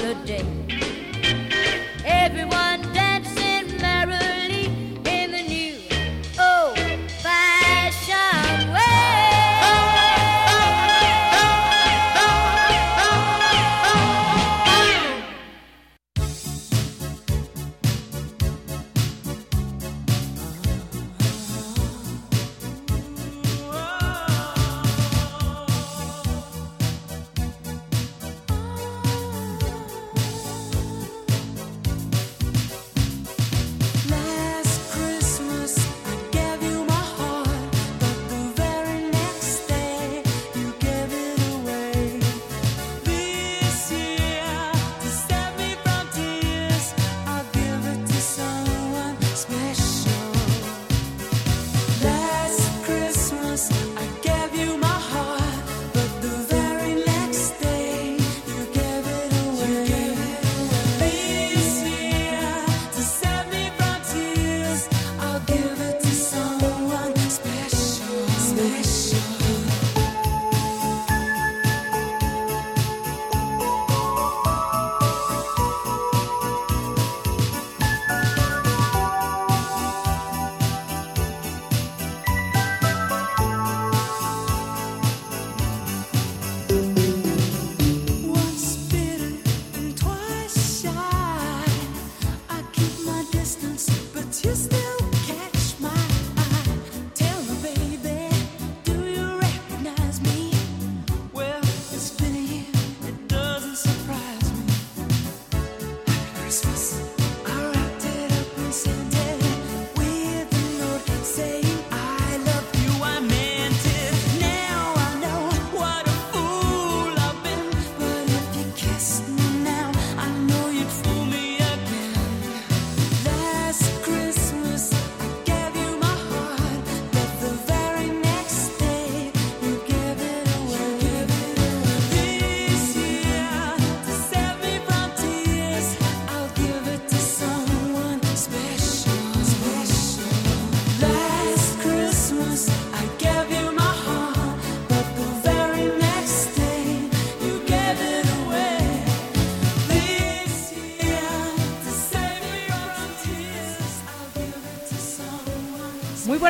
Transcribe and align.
holiday. 0.00 0.57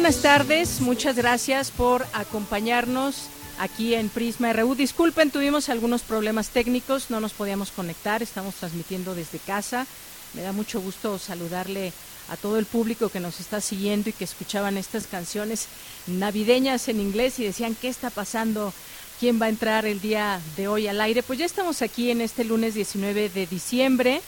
Buenas 0.09 0.23
tardes, 0.23 0.81
muchas 0.81 1.17
gracias 1.17 1.71
por 1.71 2.07
acompañarnos 2.15 3.27
aquí 3.59 3.95
en 3.95 4.09
Prisma 4.09 4.55
RU. 4.55 4.75
Disculpen, 4.75 5.31
tuvimos 5.31 5.69
algunos 5.69 6.01
problemas 6.01 6.49
técnicos, 6.49 7.11
no 7.11 7.21
nos 7.21 7.35
podíamos 7.35 7.71
conectar, 7.73 8.23
estamos 8.23 8.55
transmitiendo 8.55 9.15
desde 9.15 9.39
casa. 9.39 9.87
Me 10.33 10.41
da 10.41 10.53
mucho 10.53 10.81
gusto 10.81 11.19
saludarle 11.19 11.93
a 12.31 12.39
todo 12.39 12.59
el 12.59 12.65
público 12.65 13.11
que 13.11 13.21
nos 13.21 13.39
está 13.39 13.61
siguiendo 13.61 14.09
y 14.09 14.15
que 14.15 14.25
escuchaban 14.25 14.79
estas 14.79 15.07
canciones 15.07 15.67
navideñas 16.07 16.89
en 16.89 17.03
inglés 17.03 17.39
y 17.39 17.45
decían, 17.45 17.77
¿qué 17.79 17.89
está 17.89 18.09
pasando? 18.09 18.73
¿Quién 19.21 19.39
va 19.39 19.45
a 19.45 19.51
entrar 19.51 19.85
el 19.85 20.01
día 20.01 20.41
de 20.57 20.69
hoy 20.69 20.89
al 20.89 21.03
aire? 21.03 21.23
Pues 21.23 21.39
ya 21.39 21.45
estamos 21.45 21.83
aquí 21.83 22.11
en 22.11 22.23
este 22.23 22.45
lunes 22.45 22.73
19 22.73 23.29
de 23.29 23.47
diciembre. 23.47 24.23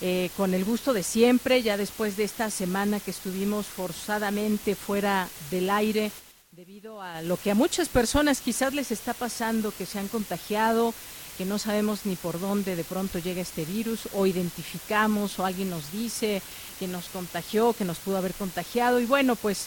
Eh, 0.00 0.30
con 0.36 0.54
el 0.54 0.64
gusto 0.64 0.92
de 0.92 1.02
siempre, 1.02 1.62
ya 1.62 1.76
después 1.76 2.16
de 2.16 2.24
esta 2.24 2.50
semana 2.50 3.00
que 3.00 3.10
estuvimos 3.10 3.66
forzadamente 3.66 4.74
fuera 4.74 5.28
del 5.50 5.70
aire 5.70 6.10
debido 6.56 7.02
a 7.02 7.20
lo 7.20 7.36
que 7.36 7.50
a 7.50 7.54
muchas 7.54 7.90
personas 7.90 8.40
quizás 8.40 8.72
les 8.72 8.90
está 8.90 9.12
pasando, 9.12 9.74
que 9.76 9.84
se 9.84 9.98
han 9.98 10.08
contagiado, 10.08 10.94
que 11.36 11.44
no 11.44 11.58
sabemos 11.58 12.06
ni 12.06 12.16
por 12.16 12.40
dónde 12.40 12.76
de 12.76 12.84
pronto 12.84 13.18
llega 13.18 13.42
este 13.42 13.66
virus, 13.66 14.08
o 14.14 14.26
identificamos, 14.26 15.38
o 15.38 15.44
alguien 15.44 15.68
nos 15.68 15.92
dice 15.92 16.40
que 16.78 16.88
nos 16.88 17.08
contagió, 17.08 17.74
que 17.74 17.84
nos 17.84 17.98
pudo 17.98 18.16
haber 18.16 18.32
contagiado, 18.32 19.00
y 19.00 19.04
bueno, 19.04 19.36
pues 19.36 19.66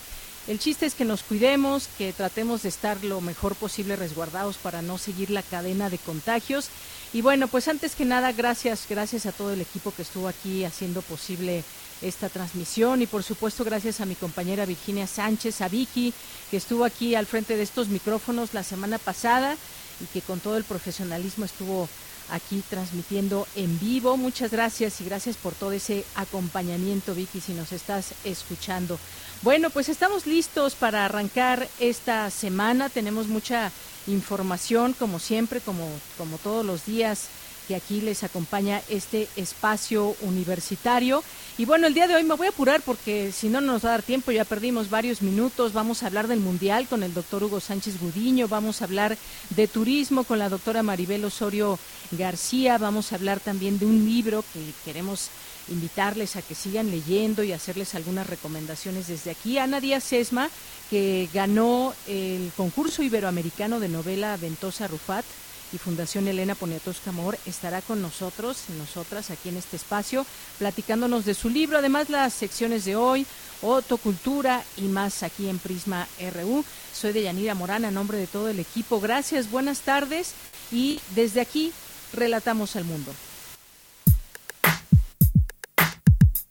el 0.50 0.58
chiste 0.58 0.88
es 0.88 0.96
que 0.96 1.06
nos 1.06 1.22
cuidemos, 1.22 1.88
que 1.96 2.12
tratemos 2.12 2.64
de 2.64 2.70
estar 2.70 3.04
lo 3.04 3.22
mejor 3.22 3.54
posible 3.54 3.96
resguardados 3.96 4.58
para 4.58 4.82
no 4.82 4.98
seguir 4.98 5.30
la 5.30 5.44
cadena 5.44 5.92
de 5.92 6.00
contagios. 6.00 6.70
Y 7.14 7.22
bueno, 7.22 7.48
pues 7.48 7.68
antes 7.68 7.94
que 7.94 8.04
nada, 8.04 8.32
gracias, 8.32 8.88
gracias 8.90 9.28
a 9.28 9.32
todo 9.32 9.54
el 9.54 9.62
equipo 9.62 9.92
que 9.92 10.02
estuvo 10.02 10.28
aquí 10.28 10.66
haciendo 10.66 11.04
posible 11.04 11.64
esta 12.02 12.30
transmisión 12.30 13.04
y 13.04 13.06
por 13.06 13.22
supuesto 13.22 13.64
gracias 13.64 14.02
a 14.02 14.08
mi 14.08 14.16
compañera 14.16 14.66
Virginia 14.66 15.06
Sánchez, 15.06 15.62
a 15.62 15.68
Vicky, 15.68 16.16
que 16.50 16.58
estuvo 16.58 16.84
aquí 16.84 17.14
al 17.14 17.28
frente 17.28 17.56
de 17.56 17.62
estos 17.62 17.90
micrófonos 17.90 18.56
la 18.56 18.64
semana 18.64 18.98
pasada 18.98 19.56
y 20.02 20.06
que 20.06 20.22
con 20.22 20.40
todo 20.40 20.58
el 20.58 20.64
profesionalismo 20.64 21.46
estuvo 21.46 21.88
aquí 22.32 22.64
transmitiendo 22.70 23.48
en 23.56 23.80
vivo. 23.80 24.18
Muchas 24.18 24.52
gracias 24.52 25.02
y 25.02 25.06
gracias 25.06 25.38
por 25.38 25.54
todo 25.54 25.72
ese 25.72 26.06
acompañamiento, 26.16 27.16
Vicky, 27.16 27.42
si 27.42 27.54
nos 27.54 27.72
estás 27.72 28.14
escuchando. 28.24 29.00
Bueno, 29.42 29.70
pues 29.70 29.90
estamos 29.90 30.28
listos 30.28 30.76
para 30.76 31.06
arrancar 31.06 31.68
esta 31.80 32.30
semana. 32.30 32.90
Tenemos 32.90 33.28
mucha 33.28 33.72
información, 34.08 34.94
como 34.94 35.20
siempre, 35.20 35.62
como, 35.62 35.88
como 36.18 36.38
todos 36.38 36.66
los 36.66 36.86
días 36.86 37.28
que 37.70 37.76
aquí 37.76 38.02
les 38.02 38.24
acompaña 38.24 38.82
este 38.90 39.28
espacio 39.36 40.16
universitario. 40.22 41.24
Y 41.60 41.66
bueno, 41.66 41.86
el 41.86 41.94
día 41.94 42.08
de 42.08 42.16
hoy 42.16 42.24
me 42.24 42.34
voy 42.34 42.48
a 42.48 42.50
apurar 42.50 42.82
porque 42.82 43.32
si 43.32 43.48
no 43.48 43.62
nos 43.62 43.86
va 43.86 43.90
a 43.90 43.92
dar 43.92 44.02
tiempo, 44.02 44.32
ya 44.32 44.44
perdimos 44.44 44.90
varios 44.90 45.22
minutos. 45.22 45.72
Vamos 45.72 46.02
a 46.02 46.08
hablar 46.08 46.28
del 46.28 46.40
Mundial 46.40 46.88
con 46.88 47.04
el 47.04 47.14
doctor 47.14 47.44
Hugo 47.44 47.60
Sánchez 47.60 48.00
Gudiño, 48.02 48.48
vamos 48.48 48.82
a 48.82 48.86
hablar 48.86 49.20
de 49.52 49.68
turismo 49.68 50.24
con 50.24 50.40
la 50.40 50.50
doctora 50.50 50.82
Maribel 50.82 51.24
Osorio 51.24 51.78
García, 52.10 52.80
vamos 52.80 53.12
a 53.12 53.18
hablar 53.18 53.40
también 53.40 53.78
de 53.78 53.86
un 53.86 54.04
libro 54.04 54.44
que 54.52 54.74
queremos 54.84 55.30
invitarles 55.68 56.38
a 56.38 56.42
que 56.42 56.56
sigan 56.56 56.90
leyendo 56.90 57.44
y 57.44 57.52
hacerles 57.52 57.94
algunas 57.94 58.26
recomendaciones 58.26 59.06
desde 59.06 59.30
aquí. 59.30 59.60
Ana 59.60 59.80
Díaz 59.80 60.06
Sesma, 60.06 60.50
que 60.90 61.30
ganó 61.36 61.94
el 62.08 62.52
concurso 62.58 63.04
iberoamericano 63.04 63.80
de 63.80 63.90
novela 63.90 64.36
Ventosa 64.38 64.88
Rufat, 64.88 65.26
y 65.72 65.78
Fundación 65.78 66.28
Elena 66.28 66.56
Poniatowska 66.56 67.10
Amor 67.10 67.38
estará 67.46 67.82
con 67.82 68.02
nosotros, 68.02 68.66
nosotras 68.78 69.32
aquí 69.32 69.50
en 69.50 69.58
este 69.58 69.76
espacio, 69.76 70.26
platicándonos 70.58 71.26
de 71.26 71.34
su 71.34 71.50
libro, 71.50 71.78
además 71.78 72.10
las 72.10 72.34
secciones 72.34 72.86
de 72.86 72.96
hoy, 72.96 73.26
Otocultura 73.62 74.64
y 74.78 74.84
más 74.84 75.24
aquí 75.24 75.50
en 75.50 75.60
Prisma 75.60 76.08
RU. 76.34 76.64
Soy 76.94 77.12
de 77.12 77.24
Yanira 77.24 77.56
Morán, 77.56 77.86
a 77.86 77.92
nombre 77.92 78.18
de 78.18 78.28
todo 78.28 78.50
el 78.50 78.60
equipo. 78.60 79.00
Gracias, 79.00 79.52
buenas 79.52 79.82
tardes 79.82 80.34
y 80.72 81.00
desde 81.16 81.42
aquí 81.42 81.74
relatamos 82.14 82.76
al 82.76 82.86
mundo. 82.86 83.14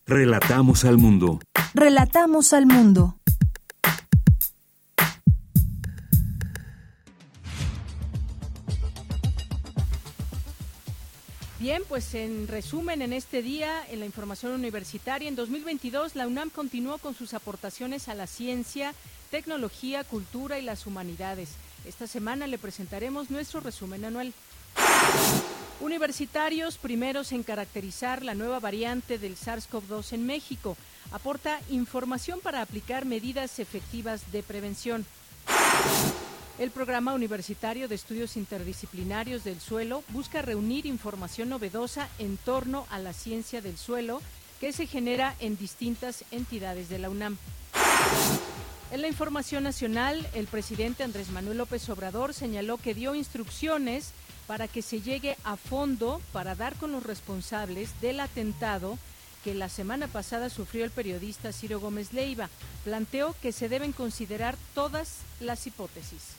Relatamos 0.07 0.85
al 0.85 0.99
mundo. 0.99 1.41
Relatamos 1.75 2.53
al 2.53 2.67
mundo. 2.67 3.18
Bien, 11.59 11.83
pues 11.89 12.15
en 12.15 12.47
resumen, 12.47 13.03
en 13.03 13.13
este 13.13 13.43
día, 13.43 13.85
en 13.91 13.99
la 13.99 14.07
información 14.07 14.53
universitaria, 14.53 15.29
en 15.29 15.35
2022 15.35 16.15
la 16.15 16.29
UNAM 16.29 16.51
continuó 16.51 16.99
con 16.99 17.17
sus 17.17 17.35
aportaciones 17.35 18.09
a 18.09 18.15
la 18.15 18.29
ciencia, 18.29 18.95
tecnología, 19.33 20.05
cultura 20.05 20.61
y 20.61 20.63
las 20.63 20.87
humanidades. 20.87 21.51
Esta 21.85 22.07
semana 22.07 22.47
le 22.47 22.59
presentaremos 22.59 23.31
nuestro 23.31 23.59
resumen 23.59 24.05
anual. 24.05 24.33
Universitarios 25.81 26.79
primeros 26.79 27.33
en 27.33 27.43
caracterizar 27.43 28.25
la 28.25 28.35
nueva 28.35 28.61
variante 28.61 29.19
del 29.19 29.37
SARS-CoV-2 29.37 30.13
en 30.13 30.27
México. 30.27 30.77
Aporta 31.11 31.61
información 31.71 32.39
para 32.39 32.63
aplicar 32.63 33.05
medidas 33.05 33.59
efectivas 33.59 34.31
de 34.31 34.45
prevención. 34.45 35.05
El 36.59 36.73
Programa 36.73 37.15
Universitario 37.15 37.87
de 37.87 37.95
Estudios 37.95 38.37
Interdisciplinarios 38.37 39.45
del 39.45 39.61
Suelo 39.61 40.03
busca 40.09 40.43
reunir 40.43 40.87
información 40.87 41.51
novedosa 41.51 42.09
en 42.19 42.37
torno 42.37 42.85
a 42.91 42.99
la 42.99 43.13
ciencia 43.13 43.61
del 43.61 43.79
suelo 43.79 44.21
que 44.59 44.73
se 44.73 44.89
genera 44.89 45.37
en 45.39 45.57
distintas 45.57 46.25
entidades 46.33 46.89
de 46.89 46.99
la 46.99 47.11
UNAM. 47.11 47.37
En 48.91 49.03
la 49.03 49.07
información 49.07 49.63
nacional, 49.63 50.29
el 50.35 50.49
presidente 50.49 51.05
Andrés 51.05 51.31
Manuel 51.31 51.59
López 51.59 51.89
Obrador 51.91 52.35
señaló 52.35 52.77
que 52.77 52.93
dio 52.93 53.15
instrucciones 53.15 54.11
para 54.49 54.67
que 54.67 54.83
se 54.83 55.01
llegue 55.01 55.37
a 55.45 55.57
fondo 55.57 56.21
para 56.33 56.57
dar 56.57 56.75
con 56.75 56.91
los 56.91 57.05
responsables 57.05 58.01
del 58.01 58.19
atentado 58.19 58.99
que 59.45 59.55
la 59.55 59.69
semana 59.69 60.09
pasada 60.09 60.51
sufrió 60.51 60.85
el 60.85 60.91
periodista 60.91 61.53
Ciro 61.53 61.79
Gómez 61.79 62.13
Leiva. 62.13 62.51
Planteó 62.83 63.37
que 63.41 63.53
se 63.53 63.69
deben 63.69 63.93
considerar 63.93 64.57
todas 64.75 65.19
las 65.39 65.65
hipótesis. 65.69 66.38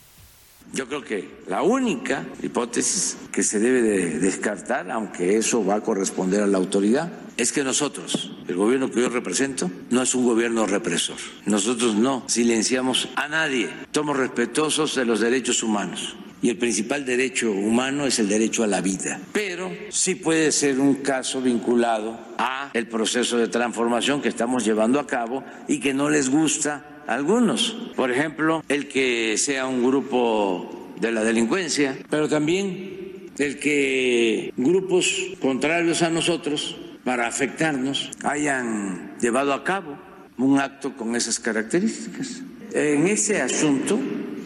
Yo 0.73 0.88
creo 0.88 1.03
que 1.03 1.39
la 1.47 1.63
única 1.63 2.25
hipótesis 2.43 3.17
que 3.31 3.41
se 3.41 3.59
debe 3.59 3.81
de 3.81 4.19
descartar, 4.19 4.89
aunque 4.91 5.38
eso 5.38 5.65
va 5.65 5.75
a 5.75 5.81
corresponder 5.81 6.43
a 6.43 6.47
la 6.47 6.57
autoridad, 6.57 7.11
es 7.38 7.51
que 7.51 7.63
nosotros, 7.63 8.31
el 8.47 8.55
gobierno 8.55 8.91
que 8.91 9.01
yo 9.01 9.09
represento, 9.09 9.71
no 9.89 10.01
es 10.01 10.13
un 10.13 10.25
gobierno 10.25 10.67
represor. 10.67 11.17
Nosotros 11.45 11.95
no 11.95 12.23
silenciamos 12.27 13.09
a 13.15 13.27
nadie. 13.27 13.69
Somos 13.91 14.17
respetuosos 14.17 14.95
de 14.95 15.05
los 15.05 15.21
derechos 15.21 15.63
humanos. 15.63 16.15
Y 16.41 16.49
el 16.49 16.57
principal 16.57 17.05
derecho 17.05 17.51
humano 17.51 18.05
es 18.05 18.19
el 18.19 18.29
derecho 18.29 18.63
a 18.63 18.67
la 18.67 18.79
vida. 18.79 19.19
Pero 19.33 19.71
sí 19.89 20.15
puede 20.15 20.51
ser 20.51 20.79
un 20.79 20.95
caso 20.95 21.41
vinculado 21.41 22.17
a 22.38 22.69
el 22.73 22.88
proceso 22.88 23.38
de 23.38 23.47
transformación 23.47 24.21
que 24.21 24.29
estamos 24.29 24.63
llevando 24.63 24.99
a 24.99 25.07
cabo 25.07 25.43
y 25.67 25.79
que 25.79 25.93
no 25.93 26.09
les 26.09 26.29
gusta 26.29 26.99
algunos. 27.10 27.75
Por 27.96 28.12
ejemplo, 28.12 28.63
el 28.70 28.88
que 28.88 29.38
sea 29.38 29.66
un 29.66 29.84
grupo 29.84 30.94
de 31.00 31.12
la 31.12 31.24
delincuencia, 31.24 31.98
pero 32.10 32.30
también 32.30 33.32
el 33.38 33.58
que 33.58 34.54
grupos 34.56 35.16
contrarios 35.42 36.01
a 36.01 36.10
nosotros 36.10 36.78
para 37.04 37.28
afectarnos 37.28 38.12
hayan 38.24 39.16
llevado 39.20 39.54
a 39.54 39.63
cabo 39.63 39.98
un 40.38 40.60
acto 40.60 40.96
con 40.96 41.16
esas 41.16 41.39
características. 41.39 42.42
En 42.74 43.08
ese 43.08 43.42
asunto, 43.42 44.00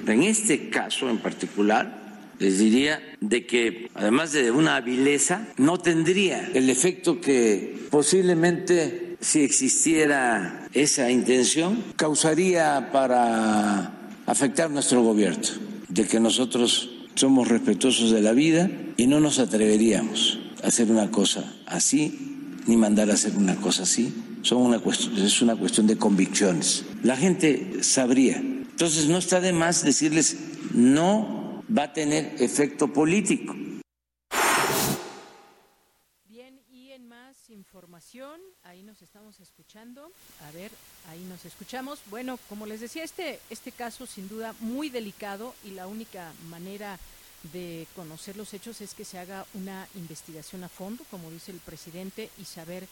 en 0.07 0.23
este 0.23 0.69
caso 0.69 1.09
en 1.09 1.17
particular, 1.17 2.01
les 2.39 2.59
diría 2.59 3.01
de 3.19 3.45
que 3.45 3.89
además 3.93 4.31
de 4.31 4.51
una 4.51 4.79
vileza, 4.81 5.47
no 5.57 5.79
tendría 5.79 6.49
el 6.53 6.69
efecto 6.69 7.19
que 7.19 7.87
posiblemente 7.89 9.02
si 9.23 9.41
existiera 9.41 10.67
esa 10.73 11.09
intención, 11.09 11.81
causaría 11.95 12.91
para 12.91 14.09
afectar 14.25 14.69
nuestro 14.69 15.01
gobierno, 15.01 15.47
de 15.87 16.05
que 16.05 16.19
nosotros 16.19 16.89
somos 17.15 17.47
respetuosos 17.47 18.11
de 18.11 18.21
la 18.21 18.33
vida 18.33 18.69
y 18.97 19.07
no 19.07 19.21
nos 19.21 19.39
atreveríamos 19.39 20.39
a 20.61 20.67
hacer 20.67 20.91
una 20.91 21.09
cosa 21.09 21.55
así, 21.65 22.57
ni 22.67 22.75
mandar 22.75 23.09
a 23.11 23.13
hacer 23.13 23.37
una 23.37 23.55
cosa 23.55 23.83
así. 23.83 24.13
Son 24.41 24.57
una 24.57 24.79
cuestión, 24.79 25.17
es 25.17 25.41
una 25.41 25.55
cuestión 25.55 25.87
de 25.87 25.97
convicciones. 25.97 26.83
La 27.01 27.15
gente 27.15 27.81
sabría. 27.81 28.37
Entonces 28.37 29.07
no 29.07 29.17
está 29.17 29.39
de 29.39 29.53
más 29.53 29.85
decirles, 29.85 30.37
no 30.73 31.63
va 31.75 31.83
a 31.83 31.93
tener 31.93 32.35
efecto 32.39 32.91
político. 32.91 33.55
Bien, 36.27 36.61
y 36.69 36.91
en 36.91 37.07
más 37.07 37.49
información, 37.49 38.41
ahí 38.73 38.81
nos 38.81 39.03
estamos 39.03 39.39
escuchando. 39.39 40.11
A 40.47 40.51
ver, 40.51 40.71
ahí 41.09 41.23
nos 41.25 41.45
escuchamos. 41.45 41.99
Bueno, 42.07 42.39
como 42.49 42.65
les 42.65 42.79
decía, 42.79 43.03
este, 43.03 43.39
este 43.51 43.71
caso 43.71 44.07
sin 44.07 44.27
duda 44.27 44.55
muy 44.59 44.89
delicado 44.89 45.53
y 45.63 45.71
la 45.71 45.85
única 45.85 46.33
manera 46.49 46.97
de 47.53 47.85
conocer 47.95 48.35
los 48.35 48.51
hechos 48.51 48.81
es 48.81 48.95
que 48.95 49.05
se 49.05 49.19
haga 49.19 49.45
una 49.53 49.87
investigación 49.93 50.63
a 50.63 50.69
fondo, 50.69 51.03
como 51.11 51.29
dice 51.29 51.51
el 51.51 51.59
presidente, 51.59 52.31
y 52.39 52.45
saber 52.45 52.87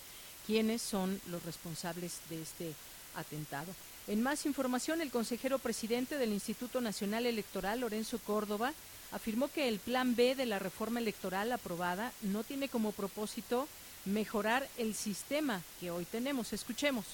quiénes 0.45 0.83
son 0.83 1.19
los 1.31 1.43
responsables 1.43 2.19
de 2.29 2.43
este 2.43 2.73
atentado. 3.15 3.73
En 4.07 4.21
más 4.21 4.45
información, 4.45 5.01
el 5.01 5.09
consejero 5.09 5.57
presidente 5.57 6.19
del 6.19 6.31
Instituto 6.31 6.79
Nacional 6.79 7.25
Electoral, 7.25 7.79
Lorenzo 7.79 8.19
Córdoba, 8.19 8.73
afirmó 9.11 9.47
que 9.47 9.67
el 9.67 9.79
plan 9.79 10.15
B 10.15 10.35
de 10.35 10.45
la 10.45 10.59
reforma 10.59 10.99
electoral 10.99 11.51
aprobada 11.51 12.13
no 12.21 12.43
tiene 12.43 12.69
como 12.69 12.91
propósito 12.91 13.67
mejorar 14.05 14.67
el 14.77 14.93
sistema 14.93 15.61
que 15.79 15.91
hoy 15.91 16.05
tenemos. 16.05 16.53
Escuchemos. 16.53 17.05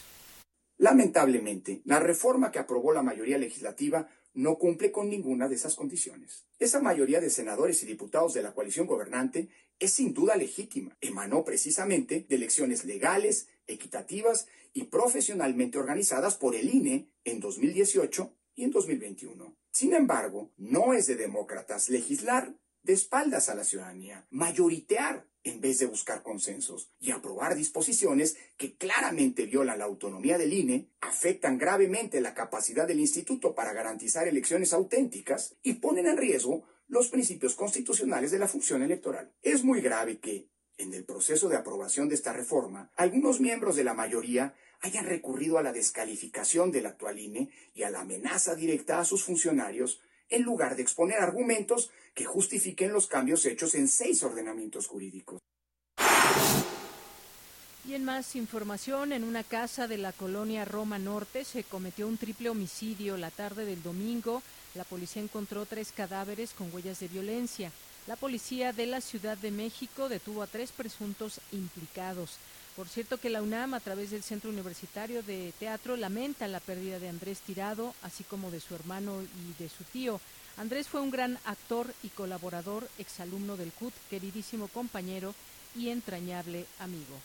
Lamentablemente, 0.77 1.81
la 1.85 1.99
reforma 1.99 2.51
que 2.51 2.59
aprobó 2.59 2.93
la 2.93 3.01
mayoría 3.01 3.37
legislativa 3.37 4.07
no 4.33 4.59
cumple 4.59 4.91
con 4.91 5.09
ninguna 5.09 5.49
de 5.49 5.55
esas 5.55 5.75
condiciones. 5.75 6.45
Esa 6.59 6.79
mayoría 6.79 7.19
de 7.19 7.31
senadores 7.31 7.81
y 7.81 7.87
diputados 7.87 8.35
de 8.35 8.43
la 8.43 8.53
coalición 8.53 8.85
gobernante 8.85 9.49
es 9.79 9.93
sin 9.93 10.13
duda 10.13 10.35
legítima. 10.35 10.95
Emanó 11.01 11.43
precisamente 11.43 12.27
de 12.29 12.35
elecciones 12.35 12.85
legales, 12.85 13.47
equitativas 13.65 14.47
y 14.73 14.83
profesionalmente 14.83 15.79
organizadas 15.79 16.35
por 16.35 16.53
el 16.53 16.69
INE 16.73 17.09
en 17.23 17.39
2018 17.39 18.31
y 18.55 18.63
en 18.63 18.71
2021. 18.71 19.55
Sin 19.71 19.93
embargo, 19.95 20.51
no 20.57 20.93
es 20.93 21.07
de 21.07 21.15
demócratas 21.15 21.89
legislar 21.89 22.53
de 22.87 22.93
espaldas 22.93 23.49
a 23.49 23.55
la 23.55 23.65
ciudadanía, 23.65 24.25
mayoritear 24.31 25.27
en 25.43 25.59
vez 25.59 25.77
de 25.79 25.87
buscar 25.87 26.23
consensos 26.23 26.89
y 27.01 27.11
aprobar 27.11 27.53
disposiciones 27.55 28.37
que 28.55 28.75
claramente 28.77 29.45
violan 29.45 29.79
la 29.79 29.85
autonomía 29.85 30.37
del 30.37 30.53
INE, 30.53 30.89
afectan 31.01 31.57
gravemente 31.57 32.21
la 32.21 32.33
capacidad 32.33 32.87
del 32.87 33.01
instituto 33.01 33.53
para 33.53 33.73
garantizar 33.73 34.27
elecciones 34.27 34.71
auténticas 34.71 35.55
y 35.63 35.73
ponen 35.73 36.07
en 36.07 36.17
riesgo 36.17 36.63
los 36.87 37.09
principios 37.09 37.55
constitucionales 37.55 38.31
de 38.31 38.39
la 38.39 38.47
función 38.47 38.81
electoral. 38.81 39.33
Es 39.41 39.65
muy 39.65 39.81
grave 39.81 40.19
que, 40.19 40.47
en 40.77 40.93
el 40.93 41.03
proceso 41.03 41.49
de 41.49 41.57
aprobación 41.57 42.07
de 42.07 42.15
esta 42.15 42.31
reforma, 42.31 42.91
algunos 42.95 43.41
miembros 43.41 43.75
de 43.75 43.83
la 43.83 43.93
mayoría 43.93 44.55
hayan 44.79 45.05
recurrido 45.05 45.57
a 45.57 45.63
la 45.63 45.73
descalificación 45.73 46.71
del 46.71 46.85
actual 46.85 47.19
INE 47.19 47.49
y 47.73 47.83
a 47.83 47.89
la 47.89 48.01
amenaza 48.01 48.55
directa 48.55 48.99
a 48.99 49.05
sus 49.05 49.23
funcionarios 49.23 49.99
en 50.29 50.43
lugar 50.43 50.75
de 50.75 50.83
exponer 50.83 51.19
argumentos 51.19 51.91
que 52.13 52.25
justifiquen 52.25 52.91
los 52.91 53.07
cambios 53.07 53.45
hechos 53.45 53.75
en 53.75 53.87
seis 53.87 54.23
ordenamientos 54.23 54.87
jurídicos. 54.87 55.39
Y 57.87 57.93
en 57.93 58.03
más 58.03 58.35
información, 58.35 59.13
en 59.13 59.23
una 59.23 59.43
casa 59.43 59.87
de 59.87 59.97
la 59.97 60.11
colonia 60.11 60.65
Roma 60.65 60.99
Norte 60.99 61.45
se 61.45 61.63
cometió 61.63 62.05
un 62.07 62.17
triple 62.17 62.49
homicidio 62.49 63.15
la 63.15 63.31
tarde 63.31 63.63
del 63.63 63.81
domingo. 63.81 64.43
La 64.75 64.83
policía 64.83 65.21
encontró 65.21 65.65
tres 65.65 65.93
cadáveres 65.93 66.51
con 66.51 66.73
huellas 66.73 66.99
de 66.99 67.07
violencia. 67.07 67.71
La 68.05 68.17
policía 68.17 68.73
de 68.73 68.87
la 68.87 68.99
Ciudad 68.99 69.37
de 69.37 69.51
México 69.51 70.09
detuvo 70.09 70.43
a 70.43 70.47
tres 70.47 70.73
presuntos 70.73 71.39
implicados. 71.53 72.37
Por 72.77 72.87
cierto 72.87 73.17
que 73.17 73.31
la 73.31 73.41
UNAM, 73.41 73.73
a 73.73 73.79
través 73.79 74.11
del 74.11 74.21
Centro 74.21 74.51
Universitario 74.51 75.23
de 75.23 75.51
Teatro, 75.59 75.97
lamenta 75.97 76.47
la 76.47 76.59
pérdida 76.59 76.99
de 76.99 77.09
Andrés 77.09 77.39
Tirado, 77.39 77.95
así 78.03 78.23
como 78.23 78.51
de 78.51 78.59
su 78.59 78.75
hermano 78.75 79.23
y 79.23 79.63
de 79.63 79.67
su 79.67 79.83
tío. 79.85 80.21
Andrés 80.57 80.87
fue 80.87 81.01
un 81.01 81.09
gran 81.09 81.39
actor 81.45 81.91
y 82.03 82.09
colaborador, 82.09 82.87
exalumno 82.99 83.57
del 83.57 83.71
CUT, 83.71 83.95
queridísimo 84.11 84.67
compañero 84.67 85.33
y 85.75 85.89
entrañable 85.89 86.67
amigo. 86.77 87.15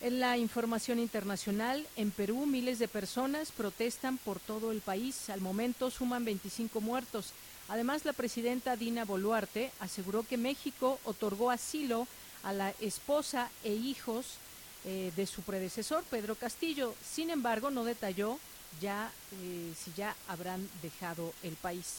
En 0.00 0.18
la 0.18 0.36
información 0.36 0.98
internacional, 0.98 1.86
en 1.94 2.10
Perú 2.10 2.46
miles 2.46 2.80
de 2.80 2.88
personas 2.88 3.52
protestan 3.52 4.18
por 4.18 4.40
todo 4.40 4.72
el 4.72 4.80
país. 4.80 5.30
Al 5.30 5.40
momento 5.40 5.92
suman 5.92 6.24
25 6.24 6.80
muertos. 6.80 7.32
Además, 7.68 8.04
la 8.04 8.12
presidenta 8.12 8.74
Dina 8.74 9.04
Boluarte 9.04 9.70
aseguró 9.78 10.24
que 10.24 10.36
México 10.36 10.98
otorgó 11.04 11.52
asilo 11.52 12.08
a 12.42 12.52
la 12.52 12.70
esposa 12.80 13.50
e 13.64 13.72
hijos 13.72 14.38
eh, 14.84 15.12
de 15.14 15.26
su 15.26 15.42
predecesor, 15.42 16.04
Pedro 16.04 16.34
Castillo. 16.34 16.94
Sin 17.04 17.30
embargo, 17.30 17.70
no 17.70 17.84
detalló 17.84 18.38
ya 18.80 19.10
eh, 19.42 19.72
si 19.76 19.92
ya 19.96 20.14
habrán 20.28 20.68
dejado 20.82 21.32
el 21.42 21.54
país. 21.54 21.98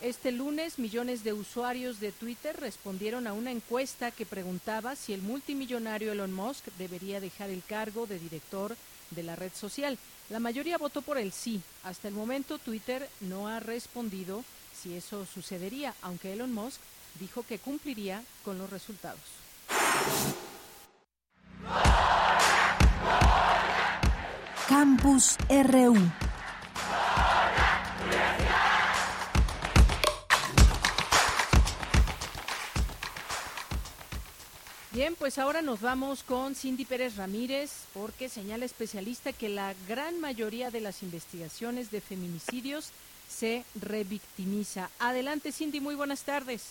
Este 0.00 0.30
lunes, 0.30 0.78
millones 0.78 1.24
de 1.24 1.32
usuarios 1.32 1.98
de 1.98 2.12
Twitter 2.12 2.56
respondieron 2.58 3.26
a 3.26 3.32
una 3.32 3.50
encuesta 3.50 4.12
que 4.12 4.24
preguntaba 4.24 4.94
si 4.94 5.12
el 5.12 5.22
multimillonario 5.22 6.12
Elon 6.12 6.32
Musk 6.32 6.66
debería 6.78 7.20
dejar 7.20 7.50
el 7.50 7.64
cargo 7.64 8.06
de 8.06 8.20
director 8.20 8.76
de 9.10 9.22
la 9.24 9.34
red 9.34 9.52
social. 9.52 9.98
La 10.30 10.38
mayoría 10.38 10.78
votó 10.78 11.02
por 11.02 11.18
el 11.18 11.32
sí. 11.32 11.60
Hasta 11.82 12.06
el 12.06 12.14
momento, 12.14 12.58
Twitter 12.58 13.08
no 13.20 13.48
ha 13.48 13.58
respondido 13.58 14.44
si 14.80 14.94
eso 14.94 15.26
sucedería, 15.26 15.94
aunque 16.02 16.32
Elon 16.32 16.52
Musk 16.52 16.80
dijo 17.18 17.42
que 17.42 17.58
cumpliría 17.58 18.22
con 18.44 18.58
los 18.58 18.70
resultados. 18.70 19.20
Campus 24.68 25.36
RU. 25.48 25.96
Bien, 34.92 35.14
pues 35.14 35.38
ahora 35.38 35.62
nos 35.62 35.80
vamos 35.80 36.24
con 36.24 36.54
Cindy 36.54 36.84
Pérez 36.84 37.16
Ramírez 37.16 37.70
porque 37.94 38.28
señala 38.28 38.64
especialista 38.64 39.32
que 39.32 39.48
la 39.48 39.72
gran 39.86 40.20
mayoría 40.20 40.72
de 40.72 40.80
las 40.80 41.04
investigaciones 41.04 41.90
de 41.90 42.00
feminicidios 42.00 42.90
se 43.28 43.64
revictimiza. 43.80 44.90
Adelante, 44.98 45.52
Cindy, 45.52 45.78
muy 45.78 45.94
buenas 45.94 46.24
tardes. 46.24 46.64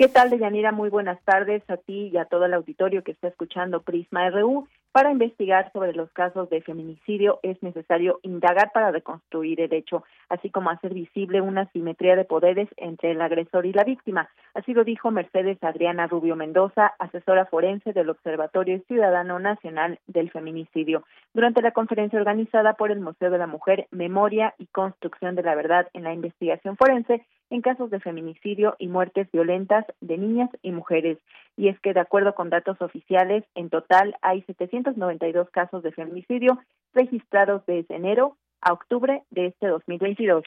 ¿Qué 0.00 0.08
tal, 0.08 0.30
Deyanira? 0.30 0.72
Muy 0.72 0.88
buenas 0.88 1.22
tardes 1.26 1.62
a 1.68 1.76
ti 1.76 2.08
y 2.10 2.16
a 2.16 2.24
todo 2.24 2.46
el 2.46 2.54
auditorio 2.54 3.04
que 3.04 3.12
está 3.12 3.28
escuchando 3.28 3.82
Prisma 3.82 4.30
RU. 4.30 4.66
Para 4.92 5.12
investigar 5.12 5.70
sobre 5.74 5.92
los 5.92 6.10
casos 6.12 6.48
de 6.48 6.62
feminicidio 6.62 7.38
es 7.42 7.62
necesario 7.62 8.18
indagar 8.22 8.72
para 8.72 8.90
reconstruir 8.92 9.60
el 9.60 9.74
hecho, 9.74 10.02
así 10.30 10.48
como 10.48 10.70
hacer 10.70 10.94
visible 10.94 11.42
una 11.42 11.70
simetría 11.72 12.16
de 12.16 12.24
poderes 12.24 12.70
entre 12.78 13.10
el 13.10 13.20
agresor 13.20 13.66
y 13.66 13.74
la 13.74 13.84
víctima. 13.84 14.30
Así 14.54 14.72
lo 14.72 14.84
dijo 14.84 15.10
Mercedes 15.10 15.62
Adriana 15.62 16.06
Rubio 16.06 16.34
Mendoza, 16.34 16.94
asesora 16.98 17.44
forense 17.44 17.92
del 17.92 18.08
Observatorio 18.08 18.80
Ciudadano 18.88 19.38
Nacional 19.38 19.98
del 20.06 20.30
Feminicidio, 20.30 21.04
durante 21.34 21.60
la 21.60 21.72
conferencia 21.72 22.18
organizada 22.18 22.72
por 22.72 22.90
el 22.90 23.00
Museo 23.00 23.30
de 23.30 23.36
la 23.36 23.46
Mujer, 23.46 23.86
Memoria 23.90 24.54
y 24.56 24.64
Construcción 24.68 25.34
de 25.34 25.42
la 25.42 25.54
Verdad 25.54 25.88
en 25.92 26.04
la 26.04 26.14
Investigación 26.14 26.78
Forense 26.78 27.26
en 27.50 27.60
casos 27.60 27.90
de 27.90 28.00
feminicidio 28.00 28.76
y 28.78 28.88
muertes 28.88 29.30
violentas 29.32 29.84
de 30.00 30.16
niñas 30.18 30.50
y 30.62 30.72
mujeres. 30.72 31.18
Y 31.56 31.68
es 31.68 31.78
que, 31.80 31.92
de 31.92 32.00
acuerdo 32.00 32.34
con 32.34 32.48
datos 32.48 32.80
oficiales, 32.80 33.44
en 33.54 33.68
total 33.68 34.16
hay 34.22 34.42
792 34.42 35.50
casos 35.50 35.82
de 35.82 35.92
feminicidio 35.92 36.58
registrados 36.94 37.66
desde 37.66 37.96
enero 37.96 38.36
a 38.60 38.72
octubre 38.72 39.22
de 39.30 39.46
este 39.46 39.66
2022 39.66 40.44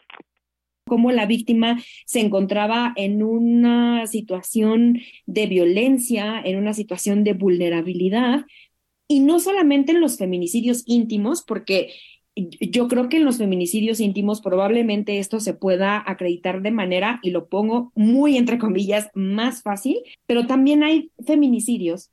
cómo 0.85 1.11
la 1.11 1.25
víctima 1.25 1.79
se 2.05 2.19
encontraba 2.19 2.93
en 2.95 3.23
una 3.23 4.05
situación 4.05 4.99
de 5.25 5.47
violencia, 5.47 6.41
en 6.43 6.57
una 6.57 6.73
situación 6.73 7.23
de 7.23 7.33
vulnerabilidad, 7.33 8.45
y 9.07 9.19
no 9.19 9.39
solamente 9.39 9.91
en 9.91 10.01
los 10.01 10.17
feminicidios 10.17 10.83
íntimos, 10.85 11.41
porque 11.41 11.93
yo 12.35 12.87
creo 12.87 13.09
que 13.09 13.17
en 13.17 13.25
los 13.25 13.37
feminicidios 13.37 13.99
íntimos 13.99 14.41
probablemente 14.41 15.19
esto 15.19 15.39
se 15.39 15.53
pueda 15.53 16.03
acreditar 16.05 16.61
de 16.61 16.71
manera, 16.71 17.19
y 17.21 17.31
lo 17.31 17.47
pongo 17.47 17.91
muy 17.95 18.37
entre 18.37 18.57
comillas, 18.57 19.09
más 19.13 19.61
fácil, 19.61 19.99
pero 20.25 20.47
también 20.47 20.83
hay 20.83 21.11
feminicidios 21.25 22.11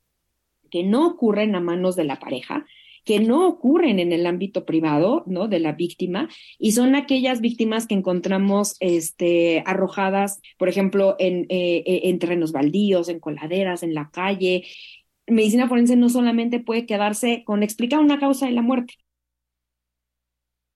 que 0.71 0.85
no 0.85 1.07
ocurren 1.07 1.55
a 1.55 1.61
manos 1.61 1.97
de 1.97 2.05
la 2.05 2.19
pareja, 2.21 2.67
que 3.05 3.19
no 3.19 3.49
ocurren 3.49 3.99
en 3.99 4.13
el 4.13 4.27
ámbito 4.27 4.67
privado, 4.67 5.25
¿no? 5.27 5.49
De 5.49 5.59
la 5.59 5.73
víctima, 5.73 6.29
y 6.59 6.73
son 6.73 6.95
aquellas 6.95 7.41
víctimas 7.41 7.87
que 7.87 7.95
encontramos 7.95 8.77
este, 8.81 9.63
arrojadas, 9.67 10.41
por 10.59 10.69
ejemplo, 10.69 11.17
en, 11.19 11.47
eh, 11.49 11.83
eh, 11.87 12.01
en 12.05 12.19
terrenos 12.19 12.53
baldíos, 12.53 13.09
en 13.09 13.21
coladeras, 13.21 13.83
en 13.83 13.95
la 13.95 14.11
calle. 14.11 14.65
Medicina 15.27 15.69
forense 15.69 15.97
no 15.97 16.09
solamente 16.09 16.61
puede 16.61 16.87
quedarse 16.87 17.43
con 17.45 17.63
explicar 17.63 18.01
una 18.01 18.19
causa 18.19 18.47
de 18.47 18.53
la 18.53 18.63
muerte, 18.63 18.95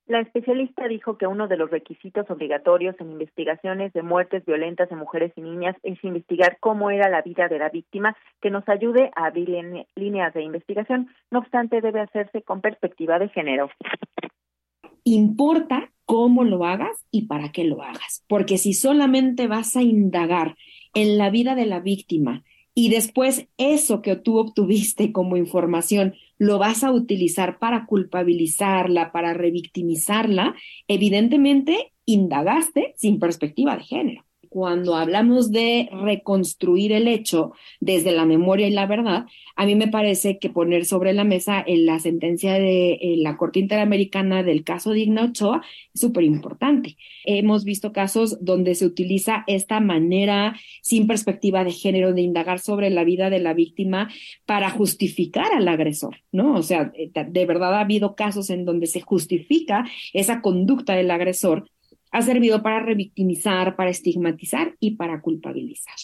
la 0.07 0.21
especialista 0.21 0.87
dijo 0.87 1.17
que 1.17 1.27
uno 1.27 1.49
de 1.49 1.57
los 1.57 1.71
requisitos 1.71 2.29
obligatorios 2.31 2.95
en 3.01 3.11
investigaciones 3.11 3.93
de 3.95 4.03
muertes 4.03 4.45
violentas 4.45 4.91
de 4.91 4.97
mujeres 4.97 5.33
y 5.37 5.41
niñas 5.41 5.77
es 5.83 6.03
investigar 6.05 6.59
cómo 6.61 6.91
era 6.91 7.09
la 7.09 7.23
vida 7.23 7.49
de 7.49 7.59
la 7.59 7.71
víctima, 7.71 8.15
que 8.43 8.51
nos 8.51 8.69
ayude 8.69 9.11
a 9.17 9.27
abrir 9.27 9.49
líneas 9.97 10.35
de 10.35 10.43
investigación. 10.43 11.09
No 11.31 11.39
obstante, 11.39 11.81
debe 11.81 12.01
hacerse 12.01 12.43
con 12.43 12.61
perspectiva 12.61 13.19
de 13.19 13.31
género. 13.31 13.71
Importa 15.05 15.91
cómo 16.05 16.45
lo 16.45 16.65
hagas 16.67 17.07
y 17.11 17.27
para 17.27 17.51
qué 17.51 17.65
lo 17.65 17.83
hagas, 17.83 18.25
porque 18.29 18.59
si 18.59 18.75
solamente 18.75 19.47
vas 19.47 19.75
a 19.75 19.83
indagar 19.83 20.55
en 20.93 21.17
la 21.17 21.31
vida 21.31 21.55
de 21.55 21.67
la 21.67 21.81
víctima 21.81 22.45
y 22.75 22.89
después 22.89 23.47
eso 23.57 24.03
que 24.03 24.17
tú 24.17 24.39
obtuviste 24.39 25.13
como 25.13 25.37
información 25.37 26.15
lo 26.39 26.59
vas 26.59 26.83
a 26.83 26.91
utilizar 26.91 27.59
para 27.59 27.87
culpabilizarla, 27.87 29.13
para 29.13 29.33
revictimizarla, 29.33 30.57
evidentemente 30.89 31.93
indagaste 32.05 32.95
sin 32.97 33.19
perspectiva 33.21 33.77
de 33.77 33.85
género. 33.85 34.25
Cuando 34.55 34.95
hablamos 34.95 35.51
de 35.51 35.89
reconstruir 35.91 36.93
el 36.93 37.09
hecho 37.09 37.55
desde 37.81 38.13
la 38.13 38.25
memoria 38.25 38.69
y 38.69 38.71
la 38.71 38.87
verdad, 38.87 39.27
a 39.57 39.67
mí 39.67 39.75
me 39.75 39.89
parece 39.89 40.39
que 40.39 40.49
poner 40.49 40.85
sobre 40.85 41.13
la 41.13 41.25
mesa 41.25 41.61
en 41.67 41.87
la 41.87 41.99
sentencia 41.99 42.55
de 42.55 43.17
la 43.19 43.37
Corte 43.37 43.59
Interamericana 43.59 44.45
del 44.45 44.63
caso 44.63 44.93
Digna 44.93 45.25
Ochoa 45.25 45.61
es 45.93 46.01
súper 46.01 46.23
importante. 46.23 46.97
Hemos 47.25 47.65
visto 47.65 47.93
casos 47.93 48.39
donde 48.45 48.77
se 48.77 48.87
utiliza 48.87 49.43
esta 49.49 49.81
manera 49.81 50.55
sin 50.83 51.09
perspectiva 51.09 51.65
de 51.65 51.73
género 51.73 52.13
de 52.13 52.23
indagar 52.23 52.61
sobre 52.61 52.91
la 52.91 53.03
vida 53.03 53.31
de 53.31 53.41
la 53.41 53.55
víctima 53.55 54.09
para 54.47 54.71
justificar 54.71 55.53
al 55.53 55.67
agresor, 55.67 56.19
¿no? 56.31 56.55
O 56.55 56.63
sea, 56.63 56.93
de 56.95 57.47
verdad 57.47 57.75
ha 57.75 57.81
habido 57.81 58.15
casos 58.15 58.51
en 58.51 58.65
donde 58.65 58.87
se 58.87 59.01
justifica 59.01 59.85
esa 60.13 60.41
conducta 60.41 60.95
del 60.95 61.11
agresor 61.11 61.69
ha 62.15 62.23
servido 62.23 62.63
para 62.63 62.79
revictimizar, 62.79 63.75
para 63.75 63.91
estigmatizar 63.91 64.77
y 64.79 64.95
para 64.95 65.21
culpabilizar. 65.21 65.97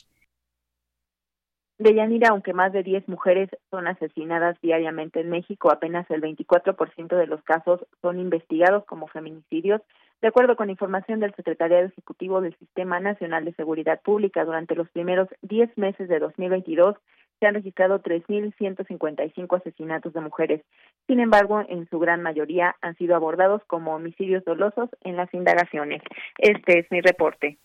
Deyanira, 1.79 2.31
aunque 2.31 2.53
más 2.53 2.73
de 2.73 2.83
10 2.83 3.07
mujeres 3.09 3.49
son 3.71 3.87
asesinadas 3.87 4.61
diariamente 4.61 5.21
en 5.21 5.31
México, 5.31 5.71
apenas 5.71 6.11
el 6.11 6.21
24% 6.21 7.17
de 7.17 7.27
los 7.29 7.41
casos 7.45 7.87
son 8.03 8.19
investigados 8.19 8.85
como 8.87 9.07
feminicidios, 9.07 9.83
de 10.21 10.29
acuerdo 10.29 10.57
con 10.57 10.69
información 10.69 11.21
del 11.21 11.33
Secretariado 11.37 11.87
Ejecutivo 11.87 12.41
del 12.41 12.59
Sistema 12.59 12.99
Nacional 12.99 13.45
de 13.45 13.55
Seguridad 13.55 14.01
Pública. 14.03 14.45
Durante 14.45 14.75
los 14.75 14.91
primeros 14.91 15.29
10 15.43 15.79
meses 15.79 16.09
de 16.09 16.19
2022 16.19 16.97
se 17.41 17.47
han 17.47 17.55
registrado 17.55 18.01
3.155 18.01 19.57
asesinatos 19.57 20.13
de 20.13 20.21
mujeres. 20.21 20.63
Sin 21.07 21.19
embargo, 21.19 21.65
en 21.69 21.89
su 21.89 21.99
gran 21.99 22.23
mayoría 22.23 22.77
han 22.83 22.97
sido 22.97 23.17
abordados 23.17 23.63
como 23.67 23.95
homicidios 23.95 24.45
dolosos 24.45 24.91
en 25.03 25.17
las 25.17 25.33
indagaciones. 25.35 26.03
Este 26.39 26.79
es 26.79 26.87
mi 26.91 27.01
reporte. 27.01 27.59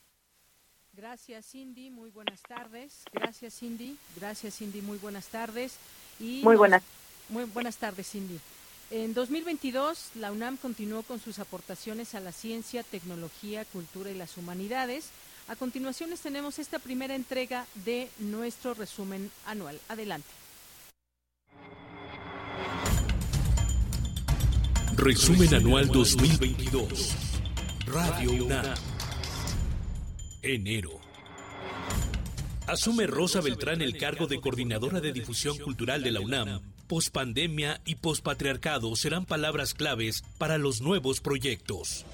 Gracias, 0.94 1.52
Cindy. 1.52 1.90
Muy 1.90 2.10
buenas 2.10 2.42
tardes. 2.44 3.04
Gracias, 3.12 3.60
Cindy. 3.60 3.98
Gracias, 4.16 4.58
Cindy. 4.58 4.82
Muy 4.82 4.98
buenas 4.98 5.28
tardes. 5.28 5.78
Y 6.20 6.42
muy 6.44 6.56
buenas. 6.56 6.84
Muy 7.28 7.44
buenas 7.44 7.78
tardes, 7.78 8.10
Cindy. 8.10 8.40
En 8.92 9.14
2022, 9.14 10.12
la 10.16 10.32
UNAM 10.32 10.58
continuó 10.58 11.04
con 11.04 11.20
sus 11.20 11.40
aportaciones 11.40 12.16
a 12.16 12.20
la 12.20 12.32
ciencia, 12.32 12.84
tecnología, 12.84 13.66
cultura 13.66 14.10
y 14.12 14.16
las 14.16 14.38
humanidades. 14.38 15.12
A 15.48 15.56
continuación 15.56 16.10
les 16.10 16.22
tenemos 16.22 16.58
esta 16.58 16.80
primera 16.80 17.14
entrega 17.14 17.68
de 17.86 18.10
nuestro 18.18 18.74
resumen 18.74 19.30
anual. 19.46 19.80
Adelante. 19.90 20.28
Resumen 24.96 25.54
anual 25.54 25.88
2022. 25.88 27.16
Radio 27.86 28.44
UNAM. 28.44 28.76
Enero. 30.42 31.00
Asume 32.66 33.06
Rosa 33.06 33.42
Beltrán 33.42 33.84
el 33.84 33.98
cargo 33.98 34.26
de 34.26 34.42
coordinadora 34.42 35.00
de 35.00 35.14
difusión 35.14 35.60
cultural 35.60 36.02
de 36.02 36.12
la 36.12 36.22
UNAM. 36.22 36.62
Pospandemia 36.88 37.82
y 37.86 37.96
pospatriarcado 37.96 38.96
serán 38.96 39.26
palabras 39.26 39.76
claves 39.76 40.24
para 40.40 40.58
los 40.58 40.82
nuevos 40.82 41.22
proyectos. 41.22 42.06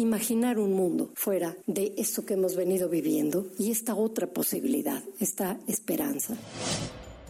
Imaginar 0.00 0.58
un 0.58 0.72
mundo 0.72 1.10
fuera 1.14 1.58
de 1.66 1.92
esto 1.98 2.24
que 2.24 2.32
hemos 2.32 2.56
venido 2.56 2.88
viviendo 2.88 3.46
y 3.58 3.70
esta 3.70 3.94
otra 3.94 4.26
posibilidad, 4.26 5.04
esta 5.20 5.60
esperanza. 5.68 6.38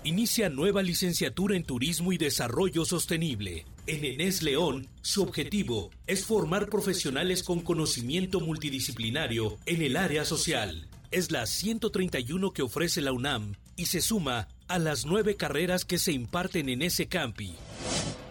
Inicia 0.05 0.49
nueva 0.51 0.81
licenciatura 0.81 1.57
en 1.57 1.65
Turismo 1.65 2.13
y 2.13 2.17
Desarrollo 2.17 2.85
Sostenible. 2.85 3.67
En 3.89 4.05
Enes 4.05 4.45
León, 4.45 4.87
su 5.03 5.21
objetivo 5.21 5.91
es 6.07 6.25
formar 6.25 6.69
profesionales 6.69 7.43
con 7.43 7.59
conocimiento 7.59 8.39
multidisciplinario 8.39 9.59
en 9.67 9.83
el 9.83 9.97
área 9.97 10.25
social. 10.25 10.87
Es 11.11 11.33
la 11.33 11.47
131 11.47 12.53
que 12.53 12.63
ofrece 12.63 13.01
la 13.01 13.11
UNAM 13.11 13.57
y 13.75 13.87
se 13.87 14.01
suma 14.01 14.47
a 14.69 14.79
las 14.79 15.07
nueve 15.07 15.35
carreras 15.35 15.85
que 15.85 15.99
se 15.99 16.13
imparten 16.13 16.69
en 16.69 16.83
ese 16.83 17.09
campi. 17.09 17.53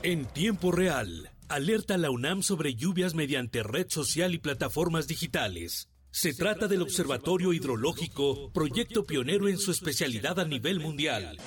En 0.01 0.27
tiempo 0.27 0.71
real, 0.71 1.29
alerta 1.49 1.97
la 1.97 2.11
UNAM 2.11 2.43
sobre 2.43 2.75
lluvias 2.75 3.15
mediante 3.15 3.63
red 3.63 3.87
social 3.89 4.33
y 4.33 4.37
plataformas 4.37 5.07
digitales. 5.07 5.89
Se 6.11 6.33
trata 6.33 6.67
del 6.67 6.81
Observatorio 6.81 7.53
Hidrológico, 7.53 8.51
proyecto 8.51 9.05
pionero 9.05 9.47
en 9.47 9.57
su 9.57 9.71
especialidad 9.71 10.39
a 10.39 10.45
nivel 10.45 10.79
mundial. 10.79 11.37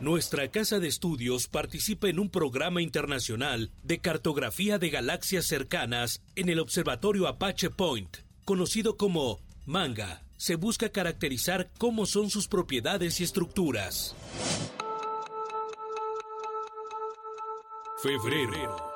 Nuestra 0.00 0.50
casa 0.50 0.78
de 0.78 0.88
estudios 0.88 1.48
participa 1.48 2.08
en 2.08 2.18
un 2.18 2.28
programa 2.28 2.82
internacional 2.82 3.70
de 3.82 3.98
cartografía 3.98 4.78
de 4.78 4.90
galaxias 4.90 5.46
cercanas 5.46 6.20
en 6.34 6.50
el 6.50 6.58
Observatorio 6.58 7.26
Apache 7.26 7.70
Point, 7.70 8.18
conocido 8.44 8.96
como 8.96 9.40
MANGA. 9.64 10.22
Se 10.36 10.56
busca 10.56 10.90
caracterizar 10.90 11.70
cómo 11.78 12.04
son 12.04 12.28
sus 12.28 12.46
propiedades 12.46 13.20
y 13.20 13.24
estructuras. 13.24 14.14
Febrero. 18.02 18.95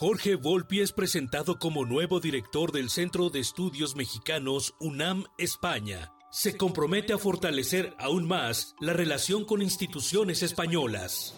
Jorge 0.00 0.36
Volpi 0.36 0.78
es 0.78 0.92
presentado 0.92 1.58
como 1.58 1.84
nuevo 1.84 2.20
director 2.20 2.70
del 2.70 2.88
Centro 2.88 3.30
de 3.30 3.40
Estudios 3.40 3.96
Mexicanos 3.96 4.76
UNAM 4.78 5.24
España. 5.38 6.12
Se 6.30 6.56
compromete 6.56 7.12
a 7.14 7.18
fortalecer 7.18 7.96
aún 7.98 8.28
más 8.28 8.76
la 8.78 8.92
relación 8.92 9.44
con 9.44 9.60
instituciones 9.60 10.44
españolas. 10.44 11.34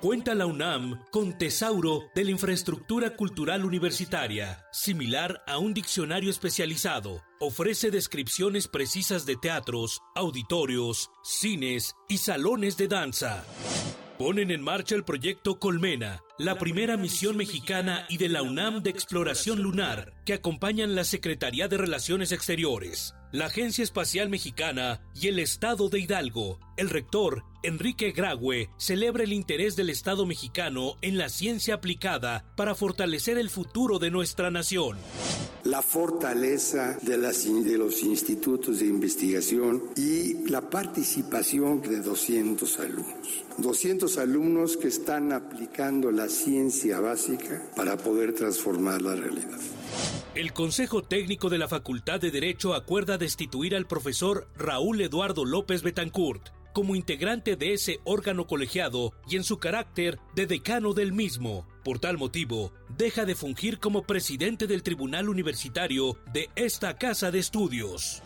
Cuenta 0.00 0.36
la 0.36 0.46
UNAM 0.46 1.02
con 1.10 1.36
tesauro 1.36 2.04
de 2.14 2.22
la 2.22 2.30
infraestructura 2.30 3.16
cultural 3.16 3.64
universitaria, 3.64 4.64
similar 4.70 5.42
a 5.48 5.58
un 5.58 5.74
diccionario 5.74 6.30
especializado. 6.30 7.20
Ofrece 7.40 7.90
descripciones 7.90 8.68
precisas 8.68 9.26
de 9.26 9.34
teatros, 9.34 10.02
auditorios, 10.14 11.10
cines 11.24 11.96
y 12.08 12.18
salones 12.18 12.76
de 12.76 12.86
danza 12.86 13.44
ponen 14.18 14.50
en 14.50 14.62
marcha 14.62 14.94
el 14.94 15.04
proyecto 15.04 15.58
Colmena, 15.58 16.22
la 16.38 16.56
primera 16.58 16.96
misión 16.96 17.36
mexicana 17.36 18.06
y 18.08 18.18
de 18.18 18.28
la 18.28 18.42
UNAM 18.42 18.82
de 18.82 18.90
exploración 18.90 19.62
lunar, 19.62 20.12
que 20.24 20.34
acompañan 20.34 20.94
la 20.94 21.04
Secretaría 21.04 21.68
de 21.68 21.78
Relaciones 21.78 22.32
Exteriores, 22.32 23.14
la 23.32 23.46
Agencia 23.46 23.82
Espacial 23.82 24.28
Mexicana 24.28 25.00
y 25.14 25.28
el 25.28 25.38
Estado 25.38 25.88
de 25.88 26.00
Hidalgo. 26.00 26.60
El 26.82 26.90
rector, 26.90 27.44
Enrique 27.62 28.10
Graue, 28.10 28.68
celebra 28.76 29.22
el 29.22 29.32
interés 29.32 29.76
del 29.76 29.88
Estado 29.88 30.26
mexicano 30.26 30.96
en 31.00 31.16
la 31.16 31.28
ciencia 31.28 31.74
aplicada 31.74 32.44
para 32.56 32.74
fortalecer 32.74 33.38
el 33.38 33.50
futuro 33.50 34.00
de 34.00 34.10
nuestra 34.10 34.50
nación. 34.50 34.96
La 35.62 35.80
fortaleza 35.80 36.98
de, 37.02 37.18
de 37.18 37.78
los 37.78 38.02
institutos 38.02 38.80
de 38.80 38.86
investigación 38.86 39.80
y 39.94 40.50
la 40.50 40.70
participación 40.70 41.82
de 41.82 42.00
200 42.00 42.80
alumnos. 42.80 43.44
200 43.58 44.18
alumnos 44.18 44.76
que 44.76 44.88
están 44.88 45.30
aplicando 45.30 46.10
la 46.10 46.28
ciencia 46.28 46.98
básica 46.98 47.62
para 47.76 47.96
poder 47.96 48.34
transformar 48.34 49.02
la 49.02 49.14
realidad. 49.14 49.60
El 50.34 50.54
Consejo 50.54 51.02
Técnico 51.02 51.50
de 51.50 51.58
la 51.58 51.68
Facultad 51.68 52.18
de 52.18 52.30
Derecho 52.30 52.74
acuerda 52.74 53.18
destituir 53.18 53.76
al 53.76 53.86
profesor 53.86 54.48
Raúl 54.56 55.02
Eduardo 55.02 55.44
López 55.44 55.82
Betancourt 55.82 56.48
como 56.72 56.96
integrante 56.96 57.56
de 57.56 57.74
ese 57.74 58.00
órgano 58.04 58.46
colegiado 58.46 59.12
y 59.28 59.36
en 59.36 59.44
su 59.44 59.58
carácter 59.58 60.18
de 60.34 60.46
decano 60.46 60.92
del 60.92 61.12
mismo. 61.12 61.66
Por 61.84 61.98
tal 61.98 62.18
motivo, 62.18 62.72
deja 62.96 63.24
de 63.24 63.34
fungir 63.34 63.78
como 63.78 64.02
presidente 64.02 64.66
del 64.66 64.82
Tribunal 64.82 65.28
Universitario 65.28 66.16
de 66.32 66.50
esta 66.56 66.96
Casa 66.96 67.30
de 67.30 67.38
Estudios. 67.38 68.22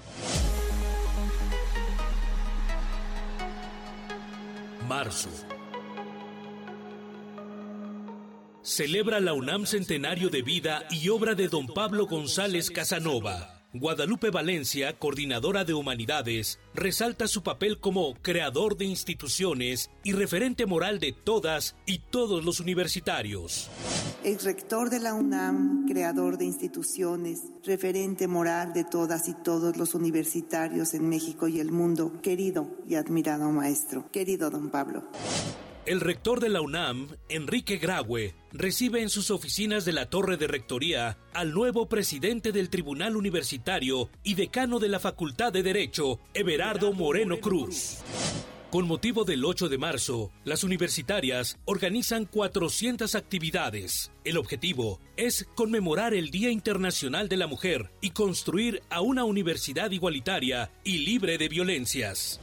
Marzo 4.88 5.30
celebra 8.66 9.20
la 9.20 9.32
UNAM 9.32 9.64
Centenario 9.64 10.28
de 10.28 10.42
Vida 10.42 10.86
y 10.90 11.08
obra 11.08 11.36
de 11.36 11.46
don 11.46 11.68
Pablo 11.68 12.06
González 12.06 12.68
Casanova. 12.68 13.55
Guadalupe 13.78 14.30
Valencia, 14.30 14.98
coordinadora 14.98 15.64
de 15.64 15.74
humanidades, 15.74 16.58
resalta 16.74 17.28
su 17.28 17.42
papel 17.42 17.78
como 17.78 18.14
creador 18.22 18.76
de 18.76 18.84
instituciones 18.84 19.90
y 20.04 20.12
referente 20.12 20.66
moral 20.66 20.98
de 20.98 21.12
todas 21.12 21.76
y 21.86 21.98
todos 21.98 22.44
los 22.44 22.60
universitarios. 22.60 23.70
Ex 24.24 24.44
rector 24.44 24.90
de 24.90 25.00
la 25.00 25.14
UNAM, 25.14 25.86
creador 25.86 26.38
de 26.38 26.44
instituciones, 26.46 27.42
referente 27.64 28.26
moral 28.28 28.72
de 28.72 28.84
todas 28.84 29.28
y 29.28 29.34
todos 29.34 29.76
los 29.76 29.94
universitarios 29.94 30.94
en 30.94 31.08
México 31.08 31.48
y 31.48 31.60
el 31.60 31.72
mundo, 31.72 32.20
querido 32.22 32.68
y 32.88 32.94
admirado 32.94 33.50
maestro, 33.50 34.10
querido 34.10 34.50
don 34.50 34.70
Pablo. 34.70 35.04
El 35.86 36.00
rector 36.00 36.40
de 36.40 36.48
la 36.48 36.62
UNAM, 36.62 37.06
Enrique 37.28 37.76
Graue, 37.76 38.34
recibe 38.50 39.02
en 39.02 39.08
sus 39.08 39.30
oficinas 39.30 39.84
de 39.84 39.92
la 39.92 40.10
Torre 40.10 40.36
de 40.36 40.48
Rectoría 40.48 41.16
al 41.32 41.52
nuevo 41.52 41.88
presidente 41.88 42.50
del 42.50 42.70
Tribunal 42.70 43.16
Universitario 43.16 44.10
y 44.24 44.34
decano 44.34 44.80
de 44.80 44.88
la 44.88 44.98
Facultad 44.98 45.52
de 45.52 45.62
Derecho, 45.62 46.18
Everardo 46.34 46.92
Moreno 46.92 47.38
Cruz. 47.38 47.98
Con 48.70 48.88
motivo 48.88 49.24
del 49.24 49.44
8 49.44 49.68
de 49.68 49.78
marzo, 49.78 50.32
las 50.42 50.64
universitarias 50.64 51.56
organizan 51.66 52.24
400 52.24 53.14
actividades. 53.14 54.10
El 54.24 54.38
objetivo 54.38 54.98
es 55.16 55.46
conmemorar 55.54 56.14
el 56.14 56.32
Día 56.32 56.50
Internacional 56.50 57.28
de 57.28 57.36
la 57.36 57.46
Mujer 57.46 57.92
y 58.00 58.10
construir 58.10 58.82
a 58.90 59.02
una 59.02 59.22
universidad 59.22 59.92
igualitaria 59.92 60.72
y 60.82 60.98
libre 60.98 61.38
de 61.38 61.48
violencias. 61.48 62.40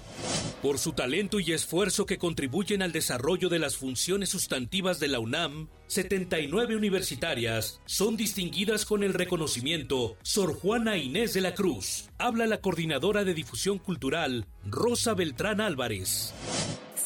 Por 0.61 0.79
su 0.79 0.93
talento 0.93 1.41
y 1.41 1.51
esfuerzo 1.51 2.05
que 2.05 2.17
contribuyen 2.17 2.81
al 2.81 2.93
desarrollo 2.93 3.49
de 3.49 3.59
las 3.59 3.75
funciones 3.75 4.29
sustantivas 4.29 4.99
de 4.99 5.09
la 5.09 5.19
UNAM, 5.19 5.67
79 5.87 6.77
universitarias 6.77 7.81
son 7.85 8.15
distinguidas 8.15 8.85
con 8.85 9.03
el 9.03 9.13
reconocimiento 9.13 10.15
Sor 10.21 10.53
Juana 10.53 10.97
Inés 10.97 11.33
de 11.33 11.41
la 11.41 11.53
Cruz. 11.53 12.09
Habla 12.17 12.47
la 12.47 12.61
coordinadora 12.61 13.25
de 13.25 13.33
difusión 13.33 13.77
cultural, 13.77 14.45
Rosa 14.65 15.13
Beltrán 15.13 15.59
Álvarez. 15.59 16.33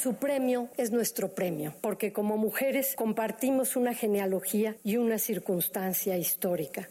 Su 0.02 0.14
premio 0.14 0.70
es 0.78 0.92
nuestro 0.92 1.34
premio, 1.34 1.74
porque 1.82 2.14
como 2.14 2.38
mujeres 2.38 2.94
compartimos 2.96 3.76
una 3.76 3.96
genealogía 3.96 4.76
y 4.84 4.98
una 4.98 5.18
circunstancia 5.18 6.18
histórica. 6.18 6.88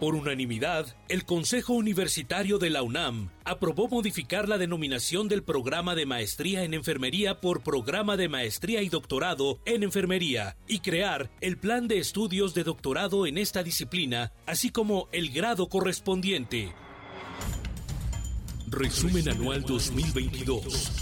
Por 0.00 0.16
unanimidad, 0.16 0.86
el 1.08 1.24
Consejo 1.24 1.74
Universitario 1.74 2.58
de 2.58 2.70
la 2.70 2.82
UNAM 2.82 3.30
aprobó 3.44 3.86
modificar 3.86 4.48
la 4.48 4.58
denominación 4.58 5.28
del 5.28 5.44
programa 5.44 5.94
de 5.94 6.06
maestría 6.06 6.64
en 6.64 6.74
enfermería 6.74 7.40
por 7.40 7.62
programa 7.62 8.16
de 8.16 8.28
maestría 8.28 8.82
y 8.82 8.88
doctorado 8.88 9.60
en 9.64 9.84
enfermería 9.84 10.56
y 10.66 10.80
crear 10.80 11.30
el 11.40 11.58
plan 11.58 11.86
de 11.86 11.98
estudios 11.98 12.54
de 12.54 12.64
doctorado 12.64 13.28
en 13.28 13.38
esta 13.38 13.62
disciplina, 13.62 14.32
así 14.46 14.70
como 14.70 15.08
el 15.12 15.30
grado 15.30 15.68
correspondiente. 15.68 16.72
Resumen 18.68 19.28
anual 19.28 19.62
2022. 19.62 21.01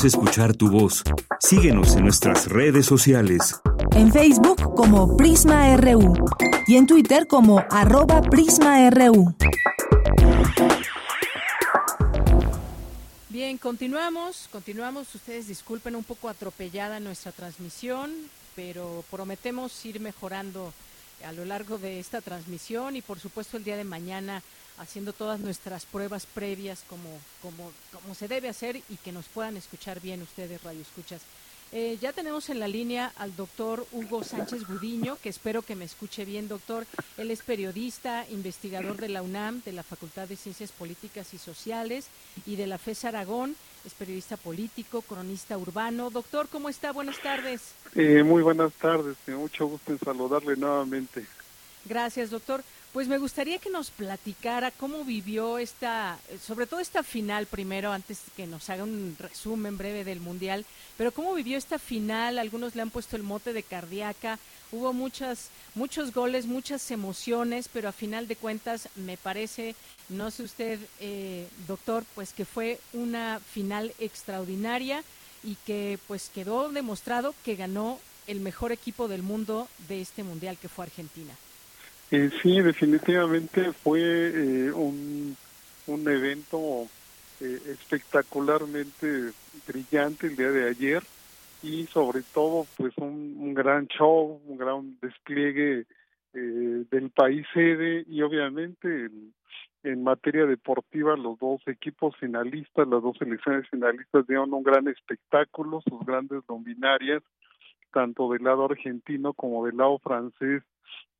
Queremos 0.00 0.14
escuchar 0.14 0.56
tu 0.56 0.70
voz. 0.70 1.02
Síguenos 1.40 1.94
en 1.94 2.04
nuestras 2.04 2.48
redes 2.48 2.86
sociales. 2.86 3.60
En 3.92 4.10
Facebook 4.10 4.74
como 4.74 5.14
Prisma 5.18 5.76
RU 5.76 6.14
y 6.66 6.76
en 6.76 6.86
Twitter 6.86 7.26
como 7.26 7.62
arroba 7.68 8.22
PrismaRU. 8.22 9.34
Bien, 13.28 13.58
continuamos, 13.58 14.48
continuamos. 14.50 15.14
Ustedes 15.14 15.48
disculpen 15.48 15.94
un 15.94 16.04
poco 16.04 16.30
atropellada 16.30 16.98
nuestra 16.98 17.32
transmisión, 17.32 18.10
pero 18.56 19.04
prometemos 19.10 19.84
ir 19.84 20.00
mejorando 20.00 20.72
a 21.26 21.32
lo 21.32 21.44
largo 21.44 21.76
de 21.76 22.00
esta 22.00 22.22
transmisión 22.22 22.96
y 22.96 23.02
por 23.02 23.18
supuesto 23.18 23.58
el 23.58 23.64
día 23.64 23.76
de 23.76 23.84
mañana 23.84 24.42
haciendo 24.80 25.12
todas 25.12 25.38
nuestras 25.40 25.84
pruebas 25.84 26.26
previas 26.26 26.82
como, 26.88 27.08
como, 27.42 27.70
como 27.92 28.14
se 28.14 28.28
debe 28.28 28.48
hacer 28.48 28.76
y 28.88 28.96
que 28.96 29.12
nos 29.12 29.26
puedan 29.26 29.56
escuchar 29.56 30.00
bien 30.00 30.22
ustedes, 30.22 30.62
Radio 30.62 30.80
Escuchas. 30.80 31.20
Eh, 31.72 31.98
ya 32.00 32.12
tenemos 32.12 32.50
en 32.50 32.58
la 32.58 32.66
línea 32.66 33.12
al 33.16 33.36
doctor 33.36 33.86
Hugo 33.92 34.24
Sánchez 34.24 34.66
Gudiño, 34.66 35.16
que 35.22 35.28
espero 35.28 35.62
que 35.62 35.76
me 35.76 35.84
escuche 35.84 36.24
bien, 36.24 36.48
doctor. 36.48 36.84
Él 37.16 37.30
es 37.30 37.42
periodista, 37.42 38.26
investigador 38.30 38.96
de 38.96 39.08
la 39.08 39.22
UNAM, 39.22 39.62
de 39.62 39.72
la 39.72 39.84
Facultad 39.84 40.26
de 40.26 40.34
Ciencias 40.34 40.72
Políticas 40.72 41.32
y 41.32 41.38
Sociales 41.38 42.08
y 42.44 42.56
de 42.56 42.66
la 42.66 42.78
FES 42.78 43.04
Aragón. 43.04 43.54
Es 43.84 43.94
periodista 43.94 44.36
político, 44.36 45.02
cronista 45.02 45.56
urbano. 45.56 46.10
Doctor, 46.10 46.48
¿cómo 46.48 46.68
está? 46.68 46.90
Buenas 46.90 47.20
tardes. 47.20 47.74
Eh, 47.94 48.24
muy 48.24 48.42
buenas 48.42 48.72
tardes, 48.72 49.16
mucho 49.28 49.66
gusto 49.66 49.92
en 49.92 50.00
saludarle 50.00 50.56
nuevamente. 50.56 51.24
Gracias, 51.84 52.30
doctor. 52.30 52.64
Pues 52.92 53.06
me 53.06 53.18
gustaría 53.18 53.58
que 53.58 53.70
nos 53.70 53.92
platicara 53.92 54.72
cómo 54.72 55.04
vivió 55.04 55.58
esta, 55.58 56.18
sobre 56.44 56.66
todo 56.66 56.80
esta 56.80 57.04
final 57.04 57.46
primero, 57.46 57.92
antes 57.92 58.18
que 58.36 58.48
nos 58.48 58.68
haga 58.68 58.82
un 58.82 59.14
resumen 59.16 59.78
breve 59.78 60.02
del 60.02 60.18
Mundial, 60.18 60.66
pero 60.98 61.12
cómo 61.12 61.32
vivió 61.34 61.56
esta 61.56 61.78
final, 61.78 62.36
algunos 62.36 62.74
le 62.74 62.82
han 62.82 62.90
puesto 62.90 63.14
el 63.14 63.22
mote 63.22 63.52
de 63.52 63.62
cardíaca, 63.62 64.40
hubo 64.72 64.92
muchas, 64.92 65.50
muchos 65.76 66.12
goles, 66.12 66.46
muchas 66.46 66.90
emociones, 66.90 67.68
pero 67.72 67.88
a 67.88 67.92
final 67.92 68.26
de 68.26 68.34
cuentas 68.34 68.88
me 68.96 69.16
parece, 69.16 69.76
no 70.08 70.32
sé 70.32 70.42
usted, 70.42 70.80
eh, 70.98 71.46
doctor, 71.68 72.04
pues 72.16 72.32
que 72.32 72.44
fue 72.44 72.80
una 72.92 73.38
final 73.38 73.94
extraordinaria 74.00 75.04
y 75.44 75.54
que 75.64 76.00
pues 76.08 76.28
quedó 76.28 76.70
demostrado 76.70 77.36
que 77.44 77.54
ganó 77.54 78.00
el 78.26 78.40
mejor 78.40 78.72
equipo 78.72 79.06
del 79.06 79.22
mundo 79.22 79.68
de 79.86 80.00
este 80.00 80.24
Mundial, 80.24 80.58
que 80.58 80.68
fue 80.68 80.86
Argentina. 80.86 81.32
Eh, 82.12 82.30
sí, 82.42 82.60
definitivamente 82.60 83.72
fue 83.72 84.00
eh, 84.00 84.72
un, 84.72 85.36
un 85.86 86.08
evento 86.08 86.88
eh, 87.40 87.60
espectacularmente 87.68 89.32
brillante 89.66 90.26
el 90.26 90.36
día 90.36 90.50
de 90.50 90.68
ayer 90.70 91.02
y 91.62 91.86
sobre 91.86 92.22
todo 92.34 92.66
pues 92.76 92.96
un, 92.96 93.54
gran 93.54 93.86
show, 93.86 94.40
un 94.44 94.58
gran 94.58 94.98
despliegue 95.00 95.86
eh, 96.34 96.84
del 96.90 97.10
país 97.10 97.46
sede 97.54 98.04
y 98.08 98.22
obviamente 98.22 98.88
en, 98.88 99.32
en 99.84 100.02
materia 100.02 100.46
deportiva 100.46 101.16
los 101.16 101.38
dos 101.38 101.60
equipos 101.66 102.16
finalistas, 102.16 102.88
las 102.88 103.02
dos 103.02 103.16
selecciones 103.18 103.68
finalistas 103.68 104.26
dieron 104.26 104.52
un 104.52 104.62
gran 104.62 104.88
espectáculo, 104.88 105.80
sus 105.88 106.04
grandes 106.04 106.42
luminarias, 106.48 107.22
tanto 107.92 108.30
del 108.32 108.42
lado 108.42 108.64
argentino 108.64 109.32
como 109.32 109.64
del 109.64 109.76
lado 109.76 109.98
francés, 109.98 110.62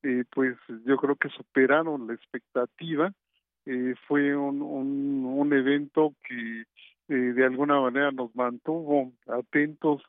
eh, 0.02 0.24
pues 0.30 0.56
yo 0.86 0.96
creo 0.96 1.16
que 1.16 1.28
superaron 1.30 2.06
la 2.06 2.14
expectativa. 2.14 3.12
Eh, 3.66 3.94
fue 4.08 4.34
un, 4.36 4.62
un, 4.62 5.52
evento 5.52 6.14
que 6.26 6.62
eh, 7.08 7.14
de 7.14 7.44
alguna 7.44 7.80
manera 7.80 8.10
nos 8.10 8.34
mantuvo 8.34 9.12
atentos 9.26 10.02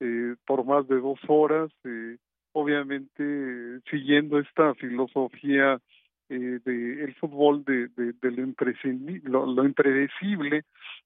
eh, 0.00 0.34
por 0.46 0.64
más 0.64 0.86
de 0.88 0.96
dos 0.96 1.18
horas, 1.28 1.70
eh, 1.84 2.16
obviamente 2.52 3.80
siguiendo 3.90 4.38
esta 4.38 4.74
filosofía 4.74 5.80
eh, 6.28 6.58
de 6.64 7.14
fútbol 7.20 7.64
de, 7.64 7.88
de, 7.88 8.12
de 8.12 9.20
lo, 9.24 9.46
lo, 9.46 9.64
impredecible, 9.64 10.64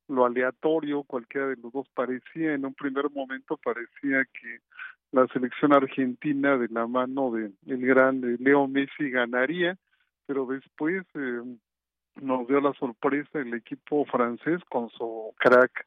lo 0.09 0.25
aleatorio, 0.25 1.03
cualquiera 1.03 1.49
de 1.49 1.57
los 1.57 1.73
dos 1.73 1.89
parecía, 1.95 2.55
en 2.55 2.65
un 2.65 2.75
primer 2.75 3.11
momento 3.11 3.59
parecía 3.63 4.25
que 4.25 4.59
la 5.13 5.27
selección 5.29 5.73
argentina 5.73 6.57
de 6.57 6.69
la 6.69 6.87
mano 6.87 7.33
de 7.33 7.51
el 7.67 7.87
gran 7.87 8.21
Leo 8.39 8.69
Messi 8.69 9.11
ganaría, 9.11 9.77
pero 10.27 10.47
después 10.47 11.05
eh, 11.15 11.41
nos 12.21 12.47
dio 12.47 12.61
la 12.61 12.73
sorpresa 12.75 13.41
el 13.41 13.55
equipo 13.55 14.05
francés 14.05 14.61
con 14.69 14.89
su 14.91 15.35
crack 15.39 15.87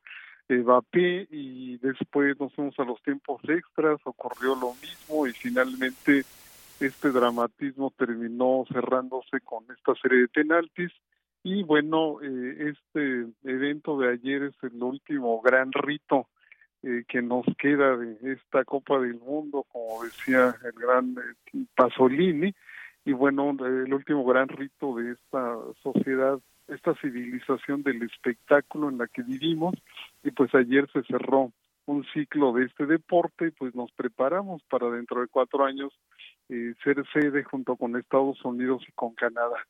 Mbappé 0.50 1.28
y 1.32 1.78
después 1.78 2.38
nos 2.40 2.54
fuimos 2.54 2.78
a 2.78 2.84
los 2.84 3.02
tiempos 3.02 3.42
extras, 3.48 4.00
ocurrió 4.04 4.56
lo 4.56 4.74
mismo 4.82 5.26
y 5.26 5.32
finalmente 5.32 6.24
este 6.80 7.12
dramatismo 7.12 7.94
terminó 7.98 8.66
cerrándose 8.72 9.40
con 9.42 9.64
esta 9.76 9.94
serie 10.02 10.20
de 10.20 10.28
penaltis. 10.28 10.92
Y 11.44 11.64
bueno, 11.64 12.22
eh, 12.22 12.74
este 12.74 13.28
evento 13.44 13.98
de 14.00 14.12
ayer 14.12 14.44
es 14.44 14.56
el 14.64 14.82
último 14.82 15.42
gran 15.42 15.72
rito 15.72 16.28
eh, 16.84 17.06
que 17.08 17.22
nos 17.22 17.46
queda 17.58 17.96
de 17.96 18.34
esta 18.34 18.65
Copa 18.65 19.00
del 19.00 19.15
Mundo, 19.15 19.65
como 19.72 20.04
decía 20.04 20.54
el 20.65 20.74
gran 20.74 21.15
eh, 21.17 21.65
Pasolini, 21.76 22.54
y 23.06 23.13
bueno, 23.13 23.56
el 23.65 23.93
último 23.93 24.26
gran 24.26 24.50
rito 24.50 24.96
de 24.96 25.13
esta 25.13 25.58
sociedad, 25.82 26.39
esta 26.67 26.93
civilización 26.96 27.84
del 27.84 28.04
espectáculo 28.04 28.89
en 28.89 28.98
la 28.98 29.08
que 29.08 29.24
vivimos, 29.24 29.76
y 30.24 30.32
pues 30.32 30.54
ayer 30.56 30.89
se 30.91 31.04
cerró 31.04 31.54
un 31.86 32.06
ciclo 32.13 32.52
de 32.52 32.65
este 32.65 32.86
deporte 32.86 33.48
y 33.48 33.52
pues 33.52 33.74
nos 33.76 33.91
preparamos 33.93 34.62
para 34.63 34.89
dentro 34.89 35.22
de 35.22 35.28
cuatro 35.28 35.63
años 35.63 35.93
eh, 36.50 36.74
ser 36.84 37.02
sede 37.13 37.43
junto 37.43 37.78
con 37.78 37.96
Estados 37.96 38.43
Unidos 38.43 38.84
y 38.88 38.91
con 38.91 39.13
Canadá. 39.13 39.65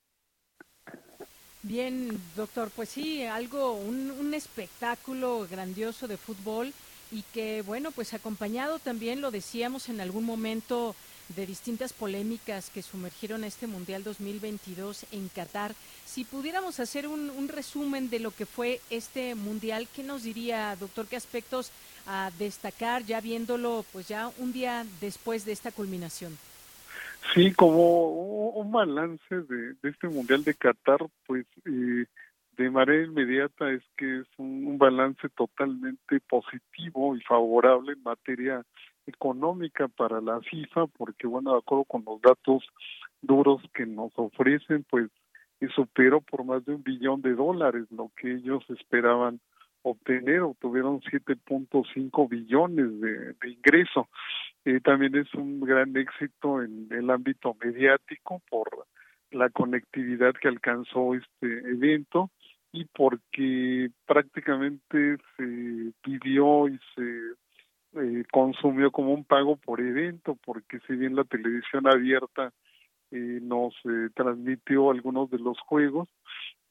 Bien, 1.61 2.09
doctor, 2.35 2.69
pues 2.75 2.89
sí, 2.89 3.23
algo, 3.23 3.73
un, 3.73 4.11
un 4.11 4.33
espectáculo 4.33 5.47
grandioso 5.49 6.07
de 6.07 6.17
fútbol 6.17 6.73
y 7.13 7.23
que, 7.31 7.61
bueno, 7.61 7.91
pues 7.91 8.13
acompañado 8.13 8.79
también, 8.79 9.21
lo 9.21 9.29
decíamos 9.29 9.87
en 9.87 10.01
algún 10.01 10.25
momento, 10.25 10.95
de 11.35 11.45
distintas 11.45 11.93
polémicas 11.93 12.69
que 12.69 12.81
sumergieron 12.81 13.43
este 13.43 13.67
Mundial 13.67 14.03
2022 14.03 15.05
en 15.11 15.29
Qatar. 15.29 15.73
Si 16.05 16.25
pudiéramos 16.25 16.79
hacer 16.79 17.07
un, 17.07 17.29
un, 17.29 17.47
resumen 17.47 18.09
de 18.09 18.19
lo 18.19 18.31
que 18.31 18.45
fue 18.45 18.81
este 18.89 19.33
Mundial, 19.35 19.87
¿qué 19.95 20.03
nos 20.03 20.23
diría, 20.23 20.75
doctor? 20.75 21.07
¿Qué 21.07 21.15
aspectos 21.15 21.71
a 22.07 22.29
destacar 22.37 23.03
ya 23.03 23.21
viéndolo, 23.21 23.85
pues 23.93 24.07
ya 24.07 24.29
un 24.39 24.51
día 24.51 24.85
después 24.99 25.45
de 25.45 25.53
esta 25.53 25.71
culminación? 25.71 26.37
Sí, 27.33 27.53
como 27.53 28.49
un 28.49 28.71
balance 28.71 29.23
de, 29.29 29.73
de 29.81 29.89
este 29.89 30.09
Mundial 30.09 30.43
de 30.43 30.53
Qatar, 30.53 30.99
pues 31.25 31.45
eh, 31.65 32.05
de 32.57 32.69
manera 32.69 33.03
inmediata 33.03 33.71
es 33.71 33.83
que 33.97 34.19
es 34.19 34.27
un, 34.37 34.77
balance 34.77 35.29
totalmente 35.29 36.19
positivo 36.27 37.15
y 37.15 37.21
favorable 37.21 37.93
en 37.93 38.03
materia 38.03 38.63
económica 39.05 39.87
para 39.87 40.21
la 40.21 40.39
FIFA, 40.41 40.87
porque 40.87 41.27
bueno, 41.27 41.53
de 41.53 41.59
acuerdo 41.59 41.85
con 41.85 42.03
los 42.05 42.21
datos 42.21 42.63
duros 43.21 43.61
que 43.73 43.85
nos 43.85 44.11
ofrecen, 44.15 44.85
pues 44.89 45.09
superó 45.75 46.19
por 46.21 46.43
más 46.43 46.65
de 46.65 46.75
un 46.75 46.83
billón 46.83 47.21
de 47.21 47.33
dólares 47.35 47.85
lo 47.89 48.11
que 48.17 48.33
ellos 48.33 48.63
esperaban 48.69 49.39
obtener, 49.81 50.41
obtuvieron 50.41 51.01
7.5 51.01 52.29
billones 52.29 52.99
de, 53.01 53.33
de 53.33 53.49
ingreso. 53.49 54.09
Eh, 54.65 54.79
también 54.81 55.15
es 55.15 55.33
un 55.33 55.59
gran 55.61 55.95
éxito 55.95 56.61
en 56.61 56.87
el 56.91 57.09
ámbito 57.09 57.55
mediático 57.61 58.41
por 58.49 58.87
la 59.31 59.49
conectividad 59.49 60.33
que 60.33 60.47
alcanzó 60.47 61.15
este 61.15 61.47
evento 61.69 62.29
y 62.73 62.85
porque 62.85 63.91
prácticamente 64.05 65.17
se 65.37 65.93
pidió 66.01 66.67
y 66.67 66.79
se 66.95 68.01
eh, 68.01 68.23
consumió 68.31 68.91
como 68.91 69.13
un 69.13 69.23
pago 69.23 69.55
por 69.55 69.79
evento, 69.79 70.37
porque 70.43 70.79
si 70.87 70.95
bien 70.95 71.15
la 71.15 71.23
televisión 71.23 71.87
abierta 71.87 72.51
eh, 73.11 73.39
nos 73.43 73.75
eh, 73.85 74.09
transmitió 74.15 74.89
algunos 74.89 75.29
de 75.29 75.37
los 75.37 75.59
juegos, 75.59 76.09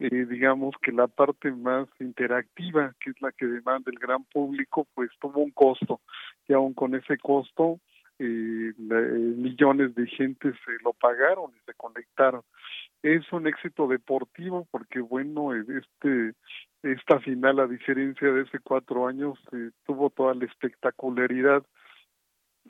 eh, 0.01 0.27
digamos 0.29 0.75
que 0.83 0.91
la 0.91 1.07
parte 1.07 1.53
más 1.53 1.89
interactiva, 2.01 2.93
que 2.99 3.11
es 3.11 3.23
la 3.23 3.31
que 3.31 3.47
demanda 3.47 3.93
el 3.93 3.99
gran 4.01 4.25
público, 4.25 4.89
pues 4.95 5.11
tuvo 5.21 5.39
un 5.41 5.53
costo 5.53 6.01
y 6.49 6.53
aún 6.53 6.75
con 6.75 6.97
ese 6.97 7.17
costo 7.19 7.79
eh, 8.23 8.75
millones 9.37 9.95
de 9.95 10.07
gente 10.07 10.53
se 10.65 10.73
lo 10.85 10.93
pagaron 10.93 11.51
y 11.57 11.61
se 11.67 11.75
conectaron. 11.75 12.43
Es 13.03 13.31
un 13.33 13.47
éxito 13.47 13.89
deportivo 13.89 14.67
porque 14.71 15.01
bueno, 15.01 15.55
este 15.55 16.35
esta 16.83 17.21
final 17.21 17.61
a 17.61 17.67
diferencia 17.67 18.33
de 18.33 18.43
hace 18.43 18.59
cuatro 18.59 19.07
años 19.07 19.39
eh, 19.53 19.71
tuvo 19.87 20.11
toda 20.11 20.35
la 20.35 20.45
espectacularidad 20.45 21.65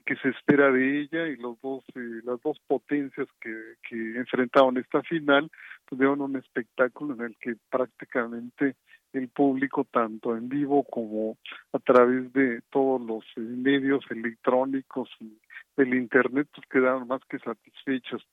que 0.06 0.16
se 0.16 0.30
espera 0.30 0.70
de 0.70 1.00
ella 1.02 1.28
y 1.28 1.36
los 1.36 1.60
dos 1.60 1.84
eh, 1.94 2.20
las 2.24 2.40
dos 2.42 2.58
potencias 2.66 3.28
que, 3.40 3.54
que 3.88 4.16
enfrentaron 4.16 4.76
esta 4.78 5.02
final 5.02 5.50
tuvieron 5.86 6.20
un 6.20 6.36
espectáculo 6.36 7.14
en 7.14 7.22
el 7.22 7.36
que 7.38 7.56
prácticamente 7.70 8.76
el 9.12 9.28
público 9.28 9.84
tanto 9.84 10.36
en 10.36 10.48
vivo 10.48 10.84
como 10.84 11.36
a 11.72 11.78
través 11.78 12.32
de 12.32 12.62
todos 12.70 13.00
los 13.00 13.24
eh, 13.36 13.40
medios 13.40 14.04
electrónicos 14.10 15.08
y 15.20 15.38
del 15.76 15.94
internet 15.94 16.48
pues 16.54 16.66
quedaron 16.68 17.08
más 17.08 17.20
que 17.28 17.38
satisfechos 17.38 18.26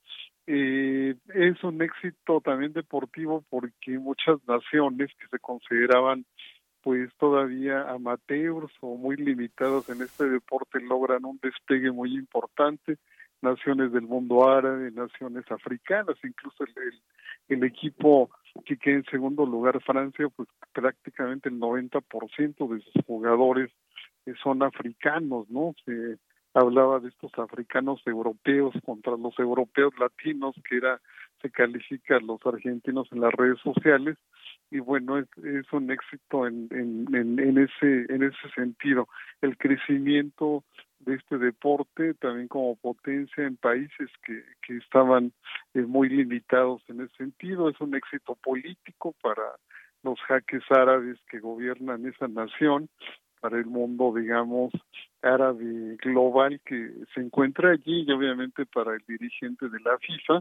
eh, 0.46 1.14
es 1.34 1.62
un 1.62 1.80
éxito 1.82 2.40
también 2.40 2.72
deportivo 2.72 3.44
porque 3.48 3.98
muchas 3.98 4.38
naciones 4.46 5.10
que 5.18 5.28
se 5.28 5.38
consideraban 5.38 6.24
pues 6.82 7.10
todavía 7.18 7.90
amateurs 7.90 8.72
o 8.80 8.96
muy 8.96 9.16
limitados 9.16 9.88
en 9.90 10.02
este 10.02 10.28
deporte 10.28 10.80
logran 10.80 11.24
un 11.24 11.38
despegue 11.42 11.92
muy 11.92 12.14
importante 12.14 12.98
naciones 13.42 13.92
del 13.92 14.02
mundo 14.02 14.48
árabe, 14.48 14.90
naciones 14.90 15.44
africanas, 15.50 16.16
incluso 16.22 16.64
el, 17.48 17.64
equipo 17.64 18.30
que 18.64 18.76
queda 18.76 18.96
en 18.96 19.04
segundo 19.04 19.44
lugar 19.44 19.80
Francia, 19.82 20.28
pues 20.34 20.48
prácticamente 20.72 21.48
el 21.48 21.58
90% 21.58 22.68
de 22.68 22.80
sus 22.80 23.04
jugadores 23.06 23.70
son 24.42 24.62
africanos, 24.62 25.48
¿no? 25.50 25.74
Hablaba 26.54 27.00
de 27.00 27.08
estos 27.08 27.32
africanos 27.38 28.00
europeos 28.06 28.74
contra 28.84 29.16
los 29.16 29.38
europeos 29.38 29.92
latinos, 29.98 30.54
que 30.68 30.76
era 30.76 31.00
se 31.42 31.50
califican 31.50 32.26
los 32.26 32.38
argentinos 32.44 33.08
en 33.12 33.22
las 33.22 33.32
redes 33.32 33.58
sociales, 33.60 34.18
y 34.70 34.78
bueno 34.78 35.18
es, 35.18 35.26
es 35.42 35.72
un 35.72 35.90
éxito 35.90 36.46
en, 36.46 36.68
en, 36.70 37.14
en, 37.14 37.38
en, 37.38 37.58
ese 37.58 38.12
en 38.12 38.22
ese 38.22 38.50
sentido. 38.54 39.08
El 39.40 39.56
crecimiento 39.56 40.64
de 41.00 41.14
este 41.14 41.38
deporte 41.38 42.14
también 42.14 42.48
como 42.48 42.76
potencia 42.76 43.46
en 43.46 43.56
países 43.56 44.10
que, 44.22 44.44
que 44.62 44.76
estaban 44.76 45.32
eh, 45.74 45.80
muy 45.80 46.08
limitados 46.10 46.82
en 46.88 47.00
ese 47.00 47.16
sentido 47.16 47.70
es 47.70 47.80
un 47.80 47.94
éxito 47.94 48.34
político 48.36 49.14
para 49.22 49.42
los 50.02 50.20
jaques 50.20 50.62
árabes 50.70 51.18
que 51.28 51.40
gobiernan 51.40 52.06
esa 52.06 52.28
nación 52.28 52.88
para 53.40 53.58
el 53.58 53.66
mundo 53.66 54.12
digamos 54.14 54.72
árabe 55.22 55.96
global 56.02 56.60
que 56.64 56.90
se 57.14 57.20
encuentra 57.20 57.72
allí 57.72 58.04
y 58.06 58.12
obviamente 58.12 58.66
para 58.66 58.94
el 58.94 59.02
dirigente 59.06 59.68
de 59.68 59.80
la 59.80 59.98
FIFA 59.98 60.40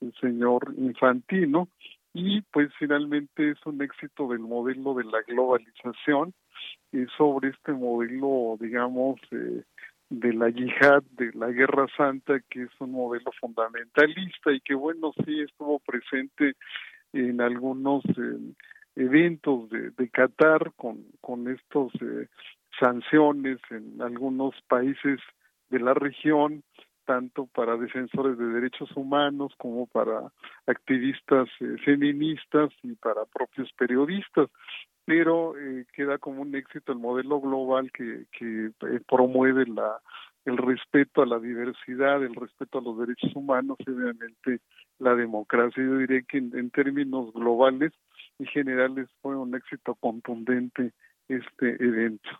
el 0.00 0.12
señor 0.20 0.74
Infantino. 0.76 1.68
Y 2.12 2.40
pues 2.42 2.70
finalmente 2.76 3.50
es 3.50 3.58
un 3.66 3.80
éxito 3.82 4.28
del 4.28 4.40
modelo 4.40 4.94
de 4.94 5.04
la 5.04 5.22
globalización 5.26 6.34
y 6.92 7.06
sobre 7.16 7.50
este 7.50 7.72
modelo 7.72 8.56
digamos 8.60 9.20
eh, 9.30 9.62
de 10.10 10.32
la 10.34 10.50
yihad, 10.50 11.04
de 11.12 11.30
la 11.34 11.48
guerra 11.48 11.86
santa, 11.96 12.40
que 12.50 12.64
es 12.64 12.70
un 12.80 12.90
modelo 12.90 13.30
fundamentalista 13.40 14.52
y 14.52 14.60
que 14.60 14.74
bueno, 14.74 15.12
sí 15.24 15.40
estuvo 15.40 15.78
presente 15.78 16.56
en 17.12 17.40
algunos 17.40 18.04
eh, 18.04 18.54
eventos 18.96 19.68
de, 19.70 20.08
Qatar 20.10 20.72
con, 20.76 21.04
con 21.20 21.48
estos 21.48 21.92
eh, 22.00 22.28
sanciones 22.78 23.58
en 23.70 24.00
algunos 24.02 24.54
países 24.68 25.20
de 25.68 25.80
la 25.80 25.94
región 25.94 26.62
tanto 27.04 27.46
para 27.46 27.76
defensores 27.76 28.38
de 28.38 28.46
derechos 28.46 28.88
humanos 28.94 29.52
como 29.58 29.86
para 29.86 30.30
activistas 30.66 31.48
eh, 31.60 31.76
feministas 31.84 32.70
y 32.82 32.94
para 32.94 33.24
propios 33.24 33.72
periodistas 33.72 34.48
pero 35.04 35.58
eh, 35.58 35.86
queda 35.92 36.18
como 36.18 36.42
un 36.42 36.54
éxito 36.54 36.92
el 36.92 36.98
modelo 36.98 37.40
global 37.40 37.90
que, 37.90 38.26
que 38.30 38.66
eh, 38.66 39.00
promueve 39.08 39.66
la 39.66 39.98
el 40.44 40.56
respeto 40.56 41.20
a 41.20 41.26
la 41.26 41.40
diversidad, 41.40 42.22
el 42.22 42.34
respeto 42.34 42.78
a 42.78 42.82
los 42.82 42.96
derechos 42.96 43.34
humanos 43.34 43.76
y 43.80 43.90
obviamente 43.90 44.60
la 44.98 45.16
democracia. 45.16 45.82
Yo 45.82 45.98
diré 45.98 46.24
que 46.24 46.38
en, 46.38 46.56
en 46.56 46.70
términos 46.70 47.32
globales 47.34 47.92
y 48.40 48.46
generales 48.46 49.08
fue 49.20 49.36
un 49.36 49.54
éxito 49.54 49.94
contundente 49.96 50.94
este 51.28 51.76
evento. 51.82 52.30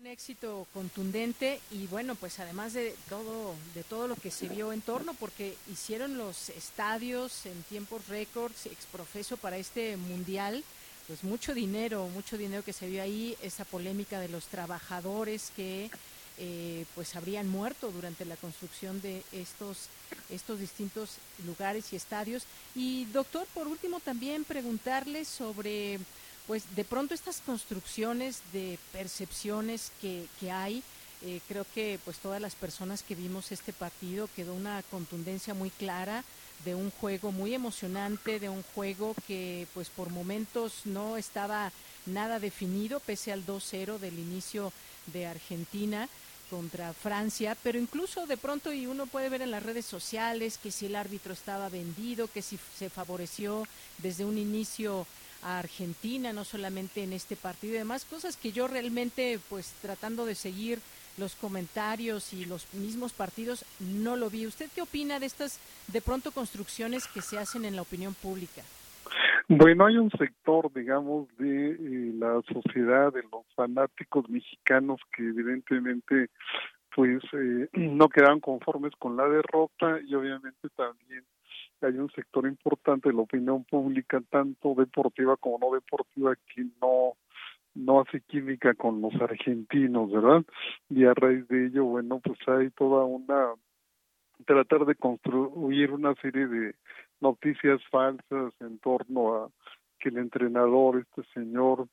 Un 0.00 0.06
éxito 0.06 0.66
contundente 0.72 1.60
y 1.70 1.86
bueno, 1.86 2.16
pues 2.16 2.40
además 2.40 2.72
de 2.72 2.94
todo, 3.08 3.54
de 3.74 3.84
todo 3.84 4.08
lo 4.08 4.16
que 4.16 4.32
se 4.32 4.48
vio 4.48 4.72
en 4.72 4.80
torno, 4.80 5.14
porque 5.14 5.54
hicieron 5.70 6.18
los 6.18 6.48
estadios 6.48 7.46
en 7.46 7.62
tiempos 7.64 8.08
récords, 8.08 8.66
exprofeso 8.66 9.36
para 9.36 9.58
este 9.58 9.96
mundial, 9.96 10.64
pues 11.06 11.22
mucho 11.22 11.54
dinero, 11.54 12.08
mucho 12.08 12.38
dinero 12.38 12.64
que 12.64 12.72
se 12.72 12.88
vio 12.88 13.02
ahí, 13.02 13.36
esa 13.42 13.64
polémica 13.64 14.18
de 14.18 14.28
los 14.28 14.46
trabajadores 14.46 15.52
que 15.54 15.90
eh, 16.38 16.84
pues 16.94 17.14
habrían 17.14 17.48
muerto 17.48 17.90
durante 17.90 18.24
la 18.24 18.36
construcción 18.36 19.00
de 19.02 19.22
estos, 19.32 19.88
estos 20.30 20.58
distintos 20.58 21.16
lugares 21.46 21.92
y 21.92 21.96
estadios. 21.96 22.44
Y 22.74 23.04
doctor, 23.06 23.46
por 23.54 23.68
último 23.68 24.00
también 24.00 24.44
preguntarle 24.44 25.24
sobre 25.24 25.98
pues 26.46 26.64
de 26.74 26.84
pronto 26.84 27.14
estas 27.14 27.40
construcciones 27.40 28.40
de 28.52 28.78
percepciones 28.92 29.92
que, 30.00 30.26
que 30.40 30.50
hay, 30.50 30.82
eh, 31.24 31.40
creo 31.46 31.64
que 31.72 32.00
pues 32.04 32.18
todas 32.18 32.40
las 32.40 32.56
personas 32.56 33.04
que 33.04 33.14
vimos 33.14 33.52
este 33.52 33.72
partido 33.72 34.28
quedó 34.34 34.54
una 34.54 34.82
contundencia 34.90 35.54
muy 35.54 35.70
clara 35.70 36.24
de 36.64 36.74
un 36.74 36.90
juego 36.90 37.30
muy 37.30 37.54
emocionante, 37.54 38.40
de 38.40 38.48
un 38.48 38.62
juego 38.74 39.14
que 39.26 39.68
pues 39.72 39.88
por 39.88 40.10
momentos 40.10 40.82
no 40.84 41.16
estaba 41.16 41.70
nada 42.06 42.40
definido 42.40 42.98
pese 42.98 43.32
al 43.32 43.46
2-0 43.46 43.98
del 43.98 44.18
inicio 44.18 44.72
de 45.12 45.26
Argentina 45.26 46.08
contra 46.52 46.92
Francia, 46.92 47.56
pero 47.62 47.78
incluso 47.78 48.26
de 48.26 48.36
pronto 48.36 48.74
y 48.74 48.86
uno 48.86 49.06
puede 49.06 49.30
ver 49.30 49.40
en 49.40 49.50
las 49.50 49.62
redes 49.62 49.86
sociales 49.86 50.58
que 50.62 50.70
si 50.70 50.84
el 50.84 50.96
árbitro 50.96 51.32
estaba 51.32 51.70
vendido, 51.70 52.28
que 52.28 52.42
si 52.42 52.58
se 52.78 52.90
favoreció 52.90 53.66
desde 54.02 54.26
un 54.26 54.36
inicio 54.36 55.06
a 55.42 55.58
Argentina, 55.58 56.34
no 56.34 56.44
solamente 56.44 57.04
en 57.04 57.14
este 57.14 57.36
partido 57.36 57.72
y 57.72 57.78
demás, 57.78 58.04
cosas 58.04 58.36
que 58.36 58.52
yo 58.52 58.68
realmente, 58.68 59.40
pues 59.48 59.72
tratando 59.80 60.26
de 60.26 60.34
seguir 60.34 60.78
los 61.16 61.36
comentarios 61.36 62.34
y 62.34 62.44
los 62.44 62.66
mismos 62.74 63.14
partidos, 63.14 63.64
no 63.80 64.16
lo 64.16 64.28
vi. 64.28 64.46
¿Usted 64.46 64.68
qué 64.74 64.82
opina 64.82 65.18
de 65.18 65.26
estas, 65.26 65.56
de 65.86 66.02
pronto, 66.02 66.32
construcciones 66.32 67.06
que 67.06 67.22
se 67.22 67.38
hacen 67.38 67.64
en 67.64 67.76
la 67.76 67.82
opinión 67.82 68.12
pública? 68.12 68.62
Bueno, 69.48 69.86
hay 69.86 69.96
un 69.96 70.10
sector, 70.10 70.72
digamos, 70.72 71.28
de 71.36 71.70
eh, 71.72 72.12
la 72.14 72.40
sociedad, 72.52 73.12
de 73.12 73.22
los 73.22 73.46
fanáticos 73.54 74.28
mexicanos 74.28 75.00
que 75.14 75.24
evidentemente 75.24 76.30
pues 76.94 77.22
eh, 77.32 77.68
no 77.72 78.08
quedaron 78.08 78.40
conformes 78.40 78.92
con 78.98 79.16
la 79.16 79.28
derrota 79.28 80.00
y 80.06 80.14
obviamente 80.14 80.68
también 80.76 81.24
hay 81.80 81.94
un 81.94 82.10
sector 82.12 82.46
importante 82.46 83.08
de 83.08 83.14
la 83.14 83.22
opinión 83.22 83.64
pública, 83.64 84.20
tanto 84.30 84.74
deportiva 84.76 85.36
como 85.36 85.58
no 85.58 85.74
deportiva, 85.74 86.34
que 86.54 86.64
no 86.80 87.14
no 87.74 88.02
hace 88.02 88.20
química 88.20 88.74
con 88.74 89.00
los 89.00 89.14
argentinos, 89.14 90.12
¿verdad? 90.12 90.44
Y 90.90 91.04
a 91.04 91.14
raíz 91.14 91.48
de 91.48 91.68
ello, 91.68 91.84
bueno, 91.84 92.20
pues 92.22 92.38
hay 92.46 92.70
toda 92.70 93.04
una 93.04 93.54
tratar 94.44 94.84
de 94.84 94.94
construir 94.94 95.92
una 95.92 96.14
serie 96.16 96.46
de 96.46 96.74
noticias 97.22 97.80
falsas 97.90 98.52
en 98.60 98.78
torno 98.78 99.36
a 99.36 99.48
que 99.98 100.10
el 100.10 100.18
entrenador, 100.18 100.98
este 100.98 101.22
señor 101.32 101.86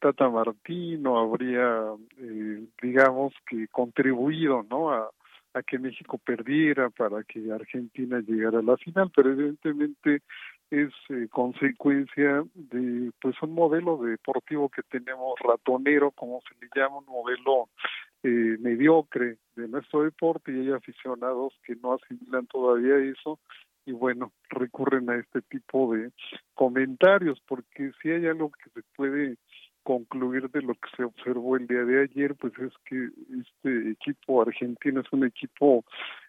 Tata 0.00 0.28
Martino, 0.28 1.18
habría, 1.18 1.94
eh, 2.18 2.62
digamos, 2.82 3.32
que 3.46 3.68
contribuido, 3.68 4.64
¿no? 4.70 4.92
A, 4.92 5.10
a 5.54 5.62
que 5.62 5.78
México 5.78 6.18
perdiera 6.18 6.90
para 6.90 7.22
que 7.24 7.50
Argentina 7.50 8.20
llegara 8.20 8.58
a 8.58 8.62
la 8.62 8.76
final, 8.76 9.10
pero 9.14 9.32
evidentemente 9.32 10.22
es 10.70 10.92
eh, 11.08 11.28
consecuencia 11.30 12.44
de 12.54 13.10
pues 13.20 13.34
un 13.42 13.54
modelo 13.54 13.96
deportivo 13.96 14.68
que 14.68 14.82
tenemos 14.82 15.34
ratonero, 15.40 16.10
como 16.10 16.40
se 16.42 16.54
le 16.60 16.68
llama, 16.74 16.98
un 16.98 17.06
modelo 17.06 17.70
eh, 18.22 18.58
mediocre 18.60 19.38
de 19.56 19.68
nuestro 19.68 20.02
deporte 20.02 20.52
y 20.52 20.60
hay 20.60 20.72
aficionados 20.72 21.54
que 21.64 21.76
no 21.76 21.94
asimilan 21.94 22.46
todavía 22.46 22.96
eso 22.98 23.38
y 23.88 23.92
bueno, 23.92 24.32
recurren 24.50 25.08
a 25.08 25.16
este 25.16 25.40
tipo 25.42 25.94
de 25.94 26.10
comentarios 26.52 27.40
porque 27.48 27.90
si 28.02 28.10
hay 28.10 28.26
algo 28.26 28.50
que 28.50 28.68
se 28.68 28.82
puede 28.94 29.36
concluir 29.82 30.50
de 30.50 30.60
lo 30.60 30.74
que 30.74 30.90
se 30.94 31.04
observó 31.04 31.56
el 31.56 31.66
día 31.66 31.84
de 31.84 32.02
ayer, 32.02 32.34
pues 32.34 32.52
es 32.58 32.72
que 32.84 33.08
este 33.40 33.92
equipo 33.92 34.42
argentino 34.42 35.00
es 35.00 35.06
un 35.10 35.24
equipo 35.24 35.86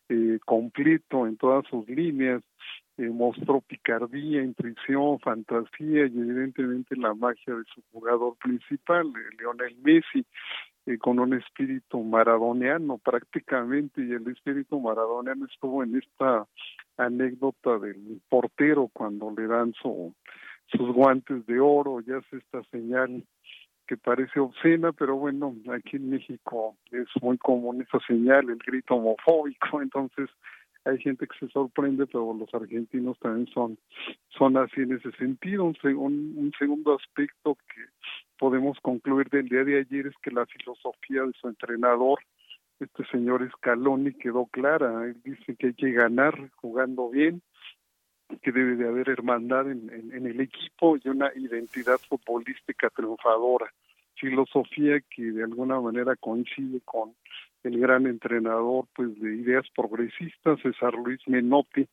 eh, 0.07 0.39
completo 0.45 1.27
en 1.27 1.35
todas 1.35 1.65
sus 1.67 1.85
líneas, 1.89 2.41
eh, 2.97 3.09
mostró 3.09 3.59
picardía, 3.59 4.41
intuición, 4.41 5.19
fantasía 5.19 6.07
y 6.07 6.17
evidentemente 6.17 6.95
la 6.95 7.13
magia 7.13 7.55
de 7.55 7.63
su 7.75 7.83
jugador 7.91 8.37
principal, 8.37 9.07
eh, 9.07 9.35
Lionel 9.37 9.75
Messi, 9.83 10.25
eh, 10.85 10.97
con 10.97 11.19
un 11.19 11.33
espíritu 11.33 12.03
maradoniano 12.03 12.97
prácticamente, 12.97 14.01
y 14.01 14.11
el 14.11 14.27
espíritu 14.27 14.79
maradoniano 14.79 15.45
estuvo 15.45 15.83
en 15.83 15.97
esta 15.97 16.47
anécdota 16.97 17.77
del 17.79 18.21
portero 18.29 18.89
cuando 18.91 19.31
le 19.31 19.47
dan 19.47 19.73
su, 19.73 20.13
sus 20.67 20.91
guantes 20.93 21.45
de 21.45 21.59
oro, 21.59 22.01
ya 22.01 22.17
hace 22.17 22.37
esta 22.37 22.63
señal 22.71 23.23
que 23.87 23.97
parece 23.97 24.39
obscena, 24.39 24.91
pero 24.91 25.15
bueno, 25.15 25.55
aquí 25.73 25.95
en 25.95 26.11
México 26.11 26.77
es 26.91 27.07
muy 27.21 27.39
común 27.39 27.81
esa 27.81 27.99
señal, 28.05 28.49
el 28.49 28.59
grito 28.59 28.95
homofóbico, 28.95 29.81
entonces 29.81 30.29
hay 30.85 30.97
gente 30.99 31.27
que 31.27 31.45
se 31.45 31.51
sorprende, 31.51 32.05
pero 32.07 32.33
los 32.33 32.53
argentinos 32.53 33.17
también 33.19 33.47
son, 33.47 33.77
son 34.29 34.57
así 34.57 34.81
en 34.81 34.93
ese 34.93 35.11
sentido. 35.13 35.65
Un, 35.65 35.75
un, 35.83 36.33
un 36.37 36.51
segundo 36.57 36.95
aspecto 36.95 37.55
que 37.55 37.81
podemos 38.39 38.79
concluir 38.79 39.29
del 39.29 39.49
día 39.49 39.63
de 39.63 39.79
ayer 39.79 40.07
es 40.07 40.15
que 40.23 40.31
la 40.31 40.45
filosofía 40.45 41.23
de 41.23 41.33
su 41.39 41.47
entrenador, 41.49 42.19
este 42.79 43.05
señor 43.11 43.47
Scaloni, 43.57 44.13
quedó 44.13 44.45
clara. 44.45 45.05
Él 45.05 45.17
dice 45.23 45.55
que 45.57 45.67
hay 45.67 45.73
que 45.73 45.91
ganar 45.91 46.49
jugando 46.55 47.09
bien, 47.09 47.41
que 48.41 48.51
debe 48.51 48.77
de 48.77 48.87
haber 48.87 49.09
hermandad 49.09 49.69
en, 49.69 49.89
en, 49.93 50.13
en, 50.13 50.25
el 50.25 50.39
equipo 50.39 50.95
y 50.97 51.09
una 51.09 51.31
identidad 51.35 51.97
futbolística 52.07 52.89
triunfadora, 52.89 53.71
filosofía 54.15 55.01
que 55.01 55.23
de 55.23 55.43
alguna 55.43 55.79
manera 55.81 56.15
coincide 56.15 56.79
con 56.85 57.15
el 57.63 57.79
gran 57.79 58.07
entrenador 58.07 58.85
pues 58.95 59.19
de 59.19 59.35
ideas 59.35 59.65
progresistas, 59.75 60.61
César 60.61 60.93
Luis 60.93 61.19
Menotti, 61.27 61.87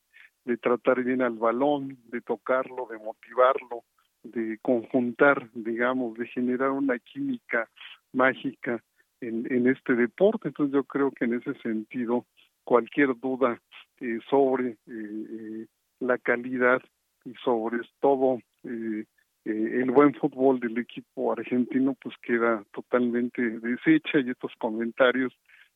de 0.44 0.56
tratar 0.58 1.02
bien 1.02 1.22
al 1.22 1.34
balón, 1.34 1.98
de 2.04 2.20
tocarlo, 2.20 2.86
de 2.88 2.98
motivarlo, 2.98 3.82
de 4.30 4.58
conjuntar, 4.62 5.48
digamos, 5.54 6.16
de 6.18 6.26
generar 6.26 6.70
una 6.70 6.98
química 6.98 7.68
mágica 8.12 8.82
en, 9.20 9.50
en 9.52 9.66
este 9.68 9.94
deporte. 9.94 10.48
Entonces 10.48 10.74
yo 10.74 10.84
creo 10.84 11.10
que 11.10 11.24
en 11.24 11.34
ese 11.34 11.54
sentido 11.60 12.26
cualquier 12.64 13.18
duda 13.18 13.60
eh, 14.00 14.18
sobre 14.28 14.70
eh, 14.70 14.76
eh, 14.86 15.66
la 16.00 16.18
calidad 16.18 16.82
y 17.24 17.34
sobre 17.44 17.80
todo 18.00 18.40
eh, 18.64 19.04
eh, 19.44 19.80
el 19.82 19.90
buen 19.90 20.14
fútbol 20.14 20.60
del 20.60 20.78
equipo 20.78 21.32
argentino 21.32 21.94
pues 22.02 22.14
queda 22.22 22.64
totalmente 22.72 23.42
deshecha 23.60 24.18
y 24.18 24.30
estos 24.30 24.52
comentarios 24.58 25.32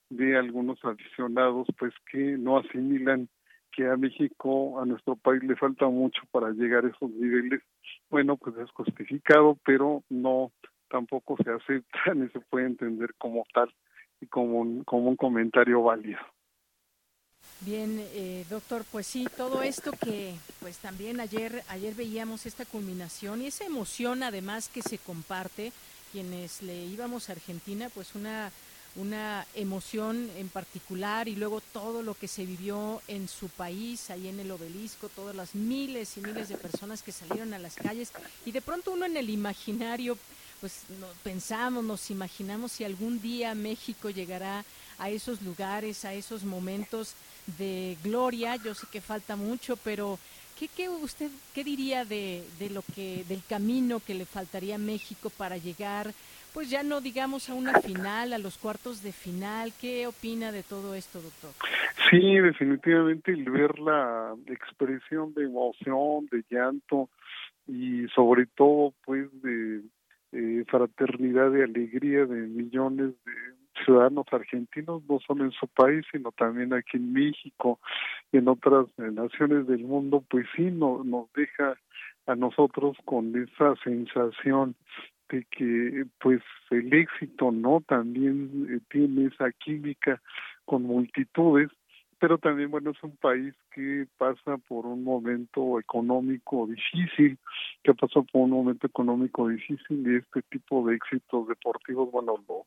de 0.08 0.36
algunos 0.36 0.84
aficionados 0.84 1.68
pues 1.78 1.94
que 2.10 2.36
no 2.36 2.58
asimilan 2.58 3.28
que 3.72 3.86
a 3.86 3.96
México, 3.96 4.80
a 4.80 4.86
nuestro 4.86 5.14
país 5.14 5.42
le 5.44 5.54
falta 5.54 5.86
mucho 5.86 6.22
para 6.32 6.50
llegar 6.50 6.84
a 6.84 6.88
esos 6.88 7.10
niveles, 7.10 7.60
bueno 8.10 8.36
pues 8.36 8.56
es 8.58 8.70
justificado 8.72 9.56
pero 9.64 10.02
no 10.08 10.52
tampoco 10.90 11.36
se 11.42 11.50
acepta 11.50 11.98
ni 12.14 12.28
se 12.28 12.40
puede 12.40 12.66
entender 12.66 13.14
como 13.16 13.44
tal 13.54 13.72
y 14.20 14.26
como 14.26 14.60
un, 14.60 14.84
como 14.84 15.08
un 15.08 15.16
comentario 15.16 15.82
válido. 15.82 16.20
Bien, 17.62 17.98
eh, 18.12 18.44
doctor, 18.50 18.84
pues 18.90 19.06
sí, 19.06 19.26
todo 19.36 19.62
esto 19.62 19.92
que 19.92 20.34
pues 20.60 20.78
también 20.78 21.20
ayer 21.20 21.62
ayer 21.68 21.94
veíamos 21.94 22.44
esta 22.46 22.66
culminación 22.66 23.40
y 23.40 23.46
esa 23.46 23.64
emoción 23.64 24.22
además 24.22 24.68
que 24.68 24.82
se 24.82 24.98
comparte 24.98 25.72
quienes 26.12 26.62
le 26.62 26.84
íbamos 26.84 27.28
a 27.28 27.32
Argentina, 27.32 27.88
pues 27.94 28.14
una 28.14 28.50
una 28.96 29.46
emoción 29.54 30.30
en 30.36 30.48
particular 30.48 31.28
y 31.28 31.36
luego 31.36 31.60
todo 31.72 32.02
lo 32.02 32.14
que 32.14 32.28
se 32.28 32.44
vivió 32.44 33.00
en 33.08 33.28
su 33.28 33.48
país, 33.48 34.10
ahí 34.10 34.28
en 34.28 34.40
el 34.40 34.50
obelisco, 34.50 35.08
todas 35.08 35.34
las 35.34 35.54
miles 35.54 36.16
y 36.16 36.20
miles 36.20 36.48
de 36.48 36.56
personas 36.56 37.02
que 37.02 37.12
salieron 37.12 37.54
a 37.54 37.58
las 37.58 37.76
calles 37.76 38.10
y 38.44 38.52
de 38.52 38.60
pronto 38.60 38.92
uno 38.92 39.06
en 39.06 39.16
el 39.16 39.30
imaginario 39.30 40.18
pues 40.60 40.82
no, 41.00 41.06
pensamos, 41.22 41.82
nos 41.84 42.10
imaginamos 42.10 42.72
si 42.72 42.84
algún 42.84 43.20
día 43.20 43.54
México 43.54 44.10
llegará 44.10 44.64
a 44.98 45.08
esos 45.08 45.40
lugares, 45.42 46.04
a 46.04 46.12
esos 46.12 46.44
momentos 46.44 47.14
de 47.58 47.96
gloria. 48.04 48.56
Yo 48.56 48.74
sé 48.74 48.86
que 48.92 49.00
falta 49.00 49.36
mucho, 49.36 49.76
pero 49.78 50.18
¿qué, 50.58 50.68
qué 50.68 50.90
usted 50.90 51.30
qué 51.54 51.64
diría 51.64 52.04
de, 52.04 52.44
de 52.58 52.68
lo 52.68 52.82
que 52.94 53.24
del 53.26 53.42
camino 53.48 54.00
que 54.00 54.14
le 54.14 54.26
faltaría 54.26 54.74
a 54.74 54.78
México 54.78 55.30
para 55.30 55.56
llegar, 55.56 56.12
pues 56.52 56.70
ya 56.70 56.82
no 56.82 57.00
digamos 57.00 57.48
a 57.48 57.54
una 57.54 57.80
final, 57.80 58.32
a 58.32 58.38
los 58.38 58.58
cuartos 58.58 59.02
de 59.02 59.12
final? 59.12 59.72
¿Qué 59.80 60.06
opina 60.06 60.52
de 60.52 60.62
todo 60.62 60.94
esto, 60.94 61.20
doctor? 61.20 61.50
Sí, 62.10 62.38
definitivamente 62.38 63.32
el 63.32 63.48
ver 63.50 63.78
la 63.78 64.34
expresión 64.46 65.32
de 65.34 65.44
emoción, 65.44 66.26
de 66.30 66.44
llanto 66.50 67.08
y 67.66 68.06
sobre 68.14 68.46
todo 68.46 68.94
pues 69.04 69.28
de 69.42 69.82
fraternidad 70.66 71.52
y 71.54 71.62
alegría 71.62 72.24
de 72.24 72.46
millones 72.46 73.14
de 73.24 73.32
ciudadanos 73.84 74.26
argentinos, 74.30 75.02
no 75.08 75.18
solo 75.26 75.44
en 75.44 75.52
su 75.52 75.66
país, 75.68 76.04
sino 76.12 76.32
también 76.32 76.72
aquí 76.72 76.96
en 76.96 77.12
México 77.12 77.78
y 78.32 78.38
en 78.38 78.48
otras 78.48 78.86
naciones 78.98 79.66
del 79.66 79.84
mundo, 79.84 80.24
pues 80.28 80.46
sí 80.54 80.70
no, 80.70 81.02
nos 81.04 81.32
deja 81.32 81.76
a 82.26 82.34
nosotros 82.34 82.96
con 83.04 83.34
esa 83.36 83.74
sensación 83.82 84.76
que 85.50 86.04
pues 86.20 86.40
el 86.70 86.92
éxito 86.92 87.50
no 87.52 87.82
también 87.86 88.66
eh, 88.68 88.80
tiene 88.90 89.26
esa 89.26 89.50
química 89.52 90.20
con 90.64 90.82
multitudes 90.82 91.70
pero 92.18 92.36
también 92.38 92.70
bueno 92.70 92.90
es 92.90 93.02
un 93.02 93.16
país 93.16 93.54
que 93.72 94.06
pasa 94.18 94.58
por 94.68 94.86
un 94.86 95.02
momento 95.04 95.78
económico 95.78 96.66
difícil 96.66 97.38
que 97.82 97.94
pasó 97.94 98.22
por 98.24 98.42
un 98.42 98.50
momento 98.50 98.86
económico 98.86 99.48
difícil 99.48 100.04
y 100.06 100.16
este 100.16 100.42
tipo 100.50 100.86
de 100.86 100.96
éxitos 100.96 101.48
deportivos 101.48 102.10
bueno 102.10 102.34
lo 102.48 102.66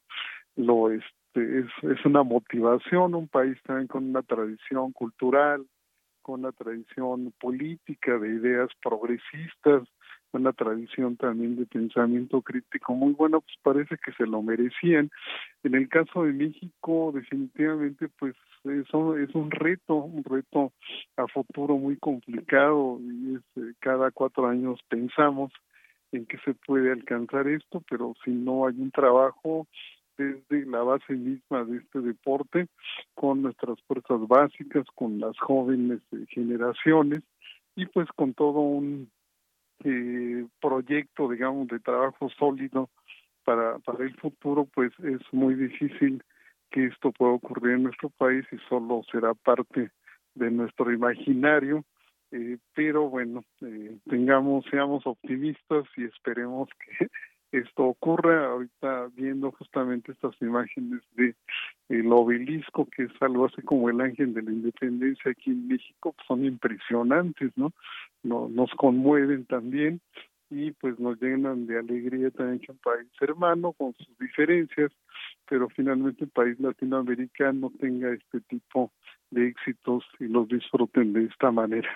lo 0.55 0.91
este 0.91 1.59
es, 1.59 1.67
es 1.83 2.05
una 2.05 2.23
motivación 2.23 3.13
un 3.13 3.27
país 3.27 3.57
también 3.63 3.87
con 3.87 4.09
una 4.09 4.23
tradición 4.23 4.91
cultural 4.93 5.65
con 6.21 6.39
una 6.39 6.53
tradición 6.53 7.33
política 7.39 8.17
de 8.17 8.29
ideas 8.29 8.69
progresistas 8.81 9.83
una 10.33 10.53
tradición 10.53 11.15
también 11.15 11.55
de 11.55 11.65
pensamiento 11.65 12.41
crítico 12.41 12.93
muy 12.93 13.13
buena, 13.13 13.39
pues 13.39 13.55
parece 13.61 13.97
que 14.03 14.11
se 14.13 14.25
lo 14.25 14.41
merecían. 14.41 15.09
En 15.63 15.75
el 15.75 15.87
caso 15.89 16.23
de 16.23 16.33
México, 16.33 17.11
definitivamente, 17.13 18.07
pues 18.19 18.35
eso 18.63 19.17
es 19.17 19.33
un 19.35 19.51
reto, 19.51 19.95
un 19.95 20.23
reto 20.23 20.71
a 21.17 21.27
futuro 21.27 21.77
muy 21.77 21.97
complicado 21.97 22.99
y 23.01 23.35
es, 23.35 23.63
eh, 23.63 23.73
cada 23.79 24.11
cuatro 24.11 24.47
años 24.47 24.79
pensamos 24.89 25.51
en 26.11 26.25
que 26.25 26.37
se 26.39 26.53
puede 26.53 26.91
alcanzar 26.91 27.47
esto, 27.47 27.83
pero 27.89 28.13
si 28.23 28.31
no 28.31 28.67
hay 28.67 28.75
un 28.79 28.91
trabajo 28.91 29.67
desde 30.17 30.65
la 30.65 30.83
base 30.83 31.13
misma 31.13 31.65
de 31.65 31.77
este 31.77 31.99
deporte, 31.99 32.67
con 33.15 33.41
nuestras 33.41 33.81
fuerzas 33.87 34.27
básicas, 34.27 34.85
con 34.95 35.19
las 35.19 35.37
jóvenes 35.39 35.99
eh, 36.11 36.25
generaciones 36.29 37.21
y 37.75 37.85
pues 37.87 38.07
con 38.15 38.33
todo 38.33 38.59
un 38.59 39.09
eh, 39.83 40.45
proyecto, 40.61 41.29
digamos, 41.29 41.67
de 41.67 41.79
trabajo 41.79 42.29
sólido 42.29 42.89
para, 43.43 43.79
para 43.79 44.03
el 44.03 44.15
futuro, 44.15 44.65
pues 44.73 44.91
es 44.99 45.21
muy 45.31 45.55
difícil 45.55 46.23
que 46.71 46.85
esto 46.85 47.11
pueda 47.11 47.33
ocurrir 47.33 47.75
en 47.75 47.83
nuestro 47.83 48.09
país 48.09 48.45
y 48.51 48.57
solo 48.69 49.03
será 49.11 49.33
parte 49.33 49.91
de 50.35 50.51
nuestro 50.51 50.91
imaginario. 50.91 51.83
Eh, 52.31 52.57
pero 52.73 53.09
bueno, 53.09 53.43
eh, 53.61 53.95
tengamos, 54.09 54.65
seamos 54.71 55.05
optimistas 55.05 55.85
y 55.95 56.05
esperemos 56.05 56.67
que 56.79 57.07
esto 57.53 57.83
ocurra. 57.83 58.47
Ahorita 58.47 59.09
viendo 59.15 59.51
justamente 59.51 60.11
estas 60.11 60.33
imágenes 60.41 61.01
de 61.15 61.35
el 61.89 62.11
obelisco, 62.11 62.85
que 62.85 63.03
es 63.03 63.11
algo 63.21 63.45
así 63.45 63.61
como 63.61 63.89
el 63.89 64.01
ángel 64.01 64.33
de 64.33 64.41
la 64.41 64.51
independencia 64.51 65.31
aquí 65.31 65.51
en 65.51 65.67
México, 65.67 66.13
pues 66.13 66.27
son 66.27 66.45
impresionantes, 66.45 67.51
¿no? 67.55 67.71
no 68.23 68.49
nos 68.49 68.71
conmueven 68.71 69.45
también 69.45 70.01
y 70.49 70.71
pues 70.71 70.99
nos 70.99 71.19
llenan 71.21 71.65
de 71.65 71.79
alegría 71.79 72.29
también 72.31 72.59
que 72.59 72.71
un 72.71 72.77
país 72.77 73.07
hermano 73.21 73.73
con 73.73 73.93
sus 73.93 74.17
diferencias, 74.19 74.91
pero 75.49 75.67
finalmente 75.69 76.25
un 76.25 76.29
país 76.29 76.59
latinoamericano 76.59 77.71
tenga 77.79 78.11
este 78.13 78.41
tipo 78.41 78.91
de 79.31 79.47
éxitos 79.47 80.03
y 80.19 80.25
los 80.25 80.47
disfruten 80.47 81.13
de 81.13 81.25
esta 81.25 81.51
manera. 81.51 81.89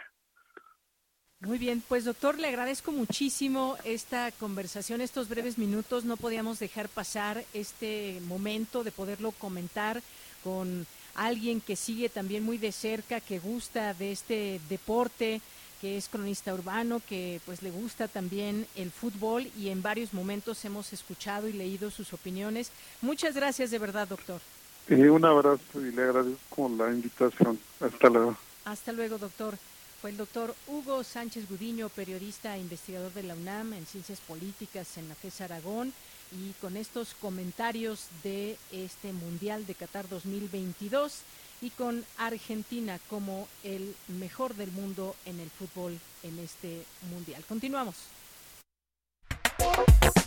Muy 1.41 1.59
bien, 1.59 1.83
pues 1.87 2.03
doctor, 2.03 2.39
le 2.39 2.47
agradezco 2.47 2.91
muchísimo 2.91 3.77
esta 3.83 4.31
conversación, 4.31 5.01
estos 5.01 5.29
breves 5.29 5.59
minutos. 5.59 6.03
No 6.03 6.17
podíamos 6.17 6.57
dejar 6.57 6.89
pasar 6.89 7.45
este 7.53 8.19
momento 8.27 8.83
de 8.83 8.91
poderlo 8.91 9.31
comentar 9.31 10.01
con 10.43 10.87
alguien 11.13 11.61
que 11.61 11.75
sigue 11.75 12.09
también 12.09 12.43
muy 12.43 12.57
de 12.57 12.71
cerca, 12.71 13.21
que 13.21 13.37
gusta 13.37 13.93
de 13.93 14.11
este 14.11 14.59
deporte, 14.67 15.41
que 15.79 15.97
es 15.97 16.09
cronista 16.09 16.55
urbano, 16.55 17.03
que 17.07 17.39
pues 17.45 17.61
le 17.61 17.69
gusta 17.69 18.07
también 18.07 18.65
el 18.75 18.89
fútbol 18.89 19.47
y 19.55 19.69
en 19.69 19.83
varios 19.83 20.15
momentos 20.15 20.65
hemos 20.65 20.91
escuchado 20.91 21.47
y 21.47 21.53
leído 21.53 21.91
sus 21.91 22.13
opiniones. 22.13 22.71
Muchas 23.01 23.35
gracias 23.35 23.69
de 23.69 23.77
verdad, 23.77 24.07
doctor. 24.07 24.41
Eh, 24.89 25.07
un 25.07 25.23
abrazo 25.23 25.61
y 25.75 25.91
le 25.91 26.01
agradezco 26.01 26.67
la 26.69 26.89
invitación. 26.89 27.59
Hasta 27.79 28.09
luego. 28.09 28.35
Hasta 28.65 28.91
luego, 28.91 29.19
doctor. 29.19 29.55
Fue 30.01 30.11
el 30.11 30.17
doctor 30.17 30.55
Hugo 30.67 31.03
Sánchez 31.03 31.49
Gudiño, 31.49 31.89
periodista 31.89 32.55
e 32.55 32.61
investigador 32.61 33.11
de 33.13 33.23
la 33.23 33.33
UNAM 33.33 33.73
en 33.73 33.85
Ciencias 33.85 34.19
Políticas 34.19 34.97
en 34.97 35.09
la 35.09 35.15
FES 35.15 35.41
Aragón, 35.41 35.93
y 36.31 36.51
con 36.61 36.77
estos 36.77 37.15
comentarios 37.15 38.05
de 38.23 38.57
este 38.71 39.11
Mundial 39.13 39.65
de 39.65 39.73
Qatar 39.75 40.07
2022 40.09 41.21
y 41.61 41.69
con 41.71 42.05
Argentina 42.17 42.99
como 43.09 43.47
el 43.63 43.95
mejor 44.19 44.53
del 44.55 44.71
mundo 44.71 45.15
en 45.25 45.39
el 45.39 45.49
fútbol 45.49 45.97
en 46.23 46.37
este 46.39 46.83
Mundial. 47.09 47.43
Continuamos. 47.47 47.95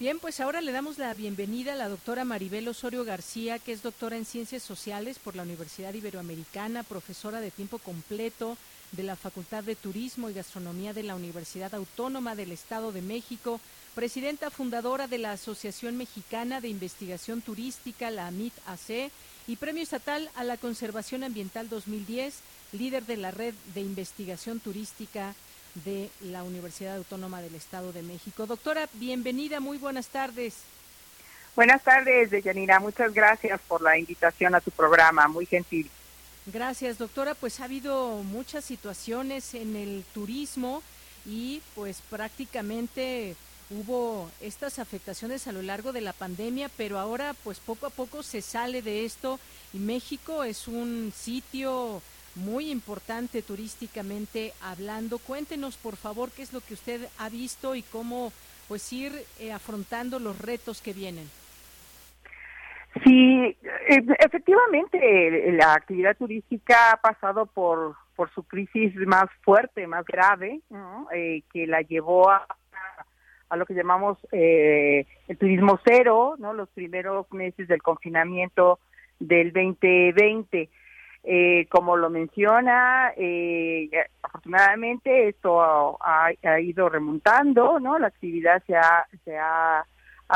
Bien, 0.00 0.18
pues 0.18 0.40
ahora 0.40 0.62
le 0.62 0.72
damos 0.72 0.96
la 0.96 1.12
bienvenida 1.12 1.74
a 1.74 1.76
la 1.76 1.90
doctora 1.90 2.24
Maribel 2.24 2.66
Osorio 2.68 3.04
García, 3.04 3.58
que 3.58 3.72
es 3.72 3.82
doctora 3.82 4.16
en 4.16 4.24
Ciencias 4.24 4.62
Sociales 4.62 5.18
por 5.18 5.36
la 5.36 5.42
Universidad 5.42 5.92
Iberoamericana, 5.92 6.84
profesora 6.84 7.42
de 7.42 7.50
tiempo 7.50 7.76
completo 7.76 8.56
de 8.92 9.02
la 9.02 9.14
Facultad 9.14 9.62
de 9.62 9.76
Turismo 9.76 10.30
y 10.30 10.32
Gastronomía 10.32 10.94
de 10.94 11.02
la 11.02 11.14
Universidad 11.14 11.74
Autónoma 11.74 12.34
del 12.34 12.50
Estado 12.50 12.92
de 12.92 13.02
México, 13.02 13.60
presidenta 13.94 14.48
fundadora 14.48 15.06
de 15.06 15.18
la 15.18 15.32
Asociación 15.32 15.98
Mexicana 15.98 16.62
de 16.62 16.68
Investigación 16.68 17.42
Turística, 17.42 18.10
la 18.10 18.26
AMIT-AC, 18.26 19.10
y 19.48 19.56
Premio 19.56 19.82
Estatal 19.82 20.30
a 20.34 20.44
la 20.44 20.56
Conservación 20.56 21.24
Ambiental 21.24 21.68
2010, 21.68 22.36
líder 22.72 23.04
de 23.04 23.18
la 23.18 23.32
Red 23.32 23.52
de 23.74 23.82
Investigación 23.82 24.60
Turística 24.60 25.34
de 25.74 26.10
la 26.20 26.42
Universidad 26.42 26.96
Autónoma 26.96 27.42
del 27.42 27.54
Estado 27.54 27.92
de 27.92 28.02
México. 28.02 28.46
Doctora, 28.46 28.88
bienvenida, 28.94 29.60
muy 29.60 29.78
buenas 29.78 30.08
tardes. 30.08 30.54
Buenas 31.56 31.82
tardes, 31.82 32.30
Deyanira. 32.30 32.80
Muchas 32.80 33.12
gracias 33.12 33.60
por 33.66 33.82
la 33.82 33.98
invitación 33.98 34.54
a 34.54 34.60
tu 34.60 34.70
programa, 34.70 35.28
muy 35.28 35.46
gentil. 35.46 35.90
Gracias, 36.46 36.98
doctora. 36.98 37.34
Pues 37.34 37.60
ha 37.60 37.64
habido 37.64 38.22
muchas 38.22 38.64
situaciones 38.64 39.54
en 39.54 39.76
el 39.76 40.04
turismo 40.14 40.82
y 41.26 41.60
pues 41.74 42.02
prácticamente 42.08 43.36
hubo 43.70 44.30
estas 44.40 44.78
afectaciones 44.78 45.46
a 45.46 45.52
lo 45.52 45.62
largo 45.62 45.92
de 45.92 46.00
la 46.00 46.12
pandemia, 46.12 46.70
pero 46.76 46.98
ahora 46.98 47.34
pues 47.44 47.58
poco 47.60 47.86
a 47.86 47.90
poco 47.90 48.22
se 48.22 48.42
sale 48.42 48.82
de 48.82 49.04
esto 49.04 49.38
y 49.72 49.78
México 49.78 50.42
es 50.42 50.66
un 50.66 51.12
sitio 51.16 52.02
muy 52.36 52.70
importante 52.70 53.42
turísticamente 53.42 54.52
hablando. 54.62 55.18
Cuéntenos, 55.18 55.76
por 55.76 55.96
favor, 55.96 56.30
qué 56.30 56.42
es 56.42 56.52
lo 56.52 56.60
que 56.60 56.74
usted 56.74 57.08
ha 57.18 57.28
visto 57.28 57.74
y 57.74 57.82
cómo 57.82 58.32
pues 58.68 58.92
ir 58.92 59.12
eh, 59.40 59.52
afrontando 59.52 60.18
los 60.18 60.38
retos 60.40 60.80
que 60.80 60.92
vienen. 60.92 61.28
Sí, 63.04 63.56
e, 63.88 64.04
efectivamente, 64.18 65.52
la 65.52 65.74
actividad 65.74 66.16
turística 66.16 66.92
ha 66.92 66.96
pasado 66.96 67.46
por, 67.46 67.96
por 68.16 68.30
su 68.32 68.42
crisis 68.44 68.94
más 69.06 69.26
fuerte, 69.42 69.86
más 69.86 70.04
grave, 70.04 70.60
eh, 71.12 71.42
que 71.52 71.66
la 71.66 71.82
llevó 71.82 72.30
a, 72.30 72.46
a 73.50 73.56
lo 73.56 73.66
que 73.66 73.74
llamamos 73.74 74.16
eh, 74.32 75.06
el 75.28 75.36
turismo 75.36 75.78
cero, 75.84 76.36
¿no? 76.38 76.54
Los 76.54 76.68
primeros 76.70 77.30
meses 77.32 77.68
del 77.68 77.82
confinamiento 77.82 78.78
del 79.18 79.52
2020. 79.52 80.68
Eh, 81.22 81.66
como 81.68 81.96
lo 81.98 82.08
menciona, 82.08 83.12
eh, 83.14 83.90
afortunadamente 84.22 85.28
esto 85.28 85.98
ha, 86.00 86.32
ido 86.60 86.88
remontando, 86.88 87.78
¿no? 87.78 87.98
La 87.98 88.06
actividad 88.06 88.62
se 88.66 88.74
ha, 88.74 89.06
se 89.24 89.36
ha, 89.36 89.84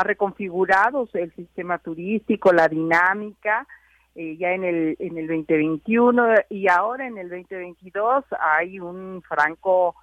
reconfigurado, 0.03 1.07
el 1.13 1.33
sistema 1.33 1.79
turístico, 1.79 2.51
la 2.51 2.67
dinámica, 2.67 3.65
eh, 4.13 4.37
ya 4.37 4.51
en 4.51 4.63
el, 4.63 4.95
en 4.99 5.17
el 5.17 5.27
2021 5.27 6.35
y 6.49 6.67
ahora 6.67 7.07
en 7.07 7.17
el 7.17 7.29
2022 7.29 8.25
hay 8.39 8.79
un 8.79 9.23
franco 9.23 9.95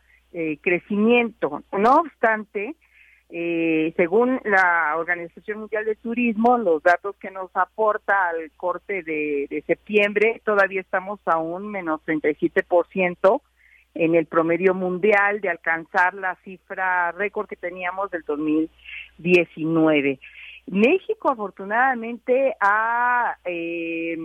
crecimiento. 0.62 1.62
No 1.72 1.96
obstante, 1.96 2.74
eh, 3.34 3.94
según 3.96 4.42
la 4.44 4.94
Organización 4.98 5.60
Mundial 5.60 5.86
de 5.86 5.96
Turismo, 5.96 6.58
los 6.58 6.82
datos 6.82 7.16
que 7.16 7.30
nos 7.30 7.50
aporta 7.54 8.28
al 8.28 8.50
corte 8.58 9.02
de, 9.02 9.64
septiembre, 9.66 10.42
todavía 10.44 10.82
estamos 10.82 11.18
a 11.24 11.38
un 11.38 11.70
menos 11.70 12.02
37% 12.04 13.40
en 13.94 14.14
el 14.16 14.26
promedio 14.26 14.74
mundial 14.74 15.40
de 15.40 15.48
alcanzar 15.48 16.12
la 16.12 16.36
cifra 16.44 17.12
récord 17.12 17.48
que 17.48 17.56
teníamos 17.56 18.10
del 18.10 18.22
2019. 18.24 20.20
México 20.66 21.32
afortunadamente 21.32 22.54
ha 22.60 23.38
eh, 23.46 24.18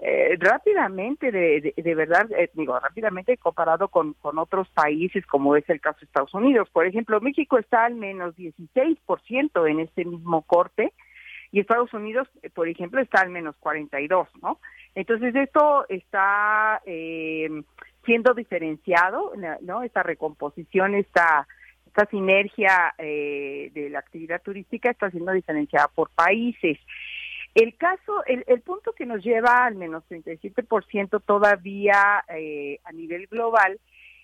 eh, 0.00 0.36
rápidamente, 0.38 1.32
de, 1.32 1.74
de, 1.76 1.94
verdad, 1.94 2.30
eh, 2.32 2.50
digo, 2.54 2.78
rápidamente 2.78 3.36
comparado 3.36 3.88
con, 3.88 4.14
con 4.14 4.38
otros 4.38 4.68
países 4.68 5.26
como 5.26 5.56
es 5.56 5.68
el 5.68 5.80
caso 5.80 5.98
de 6.00 6.06
Estados 6.06 6.34
Unidos. 6.34 6.68
Por 6.70 6.86
ejemplo, 6.86 7.20
México 7.20 7.58
está 7.58 7.84
al 7.84 7.96
menos 7.96 8.36
16% 8.36 9.70
en 9.70 9.80
este 9.80 10.04
mismo 10.04 10.42
corte 10.42 10.92
y 11.50 11.60
Estados 11.60 11.92
Unidos, 11.94 12.28
eh, 12.42 12.50
por 12.50 12.68
ejemplo, 12.68 13.00
está 13.00 13.22
al 13.22 13.30
menos 13.30 13.56
42, 13.58 14.28
¿no? 14.42 14.60
Entonces 14.94 15.34
esto 15.34 15.86
está 15.88 16.80
eh, 16.86 17.48
siendo 18.04 18.34
diferenciado, 18.34 19.32
¿no? 19.62 19.82
Esta 19.82 20.02
recomposición, 20.02 20.94
esta 20.94 21.46
esta 21.88 22.04
sinergia 22.10 22.94
eh, 22.98 23.70
de 23.74 23.90
la 23.90 23.98
actividad 23.98 24.40
turística 24.42 24.90
está 24.90 25.10
siendo 25.10 25.32
diferenciada 25.32 25.88
por 25.88 26.10
países. 26.10 26.78
El 27.58 27.76
caso, 27.76 28.24
el, 28.26 28.44
el 28.46 28.60
punto 28.60 28.92
que 28.92 29.04
nos 29.04 29.24
lleva 29.24 29.64
al 29.64 29.74
menos 29.74 30.04
37% 30.08 31.20
todavía 31.26 32.22
eh, 32.28 32.78
a 32.84 32.92
nivel 32.92 33.26
global 33.26 33.80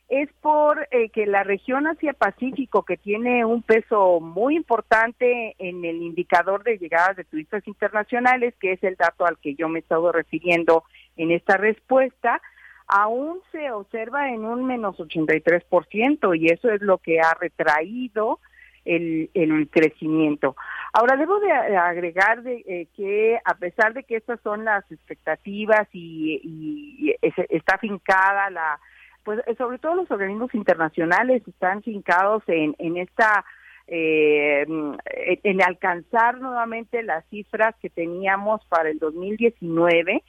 es 0.09 0.29
por 0.41 0.87
eh, 0.93 1.09
que 1.09 1.27
la 1.27 1.43
región 1.43 1.89
Asia-Pacífico, 1.89 2.85
que 2.85 2.97
tiene 2.97 3.45
un 3.45 3.63
peso 3.63 4.21
muy 4.21 4.55
importante 4.55 5.57
en 5.59 5.85
el 5.85 5.97
indicador 5.97 6.63
de 6.63 6.79
llegadas 6.79 7.17
de 7.17 7.25
turistas 7.25 7.67
internacionales, 7.67 8.55
que 8.61 8.71
es 8.71 8.85
el 8.85 8.95
dato 8.95 9.27
al 9.27 9.37
que 9.39 9.57
yo 9.57 9.69
me 9.69 9.81
he 9.81 9.83
estado 9.83 10.13
refiriendo 10.13 10.85
en 11.17 11.33
esta 11.33 11.57
respuesta, 11.57 12.41
aún 12.87 13.41
se 13.51 13.73
observa 13.73 14.29
en 14.29 14.45
un 14.45 14.65
menos 14.65 14.97
83% 14.97 16.39
y 16.39 16.53
eso 16.53 16.71
es 16.71 16.83
lo 16.83 16.99
que 16.99 17.19
ha 17.19 17.35
retraído 17.35 18.39
el, 18.85 19.31
el 19.35 19.69
crecimiento. 19.71 20.55
Ahora, 20.97 21.17
debo 21.17 21.41
de 21.41 21.51
agregar 21.51 22.43
de, 22.43 22.63
eh, 22.69 22.87
que 22.97 23.37
a 23.45 23.55
pesar 23.55 23.95
de 23.95 24.05
que 24.05 24.15
estas 24.17 24.41
son 24.43 24.65
las 24.65 24.89
expectativas 24.93 25.89
y, 25.93 26.41
y, 26.45 27.11
y 27.11 27.17
está 27.51 27.79
fincada 27.79 28.49
la 28.51 28.79
pues 29.25 29.41
sobre 29.59 29.79
todo 29.79 29.97
los 29.97 30.11
organismos 30.11 30.55
internacionales 30.55 31.43
están 31.49 31.83
fincados 31.83 32.45
en, 32.47 32.77
en 32.79 32.99
esta 32.99 33.45
eh, 33.87 34.67
en 34.67 35.63
alcanzar 35.63 36.39
nuevamente 36.39 37.03
las 37.03 37.25
cifras 37.27 37.75
que 37.83 37.91
teníamos 37.91 38.65
para 38.67 38.89
el 38.89 38.99
2019. 38.99 40.23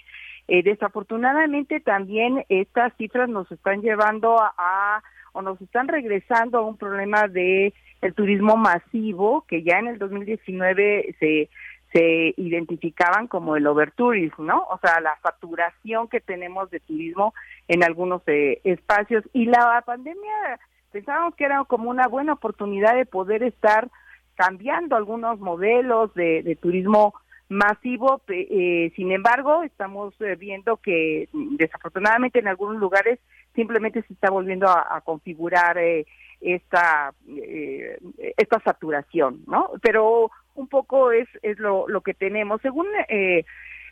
Eh, 0.48 0.64
desafortunadamente 0.64 1.80
también 1.80 2.44
estas 2.50 2.94
cifras 2.98 3.30
nos 3.30 3.52
están 3.52 3.82
llevando 3.82 4.38
a, 4.40 5.02
o 5.36 5.42
nos 5.42 5.62
están 5.62 5.88
regresando 5.90 6.58
a 6.58 6.66
un 6.66 6.78
problema 6.78 7.28
de 7.28 7.74
el 8.02 8.14
turismo 8.14 8.56
masivo 8.56 9.46
que 9.48 9.64
ya 9.64 9.80
en 9.80 9.88
el 9.88 10.00
2019 10.00 11.16
se 11.20 11.50
se 11.92 12.34
identificaban 12.36 13.28
como 13.28 13.56
el 13.56 13.66
overtourism, 13.68 14.46
¿no? 14.46 14.66
O 14.70 14.78
sea, 14.80 15.00
la 15.00 15.18
saturación 15.24 16.10
que 16.10 16.20
tenemos 16.20 16.70
de 16.70 16.82
turismo 16.82 17.34
en 17.70 17.86
algunos 17.86 18.22
eh, 18.28 18.60
espacios. 18.66 19.24
Y 19.32 19.46
la 19.46 19.82
pandemia 19.86 20.60
pensábamos 20.92 21.36
que 21.36 21.46
era 21.46 21.64
como 21.64 21.90
una 21.90 22.10
buena 22.10 22.34
oportunidad 22.34 22.96
de 22.96 23.06
poder 23.06 23.44
estar 23.44 23.90
cambiando 24.36 24.98
algunos 24.98 25.40
modelos 25.40 26.14
de, 26.16 26.44
de 26.44 26.58
turismo 26.58 27.14
masivo. 27.50 28.22
Eh, 28.28 28.92
sin 28.96 29.12
embargo, 29.12 29.64
estamos 29.64 30.14
eh, 30.22 30.36
viendo 30.36 30.78
que 30.78 31.30
desafortunadamente 31.34 32.40
en 32.40 32.48
algunos 32.48 32.78
lugares 32.78 33.20
simplemente 33.54 34.02
se 34.04 34.14
está 34.14 34.30
volviendo 34.30 34.68
a, 34.68 34.96
a 34.96 35.02
configurar 35.02 35.78
eh, 35.78 36.06
esta 36.42 37.14
eh, 37.28 37.98
esta 38.38 38.60
saturación, 38.60 39.42
¿no? 39.48 39.72
Pero 39.82 40.32
un 40.56 40.68
poco 40.68 41.12
es 41.12 41.28
es 41.42 41.60
lo, 41.60 41.88
lo 41.88 42.02
que 42.02 42.14
tenemos. 42.14 42.62
Según 42.62 42.88
eh, 43.08 43.46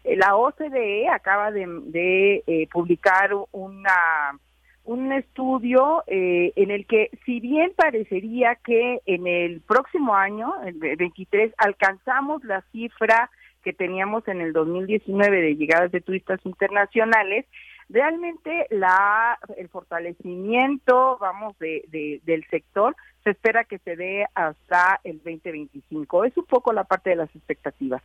la 0.04 0.36
OCDE 0.36 1.10
acaba 1.10 1.52
de, 1.52 2.68
publicar 2.72 3.32
una 3.52 4.38
un 4.86 5.14
estudio 5.14 6.04
eh, 6.08 6.52
en 6.58 6.70
el 6.70 6.86
que 6.86 7.10
si 7.26 7.40
bien 7.40 7.72
parecería 7.76 8.56
que 8.56 9.00
en 9.06 9.28
el 9.28 9.62
próximo 9.62 10.14
año, 10.14 10.54
el 10.66 10.74
23, 10.74 11.54
alcanzamos 11.58 12.44
la 12.44 12.62
cifra 12.74 13.30
que 13.64 13.74
teníamos 13.74 14.28
en 14.28 14.42
el 14.42 14.54
2019 14.54 15.42
de 15.42 15.56
llegadas 15.56 15.92
de 15.92 16.02
turistas 16.02 16.40
internacionales, 16.46 17.46
realmente 17.90 18.68
la 18.70 19.38
el 19.58 19.70
fortalecimiento 19.70 21.18
vamos 21.20 21.58
de, 21.60 21.84
de, 21.90 22.22
del 22.24 22.46
sector 22.50 22.96
se 23.24 23.32
espera 23.32 23.64
que 23.64 23.80
se 23.80 23.96
dé 23.96 24.26
hasta 24.36 25.00
el 25.04 25.18
2025 25.18 26.26
es 26.26 26.38
un 26.38 26.46
poco 26.46 26.74
la 26.74 26.84
parte 26.84 27.12
de 27.12 27.16
las 27.16 27.34
expectativas. 27.36 28.02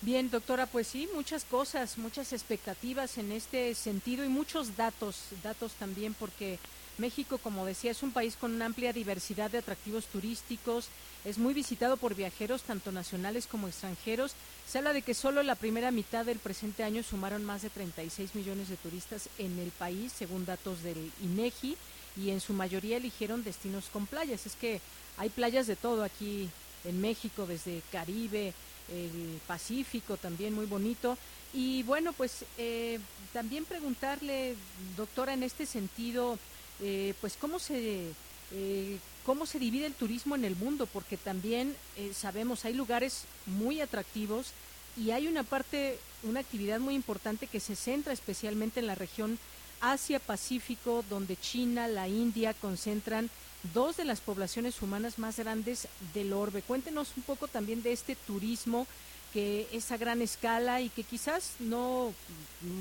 Bien, 0.00 0.30
doctora, 0.30 0.66
pues 0.66 0.86
sí, 0.86 1.08
muchas 1.14 1.44
cosas, 1.44 1.98
muchas 1.98 2.32
expectativas 2.32 3.18
en 3.18 3.32
este 3.32 3.74
sentido 3.74 4.24
y 4.24 4.28
muchos 4.28 4.76
datos, 4.76 5.34
datos 5.42 5.74
también 5.74 6.14
porque 6.14 6.58
México, 6.98 7.38
como 7.38 7.66
decía, 7.66 7.90
es 7.90 8.02
un 8.02 8.12
país 8.12 8.36
con 8.36 8.52
una 8.54 8.66
amplia 8.66 8.92
diversidad 8.92 9.50
de 9.50 9.58
atractivos 9.58 10.06
turísticos, 10.06 10.88
es 11.24 11.38
muy 11.38 11.52
visitado 11.52 11.96
por 11.96 12.14
viajeros 12.14 12.62
tanto 12.62 12.92
nacionales 12.92 13.46
como 13.46 13.68
extranjeros. 13.68 14.32
Se 14.66 14.78
habla 14.78 14.92
de 14.92 15.02
que 15.02 15.14
solo 15.14 15.42
la 15.42 15.56
primera 15.56 15.90
mitad 15.90 16.24
del 16.24 16.38
presente 16.38 16.84
año 16.84 17.02
sumaron 17.02 17.44
más 17.44 17.62
de 17.62 17.70
36 17.70 18.34
millones 18.34 18.68
de 18.68 18.76
turistas 18.76 19.28
en 19.38 19.58
el 19.58 19.70
país, 19.70 20.12
según 20.12 20.46
datos 20.46 20.82
del 20.82 21.10
INEGI, 21.22 21.76
y 22.16 22.30
en 22.30 22.40
su 22.40 22.52
mayoría 22.52 22.96
eligieron 22.96 23.44
destinos 23.44 23.86
con 23.92 24.06
playas. 24.06 24.46
Es 24.46 24.54
que 24.54 24.80
hay 25.16 25.28
playas 25.28 25.66
de 25.66 25.76
todo 25.76 26.04
aquí 26.04 26.48
en 26.84 27.00
México, 27.00 27.46
desde 27.46 27.82
Caribe, 27.92 28.54
el 28.90 29.40
Pacífico 29.46 30.16
también 30.16 30.54
muy 30.54 30.66
bonito. 30.66 31.18
Y 31.52 31.82
bueno, 31.82 32.12
pues 32.12 32.44
eh, 32.58 33.00
también 33.32 33.64
preguntarle, 33.64 34.54
doctora, 34.96 35.34
en 35.34 35.42
este 35.42 35.66
sentido, 35.66 36.38
eh, 36.80 37.14
pues 37.20 37.36
cómo 37.38 37.58
se 37.58 38.12
eh, 38.52 38.98
cómo 39.26 39.44
se 39.44 39.58
divide 39.58 39.84
el 39.84 39.92
turismo 39.92 40.36
en 40.36 40.44
el 40.46 40.56
mundo, 40.56 40.86
porque 40.86 41.18
también 41.18 41.76
eh, 41.96 42.12
sabemos 42.14 42.64
hay 42.64 42.72
lugares 42.72 43.24
muy 43.44 43.82
atractivos 43.82 44.52
y 44.96 45.10
hay 45.10 45.26
una 45.26 45.42
parte, 45.42 45.98
una 46.22 46.40
actividad 46.40 46.80
muy 46.80 46.94
importante 46.94 47.46
que 47.46 47.60
se 47.60 47.76
centra 47.76 48.14
especialmente 48.14 48.80
en 48.80 48.86
la 48.86 48.94
región 48.94 49.38
Asia-Pacífico, 49.82 51.04
donde 51.10 51.36
China, 51.36 51.88
la 51.88 52.08
India 52.08 52.54
concentran 52.54 53.28
dos 53.74 53.98
de 53.98 54.06
las 54.06 54.20
poblaciones 54.20 54.80
humanas 54.80 55.18
más 55.18 55.36
grandes 55.38 55.88
del 56.14 56.32
orbe. 56.32 56.62
Cuéntenos 56.62 57.12
un 57.16 57.22
poco 57.22 57.48
también 57.48 57.82
de 57.82 57.92
este 57.92 58.16
turismo 58.16 58.86
que 59.34 59.68
es 59.72 59.92
a 59.92 59.98
gran 59.98 60.22
escala 60.22 60.80
y 60.80 60.88
que 60.88 61.02
quizás 61.04 61.52
no 61.58 62.14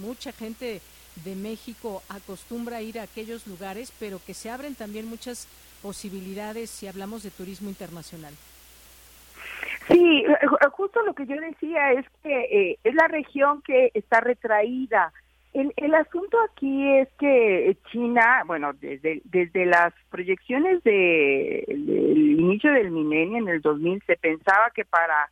mucha 0.02 0.32
gente 0.32 0.82
de 1.24 1.36
México 1.36 2.02
acostumbra 2.10 2.82
ir 2.82 3.00
a 3.00 3.04
aquellos 3.04 3.48
lugares, 3.48 3.94
pero 4.00 4.20
que 4.26 4.34
se 4.34 4.50
abren 4.50 4.76
también 4.76 5.08
muchas 5.08 5.48
posibilidades 5.82 6.70
si 6.70 6.88
hablamos 6.88 7.24
de 7.24 7.32
turismo 7.32 7.70
internacional. 7.70 8.34
Sí, 9.88 10.26
justo 10.74 11.02
lo 11.04 11.14
que 11.14 11.26
yo 11.26 11.36
decía 11.36 11.94
es 11.94 12.06
que 12.22 12.40
eh, 12.52 12.80
es 12.84 12.94
la 12.94 13.08
región 13.08 13.62
que 13.62 13.92
está 13.94 14.20
retraída. 14.20 15.14
El, 15.54 15.74
el 15.78 15.96
asunto 15.96 16.38
aquí 16.52 16.90
es 16.98 17.08
que 17.18 17.78
China, 17.92 18.44
bueno, 18.46 18.74
desde, 18.74 19.22
desde 19.24 19.66
las 19.66 19.94
proyecciones 20.10 20.84
de, 20.84 21.64
del 21.68 22.40
inicio 22.40 22.72
del 22.74 22.92
milenio 22.92 23.38
en 23.38 23.48
el 23.48 23.62
2000 23.62 24.04
se 24.06 24.18
pensaba 24.18 24.72
que 24.76 24.84
para 24.84 25.30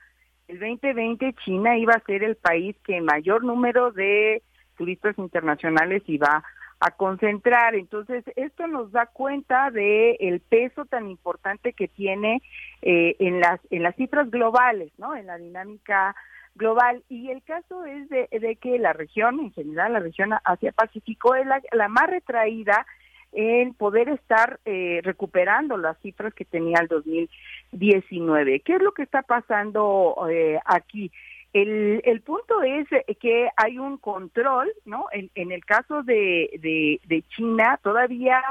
el 0.47 0.59
2020 0.59 1.33
China 1.43 1.77
iba 1.77 1.93
a 1.93 2.05
ser 2.05 2.23
el 2.23 2.37
país 2.37 2.75
que 2.85 3.01
mayor 3.01 3.43
número 3.43 3.91
de 3.91 4.41
turistas 4.75 5.17
internacionales 5.17 6.03
iba 6.07 6.43
a 6.79 6.91
concentrar. 6.91 7.75
Entonces, 7.75 8.23
esto 8.35 8.67
nos 8.67 8.91
da 8.91 9.07
cuenta 9.07 9.71
de 9.71 10.17
el 10.19 10.39
peso 10.41 10.85
tan 10.85 11.09
importante 11.09 11.73
que 11.73 11.87
tiene 11.87 12.41
eh, 12.81 13.15
en 13.19 13.39
las 13.39 13.59
en 13.69 13.83
las 13.83 13.95
cifras 13.95 14.29
globales, 14.29 14.91
¿no? 14.97 15.15
En 15.15 15.27
la 15.27 15.37
dinámica 15.37 16.15
global. 16.55 17.03
Y 17.09 17.29
el 17.29 17.43
caso 17.43 17.85
es 17.85 18.09
de, 18.09 18.27
de 18.31 18.55
que 18.57 18.79
la 18.79 18.93
región, 18.93 19.39
en 19.39 19.51
general, 19.53 19.93
la 19.93 19.99
región 19.99 20.31
Asia-Pacífico 20.43 21.35
es 21.35 21.45
la, 21.45 21.61
la 21.71 21.87
más 21.87 22.09
retraída 22.09 22.85
en 23.35 23.73
poder 23.73 24.07
estar 24.09 24.59
eh, 24.63 25.01
recuperando 25.03 25.75
las 25.77 25.97
cifras 25.99 26.33
que 26.33 26.45
tenía 26.45 26.77
el 26.81 26.87
2019. 26.87 28.61
¿Qué 28.61 28.75
es 28.75 28.81
lo 28.81 28.93
que 28.93 29.03
está 29.03 29.23
pasando 29.23 30.15
eh, 30.29 30.57
aquí? 30.65 31.11
El, 31.55 32.01
el 32.03 32.19
punto 32.19 32.61
es 32.63 32.85
que 33.21 33.47
hay 33.55 33.77
un 33.79 33.97
control, 33.97 34.69
¿no? 34.83 35.05
En, 35.13 35.31
en 35.35 35.53
el 35.53 35.63
caso 35.63 36.03
de, 36.03 36.49
de, 36.59 36.99
de 37.07 37.21
China 37.29 37.79
todavía 37.81 38.43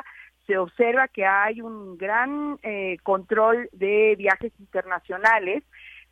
se 0.46 0.56
observa 0.56 1.08
que 1.08 1.26
hay 1.26 1.60
un 1.60 1.98
gran 1.98 2.58
eh, 2.62 2.96
control 3.02 3.68
de 3.72 4.14
viajes 4.16 4.52
internacionales 4.58 5.64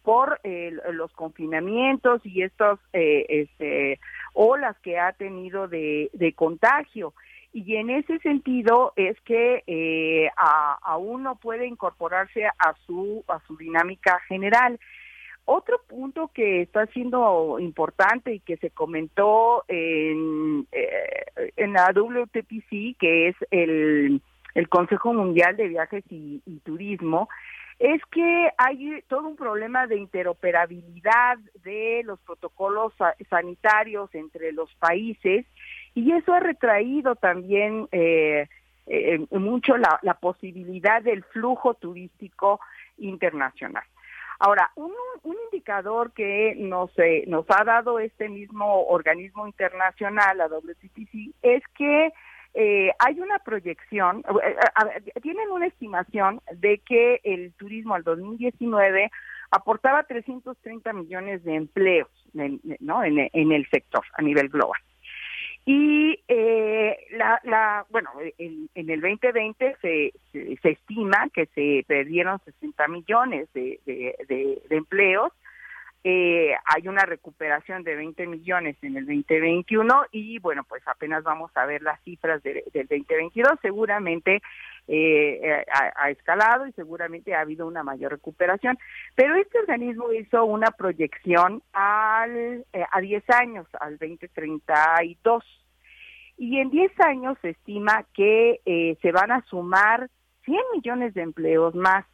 por 0.03 0.39
eh, 0.45 0.77
los 0.93 1.11
confinamientos 1.13 2.21
y 2.27 2.43
estas 2.43 2.79
eh, 2.93 3.25
este, 3.29 3.99
olas 4.35 4.77
que 4.83 4.99
ha 4.99 5.13
tenido 5.13 5.69
de, 5.69 6.11
de 6.13 6.35
contagio. 6.35 7.15
y 7.55 7.77
en 7.77 7.89
ese 7.89 8.19
sentido 8.19 8.93
es 8.97 9.19
que 9.23 9.63
eh, 9.67 10.29
aún 10.83 11.23
no 11.23 11.37
puede 11.37 11.67
incorporarse 11.67 12.45
a 12.47 12.75
su 12.85 13.25
a 13.29 13.41
su 13.47 13.57
dinámica 13.57 14.21
general. 14.29 14.79
Otro 15.45 15.81
punto 15.89 16.31
que 16.33 16.63
está 16.63 16.87
siendo 16.87 17.59
importante 17.59 18.33
y 18.35 18.41
que 18.41 18.57
se 18.59 18.71
comentó 18.71 19.65
en, 19.67 20.69
eh, 20.71 21.53
en 21.57 21.73
la 21.73 21.91
WTPC, 21.93 22.97
que 22.99 23.29
es 23.29 23.37
el, 23.51 24.23
Consejo 24.69 25.13
Mundial 25.13 25.57
de 25.57 25.69
Viajes 25.69 26.05
y, 26.11 26.41
Turismo, 26.65 27.29
es 27.79 28.01
que 28.13 28.51
hay 28.57 29.03
todo 29.09 29.27
un 29.27 29.37
problema 29.37 29.87
de 29.89 29.97
interoperabilidad 29.97 31.39
de 31.65 32.03
los 32.05 32.21
protocolos 32.21 32.93
sa- 32.97 33.17
sanitarios 33.29 34.15
entre 34.15 34.53
los 34.53 34.73
países 34.77 35.45
y 35.95 36.13
eso 36.13 36.33
ha 36.35 36.41
retraído 36.41 37.17
también 37.17 37.89
eh, 37.91 38.47
eh, 38.87 39.19
mucho 39.31 39.77
la, 39.77 39.99
la 40.03 40.15
posibilidad 40.15 41.03
del 41.03 41.25
flujo 41.25 41.75
turístico 41.75 42.61
internacional. 42.99 43.85
Ahora, 44.45 44.73
un, 44.75 44.91
un 45.23 45.37
indicador 45.53 46.13
que 46.15 46.57
nos, 46.57 46.91
eh, 46.99 47.23
nos 47.29 47.47
ha 47.49 47.63
dado 47.63 48.01
este 48.01 48.29
mismo 48.29 48.89
organismo 48.89 49.47
internacional, 49.47 50.37
la 50.37 50.49
WCTC, 50.49 51.33
es 51.43 51.63
que 51.77 52.13
eh, 52.55 52.91
hay 52.99 53.21
una 53.21 53.39
proyección, 53.39 54.25
eh, 54.45 54.57
ver, 54.85 55.13
tienen 55.23 55.49
una 55.49 55.69
estimación 55.69 56.41
de 56.55 56.79
que 56.79 57.21
el 57.23 57.53
turismo 57.53 57.95
al 57.95 58.03
2019 58.03 59.13
aportaba 59.53 60.03
330 60.03 60.93
millones 60.93 61.45
de 61.45 61.55
empleos 61.55 62.11
en, 62.35 62.61
¿no? 62.81 63.05
en, 63.05 63.31
en 63.33 63.53
el 63.53 63.65
sector 63.71 64.03
a 64.15 64.23
nivel 64.23 64.49
global. 64.49 64.81
Y 65.65 66.19
eh, 66.27 66.97
la, 67.13 67.87
bueno, 67.91 68.11
en, 68.39 68.69
en 68.75 68.91
el 68.91 69.01
2020 69.01 69.77
se, 69.81 70.13
se, 70.33 70.57
se 70.57 70.69
estima 70.71 71.29
que 71.33 71.47
se 71.55 71.85
perdieron 71.87 72.41
60 72.45 72.89
millones 72.89 73.49
de, 73.53 73.79
de, 73.87 74.17
de, 74.29 74.63
de 74.69 74.77
empleos. 74.77 75.33
Eh, 76.05 76.53
hay 76.65 76.89
una 76.89 77.05
recuperación 77.05 77.85
de 77.85 77.95
20 77.95 78.27
millones 78.27 78.77
en 78.83 78.97
el 78.97 79.07
2021 79.07 80.07
y 80.11 80.41
bueno, 80.41 80.65
pues 80.65 80.83
apenas 80.89 81.23
vamos 81.23 81.53
a 81.55 81.65
ver 81.65 81.81
las 81.83 82.01
cifras 82.03 82.43
de- 82.43 82.65
del 82.73 82.89
2022. 82.89 83.53
Seguramente 83.63 84.43
eh, 84.89 85.65
ha, 85.73 85.93
ha 86.05 86.11
escalado 86.11 86.67
y 86.67 86.73
seguramente 86.73 87.35
ha 87.37 87.41
habido 87.41 87.69
una 87.69 87.85
mayor 87.85 88.11
recuperación. 88.13 88.77
Pero 89.15 89.37
este 89.37 89.61
organismo 89.61 90.13
hizo 90.13 90.45
una 90.45 90.73
proyección 90.73 91.63
al, 91.73 92.65
eh, 92.73 92.85
a 92.91 93.01
10 93.01 93.23
años, 93.31 93.67
al 93.81 93.97
2032. 93.99 95.45
Y 96.39 96.59
en 96.59 96.71
10 96.71 96.91
años 97.01 97.39
se 97.43 97.51
estima 97.51 98.05
que 98.15 98.61
eh, 98.67 98.97
se 99.03 99.13
van 99.13 99.31
a 99.31 99.43
sumar 99.43 100.09
100 100.45 100.59
millones 100.75 101.15
de 101.15 101.23
empleos 101.23 101.75
más 101.77 102.05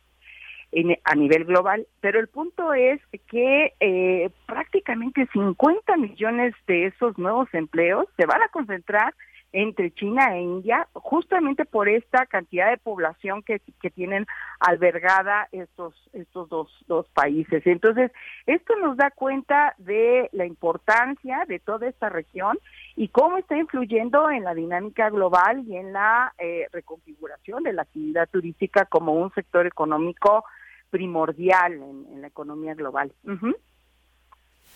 en- 0.72 0.98
a 1.04 1.14
nivel 1.14 1.44
global, 1.44 1.86
pero 2.00 2.20
el 2.20 2.28
punto 2.28 2.74
es 2.74 3.00
que 3.30 3.72
eh, 3.80 4.30
prácticamente 4.46 5.28
50 5.32 5.96
millones 5.96 6.54
de 6.66 6.86
esos 6.86 7.16
nuevos 7.18 7.48
empleos 7.54 8.06
se 8.16 8.26
van 8.26 8.42
a 8.42 8.48
concentrar 8.48 9.14
entre 9.52 9.90
China 9.92 10.36
e 10.36 10.42
India, 10.42 10.86
justamente 10.92 11.64
por 11.64 11.88
esta 11.88 12.26
cantidad 12.26 12.68
de 12.68 12.76
población 12.76 13.42
que, 13.42 13.62
que 13.80 13.90
tienen 13.90 14.26
albergada 14.60 15.48
estos, 15.52 15.94
estos 16.12 16.50
dos, 16.50 16.84
dos 16.86 17.08
países. 17.14 17.66
Entonces, 17.66 18.10
esto 18.46 18.76
nos 18.76 18.98
da 18.98 19.10
cuenta 19.10 19.74
de 19.78 20.28
la 20.32 20.44
importancia 20.44 21.44
de 21.48 21.60
toda 21.60 21.88
esta 21.88 22.10
región 22.10 22.58
y 22.98 23.06
cómo 23.06 23.38
está 23.38 23.56
influyendo 23.56 24.28
en 24.28 24.42
la 24.42 24.54
dinámica 24.54 25.08
global 25.08 25.62
y 25.68 25.76
en 25.76 25.92
la 25.92 26.34
eh, 26.36 26.66
reconfiguración 26.72 27.62
de 27.62 27.72
la 27.72 27.82
actividad 27.82 28.28
turística 28.28 28.86
como 28.86 29.12
un 29.12 29.32
sector 29.34 29.68
económico 29.68 30.42
primordial 30.90 31.74
en, 31.74 32.20
la 32.20 32.26
economía 32.26 32.74
global. 32.74 33.12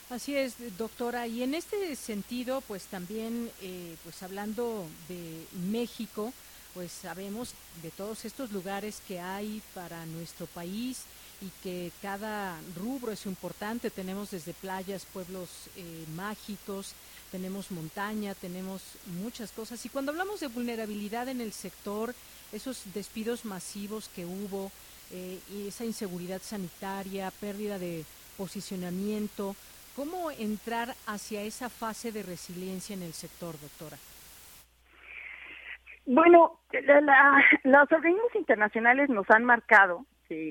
Así 0.08 0.36
es, 0.36 0.78
doctora. 0.78 1.26
Y 1.26 1.42
en 1.42 1.54
este 1.54 1.96
sentido, 1.96 2.60
pues 2.68 2.86
también, 2.86 3.50
eh, 3.60 3.96
pues 4.04 4.22
hablando 4.22 4.86
de 5.08 5.44
México, 5.72 6.32
pues 6.74 6.92
sabemos 6.92 7.56
de 7.82 7.90
todos 7.90 8.24
estos 8.24 8.52
lugares 8.52 9.02
que 9.08 9.18
hay 9.18 9.60
para 9.74 10.06
nuestro 10.06 10.46
país 10.46 11.06
y 11.40 11.50
que 11.64 11.90
cada 12.00 12.56
rubro 12.76 13.10
es 13.10 13.26
importante. 13.26 13.90
Tenemos 13.90 14.30
desde 14.30 14.54
playas, 14.54 15.06
pueblos 15.06 15.68
eh, 15.76 16.04
mágicos, 16.14 16.94
tenemos 17.32 17.70
montaña, 17.72 18.34
tenemos 18.34 18.82
muchas 19.22 19.50
cosas. 19.50 19.84
Y 19.84 19.88
cuando 19.88 20.12
hablamos 20.12 20.38
de 20.40 20.46
vulnerabilidad 20.48 21.28
en 21.28 21.40
el 21.40 21.52
sector, 21.52 22.14
esos 22.52 22.82
despidos 22.94 23.44
masivos 23.44 24.08
que 24.14 24.24
hubo, 24.26 24.70
eh, 25.10 25.40
y 25.50 25.68
esa 25.68 25.84
inseguridad 25.84 26.40
sanitaria, 26.42 27.32
pérdida 27.40 27.78
de 27.78 28.04
posicionamiento, 28.36 29.56
¿cómo 29.96 30.30
entrar 30.30 30.94
hacia 31.06 31.42
esa 31.42 31.68
fase 31.70 32.12
de 32.12 32.22
resiliencia 32.22 32.94
en 32.94 33.02
el 33.02 33.12
sector, 33.14 33.58
doctora? 33.60 33.96
Bueno, 36.04 36.60
la- 36.72 37.00
la- 37.00 37.44
los 37.64 37.92
organismos 37.92 38.34
internacionales 38.34 39.08
nos 39.08 39.28
han 39.30 39.44
marcado 39.44 40.04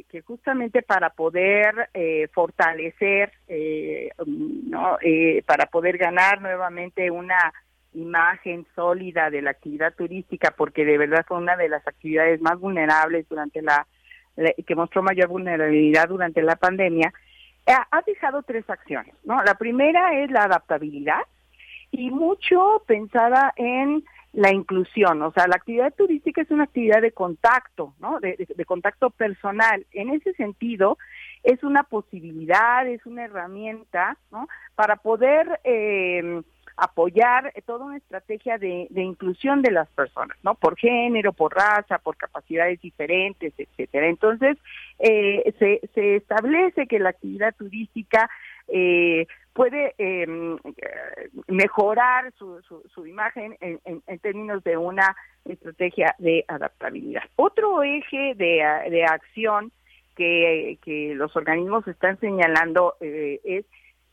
que, 0.10 0.22
justamente 0.22 0.82
para 0.82 1.10
poder 1.12 1.90
eh, 1.94 2.28
fortalecer, 2.34 3.32
eh, 3.48 4.10
mm, 4.26 4.70
¿no? 4.70 4.98
Eh, 5.02 5.44
para 5.46 5.66
poder 5.66 5.98
ganar 5.98 6.42
nuevamente 6.42 7.10
una 7.12 7.54
imagen 7.94 8.66
sólida 8.76 9.30
de 9.30 9.42
la 9.42 9.52
actividad 9.52 9.94
turística, 9.94 10.54
porque 10.56 10.86
de 10.86 10.98
verdad 10.98 11.26
fue 11.28 11.38
una 11.38 11.58
de 11.58 11.70
las 11.70 11.86
actividades 11.88 12.40
más 12.42 12.60
vulnerables 12.60 13.28
durante 13.28 13.62
la, 13.62 13.86
que 14.66 14.76
mostró 14.76 15.04
mayor 15.04 15.28
vulnerabilidad 15.28 16.08
durante 16.08 16.42
la 16.42 16.56
pandemia, 16.56 17.12
ha, 17.68 17.88
ha 17.92 18.02
dejado 18.04 18.44
tres 18.44 18.70
acciones, 18.70 19.14
¿no? 19.26 19.44
La 19.44 19.56
primera 19.56 20.22
es 20.22 20.32
la 20.32 20.44
adaptabilidad 20.44 21.22
y 21.92 22.10
mucho 22.10 22.84
pensada 22.88 23.54
en 23.58 24.04
la 24.34 24.52
inclusión, 24.54 25.22
o 25.24 25.32
sea, 25.34 25.48
la 25.48 25.58
actividad 25.58 25.94
turística 25.94 26.42
es 26.42 26.52
una 26.52 26.64
actividad 26.64 27.02
de 27.02 27.12
contacto, 27.12 27.94
¿no? 28.00 28.20
De, 28.20 28.38
contacto 28.66 29.10
personal. 29.10 29.86
En 29.92 30.10
ese 30.10 30.34
sentido, 30.34 30.98
es 31.44 31.64
una 31.64 31.84
posibilidad, 31.84 32.88
es 32.88 33.06
una 33.06 33.26
herramienta, 33.26 34.18
¿no? 34.32 34.48
Para 34.76 34.96
poder 34.96 35.60
eh, 35.66 36.42
apoyar 36.78 37.54
toda 37.66 37.86
una 37.86 37.98
estrategia 37.98 38.58
de, 38.58 38.88
de 38.90 39.02
inclusión 39.02 39.62
de 39.62 39.72
las 39.72 39.90
personas, 39.90 40.38
¿no? 40.44 40.56
Por 40.56 40.78
género, 40.78 41.34
por 41.34 41.54
raza, 41.54 41.98
por 41.98 42.16
capacidades 42.16 42.80
diferentes, 42.80 43.54
etcétera. 43.58 44.08
Entonces, 44.08 44.58
eh, 45.00 45.54
se, 45.60 45.82
se 45.94 46.16
establece 46.16 46.88
que 46.88 47.00
la 47.00 47.10
actividad 47.10 47.54
turística 47.56 48.30
eh, 48.68 49.28
puede 49.54 49.94
eh, 49.98 50.26
mejorar 51.48 52.32
su, 52.38 52.62
su, 52.62 52.82
su 52.94 53.06
imagen 53.06 53.58
en, 53.60 53.80
en, 53.86 54.20
términos 54.20 54.64
de 54.64 54.78
una 54.78 55.16
estrategia 55.46 56.16
de 56.20 56.46
adaptabilidad. 56.48 57.24
Otro 57.36 57.84
eje 57.84 58.34
de, 58.36 58.64
de 58.90 59.04
acción 59.04 59.72
que, 60.16 60.78
que 60.84 61.14
los 61.16 61.36
organismos 61.36 61.88
están 61.88 62.20
señalando 62.20 62.96
eh, 63.02 63.40
es 63.44 63.66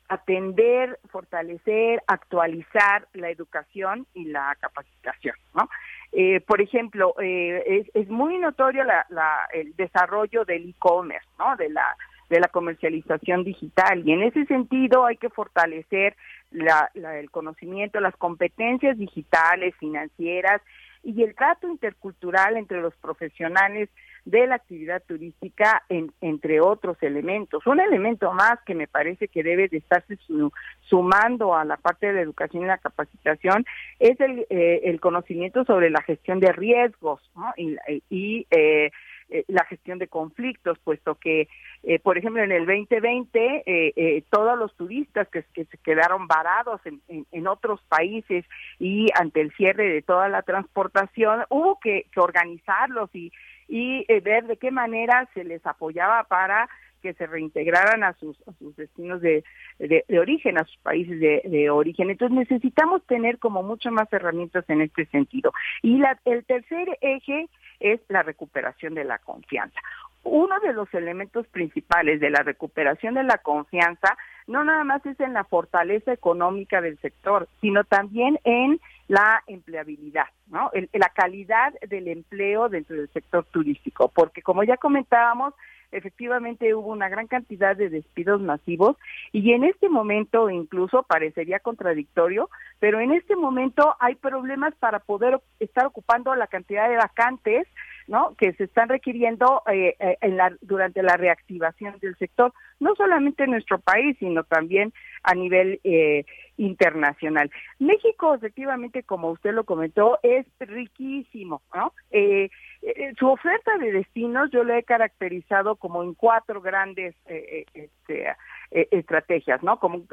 atender, 0.09 0.99
fortalecer, 1.11 2.03
actualizar 2.07 3.07
la 3.12 3.30
educación 3.30 4.07
y 4.14 4.24
la 4.24 4.57
capacitación, 4.59 5.36
¿no? 5.55 5.68
Eh, 6.12 6.40
por 6.40 6.62
ejemplo, 6.62 7.14
es, 7.18 7.86
es 7.92 8.09
muy 8.09 8.38
notorio 8.38 8.84
la, 8.84 9.07
el 9.53 9.76
desarrollo 9.76 10.46
del 10.46 10.70
e-commerce, 10.70 11.28
¿no? 11.38 11.55
De 11.57 11.68
la 11.68 11.94
de 12.28 12.40
la 12.40 12.48
comercialización 12.48 13.44
digital 13.44 14.02
y 14.06 14.12
en 14.12 14.22
ese 14.22 14.44
sentido 14.46 15.06
hay 15.06 15.16
que 15.16 15.30
fortalecer 15.30 16.16
la, 16.50 16.90
la, 16.94 17.18
el 17.18 17.30
conocimiento, 17.30 18.00
las 18.00 18.16
competencias 18.16 18.98
digitales, 18.98 19.74
financieras 19.76 20.60
y 21.02 21.22
el 21.22 21.34
trato 21.34 21.68
intercultural 21.68 22.56
entre 22.56 22.80
los 22.80 22.94
profesionales 22.96 23.88
de 24.24 24.46
la 24.46 24.56
actividad 24.56 25.02
turística, 25.06 25.82
en, 25.88 26.12
entre 26.20 26.60
otros 26.60 27.02
elementos. 27.02 27.66
Un 27.66 27.80
elemento 27.80 28.30
más 28.32 28.58
que 28.66 28.74
me 28.74 28.86
parece 28.86 29.28
que 29.28 29.42
debe 29.42 29.68
de 29.68 29.78
estarse 29.78 30.16
su, 30.26 30.52
sumando 30.82 31.54
a 31.54 31.64
la 31.64 31.78
parte 31.78 32.08
de 32.08 32.12
la 32.14 32.20
educación 32.20 32.64
y 32.64 32.66
la 32.66 32.78
capacitación 32.78 33.64
es 33.98 34.20
el, 34.20 34.46
eh, 34.50 34.82
el 34.84 35.00
conocimiento 35.00 35.64
sobre 35.64 35.88
la 35.88 36.02
gestión 36.02 36.40
de 36.40 36.52
riesgos 36.52 37.22
¿no? 37.34 37.54
y, 37.56 37.76
y 38.10 38.46
eh, 38.50 38.90
eh, 39.30 39.44
la 39.48 39.64
gestión 39.64 39.98
de 39.98 40.08
conflictos, 40.08 40.78
puesto 40.78 41.16
que, 41.16 41.48
eh, 41.82 41.98
por 41.98 42.16
ejemplo, 42.16 42.42
en 42.42 42.52
el 42.52 42.66
2020, 42.66 43.62
eh, 43.66 43.92
eh, 43.94 44.24
todos 44.30 44.58
los 44.58 44.74
turistas 44.76 45.28
que, 45.28 45.42
se 45.52 45.78
quedaron 45.78 46.26
varados 46.26 46.80
en, 46.86 47.00
en, 47.08 47.46
otros 47.46 47.80
países 47.88 48.44
y 48.78 49.08
ante 49.14 49.40
el 49.40 49.52
cierre 49.52 49.88
de 49.88 50.02
toda 50.02 50.28
la 50.28 50.42
transportación, 50.42 51.44
hubo 51.50 51.78
que, 51.78 52.06
organizarlos 52.16 53.10
y, 53.14 53.32
y 53.68 54.04
ver 54.20 54.46
de 54.46 54.56
qué 54.56 54.70
manera 54.70 55.28
se 55.34 55.44
les 55.44 55.64
apoyaba 55.66 56.24
para 56.24 56.68
que 57.00 57.14
se 57.14 57.26
reintegraran 57.26 58.02
a 58.02 58.12
sus, 58.14 58.36
a 58.48 58.52
sus 58.54 58.74
destinos 58.76 59.20
de, 59.20 59.44
de, 59.78 60.04
de 60.08 60.18
origen, 60.18 60.58
a 60.58 60.64
sus 60.64 60.76
países 60.78 61.20
de, 61.20 61.42
de 61.44 61.70
origen. 61.70 62.10
Entonces 62.10 62.36
necesitamos 62.36 63.04
tener 63.06 63.38
como 63.38 63.62
mucho 63.62 63.90
más 63.90 64.12
herramientas 64.12 64.64
en 64.68 64.80
este 64.80 65.06
sentido. 65.06 65.52
Y 65.82 65.98
la, 65.98 66.18
el 66.24 66.44
tercer 66.44 66.98
eje 67.00 67.48
es 67.80 68.00
la 68.08 68.22
recuperación 68.22 68.94
de 68.94 69.04
la 69.04 69.18
confianza. 69.18 69.80
Uno 70.24 70.58
de 70.60 70.72
los 70.72 70.92
elementos 70.94 71.46
principales 71.46 72.20
de 72.20 72.30
la 72.30 72.42
recuperación 72.42 73.14
de 73.14 73.22
la 73.22 73.38
confianza 73.38 74.16
no 74.46 74.64
nada 74.64 74.82
más 74.84 75.04
es 75.06 75.18
en 75.20 75.32
la 75.32 75.44
fortaleza 75.44 76.12
económica 76.12 76.80
del 76.80 76.98
sector, 76.98 77.48
sino 77.60 77.84
también 77.84 78.38
en 78.44 78.80
la 79.06 79.42
empleabilidad, 79.46 80.26
¿no? 80.48 80.70
El- 80.72 80.90
la 80.92 81.08
calidad 81.10 81.72
del 81.88 82.08
empleo 82.08 82.68
dentro 82.68 82.96
del 82.96 83.08
sector 83.10 83.44
turístico, 83.44 84.08
porque 84.08 84.42
como 84.42 84.64
ya 84.64 84.76
comentábamos, 84.76 85.54
efectivamente 85.93 86.74
hubo 86.74 86.91
una 86.91 87.09
gran 87.09 87.26
cantidad 87.26 87.76
de 87.76 87.89
despidos 87.89 88.41
masivos 88.41 88.97
y 89.32 89.53
en 89.53 89.64
este 89.64 89.89
momento 89.89 90.51
incluso 90.51 91.03
parecería 91.03 91.61
contradictorio, 91.61 92.51
pero 92.78 93.01
en 93.01 93.12
este 93.12 93.36
momento 93.36 93.97
hay 94.01 94.14
problemas 94.14 94.74
para 94.76 94.99
poder 94.99 95.41
estar 95.61 95.86
ocupando 95.86 96.34
la 96.34 96.47
cantidad 96.47 96.89
de 96.89 96.97
vacantes 96.97 97.66
¿no? 98.09 98.34
que 98.36 98.52
se 98.54 98.64
están 98.64 98.88
requiriendo 98.88 99.62
eh, 99.70 99.94
eh, 100.00 100.16
en 100.22 100.36
la, 100.36 100.52
durante 100.62 101.02
la 101.02 101.16
reactivación 101.16 101.98
del 102.00 102.16
sector, 102.16 102.52
no 102.80 102.94
solamente 102.96 103.44
en 103.44 103.52
nuestro 103.52 103.78
país, 103.78 104.16
sino 104.18 104.42
también 104.44 104.92
a 105.22 105.34
nivel 105.34 105.80
eh, 105.84 106.24
internacional. 106.59 107.50
México, 107.78 108.34
efectivamente, 108.34 109.02
como 109.04 109.30
usted 109.30 109.52
lo 109.52 109.64
comentó, 109.64 110.18
es 110.22 110.46
riquísimo, 110.59 111.62
¿no? 111.74 111.92
Eh, 112.11 112.50
eh, 112.82 113.12
su 113.18 113.28
oferta 113.28 113.76
de 113.78 113.92
destinos 113.92 114.50
yo 114.50 114.64
la 114.64 114.78
he 114.78 114.82
caracterizado 114.82 115.76
como 115.76 116.02
en 116.02 116.14
cuatro 116.14 116.61
grandes 116.61 117.14
eh, 117.26 117.64
este, 117.74 118.26
estrategias, 118.70 119.62
¿no? 119.62 119.78
Como 119.78 120.04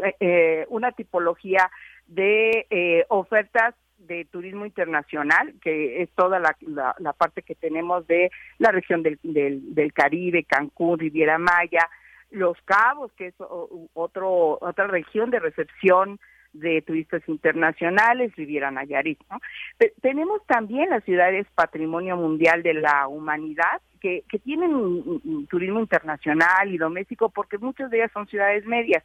una 0.69 0.91
tipología 0.91 1.69
de 2.07 3.05
ofertas 3.09 3.75
de 3.97 4.25
turismo 4.25 4.65
internacional, 4.65 5.53
que 5.61 6.01
es 6.01 6.09
toda 6.11 6.39
la, 6.39 6.55
la, 6.99 7.13
parte 7.13 7.41
que 7.41 7.55
tenemos 7.55 8.05
de 8.07 8.31
la 8.59 8.71
región 8.71 9.03
del, 9.03 9.19
del, 9.23 9.73
del 9.73 9.93
Caribe, 9.93 10.43
Cancún, 10.43 10.99
Riviera 10.99 11.37
Maya, 11.37 11.89
Los 12.31 12.57
Cabos, 12.65 13.11
que 13.13 13.27
es 13.27 13.35
otro, 13.93 14.57
otra 14.61 14.87
región 14.87 15.31
de 15.31 15.39
recepción 15.39 16.19
de 16.53 16.81
turistas 16.81 17.21
internacionales, 17.27 18.35
Riviera 18.35 18.71
Nayarit. 18.71 19.19
¿no? 19.29 19.39
Tenemos 20.01 20.45
también 20.47 20.89
las 20.89 21.03
ciudades 21.03 21.45
Patrimonio 21.53 22.15
Mundial 22.15 22.63
de 22.63 22.75
la 22.75 23.07
Humanidad, 23.07 23.81
que, 23.99 24.23
que 24.29 24.39
tienen 24.39 25.47
turismo 25.49 25.79
internacional 25.79 26.71
y 26.73 26.77
doméstico, 26.77 27.29
porque 27.29 27.57
muchas 27.57 27.89
de 27.89 27.97
ellas 27.97 28.11
son 28.13 28.27
ciudades 28.27 28.65
medias. 28.65 29.03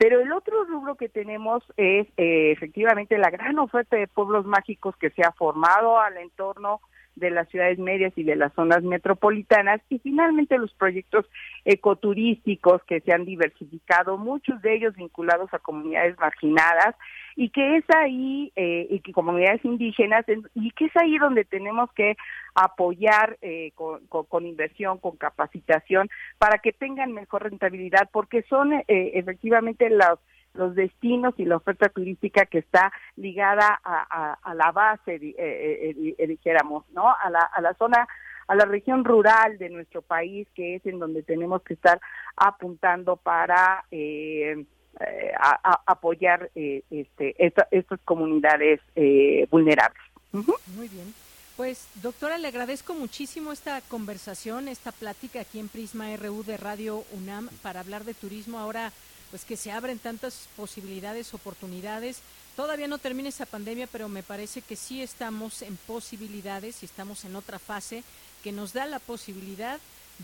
Pero 0.00 0.18
el 0.18 0.32
otro 0.32 0.64
rubro 0.64 0.94
que 0.94 1.10
tenemos 1.10 1.62
es 1.76 2.06
eh, 2.16 2.52
efectivamente 2.52 3.18
la 3.18 3.28
gran 3.28 3.58
oferta 3.58 3.96
de 3.96 4.08
pueblos 4.08 4.46
mágicos 4.46 4.96
que 4.96 5.10
se 5.10 5.22
ha 5.22 5.30
formado 5.30 6.00
al 6.00 6.16
entorno 6.16 6.80
de 7.20 7.30
las 7.30 7.48
ciudades 7.50 7.78
medias 7.78 8.12
y 8.16 8.24
de 8.24 8.34
las 8.36 8.52
zonas 8.54 8.82
metropolitanas 8.82 9.80
y 9.88 9.98
finalmente 10.00 10.58
los 10.58 10.72
proyectos 10.74 11.26
ecoturísticos 11.64 12.82
que 12.84 13.00
se 13.00 13.12
han 13.12 13.24
diversificado, 13.24 14.16
muchos 14.18 14.60
de 14.62 14.74
ellos 14.74 14.96
vinculados 14.96 15.52
a 15.54 15.58
comunidades 15.58 16.18
marginadas 16.18 16.96
y 17.36 17.50
que 17.50 17.76
es 17.76 17.84
ahí, 17.96 18.52
eh, 18.56 18.86
y 18.90 19.00
que 19.00 19.12
comunidades 19.12 19.64
indígenas, 19.64 20.28
en- 20.28 20.42
y 20.54 20.70
que 20.72 20.86
es 20.86 20.96
ahí 20.96 21.16
donde 21.18 21.44
tenemos 21.44 21.90
que 21.92 22.16
apoyar 22.54 23.38
eh, 23.42 23.72
con 23.76 24.46
inversión, 24.46 24.98
con 24.98 25.16
capacitación, 25.16 26.08
para 26.38 26.58
que 26.58 26.72
tengan 26.72 27.12
mejor 27.12 27.44
rentabilidad, 27.44 28.08
porque 28.12 28.42
son 28.42 28.72
eh, 28.72 28.84
efectivamente 28.88 29.88
los 29.90 30.18
los 30.54 30.74
destinos 30.74 31.34
y 31.38 31.44
la 31.44 31.56
oferta 31.56 31.88
turística 31.88 32.44
que 32.46 32.58
está 32.58 32.92
ligada 33.16 33.80
a, 33.84 34.36
a- 34.42 34.54
la 34.54 34.72
base, 34.72 35.18
di- 35.18 35.34
eh, 35.38 35.94
eh, 35.96 36.14
eh, 36.18 36.26
dijéramos, 36.26 36.84
¿no? 36.90 37.08
A 37.08 37.30
la, 37.30 37.40
a 37.40 37.60
la 37.60 37.74
zona, 37.74 38.06
a 38.48 38.54
la 38.54 38.64
región 38.64 39.04
rural 39.04 39.58
de 39.58 39.68
nuestro 39.70 40.02
país, 40.02 40.48
que 40.54 40.76
es 40.76 40.86
en 40.86 40.98
donde 40.98 41.22
tenemos 41.22 41.62
que 41.62 41.74
estar 41.74 42.00
apuntando 42.36 43.16
para 43.16 43.84
eh, 43.90 44.64
eh, 45.00 45.32
a- 45.38 45.80
apoyar 45.86 46.50
eh, 46.54 46.82
este, 46.90 47.34
esta- 47.38 47.68
estas 47.70 48.00
comunidades 48.04 48.80
eh, 48.96 49.46
vulnerables. 49.50 50.02
Muy 50.32 50.88
bien. 50.88 51.14
Pues, 51.56 51.88
doctora, 52.02 52.38
le 52.38 52.48
agradezco 52.48 52.94
muchísimo 52.94 53.52
esta 53.52 53.80
conversación, 53.82 54.66
esta 54.68 54.92
plática 54.92 55.40
aquí 55.42 55.58
en 55.60 55.68
Prisma 55.68 56.06
RU 56.16 56.42
de 56.42 56.56
Radio 56.56 57.04
UNAM 57.12 57.48
para 57.62 57.80
hablar 57.80 58.04
de 58.04 58.14
turismo. 58.14 58.58
Ahora, 58.58 58.92
pues 59.30 59.44
que 59.44 59.56
se 59.56 59.70
abren 59.70 59.98
tantas 59.98 60.48
posibilidades, 60.56 61.34
oportunidades. 61.34 62.18
Todavía 62.56 62.88
no 62.88 62.98
termina 62.98 63.28
esa 63.28 63.46
pandemia, 63.46 63.86
pero 63.86 64.08
me 64.08 64.22
parece 64.22 64.60
que 64.60 64.76
sí 64.76 65.02
estamos 65.02 65.62
en 65.62 65.76
posibilidades 65.76 66.82
y 66.82 66.86
estamos 66.86 67.24
en 67.24 67.36
otra 67.36 67.58
fase 67.58 68.02
que 68.42 68.52
nos 68.52 68.72
da 68.72 68.86
la 68.86 68.98
posibilidad 68.98 69.78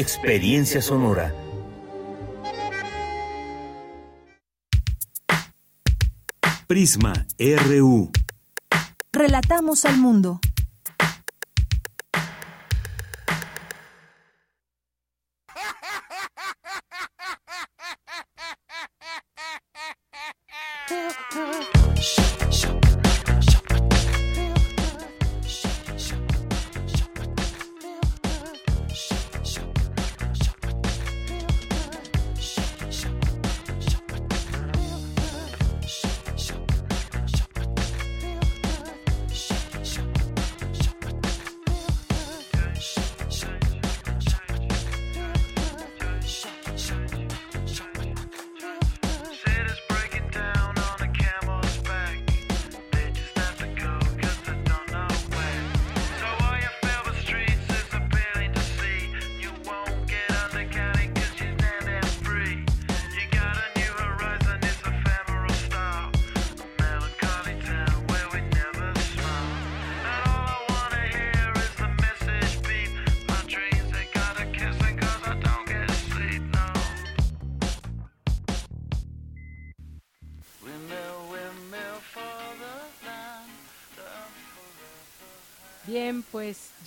Experiencia 0.00 0.80
Sonora. 0.80 1.30
Prisma 6.66 7.26
RU. 7.38 8.10
Relatamos 9.12 9.84
al 9.84 9.98
mundo. 9.98 10.40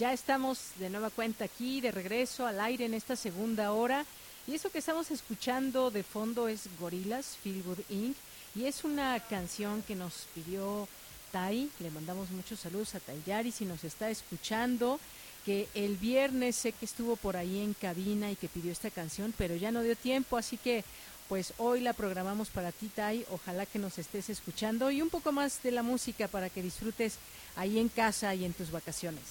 Ya 0.04 0.12
estamos 0.12 0.60
de 0.80 0.89
nueva 0.89 1.10
cuenta 1.12 1.45
aquí, 1.45 1.80
de 1.80 1.89
regreso 1.89 2.45
al 2.45 2.60
aire 2.60 2.84
en 2.84 2.93
esta 2.93 3.16
segunda 3.16 3.72
hora. 3.72 4.06
Y 4.45 4.54
eso 4.54 4.70
que 4.70 4.80
estamos 4.80 5.12
escuchando 5.12 5.91
de 5.91 6.04
fondo 6.04 6.49
es 6.49 6.68
Gorillaz, 6.78 7.38
Feel 7.41 7.64
Inc. 7.88 8.18
Y 8.54 8.66
es 8.66 8.84
una 8.84 9.18
canción 9.22 9.82
que 9.82 9.95
nos 9.95 10.28
pidió 10.36 10.89
Tai. 11.32 11.70
Le 11.80 11.89
mandamos 11.89 12.32
muchos 12.32 12.60
saludos 12.60 12.95
a 12.95 12.99
Tayari 12.99 13.54
si 13.54 13.64
nos 13.64 13.86
está 13.86 14.10
escuchando. 14.10 14.99
Que 15.45 15.70
el 15.74 15.95
viernes 15.95 16.58
sé 16.58 16.74
que 16.74 16.84
estuvo 16.84 17.16
por 17.16 17.38
ahí 17.38 17.62
en 17.62 17.74
cabina 17.74 18.30
y 18.30 18.36
que 18.36 18.49
pidió 18.49 18.74
esta 18.74 18.91
canción, 18.91 19.34
pero 19.38 19.56
ya 19.56 19.72
no 19.72 19.84
dio 19.84 19.95
tiempo. 19.95 20.36
Así 20.36 20.58
que 20.58 20.84
pues 21.30 21.54
hoy 21.58 21.80
la 21.80 21.93
programamos 21.93 22.49
para 22.49 22.74
ti, 22.74 22.89
Tai. 22.93 23.26
Ojalá 23.32 23.66
que 23.66 23.80
nos 23.80 23.97
estés 23.97 24.30
escuchando 24.30 24.91
y 24.91 25.01
un 25.01 25.10
poco 25.10 25.32
más 25.32 25.64
de 25.64 25.72
la 25.72 25.82
música 25.82 26.28
para 26.28 26.49
que 26.49 26.62
disfrutes 26.62 27.20
ahí 27.56 27.80
en 27.80 27.88
casa 27.88 28.36
y 28.36 28.43
en 28.43 28.51
tus 28.51 28.70
vacaciones. 28.70 29.24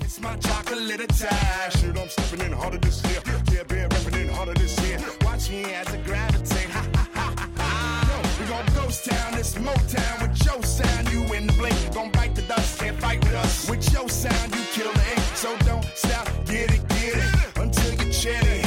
It's 0.00 0.20
my 0.20 0.36
chocolate 0.36 1.00
attack. 1.00 1.72
Shoot, 1.72 1.98
I'm 1.98 2.08
stepping 2.08 2.46
in 2.46 2.52
harder 2.52 2.78
this 2.78 3.02
year. 3.04 3.20
Yeah, 3.52 3.62
been 3.64 3.88
repping 3.88 4.20
in 4.22 4.28
harder 4.28 4.54
this 4.54 4.78
year. 4.86 4.98
Watch 5.22 5.50
me 5.50 5.64
as 5.74 5.86
I 5.88 5.96
gravitate. 5.98 6.70
Ha 6.70 6.86
ha 6.94 7.08
ha 7.14 7.48
ha. 7.56 7.58
We 8.40 8.46
gon' 8.46 8.66
ghost 8.74 9.04
town, 9.04 9.32
this 9.34 9.54
Motown 9.54 10.22
with 10.22 10.44
your 10.44 10.62
sound. 10.62 11.12
You 11.12 11.22
in 11.34 11.46
the 11.46 11.52
blink, 11.54 11.76
gon' 11.94 12.10
bite 12.10 12.34
the 12.34 12.42
dust, 12.42 12.78
can't 12.78 12.98
fight 12.98 13.22
with 13.24 13.34
us. 13.34 13.68
With 13.68 13.92
your 13.92 14.08
sound, 14.08 14.54
you 14.54 14.62
kill 14.72 14.92
the 14.92 15.04
ink. 15.10 15.20
So 15.34 15.56
don't 15.66 15.84
stop, 15.94 16.26
get 16.46 16.70
it, 16.70 16.86
get 16.88 17.16
it. 17.16 17.58
Until 17.58 17.92
you 17.94 18.12
chat 18.12 18.46
it, 18.46 18.48
it. 18.48 18.57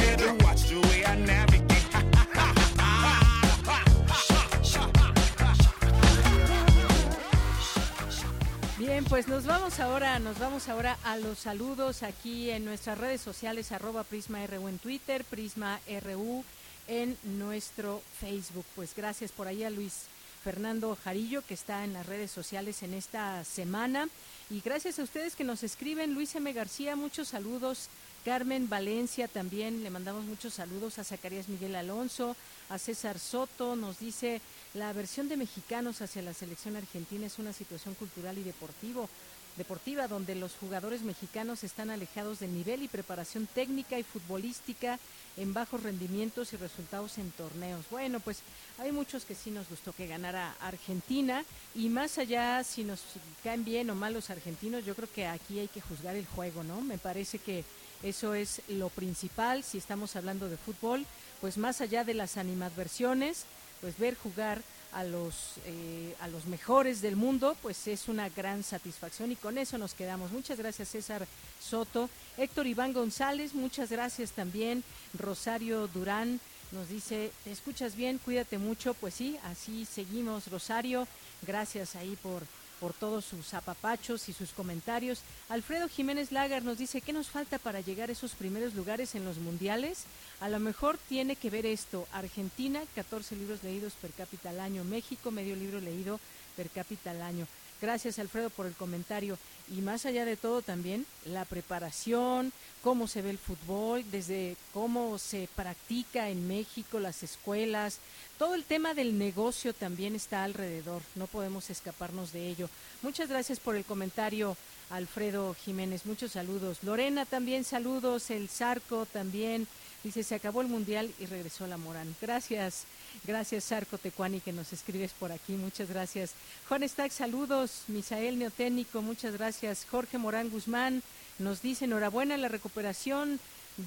Bien, 8.82 9.04
pues 9.06 9.28
nos 9.28 9.46
vamos 9.46 9.80
ahora, 9.80 10.18
nos 10.18 10.40
vamos 10.40 10.68
ahora 10.68 10.98
a 11.04 11.16
los 11.16 11.38
saludos 11.38 12.02
aquí 12.02 12.50
en 12.50 12.66
nuestras 12.66 12.98
redes 12.98 13.22
sociales, 13.22 13.72
arroba 13.72 14.04
Prisma 14.04 14.44
RU 14.48 14.68
en 14.70 14.80
Twitter, 14.80 15.24
Prisma 15.24 15.80
RU 16.04 16.44
en 16.88 17.16
nuestro 17.38 18.02
Facebook. 18.20 18.66
Pues 18.76 18.96
gracias 18.96 19.32
por 19.32 19.48
ahí 19.48 19.64
a 19.64 19.70
Luis 19.70 20.06
Fernando 20.44 20.98
Jarillo, 21.04 21.44
que 21.46 21.54
está 21.54 21.84
en 21.84 21.94
las 21.94 22.08
redes 22.08 22.32
sociales 22.32 22.82
en 22.82 22.96
esta 22.96 23.44
semana. 23.44 24.10
Y 24.50 24.62
gracias 24.62 24.98
a 24.98 25.04
ustedes 25.04 25.36
que 25.36 25.44
nos 25.44 25.62
escriben. 25.62 26.16
Luis 26.16 26.34
M. 26.34 26.52
García, 26.52 26.96
muchos 26.96 27.28
saludos. 27.28 27.88
Carmen 28.26 28.68
Valencia 28.68 29.28
también, 29.28 29.84
le 29.84 29.92
mandamos 29.92 30.26
muchos 30.26 30.56
saludos 30.56 30.98
a 30.98 31.04
Zacarías 31.04 31.50
Miguel 31.50 31.76
Alonso, 31.76 32.36
a 32.70 32.78
César 32.78 33.18
Soto, 33.18 33.76
nos 33.76 34.00
dice, 34.00 34.42
la 34.74 34.94
versión 34.94 35.28
de 35.28 35.38
mexicanos 35.38 36.02
hacia 36.02 36.22
la 36.22 36.34
selección 36.34 36.76
argentina 36.76 37.26
es 37.26 37.40
una 37.40 37.52
situación 37.52 37.94
cultural 37.96 38.38
y 38.38 38.44
deportivo, 38.44 39.10
deportiva 39.58 40.08
donde 40.08 40.34
los 40.34 40.54
jugadores 40.54 41.02
mexicanos 41.02 41.66
están 41.66 41.90
alejados 41.90 42.40
del 42.40 42.54
nivel 42.54 42.82
y 42.82 42.88
preparación 42.88 43.48
técnica 43.48 44.00
y 44.00 44.04
futbolística 44.04 44.98
en 45.36 45.54
bajos 45.54 45.84
rendimientos 45.84 46.54
y 46.54 46.58
resultados 46.58 47.18
en 47.18 47.32
torneos. 47.32 47.86
Bueno, 47.92 48.22
pues 48.22 48.40
hay 48.80 48.94
muchos 48.94 49.26
que 49.26 49.36
sí 49.36 49.52
nos 49.52 49.68
gustó 49.68 49.92
que 49.92 50.08
ganara 50.08 50.56
Argentina 50.62 51.44
y 51.76 51.90
más 51.90 52.18
allá 52.18 52.64
si 52.64 52.86
nos 52.86 53.02
caen 53.44 53.66
bien 53.66 53.90
o 53.90 53.96
mal 53.96 54.14
los 54.14 54.30
argentinos, 54.30 54.86
yo 54.86 54.96
creo 54.96 55.12
que 55.14 55.28
aquí 55.28 55.60
hay 55.60 55.68
que 55.68 55.82
juzgar 55.82 56.16
el 56.16 56.26
juego, 56.26 56.64
¿no? 56.64 56.80
Me 56.80 56.98
parece 56.98 57.40
que 57.40 57.66
eso 58.04 58.34
es 58.34 58.62
lo 58.70 58.88
principal 58.88 59.64
si 59.64 59.78
estamos 59.78 60.16
hablando 60.16 60.48
de 60.48 60.58
fútbol, 60.58 61.06
pues 61.42 61.58
más 61.58 61.82
allá 61.82 62.04
de 62.04 62.14
las 62.14 62.38
animadversiones, 62.38 63.46
pues 63.82 63.98
ver 63.98 64.16
jugar 64.16 64.62
a 64.94 65.04
los 65.04 65.56
eh, 65.66 66.16
a 66.20 66.28
los 66.28 66.46
mejores 66.46 67.02
del 67.02 67.16
mundo, 67.16 67.56
pues 67.62 67.88
es 67.88 68.08
una 68.08 68.30
gran 68.30 68.64
satisfacción 68.64 69.32
y 69.32 69.36
con 69.36 69.58
eso 69.58 69.78
nos 69.78 69.94
quedamos. 69.94 70.32
Muchas 70.32 70.58
gracias 70.58 70.90
César 70.90 71.28
Soto, 71.62 72.10
Héctor 72.38 72.68
Iván 72.68 72.94
González, 72.94 73.54
muchas 73.54 73.90
gracias 73.90 74.32
también 74.32 74.84
Rosario 75.18 75.88
Durán 75.88 76.40
nos 76.72 76.88
dice, 76.88 77.32
¿te 77.44 77.52
escuchas 77.52 77.96
bien? 77.96 78.18
Cuídate 78.18 78.58
mucho. 78.58 78.94
Pues 78.94 79.14
sí, 79.14 79.38
así 79.44 79.86
seguimos, 79.86 80.50
Rosario. 80.50 81.06
Gracias 81.46 81.96
ahí 81.98 82.18
por 82.24 82.44
por 82.82 82.94
todos 82.94 83.24
sus 83.24 83.54
apapachos 83.54 84.28
y 84.28 84.34
sus 84.34 84.50
comentarios. 84.50 85.22
Alfredo 85.50 85.88
Jiménez 85.88 86.32
Lagar 86.32 86.64
nos 86.64 86.80
dice, 86.80 87.00
¿qué 87.00 87.14
nos 87.14 87.30
falta 87.30 87.60
para 87.60 87.80
llegar 87.80 88.10
a 88.10 88.14
esos 88.14 88.34
primeros 88.34 88.74
lugares 88.74 89.14
en 89.14 89.24
los 89.24 89.38
mundiales? 89.38 90.06
A 90.40 90.50
lo 90.50 90.60
mejor 90.60 90.98
tiene 91.08 91.36
que 91.36 91.52
ver 91.52 91.68
esto. 91.68 92.08
Argentina, 92.12 92.82
14 92.96 93.36
libros 93.36 93.64
leídos 93.64 93.94
per 93.94 94.12
cápita 94.12 94.50
al 94.50 94.60
año. 94.60 94.84
México, 94.84 95.30
medio 95.30 95.56
libro 95.56 95.80
leído 95.80 96.20
per 96.58 96.70
cápita 96.72 97.12
al 97.12 97.22
año. 97.22 97.48
Gracias 97.82 98.20
Alfredo 98.20 98.50
por 98.50 98.68
el 98.68 98.74
comentario. 98.74 99.38
Y 99.70 99.82
más 99.82 100.06
allá 100.06 100.26
de 100.26 100.36
todo 100.36 100.62
también 100.62 101.06
la 101.26 101.46
preparación, 101.46 102.52
cómo 102.84 103.08
se 103.08 103.22
ve 103.22 103.30
el 103.30 103.38
fútbol, 103.38 104.04
desde 104.12 104.58
cómo 104.74 105.18
se 105.18 105.48
practica 105.56 106.30
en 106.30 106.48
México, 106.48 107.00
las 107.00 107.24
escuelas, 107.24 108.00
todo 108.38 108.56
el 108.56 108.66
tema 108.66 108.94
del 108.94 109.18
negocio 109.18 109.74
también 109.74 110.16
está 110.16 110.44
alrededor. 110.44 111.02
No 111.16 111.28
podemos 111.28 111.70
escaparnos 111.70 112.34
de 112.34 112.50
ello. 112.50 112.70
Muchas 113.02 113.30
gracias 113.30 113.60
por 113.60 113.76
el 113.76 113.86
comentario. 113.86 114.58
Alfredo 114.90 115.54
Jiménez, 115.54 116.06
muchos 116.06 116.34
saludos. 116.34 116.80
Lorena 116.84 117.26
también 117.26 117.64
saludos, 117.64 118.30
el 118.30 118.50
Zarco 118.50 119.06
también. 119.06 119.68
Dice, 120.04 120.24
se 120.24 120.36
acabó 120.36 120.62
el 120.62 120.68
Mundial 120.68 121.12
y 121.20 121.28
regresó 121.28 121.68
la 121.68 121.78
Morán. 121.78 122.16
Gracias, 122.20 122.86
gracias 123.26 123.66
Sarco 123.66 124.00
Tecuani 124.00 124.40
que 124.40 124.52
nos 124.52 124.74
escribes 124.74 125.12
por 125.12 125.32
aquí, 125.32 125.54
muchas 125.54 125.90
gracias. 125.90 126.32
Juan 126.68 126.88
Stack, 126.88 127.12
saludos. 127.12 127.84
Misael 127.88 128.40
Neotécnico, 128.40 129.02
muchas 129.04 129.34
gracias. 129.34 129.86
Jorge 129.90 130.18
Morán 130.18 130.50
Guzmán 130.50 131.04
nos 131.38 131.62
dice, 131.62 131.86
enhorabuena 131.86 132.36
la 132.38 132.48
recuperación 132.48 133.40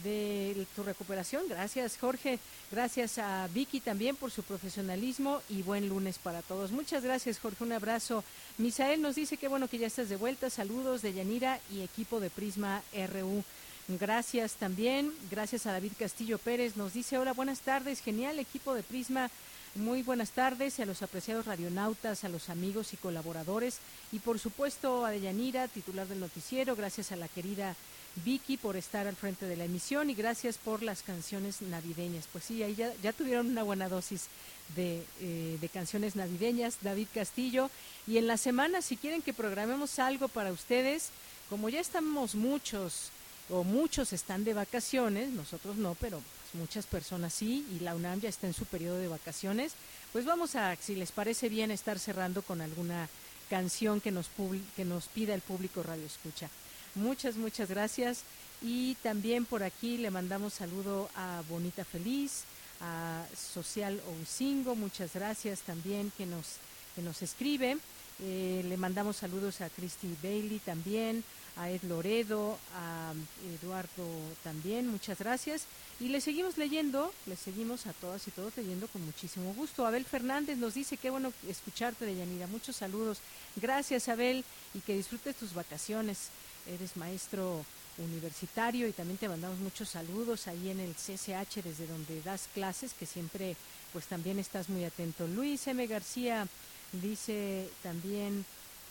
de 0.02 0.66
tu 0.74 0.82
recuperación. 0.82 1.42
Gracias 1.48 1.98
Jorge, 1.98 2.38
gracias 2.70 3.18
a 3.18 3.48
Vicky 3.52 3.80
también 3.80 4.16
por 4.16 4.30
su 4.30 4.42
profesionalismo 4.42 5.40
y 5.48 5.62
buen 5.62 5.88
lunes 5.88 6.18
para 6.18 6.42
todos. 6.42 6.70
Muchas 6.70 7.02
gracias 7.02 7.38
Jorge, 7.38 7.64
un 7.64 7.72
abrazo. 7.72 8.24
Misael 8.58 9.02
nos 9.02 9.16
dice 9.16 9.36
que 9.36 9.48
bueno 9.48 9.68
que 9.68 9.78
ya 9.78 9.86
estás 9.86 10.08
de 10.08 10.16
vuelta. 10.16 10.50
Saludos 10.50 11.02
de 11.02 11.12
Yanira 11.12 11.60
y 11.72 11.82
equipo 11.82 12.20
de 12.20 12.30
Prisma 12.30 12.82
RU. 12.92 13.44
Gracias 13.87 14.55
también, 14.55 15.12
gracias 15.30 15.66
a 15.66 15.72
David 15.72 15.93
Castillo 15.99 16.39
Pérez, 16.39 16.74
nos 16.76 16.95
dice, 16.95 17.18
hola, 17.18 17.35
buenas 17.35 17.61
tardes, 17.61 18.01
genial 18.01 18.39
equipo 18.39 18.72
de 18.72 18.82
Prisma, 18.82 19.30
muy 19.74 20.03
buenas 20.03 20.30
tardes 20.30 20.80
a 20.80 20.87
los 20.87 21.03
apreciados 21.03 21.45
radionautas, 21.45 22.24
a 22.24 22.30
los 22.30 22.49
amigos 22.49 22.95
y 22.95 22.97
colaboradores. 22.97 23.80
Y 24.11 24.20
por 24.20 24.39
supuesto 24.39 25.05
a 25.05 25.11
Deyanira, 25.11 25.68
titular 25.68 26.09
del 26.09 26.20
noticiero, 26.20 26.76
gracias 26.76 27.12
a 27.12 27.16
la 27.16 27.28
querida 27.28 27.76
Vicky 28.24 28.57
por 28.57 28.76
estar 28.76 29.07
al 29.07 29.16
frente 29.16 29.45
de 29.45 29.57
la 29.57 29.64
emisión 29.64 30.09
y 30.09 30.14
gracias 30.14 30.57
por 30.57 30.82
las 30.82 31.03
canciones 31.03 31.61
navideñas. 31.61 32.26
Pues 32.32 32.45
sí, 32.45 32.62
ahí 32.62 32.74
ya, 32.74 32.91
ya 33.03 33.12
tuvieron 33.12 33.49
una 33.49 33.64
buena 33.64 33.91
dosis 33.91 34.28
de, 34.76 35.03
eh, 35.20 35.59
de 35.61 35.68
canciones 35.68 36.16
navideñas, 36.16 36.78
David 36.80 37.09
Castillo. 37.12 37.68
Y 38.07 38.16
en 38.16 38.28
la 38.28 38.39
semana, 38.39 38.80
si 38.80 38.97
quieren 38.97 39.20
que 39.20 39.35
programemos 39.35 39.99
algo 39.99 40.28
para 40.28 40.53
ustedes, 40.53 41.11
como 41.51 41.68
ya 41.68 41.80
estamos 41.80 42.35
muchos 42.35 43.11
o 43.51 43.64
muchos 43.64 44.12
están 44.12 44.45
de 44.45 44.55
vacaciones, 44.55 45.30
nosotros 45.30 45.76
no, 45.76 45.95
pero 46.01 46.20
pues, 46.20 46.61
muchas 46.61 46.86
personas 46.86 47.34
sí, 47.34 47.66
y 47.74 47.80
la 47.80 47.95
UNAM 47.95 48.20
ya 48.20 48.28
está 48.28 48.47
en 48.47 48.55
su 48.55 48.64
periodo 48.64 48.99
de 48.99 49.09
vacaciones, 49.09 49.72
pues 50.12 50.24
vamos 50.24 50.55
a, 50.55 50.76
si 50.76 50.95
les 50.95 51.12
parece 51.12 51.49
bien, 51.49 51.70
estar 51.70 51.99
cerrando 51.99 52.42
con 52.42 52.61
alguna 52.61 53.09
canción 53.51 54.01
que 54.01 54.11
nos, 54.11 54.30
que 54.76 54.84
nos 54.84 55.07
pida 55.09 55.34
el 55.34 55.40
público 55.40 55.82
Radio 55.82 56.07
Escucha. 56.07 56.49
Muchas, 56.95 57.36
muchas 57.36 57.68
gracias. 57.68 58.22
Y 58.62 58.95
también 59.03 59.45
por 59.45 59.62
aquí 59.62 59.99
le 59.99 60.11
mandamos 60.11 60.55
saludo 60.55 61.11
a 61.16 61.42
Bonita 61.49 61.84
Feliz, 61.84 62.45
a 62.80 63.24
Social 63.36 64.01
Ousingo, 64.09 64.74
muchas 64.74 65.12
gracias 65.14 65.61
también 65.61 66.12
que 66.16 66.24
nos, 66.24 66.57
que 66.95 67.03
nos 67.03 67.20
escribe. 67.22 67.76
Eh, 68.22 68.64
le 68.66 68.76
mandamos 68.76 69.16
saludos 69.16 69.61
a 69.61 69.68
Christy 69.70 70.16
Bailey 70.22 70.61
también, 70.61 71.24
a 71.57 71.70
Ed 71.70 71.82
Loredo, 71.82 72.59
a 72.74 73.12
Eduardo 73.61 74.07
también, 74.42 74.88
muchas 74.88 75.18
gracias. 75.18 75.66
Y 76.00 76.09
le 76.09 76.20
seguimos 76.20 76.59
leyendo, 76.59 77.12
le 77.26 77.36
seguimos 77.36 77.86
a 77.86 77.92
todas 77.92 78.26
y 78.26 78.32
todos 78.32 78.57
leyendo 78.57 78.88
con 78.88 79.05
muchísimo 79.05 79.55
gusto. 79.55 79.86
Abel 79.86 80.05
Fernández 80.05 80.59
nos 80.59 80.74
dice, 80.74 80.96
qué 80.96 81.11
bueno 81.11 81.32
escucharte, 81.48 82.05
Deyanira. 82.05 82.48
Muchos 82.48 82.76
saludos. 82.76 83.18
Gracias, 83.57 84.09
Abel, 84.09 84.44
y 84.74 84.80
que 84.80 84.96
disfrutes 84.96 85.36
tus 85.36 85.55
vacaciones. 85.55 86.30
Eres 86.66 86.96
maestro 86.96 87.64
universitario 87.98 88.88
y 88.88 88.92
también 88.92 89.18
te 89.18 89.28
mandamos 89.28 89.59
muchos 89.59 89.88
saludos 89.88 90.48
ahí 90.48 90.70
en 90.70 90.80
el 90.80 90.94
CCH 90.94 91.62
desde 91.62 91.86
donde 91.86 92.20
das 92.22 92.48
clases, 92.52 92.92
que 92.92 93.07
siempre 93.07 93.57
pues 93.92 94.07
también 94.07 94.40
estás 94.40 94.68
muy 94.68 94.84
atento. 94.84 95.28
Luis 95.28 95.66
M. 95.68 95.86
García 95.86 96.48
dice 96.92 97.68
también 97.82 98.44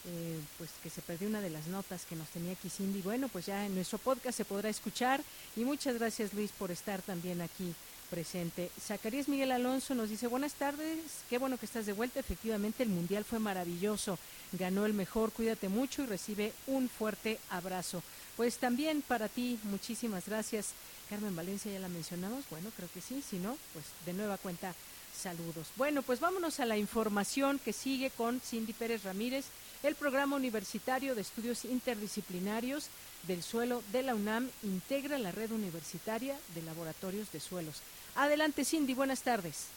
eh, 0.06 0.40
pues 0.58 0.70
que 0.82 0.90
se 0.90 1.02
perdió 1.02 1.28
una 1.28 1.42
de 1.42 1.50
las 1.50 1.68
notas 1.68 2.06
que 2.06 2.16
nos 2.16 2.28
tenía 2.30 2.54
aquí 2.54 2.70
Cindy. 2.70 3.02
Bueno, 3.02 3.28
pues 3.30 3.46
ya 3.46 3.66
en 3.66 3.76
nuestro 3.76 3.98
podcast 3.98 4.38
se 4.38 4.46
podrá 4.46 4.70
escuchar 4.70 5.22
y 5.56 5.64
muchas 5.64 5.98
gracias 5.98 6.34
Luis 6.34 6.52
por 6.52 6.72
estar 6.72 7.02
también 7.02 7.42
aquí 7.42 7.74
presente. 8.10 8.70
Zacarías 8.80 9.28
Miguel 9.28 9.52
Alonso 9.52 9.96
nos 9.96 10.10
dice, 10.10 10.28
buenas 10.28 10.54
tardes, 10.54 11.00
qué 11.30 11.40
bueno 11.40 11.58
que 11.58 11.66
estás 11.66 11.88
de 11.88 11.94
vuelta. 11.94 12.20
Efectivamente, 12.20 12.84
el 12.84 12.90
Mundial 12.90 13.26
fue 13.26 13.40
maravilloso, 13.40 14.20
ganó 14.52 14.86
el 14.86 14.94
mejor, 14.94 15.32
cuídate 15.32 15.68
mucho 15.68 16.04
y 16.04 16.06
recibe 16.06 16.54
un 16.68 16.90
fuerte 16.90 17.40
abrazo. 17.50 18.04
Pues 18.38 18.58
también 18.58 19.02
para 19.02 19.30
ti, 19.30 19.60
muchísimas 19.64 20.28
gracias. 20.28 20.74
Carmen 21.10 21.36
Valencia, 21.36 21.72
ya 21.72 21.80
la 21.80 21.88
mencionamos, 21.88 22.46
bueno, 22.50 22.70
creo 22.76 22.90
que 22.94 23.02
sí, 23.02 23.24
si 23.28 23.38
no, 23.38 23.58
pues 23.74 23.86
de 24.06 24.14
nueva 24.14 24.38
cuenta, 24.38 24.76
saludos. 25.20 25.68
Bueno, 25.76 26.02
pues 26.02 26.20
vámonos 26.20 26.60
a 26.60 26.66
la 26.66 26.78
información 26.78 27.60
que 27.60 27.74
sigue 27.74 28.10
con 28.12 28.42
Cindy 28.42 28.74
Pérez 28.74 29.04
Ramírez, 29.04 29.46
el 29.84 29.96
programa 29.96 30.36
universitario 30.38 31.14
de 31.14 31.22
estudios 31.22 31.66
interdisciplinarios 31.66 32.88
del 33.28 33.44
suelo 33.44 33.84
de 33.92 34.04
la 34.04 34.16
UNAM 34.16 34.50
integra 34.64 35.18
la 35.18 35.32
red 35.32 35.52
universitaria 35.52 36.38
de 36.56 36.62
laboratorios 36.62 37.32
de 37.32 37.40
suelos. 37.40 37.82
Adelante, 38.16 38.66
Cindy, 38.66 38.94
buenas 38.94 39.22
tardes. 39.22 39.68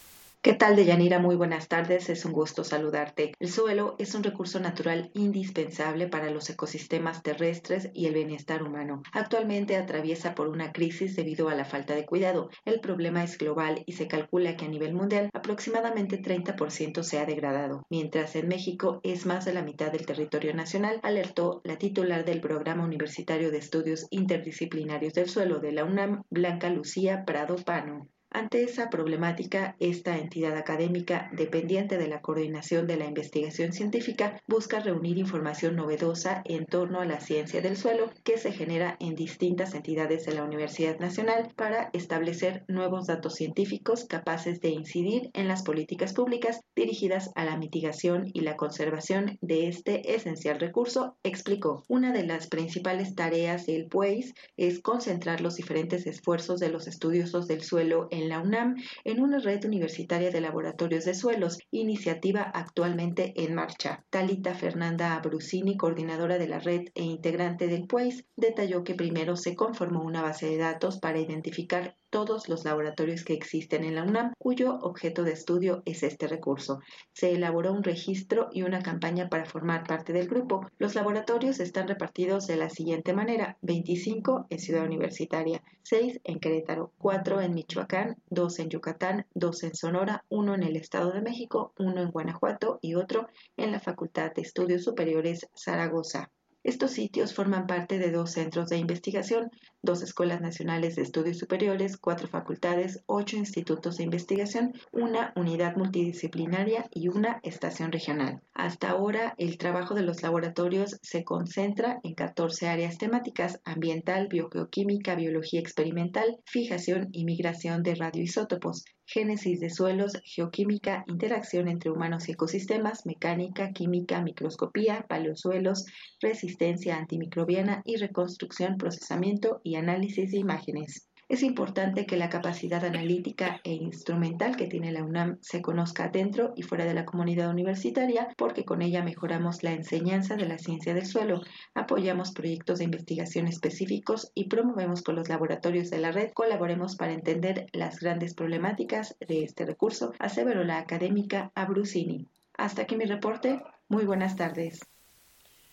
¿Qué 0.46 0.54
tal, 0.54 0.76
Deyanira? 0.76 1.18
Muy 1.18 1.34
buenas 1.34 1.66
tardes, 1.66 2.08
es 2.08 2.24
un 2.24 2.30
gusto 2.30 2.62
saludarte. 2.62 3.32
El 3.40 3.50
suelo 3.50 3.96
es 3.98 4.14
un 4.14 4.22
recurso 4.22 4.60
natural 4.60 5.10
indispensable 5.12 6.06
para 6.06 6.30
los 6.30 6.48
ecosistemas 6.48 7.24
terrestres 7.24 7.90
y 7.92 8.06
el 8.06 8.14
bienestar 8.14 8.62
humano. 8.62 9.02
Actualmente 9.10 9.76
atraviesa 9.76 10.36
por 10.36 10.46
una 10.46 10.70
crisis 10.70 11.16
debido 11.16 11.48
a 11.48 11.56
la 11.56 11.64
falta 11.64 11.96
de 11.96 12.06
cuidado. 12.06 12.48
El 12.64 12.78
problema 12.78 13.24
es 13.24 13.38
global 13.38 13.82
y 13.86 13.94
se 13.94 14.06
calcula 14.06 14.56
que 14.56 14.66
a 14.66 14.68
nivel 14.68 14.94
mundial 14.94 15.30
aproximadamente 15.34 16.22
30% 16.22 17.02
se 17.02 17.18
ha 17.18 17.26
degradado, 17.26 17.84
mientras 17.90 18.36
en 18.36 18.46
México 18.46 19.00
es 19.02 19.26
más 19.26 19.46
de 19.46 19.52
la 19.52 19.64
mitad 19.64 19.90
del 19.90 20.06
territorio 20.06 20.54
nacional, 20.54 21.00
alertó 21.02 21.60
la 21.64 21.76
titular 21.76 22.24
del 22.24 22.40
Programa 22.40 22.84
Universitario 22.84 23.50
de 23.50 23.58
Estudios 23.58 24.06
Interdisciplinarios 24.10 25.12
del 25.12 25.28
Suelo 25.28 25.58
de 25.58 25.72
la 25.72 25.84
UNAM, 25.84 26.22
Blanca 26.30 26.70
Lucía 26.70 27.24
Prado 27.26 27.56
Pano. 27.56 28.06
Ante 28.36 28.62
esa 28.62 28.90
problemática, 28.90 29.76
esta 29.80 30.18
entidad 30.18 30.58
académica, 30.58 31.30
dependiente 31.32 31.96
de 31.96 32.06
la 32.06 32.20
coordinación 32.20 32.86
de 32.86 32.98
la 32.98 33.06
investigación 33.06 33.72
científica, 33.72 34.42
busca 34.46 34.78
reunir 34.78 35.16
información 35.16 35.74
novedosa 35.74 36.42
en 36.44 36.66
torno 36.66 37.00
a 37.00 37.06
la 37.06 37.18
ciencia 37.20 37.62
del 37.62 37.78
suelo 37.78 38.10
que 38.24 38.36
se 38.36 38.52
genera 38.52 38.98
en 39.00 39.14
distintas 39.14 39.72
entidades 39.72 40.26
de 40.26 40.34
la 40.34 40.44
Universidad 40.44 40.98
Nacional 40.98 41.54
para 41.56 41.88
establecer 41.94 42.62
nuevos 42.68 43.06
datos 43.06 43.36
científicos 43.36 44.04
capaces 44.04 44.60
de 44.60 44.68
incidir 44.68 45.30
en 45.32 45.48
las 45.48 45.62
políticas 45.62 46.12
públicas 46.12 46.60
dirigidas 46.74 47.30
a 47.36 47.46
la 47.46 47.56
mitigación 47.56 48.30
y 48.34 48.40
la 48.40 48.56
conservación 48.56 49.38
de 49.40 49.68
este 49.68 50.14
esencial 50.14 50.60
recurso, 50.60 51.16
explicó. 51.22 51.84
Una 51.88 52.12
de 52.12 52.26
las 52.26 52.48
principales 52.48 53.14
tareas 53.14 53.64
del 53.64 53.86
PUEIS 53.86 54.34
es 54.58 54.82
concentrar 54.82 55.40
los 55.40 55.56
diferentes 55.56 56.06
esfuerzos 56.06 56.60
de 56.60 56.68
los 56.68 56.86
estudiosos 56.86 57.48
del 57.48 57.62
suelo 57.62 58.08
en 58.10 58.25
la 58.28 58.40
UNAM 58.40 58.76
en 59.04 59.20
una 59.22 59.38
red 59.38 59.64
universitaria 59.64 60.30
de 60.30 60.40
laboratorios 60.40 61.04
de 61.04 61.14
suelos, 61.14 61.58
iniciativa 61.70 62.42
actualmente 62.42 63.32
en 63.36 63.54
marcha. 63.54 64.04
Talita 64.10 64.54
Fernanda 64.54 65.14
Abrusini, 65.14 65.76
coordinadora 65.76 66.38
de 66.38 66.48
la 66.48 66.58
red 66.58 66.88
e 66.94 67.02
integrante 67.02 67.66
del 67.66 67.86
PUEIS, 67.86 68.24
detalló 68.36 68.84
que 68.84 68.94
primero 68.94 69.36
se 69.36 69.54
conformó 69.54 70.02
una 70.02 70.22
base 70.22 70.46
de 70.46 70.58
datos 70.58 70.98
para 70.98 71.18
identificar 71.20 71.96
todos 72.10 72.48
los 72.48 72.64
laboratorios 72.64 73.24
que 73.24 73.34
existen 73.34 73.84
en 73.84 73.94
la 73.94 74.04
UNAM, 74.04 74.32
cuyo 74.38 74.78
objeto 74.80 75.24
de 75.24 75.32
estudio 75.32 75.82
es 75.84 76.02
este 76.02 76.26
recurso. 76.26 76.80
Se 77.12 77.32
elaboró 77.32 77.72
un 77.72 77.82
registro 77.82 78.48
y 78.52 78.62
una 78.62 78.82
campaña 78.82 79.28
para 79.28 79.44
formar 79.44 79.86
parte 79.86 80.12
del 80.12 80.28
grupo. 80.28 80.66
Los 80.78 80.94
laboratorios 80.94 81.60
están 81.60 81.88
repartidos 81.88 82.46
de 82.46 82.56
la 82.56 82.70
siguiente 82.70 83.12
manera: 83.12 83.58
25 83.62 84.46
en 84.50 84.58
Ciudad 84.58 84.84
Universitaria, 84.84 85.62
6 85.82 86.20
en 86.24 86.40
Querétaro, 86.40 86.92
4 86.98 87.40
en 87.40 87.54
Michoacán, 87.54 88.16
2 88.30 88.58
en 88.58 88.70
Yucatán, 88.70 89.26
2 89.34 89.62
en 89.64 89.74
Sonora, 89.74 90.24
1 90.28 90.54
en 90.54 90.62
el 90.62 90.76
Estado 90.76 91.12
de 91.12 91.22
México, 91.22 91.72
1 91.78 92.00
en 92.00 92.10
Guanajuato 92.10 92.78
y 92.82 92.94
otro 92.94 93.28
en 93.56 93.72
la 93.72 93.80
Facultad 93.80 94.32
de 94.32 94.42
Estudios 94.42 94.84
Superiores 94.84 95.48
Zaragoza. 95.54 96.30
Estos 96.66 96.90
sitios 96.90 97.32
forman 97.32 97.68
parte 97.68 97.96
de 97.96 98.10
dos 98.10 98.32
centros 98.32 98.68
de 98.70 98.76
investigación, 98.76 99.52
dos 99.82 100.02
escuelas 100.02 100.40
nacionales 100.40 100.96
de 100.96 101.02
estudios 101.02 101.38
superiores, 101.38 101.96
cuatro 101.96 102.26
facultades, 102.26 103.04
ocho 103.06 103.36
institutos 103.36 103.98
de 103.98 104.02
investigación, 104.02 104.72
una 104.90 105.32
unidad 105.36 105.76
multidisciplinaria 105.76 106.88
y 106.90 107.06
una 107.06 107.38
estación 107.44 107.92
regional. 107.92 108.40
Hasta 108.52 108.90
ahora, 108.90 109.36
el 109.38 109.58
trabajo 109.58 109.94
de 109.94 110.02
los 110.02 110.24
laboratorios 110.24 110.98
se 111.02 111.22
concentra 111.22 112.00
en 112.02 112.14
14 112.14 112.66
áreas 112.66 112.98
temáticas, 112.98 113.60
ambiental, 113.64 114.26
biogeoquímica, 114.26 115.14
biología 115.14 115.60
experimental, 115.60 116.40
fijación 116.46 117.10
y 117.12 117.24
migración 117.26 117.84
de 117.84 117.94
radioisótopos, 117.94 118.84
génesis 119.06 119.60
de 119.60 119.70
suelos, 119.70 120.20
geoquímica, 120.24 121.04
interacción 121.06 121.68
entre 121.68 121.90
humanos 121.90 122.28
y 122.28 122.32
ecosistemas, 122.32 123.06
mecánica, 123.06 123.72
química, 123.72 124.20
microscopía, 124.20 125.06
paleosuelos, 125.08 125.86
resistencia 126.20 126.96
antimicrobiana 126.96 127.82
y 127.84 127.96
reconstrucción, 127.96 128.76
procesamiento 128.76 129.60
y 129.62 129.76
análisis 129.76 130.32
de 130.32 130.38
imágenes. 130.38 131.08
Es 131.28 131.42
importante 131.42 132.06
que 132.06 132.16
la 132.16 132.28
capacidad 132.28 132.84
analítica 132.84 133.60
e 133.64 133.72
instrumental 133.72 134.56
que 134.56 134.68
tiene 134.68 134.92
la 134.92 135.02
UNAM 135.02 135.38
se 135.40 135.60
conozca 135.60 136.08
dentro 136.08 136.52
y 136.54 136.62
fuera 136.62 136.84
de 136.84 136.94
la 136.94 137.04
comunidad 137.04 137.50
universitaria 137.50 138.28
porque 138.36 138.64
con 138.64 138.80
ella 138.80 139.02
mejoramos 139.02 139.64
la 139.64 139.72
enseñanza 139.72 140.36
de 140.36 140.46
la 140.46 140.58
ciencia 140.58 140.94
del 140.94 141.04
suelo, 141.04 141.40
apoyamos 141.74 142.30
proyectos 142.30 142.78
de 142.78 142.84
investigación 142.84 143.48
específicos 143.48 144.30
y 144.34 144.44
promovemos 144.44 145.02
con 145.02 145.16
los 145.16 145.28
laboratorios 145.28 145.90
de 145.90 145.98
la 145.98 146.12
red. 146.12 146.30
Colaboremos 146.32 146.94
para 146.94 147.12
entender 147.12 147.66
las 147.72 147.98
grandes 147.98 148.34
problemáticas 148.34 149.16
de 149.26 149.42
este 149.42 149.66
recurso, 149.66 150.12
aseveró 150.20 150.62
la 150.62 150.78
académica 150.78 151.50
Abruzini. 151.56 152.28
Hasta 152.56 152.82
aquí 152.82 152.96
mi 152.96 153.04
reporte. 153.04 153.60
Muy 153.88 154.04
buenas 154.04 154.36
tardes. 154.36 154.78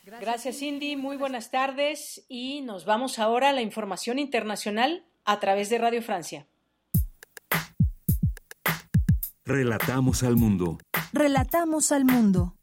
Gracias, 0.03 0.57
Cindy. 0.57 0.95
Muy 0.95 1.15
buenas 1.15 1.51
tardes. 1.51 2.25
Y 2.27 2.61
nos 2.61 2.85
vamos 2.85 3.19
ahora 3.19 3.49
a 3.49 3.53
la 3.53 3.61
información 3.61 4.17
internacional 4.17 5.05
a 5.25 5.39
través 5.39 5.69
de 5.69 5.77
Radio 5.77 6.01
Francia. 6.01 6.47
Relatamos 9.45 10.23
al 10.23 10.37
mundo. 10.37 10.77
Relatamos 11.11 11.91
al 11.91 12.05
mundo. 12.05 12.55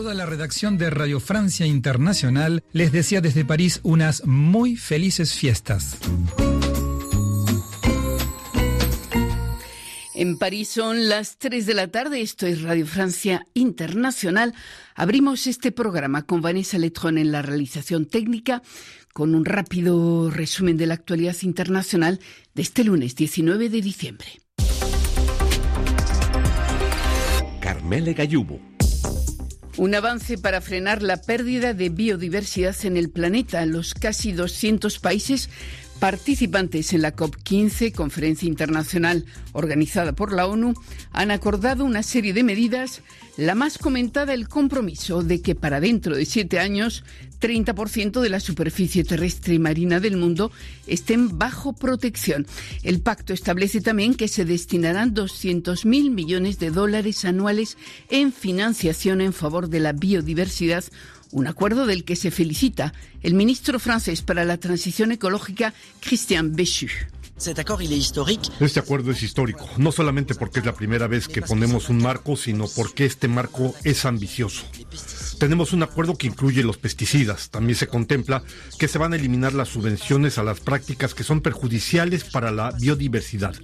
Toda 0.00 0.14
la 0.14 0.24
redacción 0.24 0.78
de 0.78 0.88
Radio 0.88 1.20
Francia 1.20 1.66
Internacional 1.66 2.64
les 2.72 2.90
desea 2.90 3.20
desde 3.20 3.44
París 3.44 3.80
unas 3.82 4.24
muy 4.24 4.74
felices 4.74 5.34
fiestas. 5.34 5.98
En 10.14 10.38
París 10.38 10.68
son 10.68 11.10
las 11.10 11.36
3 11.36 11.66
de 11.66 11.74
la 11.74 11.88
tarde, 11.88 12.22
esto 12.22 12.46
es 12.46 12.62
Radio 12.62 12.86
Francia 12.86 13.44
Internacional. 13.52 14.54
Abrimos 14.94 15.46
este 15.46 15.70
programa 15.70 16.22
con 16.22 16.40
Vanessa 16.40 16.78
Letrón 16.78 17.18
en 17.18 17.30
la 17.30 17.42
realización 17.42 18.06
técnica, 18.06 18.62
con 19.12 19.34
un 19.34 19.44
rápido 19.44 20.30
resumen 20.30 20.78
de 20.78 20.86
la 20.86 20.94
actualidad 20.94 21.36
internacional 21.42 22.20
de 22.54 22.62
este 22.62 22.84
lunes 22.84 23.16
19 23.16 23.68
de 23.68 23.82
diciembre. 23.82 24.28
Carmele 27.60 28.14
Gallubo. 28.14 28.69
Un 29.76 29.94
avance 29.94 30.36
para 30.36 30.60
frenar 30.60 31.02
la 31.02 31.16
pérdida 31.16 31.74
de 31.74 31.88
biodiversidad 31.88 32.76
en 32.84 32.96
el 32.96 33.08
planeta. 33.08 33.64
Los 33.66 33.94
casi 33.94 34.32
200 34.32 34.98
países 34.98 35.48
participantes 36.00 36.92
en 36.92 37.02
la 37.02 37.14
COP15, 37.14 37.92
conferencia 37.92 38.48
internacional 38.48 39.26
organizada 39.52 40.12
por 40.12 40.32
la 40.32 40.46
ONU, 40.46 40.74
han 41.12 41.30
acordado 41.30 41.84
una 41.84 42.02
serie 42.02 42.32
de 42.32 42.42
medidas, 42.42 43.02
la 43.36 43.54
más 43.54 43.78
comentada 43.78 44.32
el 44.32 44.48
compromiso 44.48 45.22
de 45.22 45.42
que 45.42 45.54
para 45.54 45.78
dentro 45.78 46.16
de 46.16 46.24
siete 46.24 46.58
años 46.58 47.04
30% 47.40 48.20
de 48.20 48.28
la 48.28 48.40
superficie 48.40 49.04
terrestre 49.04 49.54
y 49.54 49.58
marina 49.58 50.00
del 50.00 50.16
mundo 50.16 50.52
estén 50.86 51.38
bajo 51.38 51.72
protección. 51.72 52.46
El 52.82 53.00
pacto 53.00 53.32
establece 53.32 53.80
también 53.80 54.14
que 54.14 54.28
se 54.28 54.44
destinarán 54.44 55.14
200.000 55.14 56.10
millones 56.10 56.58
de 56.58 56.70
dólares 56.70 57.24
anuales 57.24 57.76
en 58.08 58.32
financiación 58.32 59.20
en 59.20 59.32
favor 59.32 59.68
de 59.68 59.80
la 59.80 59.92
biodiversidad 59.92 60.84
un 61.32 61.46
acuerdo 61.46 61.86
del 61.86 62.04
que 62.04 62.16
se 62.16 62.30
felicita 62.30 62.92
el 63.22 63.34
ministro 63.34 63.78
francés 63.78 64.22
para 64.22 64.44
la 64.44 64.58
transición 64.58 65.12
ecológica, 65.12 65.72
Christian 66.00 66.56
Béchu. 66.56 66.88
Este 68.60 68.80
acuerdo 68.80 69.12
es 69.12 69.22
histórico, 69.22 69.66
no 69.78 69.92
solamente 69.92 70.34
porque 70.34 70.58
es 70.60 70.66
la 70.66 70.74
primera 70.74 71.06
vez 71.06 71.26
que 71.26 71.40
ponemos 71.40 71.88
un 71.88 71.98
marco, 71.98 72.36
sino 72.36 72.66
porque 72.68 73.06
este 73.06 73.28
marco 73.28 73.74
es 73.82 74.04
ambicioso. 74.04 74.66
Tenemos 75.40 75.72
un 75.72 75.82
acuerdo 75.82 76.18
que 76.18 76.26
incluye 76.26 76.62
los 76.62 76.76
pesticidas. 76.76 77.48
También 77.48 77.74
se 77.74 77.86
contempla 77.86 78.42
que 78.78 78.88
se 78.88 78.98
van 78.98 79.14
a 79.14 79.16
eliminar 79.16 79.54
las 79.54 79.70
subvenciones 79.70 80.36
a 80.36 80.42
las 80.42 80.60
prácticas 80.60 81.14
que 81.14 81.24
son 81.24 81.40
perjudiciales 81.40 82.24
para 82.24 82.50
la 82.50 82.72
biodiversidad. 82.72 83.54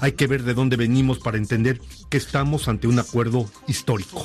Hay 0.00 0.12
que 0.12 0.26
ver 0.26 0.42
de 0.42 0.52
dónde 0.52 0.76
venimos 0.76 1.20
para 1.20 1.38
entender 1.38 1.80
que 2.10 2.18
estamos 2.18 2.68
ante 2.68 2.86
un 2.86 2.98
acuerdo 2.98 3.50
histórico. 3.66 4.22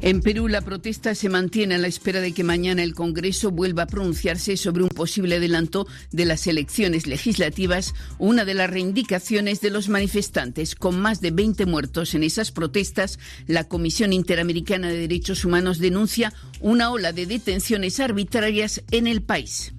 En 0.00 0.20
Perú, 0.20 0.46
la 0.46 0.60
protesta 0.60 1.14
se 1.16 1.28
mantiene 1.28 1.74
a 1.74 1.78
la 1.78 1.88
espera 1.88 2.20
de 2.20 2.32
que 2.32 2.44
mañana 2.44 2.84
el 2.84 2.94
Congreso 2.94 3.50
vuelva 3.50 3.82
a 3.82 3.86
pronunciarse 3.86 4.56
sobre 4.56 4.84
un 4.84 4.88
posible 4.88 5.36
adelanto 5.36 5.88
de 6.12 6.24
las 6.24 6.46
elecciones 6.46 7.08
legislativas, 7.08 7.94
una 8.18 8.44
de 8.44 8.54
las 8.54 8.70
reivindicaciones 8.70 9.60
de 9.60 9.70
los 9.70 9.88
manifestantes. 9.88 10.76
Con 10.76 11.00
más 11.00 11.20
de 11.20 11.32
20 11.32 11.66
muertos 11.66 12.14
en 12.14 12.22
esas 12.22 12.52
protestas, 12.52 13.18
la 13.48 13.64
Comisión 13.64 14.12
Interamericana 14.12 14.88
de 14.88 14.98
Derechos 14.98 15.44
Humanos 15.44 15.78
denuncia 15.80 16.32
una 16.60 16.90
ola 16.92 17.12
de 17.12 17.26
detenciones 17.26 17.98
arbitrarias 17.98 18.82
en 18.92 19.08
el 19.08 19.22
país. 19.22 19.72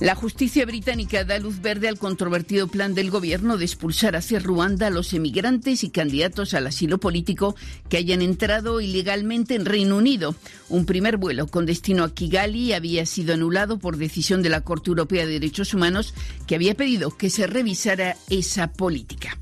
La 0.00 0.14
justicia 0.14 0.64
británica 0.64 1.24
da 1.24 1.40
luz 1.40 1.60
verde 1.60 1.88
al 1.88 1.98
controvertido 1.98 2.68
plan 2.68 2.94
del 2.94 3.10
gobierno 3.10 3.56
de 3.56 3.64
expulsar 3.64 4.14
hacia 4.14 4.38
Ruanda 4.38 4.86
a 4.86 4.90
los 4.90 5.12
emigrantes 5.12 5.82
y 5.82 5.90
candidatos 5.90 6.54
al 6.54 6.68
asilo 6.68 6.98
político 6.98 7.56
que 7.88 7.96
hayan 7.96 8.22
entrado 8.22 8.80
ilegalmente 8.80 9.56
en 9.56 9.64
Reino 9.64 9.96
Unido. 9.96 10.36
Un 10.68 10.86
primer 10.86 11.16
vuelo 11.16 11.48
con 11.48 11.66
destino 11.66 12.04
a 12.04 12.14
Kigali 12.14 12.74
había 12.74 13.06
sido 13.06 13.34
anulado 13.34 13.80
por 13.80 13.96
decisión 13.96 14.40
de 14.40 14.50
la 14.50 14.60
Corte 14.60 14.90
Europea 14.90 15.26
de 15.26 15.32
Derechos 15.32 15.74
Humanos 15.74 16.14
que 16.46 16.54
había 16.54 16.76
pedido 16.76 17.16
que 17.16 17.28
se 17.28 17.48
revisara 17.48 18.16
esa 18.30 18.70
política. 18.72 19.36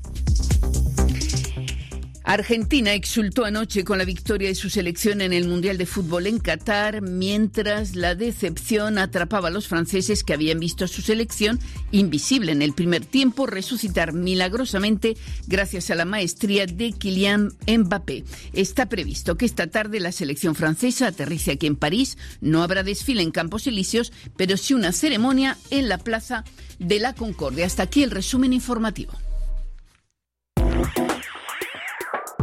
Argentina 2.27 2.93
exultó 2.93 3.45
anoche 3.45 3.85
con 3.85 3.97
la 3.97 4.03
victoria 4.03 4.49
de 4.49 4.55
su 4.55 4.69
selección 4.69 5.21
en 5.21 5.31
el 5.31 5.47
Mundial 5.47 5.77
de 5.77 5.85
Fútbol 5.85 6.27
en 6.27 6.39
Qatar, 6.39 7.01
mientras 7.01 7.95
la 7.95 8.15
decepción 8.15 8.97
atrapaba 8.97 9.47
a 9.47 9.51
los 9.51 9.69
franceses 9.69 10.25
que 10.25 10.33
habían 10.33 10.59
visto 10.59 10.83
a 10.83 10.89
su 10.89 11.01
selección 11.01 11.57
invisible 11.91 12.51
en 12.51 12.61
el 12.61 12.73
primer 12.73 13.05
tiempo 13.05 13.45
resucitar 13.45 14.11
milagrosamente 14.11 15.15
gracias 15.47 15.89
a 15.89 15.95
la 15.95 16.03
maestría 16.03 16.65
de 16.65 16.91
Kylian 16.91 17.53
Mbappé. 17.65 18.25
Está 18.51 18.89
previsto 18.89 19.37
que 19.37 19.45
esta 19.45 19.67
tarde 19.67 20.01
la 20.01 20.11
selección 20.11 20.53
francesa 20.53 21.07
aterrice 21.07 21.51
aquí 21.51 21.67
en 21.67 21.77
París. 21.77 22.17
No 22.41 22.61
habrá 22.61 22.83
desfile 22.83 23.21
en 23.21 23.31
Campos 23.31 23.67
Elíseos, 23.67 24.11
pero 24.35 24.57
sí 24.57 24.73
una 24.73 24.91
ceremonia 24.91 25.57
en 25.69 25.87
la 25.87 25.97
Plaza 25.97 26.43
de 26.77 26.99
la 26.99 27.13
Concordia. 27.13 27.65
Hasta 27.65 27.83
aquí 27.83 28.03
el 28.03 28.11
resumen 28.11 28.51
informativo. 28.51 29.13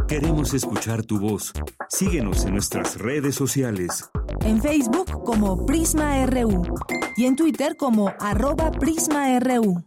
Queremos 0.07 0.53
escuchar 0.53 1.03
tu 1.03 1.19
voz. 1.19 1.51
Síguenos 1.89 2.45
en 2.45 2.53
nuestras 2.53 2.99
redes 2.99 3.33
sociales. 3.33 4.07
En 4.41 4.61
Facebook 4.61 5.23
como 5.23 5.65
Prisma 5.65 6.23
RU 6.27 6.63
y 7.17 7.25
en 7.25 7.35
Twitter 7.35 7.75
como 7.75 8.13
arroba 8.19 8.69
PrismaRU. 8.69 9.83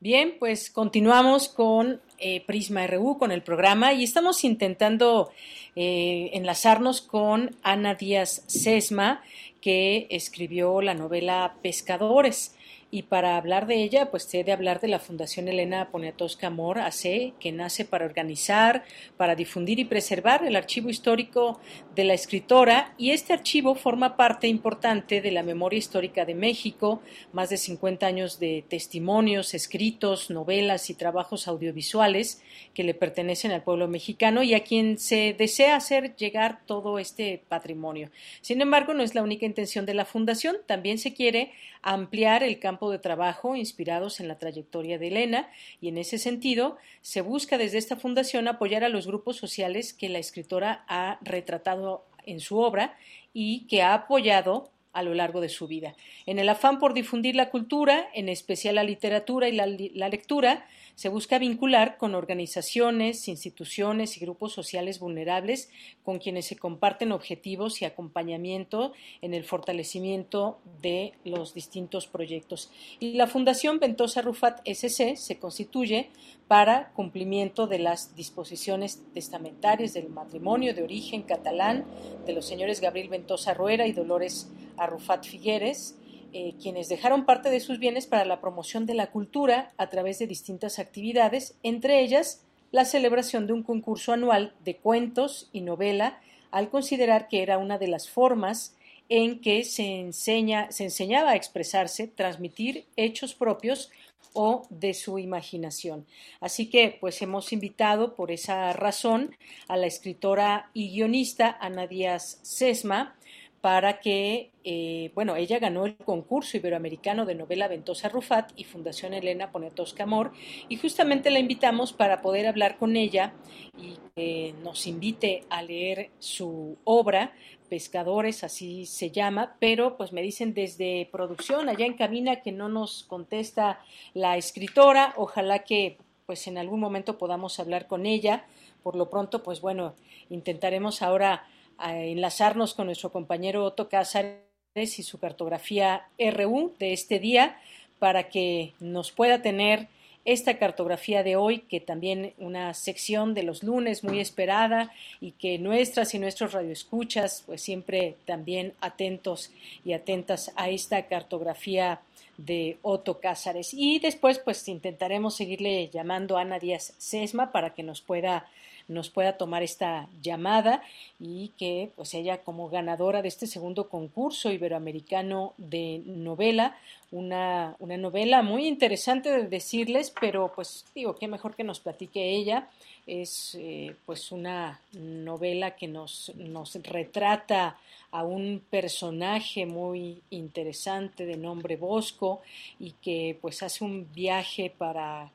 Bien, 0.00 0.36
pues 0.38 0.70
continuamos 0.70 1.48
con 1.48 2.00
eh, 2.18 2.42
Prisma 2.46 2.86
RU, 2.86 3.18
con 3.18 3.30
el 3.30 3.42
programa, 3.42 3.92
y 3.92 4.02
estamos 4.02 4.42
intentando 4.44 5.30
eh, 5.76 6.30
enlazarnos 6.32 7.02
con 7.02 7.54
Ana 7.62 7.94
Díaz 7.94 8.42
Sesma, 8.46 9.22
que 9.60 10.06
escribió 10.08 10.80
la 10.80 10.94
novela 10.94 11.56
Pescadores. 11.62 12.54
Y 12.92 13.02
para 13.02 13.36
hablar 13.36 13.68
de 13.68 13.82
ella, 13.82 14.10
pues 14.10 14.32
he 14.34 14.42
de 14.42 14.50
hablar 14.50 14.80
de 14.80 14.88
la 14.88 14.98
Fundación 14.98 15.46
Elena 15.46 15.90
Poniatowska 15.90 16.48
Amor 16.48 16.80
AC, 16.80 17.34
que 17.38 17.52
nace 17.52 17.84
para 17.84 18.04
organizar, 18.04 18.84
para 19.16 19.36
difundir 19.36 19.78
y 19.78 19.84
preservar 19.84 20.44
el 20.44 20.56
archivo 20.56 20.90
histórico 20.90 21.60
de 21.94 22.02
la 22.02 22.14
escritora. 22.14 22.94
Y 22.98 23.12
este 23.12 23.32
archivo 23.32 23.76
forma 23.76 24.16
parte 24.16 24.48
importante 24.48 25.20
de 25.20 25.30
la 25.30 25.44
memoria 25.44 25.78
histórica 25.78 26.24
de 26.24 26.34
México, 26.34 27.00
más 27.32 27.50
de 27.50 27.58
50 27.58 28.06
años 28.06 28.40
de 28.40 28.64
testimonios, 28.68 29.54
escritos, 29.54 30.28
novelas 30.28 30.90
y 30.90 30.94
trabajos 30.94 31.46
audiovisuales 31.46 32.42
que 32.74 32.82
le 32.82 32.94
pertenecen 32.94 33.52
al 33.52 33.62
pueblo 33.62 33.86
mexicano 33.86 34.42
y 34.42 34.54
a 34.54 34.64
quien 34.64 34.98
se 34.98 35.32
desea 35.38 35.76
hacer 35.76 36.16
llegar 36.16 36.60
todo 36.66 36.98
este 36.98 37.40
patrimonio. 37.48 38.10
Sin 38.40 38.60
embargo, 38.60 38.94
no 38.94 39.04
es 39.04 39.14
la 39.14 39.22
única 39.22 39.46
intención 39.46 39.86
de 39.86 39.94
la 39.94 40.04
Fundación, 40.04 40.56
también 40.66 40.98
se 40.98 41.14
quiere 41.14 41.52
ampliar 41.82 42.42
el 42.42 42.58
campo 42.58 42.79
de 42.88 42.98
trabajo 42.98 43.56
inspirados 43.56 44.20
en 44.20 44.28
la 44.28 44.38
trayectoria 44.38 44.96
de 44.96 45.08
Elena 45.08 45.50
y 45.82 45.88
en 45.88 45.98
ese 45.98 46.16
sentido 46.16 46.78
se 47.02 47.20
busca 47.20 47.58
desde 47.58 47.76
esta 47.76 47.96
fundación 47.96 48.48
apoyar 48.48 48.84
a 48.84 48.88
los 48.88 49.06
grupos 49.06 49.36
sociales 49.36 49.92
que 49.92 50.08
la 50.08 50.18
escritora 50.18 50.86
ha 50.88 51.18
retratado 51.20 52.06
en 52.24 52.40
su 52.40 52.58
obra 52.58 52.96
y 53.34 53.66
que 53.66 53.82
ha 53.82 53.92
apoyado 53.92 54.70
a 54.92 55.02
lo 55.02 55.14
largo 55.14 55.40
de 55.40 55.48
su 55.48 55.66
vida. 55.66 55.94
En 56.26 56.38
el 56.38 56.48
afán 56.48 56.78
por 56.78 56.94
difundir 56.94 57.36
la 57.36 57.50
cultura, 57.50 58.08
en 58.14 58.28
especial 58.28 58.76
la 58.76 58.84
literatura 58.84 59.48
y 59.48 59.52
la, 59.52 59.66
lectura, 60.08 60.66
se 60.94 61.08
busca 61.08 61.38
vincular 61.38 61.96
con 61.96 62.14
organizaciones, 62.14 63.28
instituciones 63.28 64.16
y 64.16 64.20
grupos 64.20 64.52
sociales 64.52 64.98
vulnerables 64.98 65.70
con 66.04 66.18
quienes 66.18 66.46
se 66.46 66.56
comparten 66.56 67.12
objetivos 67.12 67.82
y 67.82 67.84
acompañamiento 67.84 68.92
en 69.22 69.34
el 69.34 69.44
fortalecimiento 69.44 70.58
de 70.82 71.12
los 71.24 71.54
distintos 71.54 72.06
proyectos. 72.06 72.70
Y 72.98 73.14
la 73.14 73.26
Fundación 73.26 73.78
Ventosa 73.78 74.22
Rufat 74.22 74.60
SC 74.64 75.16
se 75.16 75.38
constituye 75.38 76.10
para 76.48 76.90
cumplimiento 76.94 77.66
de 77.66 77.78
las 77.78 78.16
disposiciones 78.16 79.02
testamentarias 79.14 79.94
del 79.94 80.08
matrimonio 80.08 80.74
de 80.74 80.82
origen 80.82 81.22
catalán 81.22 81.84
de 82.26 82.32
los 82.32 82.44
señores 82.44 82.80
Gabriel 82.80 83.08
Ventosa 83.08 83.54
Ruera 83.54 83.86
y 83.86 83.92
Dolores 83.92 84.50
Arrufat 84.76 85.24
Figueres, 85.24 85.96
eh, 86.32 86.54
quienes 86.60 86.88
dejaron 86.88 87.24
parte 87.24 87.50
de 87.50 87.60
sus 87.60 87.78
bienes 87.78 88.06
para 88.06 88.24
la 88.24 88.40
promoción 88.40 88.86
de 88.86 88.94
la 88.94 89.10
cultura 89.10 89.72
a 89.76 89.88
través 89.88 90.18
de 90.18 90.26
distintas 90.26 90.78
actividades, 90.78 91.56
entre 91.62 92.00
ellas 92.00 92.44
la 92.72 92.84
celebración 92.84 93.46
de 93.46 93.52
un 93.52 93.62
concurso 93.62 94.12
anual 94.12 94.54
de 94.64 94.76
cuentos 94.76 95.48
y 95.52 95.60
novela, 95.62 96.20
al 96.50 96.70
considerar 96.70 97.28
que 97.28 97.42
era 97.42 97.58
una 97.58 97.78
de 97.78 97.88
las 97.88 98.08
formas 98.08 98.76
en 99.08 99.40
que 99.40 99.64
se, 99.64 99.98
enseña, 99.98 100.70
se 100.70 100.84
enseñaba 100.84 101.30
a 101.32 101.36
expresarse, 101.36 102.06
transmitir 102.06 102.86
hechos 102.96 103.34
propios 103.34 103.90
o 104.32 104.62
de 104.70 104.94
su 104.94 105.18
imaginación. 105.18 106.06
Así 106.40 106.70
que, 106.70 106.96
pues 107.00 107.20
hemos 107.20 107.52
invitado 107.52 108.14
por 108.14 108.30
esa 108.30 108.72
razón 108.72 109.34
a 109.66 109.76
la 109.76 109.86
escritora 109.86 110.70
y 110.74 110.90
guionista 110.90 111.56
Ana 111.60 111.88
Díaz 111.88 112.38
Sesma, 112.42 113.16
para 113.60 114.00
que, 114.00 114.50
eh, 114.64 115.10
bueno, 115.14 115.36
ella 115.36 115.58
ganó 115.58 115.84
el 115.84 115.96
concurso 115.96 116.56
iberoamericano 116.56 117.26
de 117.26 117.34
novela 117.34 117.68
Ventosa 117.68 118.08
Rufat 118.08 118.52
y 118.56 118.64
Fundación 118.64 119.12
Elena 119.12 119.52
Poniatowska 119.52 120.04
Amor, 120.04 120.32
y 120.68 120.76
justamente 120.76 121.30
la 121.30 121.38
invitamos 121.38 121.92
para 121.92 122.22
poder 122.22 122.46
hablar 122.46 122.78
con 122.78 122.96
ella 122.96 123.34
y 123.78 123.98
que 124.14 124.54
nos 124.62 124.86
invite 124.86 125.44
a 125.50 125.62
leer 125.62 126.10
su 126.18 126.78
obra, 126.84 127.32
Pescadores, 127.68 128.42
así 128.42 128.84
se 128.84 129.12
llama, 129.12 129.54
pero 129.60 129.96
pues 129.96 130.12
me 130.12 130.22
dicen 130.22 130.54
desde 130.54 131.08
producción, 131.12 131.68
allá 131.68 131.86
en 131.86 131.94
cabina, 131.94 132.40
que 132.42 132.50
no 132.50 132.68
nos 132.68 133.04
contesta 133.04 133.78
la 134.12 134.36
escritora, 134.36 135.14
ojalá 135.16 135.60
que 135.60 135.96
pues 136.26 136.48
en 136.48 136.58
algún 136.58 136.80
momento 136.80 137.16
podamos 137.16 137.60
hablar 137.60 137.86
con 137.86 138.06
ella, 138.06 138.44
por 138.82 138.96
lo 138.96 139.08
pronto, 139.08 139.44
pues 139.44 139.60
bueno, 139.60 139.94
intentaremos 140.30 141.00
ahora 141.00 141.46
a 141.80 141.96
enlazarnos 141.96 142.74
con 142.74 142.86
nuestro 142.86 143.10
compañero 143.10 143.64
Otto 143.64 143.88
Cázares 143.88 144.40
y 144.74 145.02
su 145.02 145.18
cartografía 145.18 146.06
RU 146.18 146.74
de 146.78 146.92
este 146.92 147.18
día 147.18 147.58
para 147.98 148.28
que 148.28 148.72
nos 148.80 149.10
pueda 149.10 149.42
tener 149.42 149.88
esta 150.24 150.58
cartografía 150.58 151.22
de 151.22 151.36
hoy, 151.36 151.60
que 151.60 151.80
también 151.80 152.34
una 152.38 152.74
sección 152.74 153.32
de 153.34 153.42
los 153.42 153.62
lunes 153.62 154.04
muy 154.04 154.20
esperada 154.20 154.92
y 155.20 155.32
que 155.32 155.58
nuestras 155.58 156.14
y 156.14 156.18
nuestros 156.18 156.52
radioescuchas, 156.52 157.42
pues 157.46 157.62
siempre 157.62 158.16
también 158.26 158.74
atentos 158.80 159.50
y 159.84 159.94
atentas 159.94 160.52
a 160.56 160.68
esta 160.68 161.06
cartografía 161.06 162.00
de 162.36 162.78
Otto 162.82 163.18
Cázares. 163.18 163.72
Y 163.72 163.98
después, 163.98 164.38
pues 164.38 164.66
intentaremos 164.68 165.36
seguirle 165.36 165.88
llamando 165.88 166.36
a 166.36 166.42
Ana 166.42 166.58
Díaz 166.58 166.94
Sesma 166.98 167.50
para 167.50 167.74
que 167.74 167.82
nos 167.82 168.00
pueda 168.02 168.46
nos 168.90 169.08
pueda 169.08 169.36
tomar 169.36 169.62
esta 169.62 170.08
llamada 170.20 170.82
y 171.18 171.52
que 171.56 171.90
pues 171.96 172.12
ella 172.14 172.42
como 172.42 172.68
ganadora 172.68 173.22
de 173.22 173.28
este 173.28 173.46
segundo 173.46 173.88
concurso 173.88 174.50
iberoamericano 174.50 175.54
de 175.56 176.02
novela, 176.04 176.76
una, 177.12 177.76
una 177.78 177.96
novela 177.96 178.42
muy 178.42 178.66
interesante 178.66 179.30
de 179.30 179.46
decirles, 179.46 180.12
pero 180.20 180.52
pues 180.54 180.84
digo, 180.94 181.14
qué 181.14 181.28
mejor 181.28 181.54
que 181.54 181.64
nos 181.64 181.80
platique 181.80 182.30
ella. 182.30 182.68
Es 183.06 183.56
eh, 183.58 183.96
pues 184.06 184.30
una 184.30 184.80
novela 184.92 185.76
que 185.76 185.88
nos, 185.88 186.32
nos 186.36 186.74
retrata 186.82 187.78
a 188.10 188.24
un 188.24 188.62
personaje 188.70 189.66
muy 189.66 190.20
interesante 190.30 191.26
de 191.26 191.36
nombre 191.36 191.76
Bosco 191.76 192.40
y 192.78 192.92
que 192.92 193.38
pues 193.40 193.62
hace 193.62 193.84
un 193.84 194.12
viaje 194.12 194.72
para 194.76 195.30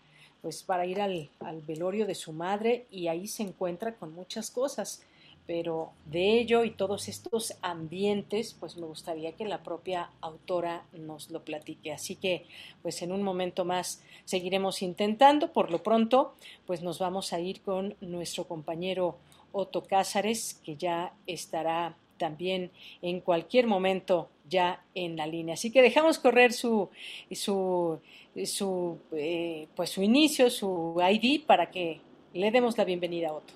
pues 0.46 0.62
para 0.62 0.86
ir 0.86 1.02
al, 1.02 1.32
velorio 1.66 2.06
de 2.06 2.14
su 2.14 2.32
madre 2.32 2.86
y 2.92 3.08
ahí 3.08 3.28
se 3.28 3.42
encuentra 3.42 3.96
con 3.96 4.14
muchas 4.14 4.52
cosas 4.52 5.02
pero 5.48 5.92
de 6.06 6.40
ello 6.40 6.64
y 6.64 6.70
todos 6.70 7.08
estos 7.08 7.56
ambientes, 7.64 8.56
pues 8.60 8.78
me 8.78 8.86
gustaría 8.86 9.32
que 9.32 9.46
la 9.46 9.64
propia 9.64 10.12
autora 10.22 10.86
nos 10.94 11.32
lo 11.32 11.44
platique. 11.44 11.92
Así 11.92 12.16
que, 12.16 12.46
pues 12.84 13.02
en 13.02 13.12
un 13.12 13.24
momento 13.24 13.66
más 13.66 14.04
seguiremos 14.24 14.84
intentando. 14.84 15.52
Por 15.52 15.72
lo 15.72 15.82
pronto, 15.84 16.34
pues 16.66 16.82
nos 16.82 17.00
vamos 17.00 17.34
a 17.34 17.40
ir 17.40 17.62
con 17.62 17.96
nuestro 18.02 18.48
compañero 18.48 19.18
Otto 19.52 19.84
Cázares, 19.84 20.60
que 20.64 20.78
ya 20.78 21.14
estará 21.28 21.96
también 22.18 22.72
en 23.04 23.20
cualquier 23.20 23.68
momento 23.68 24.30
ya 24.50 24.84
en 24.94 25.16
la 25.18 25.28
línea. 25.28 25.54
Así 25.54 25.72
que 25.72 25.82
dejamos 25.82 26.20
correr 26.20 26.54
su, 26.54 26.90
su, 27.32 28.00
su, 28.46 28.98
eh, 29.14 29.68
pues 29.76 29.90
su 29.90 30.02
inicio, 30.02 30.50
su 30.50 30.96
ID, 31.00 31.46
para 31.46 31.72
que 31.72 32.02
le 32.34 32.52
demos 32.52 32.78
la 32.78 32.86
bienvenida 32.86 33.30
a 33.30 33.34
Otto. 33.34 33.54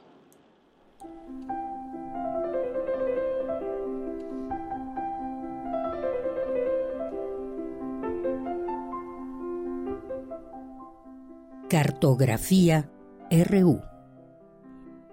Cartografía 11.69 12.89
RU 13.29 13.79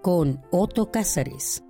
con 0.01 0.41
Otto 0.51 0.91
Cázares. 0.91 1.66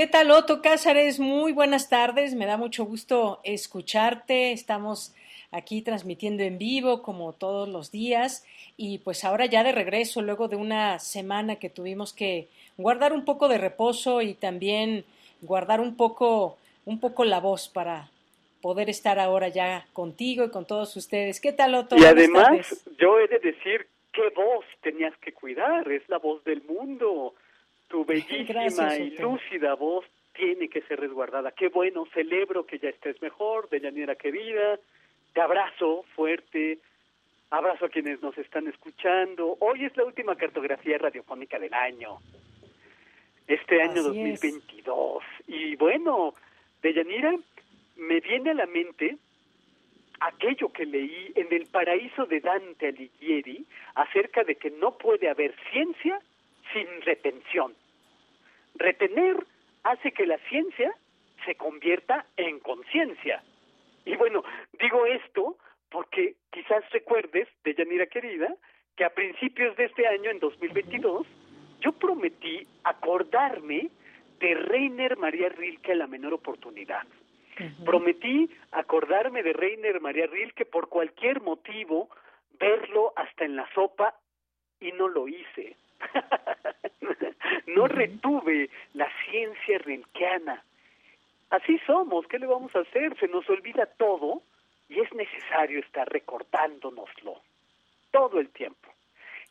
¿Qué 0.00 0.06
tal, 0.06 0.30
Otto 0.30 0.62
Cázares? 0.62 1.20
Muy 1.20 1.52
buenas 1.52 1.90
tardes. 1.90 2.34
Me 2.34 2.46
da 2.46 2.56
mucho 2.56 2.86
gusto 2.86 3.38
escucharte. 3.44 4.50
Estamos 4.50 5.14
aquí 5.50 5.82
transmitiendo 5.82 6.42
en 6.42 6.56
vivo 6.56 7.02
como 7.02 7.34
todos 7.34 7.68
los 7.68 7.90
días 7.90 8.46
y 8.78 9.00
pues 9.00 9.26
ahora 9.26 9.44
ya 9.44 9.62
de 9.62 9.72
regreso 9.72 10.22
luego 10.22 10.48
de 10.48 10.56
una 10.56 10.98
semana 11.00 11.56
que 11.56 11.68
tuvimos 11.68 12.14
que 12.14 12.48
guardar 12.78 13.12
un 13.12 13.26
poco 13.26 13.46
de 13.48 13.58
reposo 13.58 14.22
y 14.22 14.32
también 14.32 15.04
guardar 15.42 15.82
un 15.82 15.94
poco 15.98 16.56
un 16.86 16.98
poco 16.98 17.26
la 17.26 17.40
voz 17.40 17.68
para 17.68 18.08
poder 18.62 18.88
estar 18.88 19.18
ahora 19.18 19.48
ya 19.48 19.86
contigo 19.92 20.46
y 20.46 20.50
con 20.50 20.64
todos 20.64 20.96
ustedes. 20.96 21.42
¿Qué 21.42 21.52
tal, 21.52 21.74
Otto? 21.74 21.98
Y 21.98 22.04
además, 22.04 22.86
yo 22.98 23.18
he 23.18 23.28
de 23.28 23.38
decir 23.38 23.86
qué 24.14 24.30
voz 24.34 24.64
tenías 24.80 25.14
que 25.18 25.34
cuidar, 25.34 25.92
es 25.92 26.08
la 26.08 26.16
voz 26.16 26.42
del 26.44 26.62
mundo 26.62 27.34
tu 27.90 28.04
bellísima 28.06 28.96
y 28.96 29.10
lúcida 29.18 29.74
voz 29.74 30.06
tiene 30.32 30.68
que 30.68 30.80
ser 30.82 31.00
resguardada. 31.00 31.52
Qué 31.52 31.68
bueno, 31.68 32.06
celebro 32.14 32.64
que 32.64 32.78
ya 32.78 32.88
estés 32.88 33.20
mejor, 33.20 33.68
Deyanira 33.68 34.14
querida. 34.14 34.78
Te 35.34 35.40
abrazo 35.40 36.04
fuerte, 36.14 36.78
abrazo 37.50 37.86
a 37.86 37.88
quienes 37.90 38.22
nos 38.22 38.38
están 38.38 38.66
escuchando. 38.68 39.56
Hoy 39.60 39.84
es 39.84 39.96
la 39.96 40.04
última 40.04 40.36
cartografía 40.36 40.96
radiofónica 40.96 41.58
del 41.58 41.74
año, 41.74 42.18
este 43.46 43.82
año 43.82 44.02
2022. 44.02 45.22
Y 45.48 45.76
bueno, 45.76 46.34
Deyanira, 46.82 47.36
me 47.96 48.20
viene 48.20 48.50
a 48.50 48.54
la 48.54 48.66
mente 48.66 49.18
aquello 50.20 50.72
que 50.72 50.86
leí 50.86 51.32
en 51.34 51.52
El 51.52 51.66
paraíso 51.66 52.24
de 52.26 52.40
Dante 52.40 52.88
Alighieri 52.88 53.66
acerca 53.94 54.44
de 54.44 54.54
que 54.54 54.70
no 54.70 54.96
puede 54.96 55.28
haber 55.28 55.54
ciencia 55.70 56.20
sin 56.72 56.86
retención. 57.02 57.74
Retener 58.74 59.36
hace 59.82 60.12
que 60.12 60.26
la 60.26 60.38
ciencia 60.48 60.94
se 61.44 61.54
convierta 61.54 62.26
en 62.36 62.60
conciencia. 62.60 63.42
Y 64.04 64.16
bueno, 64.16 64.42
digo 64.78 65.06
esto 65.06 65.56
porque 65.90 66.36
quizás 66.50 66.88
recuerdes, 66.90 67.48
de 67.64 67.74
Yanira 67.74 68.06
querida, 68.06 68.54
que 68.96 69.04
a 69.04 69.10
principios 69.10 69.76
de 69.76 69.86
este 69.86 70.06
año, 70.06 70.30
en 70.30 70.38
2022, 70.38 71.26
yo 71.80 71.92
prometí 71.92 72.66
acordarme 72.84 73.90
de 74.38 74.54
Reiner 74.54 75.16
María 75.16 75.48
Rilke 75.48 75.92
a 75.92 75.96
la 75.96 76.06
menor 76.06 76.34
oportunidad. 76.34 77.02
Prometí 77.84 78.50
acordarme 78.72 79.42
de 79.42 79.52
Reiner 79.52 80.00
María 80.00 80.26
Rilke 80.26 80.64
por 80.64 80.88
cualquier 80.88 81.42
motivo, 81.42 82.08
verlo 82.58 83.12
hasta 83.16 83.44
en 83.44 83.56
la 83.56 83.68
sopa 83.74 84.14
y 84.80 84.92
no 84.92 85.08
lo 85.08 85.28
hice. 85.28 85.76
no 87.74 87.88
retuve 87.88 88.70
la 88.94 89.08
ciencia 89.24 89.78
rilkeana. 89.78 90.64
Así 91.50 91.78
somos, 91.86 92.26
¿qué 92.26 92.38
le 92.38 92.46
vamos 92.46 92.74
a 92.76 92.80
hacer? 92.80 93.18
Se 93.18 93.28
nos 93.28 93.48
olvida 93.50 93.86
todo 93.86 94.42
y 94.88 95.00
es 95.00 95.12
necesario 95.14 95.80
estar 95.80 96.08
recordándonoslo 96.08 97.40
todo 98.10 98.38
el 98.38 98.50
tiempo. 98.50 98.88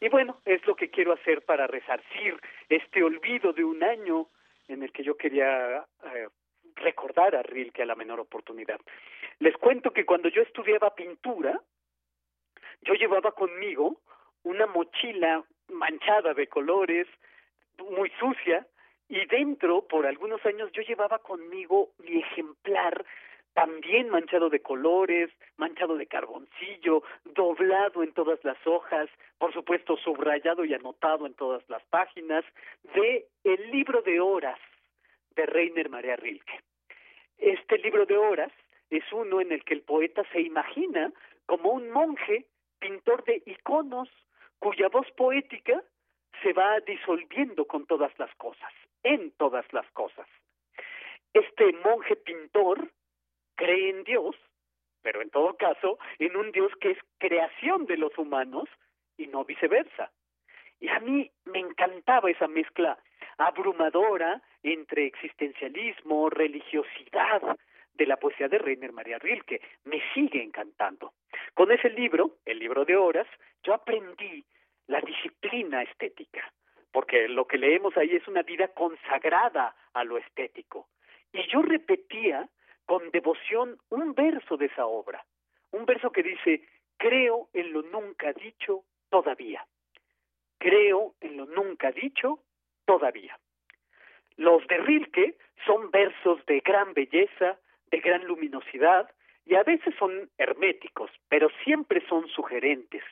Y 0.02 0.08
bueno, 0.10 0.38
es 0.46 0.66
lo 0.66 0.76
que 0.76 0.90
quiero 0.90 1.14
hacer 1.14 1.42
para 1.44 1.68
resarcir 1.68 2.40
este 2.70 3.04
olvido 3.04 3.52
de 3.52 3.66
un 3.66 3.84
año 3.84 4.28
en 4.68 4.84
el 4.84 4.92
que 4.92 5.04
yo 5.04 5.18
quería 5.18 5.86
eh, 6.06 6.28
recordar 6.76 7.36
a 7.36 7.44
Rilke 7.44 7.82
a 7.82 7.86
la 7.86 7.96
menor 7.96 8.20
oportunidad. 8.20 8.80
Les 9.40 9.56
cuento 9.58 9.92
que 9.92 10.06
cuando 10.06 10.30
yo 10.30 10.42
estudiaba 10.42 10.96
pintura, 10.96 11.60
yo 12.82 12.94
llevaba 12.94 13.32
conmigo 13.32 14.00
una 14.44 14.68
mochila 14.68 15.44
manchada 15.70 16.34
de 16.34 16.48
colores, 16.48 17.08
muy 17.80 18.12
sucia, 18.20 18.66
y 19.08 19.26
dentro, 19.26 19.88
por 19.88 20.06
algunos 20.06 20.46
años, 20.46 20.72
yo 20.72 20.82
llevaba 20.84 21.20
conmigo 21.20 21.90
mi 22.00 22.20
ejemplar 22.20 23.06
también 23.54 24.10
manchado 24.10 24.50
de 24.50 24.62
colores, 24.62 25.30
manchado 25.58 25.98
de 25.98 26.06
carboncillo, 26.06 27.04
doblado 27.26 28.04
en 28.04 28.14
todas 28.14 28.42
las 28.44 28.58
hojas, 28.66 29.10
por 29.38 29.52
supuesto 29.52 29.98
subrayado 29.98 30.64
y 30.64 30.74
anotado 30.74 31.26
en 31.26 31.34
todas 31.34 31.68
las 31.70 31.84
páginas, 31.88 32.46
de 32.96 33.26
El 33.44 33.72
libro 33.72 34.02
de 34.02 34.20
horas 34.20 34.60
de 35.36 35.46
Reiner 35.46 35.90
María 35.90 36.16
Rilke. 36.16 36.62
Este 37.38 37.78
libro 37.80 38.06
de 38.06 38.18
horas 38.18 38.52
es 38.90 39.04
uno 39.12 39.42
en 39.42 39.52
el 39.52 39.64
que 39.64 39.74
el 39.74 39.82
poeta 39.82 40.24
se 40.32 40.42
imagina 40.42 41.12
como 41.46 41.72
un 41.72 41.90
monje 41.90 42.46
pintor 42.80 43.24
de 43.24 43.42
iconos 43.46 44.10
cuya 44.60 44.88
voz 44.90 45.10
poética 45.18 45.84
se 46.42 46.54
va 46.54 46.80
disolviendo 46.82 47.66
con 47.66 47.86
todas 47.86 48.12
las 48.18 48.34
cosas, 48.36 48.72
en 49.04 49.32
todas 49.32 49.66
las 49.74 49.90
cosas. 49.92 50.28
Este 51.34 51.74
monje 51.84 52.16
pintor 52.16 52.92
cree 53.56 53.90
en 53.90 54.04
Dios, 54.04 54.36
pero 55.02 55.22
en 55.22 55.30
todo 55.30 55.56
caso 55.58 56.00
en 56.18 56.36
un 56.36 56.52
Dios 56.52 56.72
que 56.80 56.92
es 56.92 56.98
creación 57.18 57.86
de 57.86 57.98
los 57.98 58.18
humanos 58.18 58.70
y 59.18 59.28
no 59.28 59.46
viceversa. 59.46 60.12
Y 60.80 60.88
a 60.90 61.00
mí 61.00 61.30
me 61.46 61.60
encantaba 61.60 62.32
esa 62.32 62.48
mezcla 62.48 62.98
abrumadora 63.38 64.42
entre 64.64 65.06
existencialismo, 65.06 66.30
religiosidad 66.30 67.58
de 67.94 68.06
la 68.06 68.18
poesía 68.18 68.48
de 68.48 68.58
Reiner 68.58 68.94
María 68.94 69.20
Rilke. 69.20 69.62
Me 69.84 70.02
sigue 70.14 70.42
encantando. 70.42 71.14
Con 71.54 71.72
ese 71.72 71.90
libro, 71.90 72.38
el 72.46 72.60
libro 72.60 72.86
de 72.86 72.96
horas, 72.96 73.28
yo 73.64 73.74
aprendí 73.74 74.46
la 74.90 75.00
disciplina 75.02 75.84
estética, 75.84 76.52
porque 76.92 77.28
lo 77.28 77.46
que 77.46 77.60
leemos 77.60 77.96
ahí 77.96 78.16
es 78.16 78.28
una 78.28 78.42
vida 78.42 78.70
consagrada 78.70 79.76
a 79.94 80.04
lo 80.04 80.18
estético. 80.18 80.90
Y 81.32 81.48
yo 81.48 81.62
repetía 81.62 82.50
con 82.86 83.12
devoción 83.12 83.78
un 83.90 84.16
verso 84.16 84.58
de 84.58 84.66
esa 84.66 84.88
obra, 84.88 85.24
un 85.72 85.86
verso 85.86 86.12
que 86.12 86.24
dice, 86.24 86.68
creo 86.98 87.50
en 87.54 87.72
lo 87.72 87.84
nunca 87.84 88.34
dicho 88.34 88.84
todavía. 89.10 89.64
Creo 90.58 91.14
en 91.22 91.38
lo 91.38 91.46
nunca 91.46 91.92
dicho 91.92 92.40
todavía. 92.86 93.38
Los 94.38 94.66
de 94.66 94.78
Rilke 94.80 95.38
son 95.68 95.92
versos 95.92 96.44
de 96.48 96.62
gran 96.62 96.96
belleza, 96.96 97.60
de 97.92 98.00
gran 98.00 98.26
luminosidad, 98.26 99.12
y 99.46 99.54
a 99.54 99.62
veces 99.62 99.94
son 100.00 100.32
herméticos, 100.40 101.12
pero 101.28 101.50
siempre 101.64 102.04
son 102.08 102.28
sugerentes. 102.28 103.04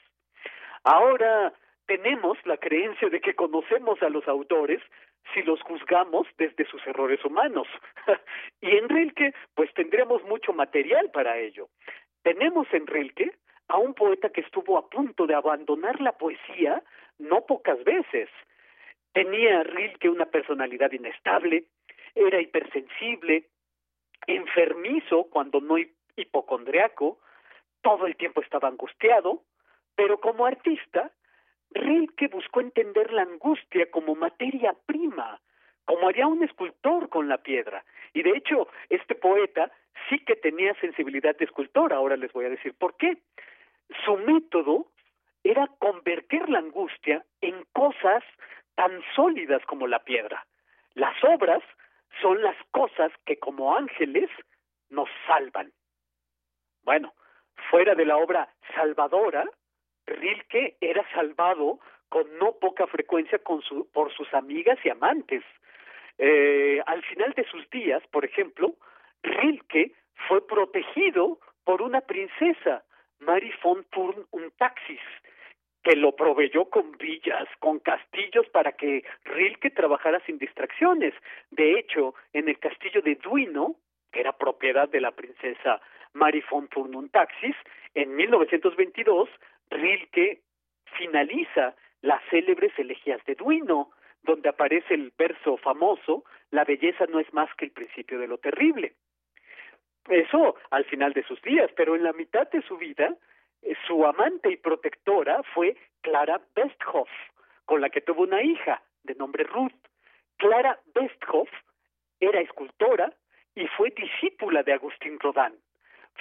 Ahora 0.84 1.54
tenemos 1.88 2.38
la 2.46 2.58
creencia 2.58 3.10
de 3.10 3.20
que 3.20 3.34
conocemos 3.34 4.02
a 4.04 4.10
los 4.10 4.28
autores 4.28 4.82
si 5.34 5.42
los 5.44 5.62
juzgamos 5.64 6.28
desde 6.38 6.66
sus 6.66 6.86
errores 6.86 7.24
humanos. 7.26 7.68
y 8.62 8.78
en 8.78 8.88
Rilke, 8.88 9.34
pues 9.56 9.74
tendremos 9.74 10.24
mucho 10.24 10.54
material 10.54 11.10
para 11.12 11.38
ello. 11.38 11.70
Tenemos 12.24 12.68
en 12.74 12.86
Rilke 12.88 13.34
a 13.70 13.78
un 13.78 13.94
poeta 13.94 14.30
que 14.30 14.42
estuvo 14.42 14.78
a 14.78 14.90
punto 14.90 15.26
de 15.26 15.36
abandonar 15.36 16.00
la 16.00 16.14
poesía 16.14 16.84
no 17.18 17.46
pocas 17.46 17.84
veces, 17.84 18.30
Tenía 19.18 19.64
Rilke 19.64 20.10
una 20.10 20.28
personalidad 20.28 20.92
inestable, 20.92 21.64
era 22.14 22.40
hipersensible, 22.40 23.48
enfermizo 24.28 25.24
cuando 25.24 25.60
no 25.60 25.76
hipocondriaco, 26.16 27.18
todo 27.82 28.06
el 28.06 28.16
tiempo 28.16 28.42
estaba 28.42 28.68
angustiado, 28.68 29.42
pero 29.96 30.20
como 30.20 30.46
artista, 30.46 31.12
Rilke 31.72 32.28
buscó 32.28 32.62
entender 32.62 33.12
la 33.14 33.24
angustia 33.24 33.90
como 33.92 34.16
materia 34.16 34.76
prima, 34.86 35.40
como 35.86 36.08
haría 36.08 36.28
un 36.28 36.44
escultor 36.44 37.10
con 37.10 37.30
la 37.30 37.38
piedra. 37.38 37.84
Y 38.14 38.24
de 38.24 38.32
hecho, 38.32 38.68
este 38.90 39.16
poeta 39.16 39.72
sí 40.10 40.20
que 40.20 40.36
tenía 40.36 40.74
sensibilidad 40.76 41.36
de 41.38 41.46
escultor, 41.46 41.94
ahora 41.94 42.18
les 42.18 42.32
voy 42.34 42.46
a 42.46 42.50
decir 42.50 42.74
por 42.74 42.96
qué. 42.98 43.18
Su 44.06 44.18
método 44.18 44.88
era 45.44 45.68
convertir 45.80 46.50
la 46.50 46.60
angustia 46.60 47.26
en 47.42 47.64
cosas 47.74 48.24
tan 48.76 49.02
sólidas 49.16 49.64
como 49.66 49.88
la 49.88 50.00
piedra. 50.00 50.46
Las 50.94 51.16
obras 51.24 51.64
son 52.22 52.42
las 52.42 52.56
cosas 52.72 53.12
que 53.26 53.38
como 53.38 53.76
ángeles 53.76 54.30
nos 54.90 55.10
salvan. 55.26 55.72
Bueno, 56.84 57.14
fuera 57.70 57.96
de 57.96 58.06
la 58.06 58.18
obra 58.18 58.50
salvadora, 58.76 59.46
Rilke 60.08 60.78
era 60.82 61.08
salvado 61.14 61.80
con 62.10 62.26
no 62.40 62.54
poca 62.54 62.88
frecuencia 62.88 63.40
con 63.40 63.62
su, 63.62 63.90
por 63.92 64.12
sus 64.14 64.34
amigas 64.34 64.80
y 64.84 64.90
amantes. 64.90 65.44
Eh, 66.18 66.82
al 66.86 67.04
final 67.04 67.34
de 67.34 67.44
sus 67.46 67.70
días, 67.70 68.02
por 68.12 68.26
ejemplo, 68.26 68.76
Rilke 69.22 69.94
fue 70.28 70.46
protegido 70.48 71.40
por 71.64 71.82
una 71.82 72.02
princesa, 72.02 72.84
Marie 73.20 73.54
von 73.62 73.86
Thurn 73.92 74.26
und 74.32 74.52
Taxis, 74.58 75.02
que 75.84 75.96
lo 75.96 76.16
proveyó 76.16 76.70
con 76.70 76.92
villas, 76.98 77.48
con 77.60 77.80
castillos 77.80 78.48
para 78.50 78.72
que 78.72 79.04
Rilke 79.26 79.70
trabajara 79.70 80.20
sin 80.26 80.38
distracciones. 80.38 81.14
De 81.52 81.78
hecho, 81.78 82.16
en 82.34 82.50
el 82.50 82.58
castillo 82.60 83.02
de 83.02 83.16
Duino, 83.16 83.76
que 84.12 84.22
era 84.22 84.32
propiedad 84.34 84.90
de 84.90 85.02
la 85.02 85.12
princesa 85.12 85.82
Marie 86.14 86.44
von 86.50 87.10
Taxis, 87.10 87.56
en 87.94 88.16
1922 88.16 89.30
Rilke 89.70 90.42
finaliza 90.98 91.76
las 92.02 92.22
célebres 92.30 92.72
elegías 92.78 93.24
de 93.26 93.36
Duino, 93.36 93.92
donde 94.24 94.50
aparece 94.50 94.94
el 94.94 95.14
verso 95.18 95.58
famoso, 95.58 96.24
la 96.52 96.64
belleza 96.64 97.06
no 97.08 97.20
es 97.20 97.32
más 97.34 97.50
que 97.56 97.66
el 97.66 97.72
principio 97.72 98.20
de 98.20 98.28
lo 98.28 98.38
terrible. 98.38 98.96
Eso 100.10 100.56
al 100.72 100.86
final 100.86 101.14
de 101.14 101.24
sus 101.24 101.42
días, 101.42 101.70
pero 101.76 101.96
en 101.96 102.04
la 102.04 102.14
mitad 102.14 102.50
de 102.50 102.62
su 102.62 102.78
vida, 102.78 103.16
eh, 103.62 103.76
su 103.86 104.06
amante 104.06 104.52
y 104.52 104.58
protectora 104.58 105.44
fue 105.54 105.76
Clara 106.02 106.42
Westhoff, 106.56 107.10
con 107.66 107.82
la 107.82 107.90
que 107.90 108.02
tuvo 108.02 108.24
una 108.24 108.42
hija 108.42 108.82
de 109.04 109.16
nombre 109.16 109.44
Ruth. 109.44 109.74
Clara 110.38 110.80
Westhoff 110.96 111.50
era 112.20 112.40
escultora 112.40 113.14
y 113.56 113.68
fue 113.68 113.90
discípula 113.92 114.64
de 114.64 114.74
Agustín 114.74 115.20
Rodán. 115.20 115.54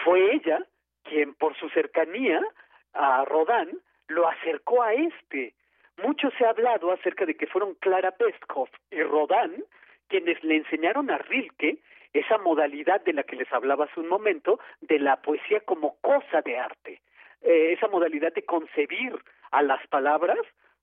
Fue 0.04 0.34
ella 0.34 0.64
quien, 1.04 1.34
por 1.34 1.56
su 1.56 1.68
cercanía 1.70 2.42
a 2.92 3.24
Rodán, 3.24 3.70
lo 4.08 4.28
acercó 4.28 4.82
a 4.82 4.94
este. 4.94 5.54
Mucho 6.02 6.30
se 6.38 6.44
ha 6.44 6.50
hablado 6.50 6.92
acerca 6.92 7.24
de 7.24 7.36
que 7.36 7.46
fueron 7.46 7.74
Clara 7.74 8.14
Westhoff 8.18 8.70
y 8.90 9.02
Rodán 9.02 9.64
quienes 10.08 10.42
le 10.44 10.56
enseñaron 10.56 11.10
a 11.10 11.18
Rilke 11.18 11.78
esa 12.12 12.38
modalidad 12.38 13.00
de 13.02 13.12
la 13.12 13.24
que 13.24 13.36
les 13.36 13.52
hablaba 13.52 13.84
hace 13.84 14.00
un 14.00 14.08
momento, 14.08 14.58
de 14.80 14.98
la 14.98 15.16
poesía 15.16 15.60
como 15.60 15.96
cosa 16.00 16.40
de 16.42 16.58
arte. 16.58 17.02
Eh, 17.42 17.72
esa 17.72 17.88
modalidad 17.88 18.32
de 18.32 18.44
concebir 18.44 19.14
a 19.50 19.62
las 19.62 19.86
palabras 19.88 20.38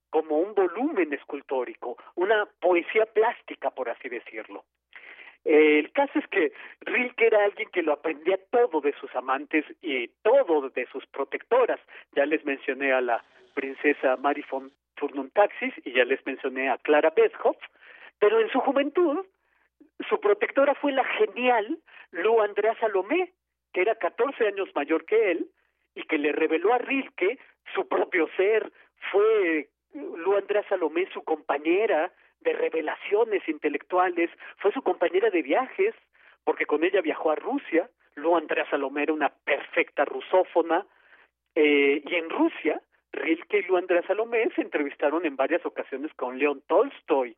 como 0.09 0.37
un 0.37 0.53
volumen 0.53 1.11
escultórico, 1.13 1.97
una 2.15 2.45
poesía 2.59 3.05
plástica, 3.07 3.71
por 3.71 3.89
así 3.89 4.09
decirlo. 4.09 4.63
Eh, 5.45 5.79
el 5.79 5.91
caso 5.91 6.19
es 6.19 6.27
que 6.27 6.53
Rilke 6.81 7.27
era 7.27 7.43
alguien 7.43 7.69
que 7.71 7.83
lo 7.83 7.93
aprendía 7.93 8.39
todo 8.49 8.81
de 8.81 8.93
sus 8.93 9.13
amantes 9.15 9.65
y 9.81 10.07
todo 10.21 10.69
de 10.69 10.85
sus 10.87 11.05
protectoras. 11.07 11.79
Ya 12.15 12.25
les 12.25 12.45
mencioné 12.45 12.93
a 12.93 13.01
la 13.01 13.23
princesa 13.53 14.15
Marie 14.17 14.45
von 14.49 14.71
Taxis 15.33 15.73
y 15.83 15.91
ya 15.91 16.05
les 16.05 16.25
mencioné 16.25 16.69
a 16.69 16.77
Clara 16.77 17.11
Beshoff, 17.15 17.57
pero 18.19 18.39
en 18.39 18.49
su 18.49 18.59
juventud 18.61 19.25
su 20.07 20.19
protectora 20.19 20.75
fue 20.75 20.91
la 20.91 21.03
genial 21.03 21.79
Lu 22.11 22.41
Andrea 22.41 22.75
Salomé, 22.79 23.33
que 23.73 23.81
era 23.81 23.95
14 23.95 24.47
años 24.47 24.69
mayor 24.75 25.05
que 25.05 25.31
él 25.31 25.49
y 25.95 26.03
que 26.03 26.17
le 26.17 26.31
reveló 26.31 26.73
a 26.73 26.77
Rilke 26.77 27.37
su 27.73 27.87
propio 27.87 28.29
ser. 28.37 28.71
Fue 29.11 29.69
Lu 29.93 30.37
Andrea 30.37 30.63
Salomé 30.69 31.07
su 31.13 31.23
compañera 31.23 32.11
de 32.43 32.53
revelaciones 32.53 33.47
intelectuales, 33.47 34.29
fue 34.57 34.71
su 34.71 34.81
compañera 34.81 35.29
de 35.29 35.41
viajes, 35.41 35.95
porque 36.43 36.65
con 36.65 36.83
ella 36.83 37.01
viajó 37.01 37.31
a 37.31 37.35
Rusia. 37.35 37.89
Lu 38.15 38.35
Andrea 38.35 38.69
Salomé 38.69 39.03
era 39.03 39.13
una 39.13 39.29
perfecta 39.29 40.05
rusófona, 40.05 40.85
eh, 41.55 42.01
y 42.05 42.15
en 42.15 42.29
Rusia 42.29 42.81
Rilke 43.13 43.59
y 43.59 43.63
Lu 43.63 43.77
Andrea 43.77 44.01
Salomé 44.07 44.49
se 44.55 44.61
entrevistaron 44.61 45.25
en 45.25 45.35
varias 45.35 45.65
ocasiones 45.65 46.11
con 46.15 46.37
León 46.37 46.63
Tolstoy. 46.67 47.37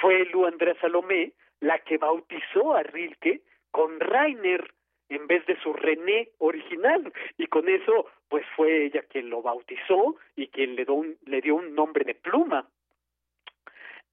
Fue 0.00 0.24
Lu 0.26 0.46
Andrea 0.46 0.74
Salomé 0.80 1.32
la 1.60 1.78
que 1.78 1.98
bautizó 1.98 2.74
a 2.74 2.82
Rilke 2.82 3.42
con 3.70 4.00
Rainer 4.00 4.72
en 5.10 5.26
vez 5.26 5.44
de 5.46 5.60
su 5.60 5.72
René 5.72 6.30
original 6.38 7.12
y 7.36 7.46
con 7.46 7.68
eso 7.68 8.06
pues 8.28 8.44
fue 8.56 8.86
ella 8.86 9.02
quien 9.02 9.28
lo 9.28 9.42
bautizó 9.42 10.16
y 10.36 10.48
quien 10.48 10.74
le, 10.74 10.86
le 11.26 11.40
dio 11.42 11.56
un 11.56 11.74
nombre 11.74 12.04
de 12.04 12.14
pluma. 12.14 12.66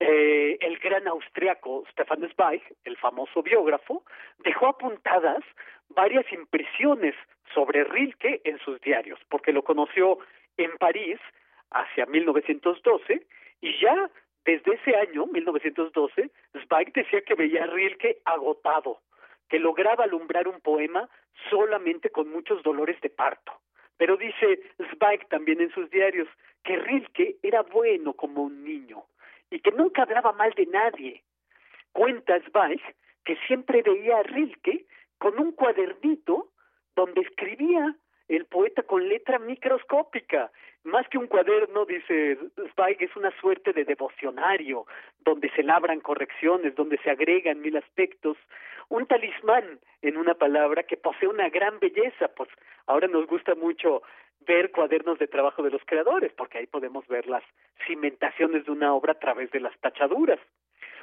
Eh, 0.03 0.57
el 0.61 0.79
gran 0.79 1.07
austriaco 1.07 1.83
Stefan 1.91 2.27
Zweig, 2.33 2.63
el 2.85 2.97
famoso 2.97 3.43
biógrafo, 3.43 4.03
dejó 4.39 4.69
apuntadas 4.69 5.43
varias 5.89 6.25
impresiones 6.33 7.13
sobre 7.53 7.83
Rilke 7.83 8.41
en 8.43 8.57
sus 8.65 8.81
diarios, 8.81 9.19
porque 9.29 9.53
lo 9.53 9.63
conoció 9.63 10.17
en 10.57 10.75
París 10.79 11.19
hacia 11.69 12.07
1912 12.07 13.27
y 13.61 13.79
ya 13.79 14.09
desde 14.43 14.73
ese 14.73 14.95
año, 14.95 15.27
1912, 15.27 16.31
Zweig 16.65 16.93
decía 16.93 17.21
que 17.21 17.35
veía 17.35 17.65
a 17.65 17.67
Rilke 17.67 18.23
agotado, 18.25 19.01
que 19.49 19.59
lograba 19.59 20.05
alumbrar 20.05 20.47
un 20.47 20.61
poema 20.61 21.07
solamente 21.51 22.09
con 22.09 22.27
muchos 22.27 22.63
dolores 22.63 22.99
de 23.01 23.11
parto. 23.11 23.51
Pero 23.97 24.17
dice 24.17 24.61
Zweig 24.95 25.27
también 25.27 25.61
en 25.61 25.71
sus 25.71 25.91
diarios 25.91 26.27
que 26.63 26.77
Rilke 26.77 27.35
era 27.43 27.61
bueno 27.61 28.13
como 28.13 28.41
un 28.41 28.63
niño 28.63 29.03
y 29.51 29.59
que 29.59 29.71
nunca 29.71 30.03
hablaba 30.03 30.31
mal 30.31 30.51
de 30.53 30.65
nadie. 30.65 31.23
Cuenta 31.91 32.39
Zweig 32.49 32.81
que 33.23 33.35
siempre 33.47 33.83
veía 33.83 34.17
a 34.17 34.23
Rilke 34.23 34.85
con 35.19 35.37
un 35.39 35.51
cuadernito 35.51 36.47
donde 36.95 37.21
escribía 37.21 37.95
el 38.27 38.45
poeta 38.45 38.81
con 38.83 39.07
letra 39.07 39.37
microscópica. 39.39 40.51
Más 40.83 41.07
que 41.09 41.17
un 41.17 41.27
cuaderno, 41.27 41.85
dice 41.85 42.39
Zweig, 42.73 42.97
es 43.03 43.15
una 43.15 43.31
suerte 43.39 43.73
de 43.73 43.83
devocionario, 43.83 44.87
donde 45.19 45.51
se 45.51 45.63
labran 45.63 45.99
correcciones, 45.99 46.73
donde 46.75 46.97
se 46.99 47.11
agregan 47.11 47.61
mil 47.61 47.77
aspectos. 47.77 48.37
Un 48.89 49.05
talismán, 49.05 49.79
en 50.01 50.17
una 50.17 50.33
palabra, 50.33 50.83
que 50.83 50.97
posee 50.97 51.27
una 51.27 51.49
gran 51.49 51.79
belleza. 51.79 52.29
Pues 52.29 52.49
ahora 52.87 53.07
nos 53.07 53.27
gusta 53.27 53.53
mucho 53.53 54.01
ver 54.47 54.71
cuadernos 54.71 55.19
de 55.19 55.27
trabajo 55.27 55.63
de 55.63 55.71
los 55.71 55.81
creadores, 55.85 56.31
porque 56.33 56.57
ahí 56.57 56.67
podemos 56.67 57.07
ver 57.07 57.27
las 57.27 57.43
cimentaciones 57.85 58.65
de 58.65 58.71
una 58.71 58.93
obra 58.93 59.13
a 59.13 59.19
través 59.19 59.51
de 59.51 59.59
las 59.59 59.77
tachaduras. 59.79 60.39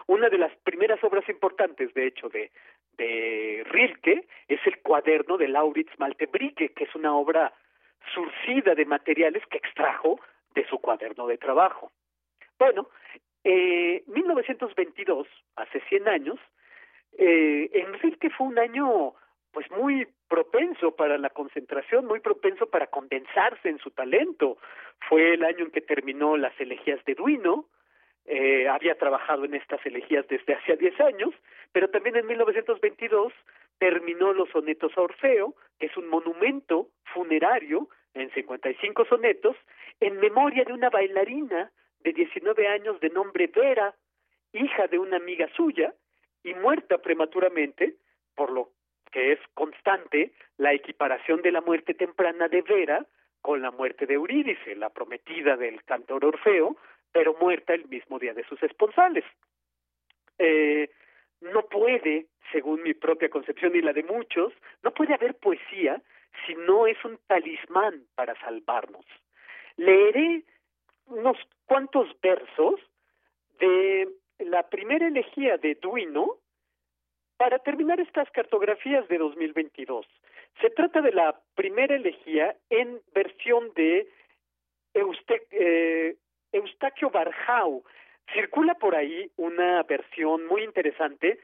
Una 0.06 0.28
de 0.28 0.39
las 0.39 0.55
primeras 0.65 1.02
obras 1.05 1.28
importantes, 1.28 1.93
de 1.94 2.06
hecho, 2.06 2.28
de, 2.28 2.51
de 2.97 3.65
Rilke 3.70 4.27
es 4.48 4.60
el 4.66 4.81
cuaderno 4.81 5.36
de 5.36 5.48
Lauritz 5.48 5.90
Maltebrike, 5.98 6.73
que 6.73 6.85
es 6.85 6.94
una 6.94 7.15
obra 7.15 7.52
surcida 8.15 8.74
de 8.74 8.86
materiales 8.86 9.44
que 9.51 9.59
extrajo 9.59 10.19
de 10.55 10.66
su 10.66 10.78
cuaderno 10.78 11.27
de 11.27 11.39
trabajo. 11.39 11.93
Bueno, 12.59 12.89
eh, 13.44 14.02
1922, 14.06 15.28
hace 15.56 15.81
100 15.89 16.09
años, 16.09 16.39
eh, 17.16 17.70
en 17.73 17.93
Rilke 18.01 18.31
fue 18.31 18.47
un 18.47 18.59
año 18.59 19.15
pues 19.59 19.72
muy 19.72 20.06
propenso 20.28 20.94
para 20.94 21.18
la 21.18 21.30
concentración, 21.30 22.06
muy 22.06 22.20
propenso 22.20 22.68
para 22.70 22.86
condensarse 22.86 23.68
en 23.68 23.80
su 23.80 23.90
talento. 23.90 24.56
Fue 25.09 25.35
el 25.35 25.43
año 25.43 25.64
en 25.64 25.72
que 25.72 25.80
terminó 25.80 26.36
las 26.36 26.52
elegías 26.60 27.05
de 27.06 27.16
Duino, 27.16 27.66
eh, 28.24 28.68
había 28.68 28.97
trabajado 28.97 29.44
en 29.47 29.55
estas 29.55 29.85
elegías 29.85 30.28
desde 30.28 30.55
hace 30.55 30.76
10 30.76 31.01
años, 31.01 31.35
pero 31.72 31.90
también 31.90 32.14
en 32.14 32.28
1922 32.28 33.32
terminó 33.78 34.32
los 34.32 34.48
sonetos 34.51 34.97
a 34.97 35.01
Orfeo, 35.01 35.56
que 35.80 35.86
es 35.86 35.97
un 35.97 36.06
monumento 36.06 36.90
funerario 37.12 37.89
en 38.14 38.30
55 38.30 39.06
sonetos, 39.06 39.56
en 39.98 40.20
memoria 40.20 40.62
de 40.62 40.72
una 40.72 40.89
bailarina 40.89 41.72
de 41.98 42.12
19 42.12 42.68
años 42.68 43.01
de 43.01 43.10
nombre 43.10 43.48
Vera, 43.48 43.93
hija 44.52 44.86
de 44.86 45.01
una 45.01 45.16
amiga 45.16 45.48
suya, 45.56 45.93
y 46.44 46.55
muerta 46.55 46.98
prematuramente, 46.98 47.97
por 48.36 48.52
lo 48.52 48.77
que 49.10 49.32
es 49.32 49.40
constante 49.55 50.32
la 50.56 50.72
equiparación 50.72 51.43
de 51.43 51.52
la 51.52 51.60
muerte 51.60 51.94
temprana 51.94 52.48
de 52.48 52.62
Vera 52.62 53.06
con 53.40 53.62
la 53.62 53.70
muerte 53.70 54.06
de 54.06 54.14
Eurídice, 54.14 54.74
la 54.76 54.90
prometida 54.90 55.56
del 55.56 55.82
cantor 55.85 56.24
Orfeo, 56.24 56.76
pero 57.12 57.35
muerta 57.40 57.74
el 57.74 57.89
mismo 57.89 58.18
día 58.18 58.35
de 58.35 58.44
sus 58.44 58.62
esponsales. 58.62 59.24
Eh, 60.39 60.90
no 61.40 61.62
puede, 61.62 62.26
según 62.52 62.82
mi 62.82 62.94
propia 62.94 63.30
concepción 63.30 63.74
y 63.76 63.80
la 63.80 63.93
de 63.93 64.02
muchos, 64.02 64.52
no 64.82 64.93
puede 64.93 65.14
haber 65.14 65.36
poesía 65.36 66.02
si 66.47 66.55
no 66.55 66.86
es 66.86 67.02
un 67.05 67.18
talismán 67.26 68.05
para 68.14 68.39
salvarnos. 68.40 69.05
Leeré 69.76 70.43
unos 71.06 71.36
cuantos 71.64 72.09
versos 72.20 72.80
de 73.60 74.09
la 74.39 74.68
primera 74.68 75.09
elegía 75.09 75.56
de 75.59 75.74
Duino 75.76 76.39
para 77.39 77.60
terminar 77.60 78.01
estas 78.01 78.28
cartografías 78.32 79.09
de 79.09 79.16
2022. 79.16 80.06
Se 80.60 80.70
trata 80.70 81.01
de 81.01 81.12
la 81.12 81.40
primera 81.55 81.94
elegía 81.94 82.56
en 82.69 83.01
versión 83.15 83.73
de 83.74 84.09
eh, 84.94 86.16
Eustaquio 86.52 87.10
Barjau. 87.10 87.85
Circula 88.35 88.74
por 88.74 88.94
ahí 88.94 89.31
una 89.36 89.82
versión 89.85 90.47
muy 90.47 90.65
interesante 90.65 91.39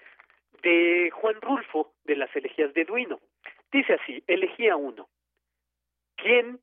de 0.63 1.11
Juan 1.13 1.41
Rulfo 1.41 1.93
de 2.05 2.17
las 2.17 2.35
elegías 2.35 2.75
de 2.75 2.85
Duino. 2.85 3.21
Dice 3.71 3.95
así, 3.95 4.23
elegía 4.27 4.77
uno. 4.77 5.09
¿Quién, 6.17 6.59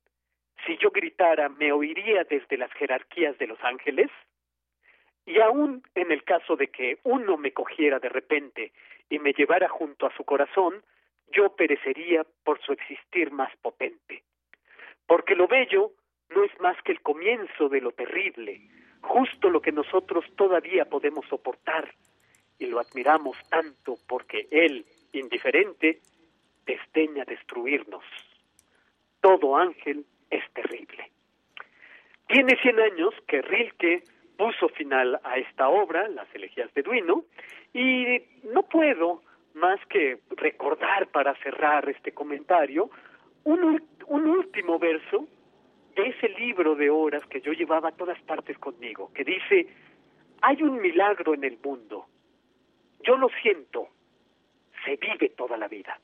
si 0.66 0.78
yo 0.78 0.92
gritara, 0.92 1.48
me 1.48 1.72
oiría 1.72 2.26
desde 2.26 2.58
las 2.58 2.72
jerarquías 2.74 3.38
de 3.38 3.48
los 3.48 3.64
ángeles? 3.64 4.12
Y 5.26 5.40
aún 5.40 5.84
en 5.96 6.12
el 6.12 6.24
caso 6.24 6.56
de 6.58 6.68
que 6.68 7.00
uno 7.04 7.38
me 7.38 7.54
cogiera 7.54 8.00
de 8.00 8.10
repente 8.10 8.74
y 9.12 9.20
me 9.20 9.34
llevara 9.34 9.68
junto 9.68 10.08
a 10.08 10.16
su 10.16 10.24
corazón, 10.24 10.82
yo 11.32 11.54
perecería 11.56 12.26
por 12.44 12.60
su 12.62 12.72
existir 12.72 13.30
más 13.32 13.56
potente. 13.58 14.24
Porque 15.06 15.36
lo 15.36 15.48
bello 15.48 15.92
no 16.30 16.46
es 16.46 16.60
más 16.62 16.82
que 16.84 16.94
el 16.94 17.02
comienzo 17.02 17.68
de 17.68 17.82
lo 17.82 17.92
terrible, 17.92 18.62
justo 19.02 19.50
lo 19.50 19.62
que 19.62 19.74
nosotros 19.74 20.26
todavía 20.38 20.86
podemos 20.86 21.26
soportar, 21.28 21.94
y 22.58 22.68
lo 22.68 22.80
admiramos 22.80 23.38
tanto 23.50 23.98
porque 24.08 24.48
Él, 24.50 24.86
indiferente, 25.12 26.00
desdeña 26.66 27.26
destruirnos. 27.26 28.06
Todo 29.20 29.58
ángel 29.58 30.06
es 30.30 30.44
terrible. 30.54 31.12
Tiene 32.28 32.56
cien 32.62 32.80
años 32.80 33.14
que 33.28 33.42
Rilke 33.42 34.04
puso 34.42 34.70
final 34.70 35.20
a 35.24 35.38
esta 35.38 35.70
obra, 35.70 36.08
Las 36.08 36.28
elegías 36.34 36.74
de 36.74 36.82
Duino, 36.82 37.26
y 37.76 38.18
no 38.52 38.64
puedo 38.64 39.22
más 39.54 39.80
que 39.86 40.18
recordar 40.32 41.10
para 41.10 41.36
cerrar 41.44 41.88
este 41.88 42.12
comentario 42.12 42.90
un, 43.44 43.84
último 44.08 44.80
verso 44.80 45.28
de 45.96 46.08
ese 46.08 46.30
libro 46.30 46.74
de 46.74 46.90
horas 46.90 47.24
que 47.28 47.40
yo 47.42 47.54
llevaba 47.54 47.90
a 47.90 47.92
todas 47.92 48.20
partes 48.24 48.58
conmigo, 48.58 49.12
que 49.14 49.24
dice, 49.24 49.68
hay 50.42 50.64
un 50.64 50.82
milagro 50.82 51.36
en 51.36 51.44
el 51.44 51.60
mundo, 51.64 52.08
yo 53.04 53.18
lo 53.18 53.30
siento, 53.44 53.90
se 54.84 54.96
vive 54.96 55.30
toda 55.38 55.56
la 55.56 55.68
vida. 55.68 56.00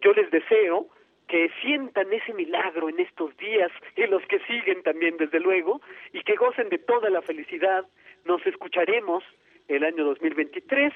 Yo 0.00 0.12
les 0.12 0.30
deseo 0.30 0.86
que 1.28 1.50
sientan 1.60 2.12
ese 2.12 2.32
milagro 2.34 2.88
en 2.88 3.00
estos 3.00 3.36
días 3.36 3.70
y 3.96 4.06
los 4.06 4.22
que 4.26 4.38
siguen 4.40 4.82
también, 4.82 5.16
desde 5.16 5.40
luego, 5.40 5.80
y 6.12 6.22
que 6.22 6.36
gocen 6.36 6.68
de 6.68 6.78
toda 6.78 7.10
la 7.10 7.22
felicidad. 7.22 7.84
Nos 8.24 8.44
escucharemos 8.46 9.24
el 9.68 9.84
año 9.84 10.04
2023 10.04 10.92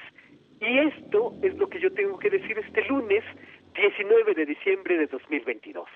y 0.61 0.77
esto 0.79 1.33
es 1.41 1.55
lo 1.57 1.67
que 1.69 1.79
yo 1.79 1.91
tengo 1.93 2.17
que 2.19 2.29
decir 2.29 2.57
este 2.57 2.85
lunes 2.85 3.23
19 3.73 4.33
de 4.33 4.45
diciembre 4.45 4.97
de 4.97 5.07
2022. 5.07 5.87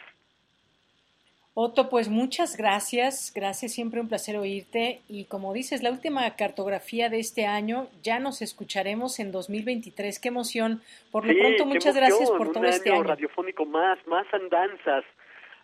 Otto, 1.58 1.90
pues 1.90 2.10
muchas 2.10 2.58
gracias, 2.58 3.32
gracias, 3.34 3.72
siempre 3.72 4.02
un 4.02 4.10
placer 4.10 4.36
oírte 4.36 5.00
y 5.08 5.24
como 5.24 5.54
dices, 5.54 5.84
la 5.84 5.90
última 5.90 6.30
cartografía 6.36 7.08
de 7.08 7.20
este 7.20 7.46
año, 7.46 7.88
ya 8.04 8.20
nos 8.20 8.42
escucharemos 8.42 9.22
en 9.22 9.32
2023, 9.32 10.20
qué 10.20 10.28
emoción, 10.28 10.82
por 11.14 11.26
lo 11.26 11.34
pronto 11.34 11.66
muchas 11.66 11.96
gracias 11.96 12.30
por 12.30 12.52
todo 12.52 12.66
este 12.66 12.92
año. 12.92 13.04
radiofónico 13.04 13.66
más, 13.66 13.98
más 14.06 14.28
andanzas, 14.34 15.06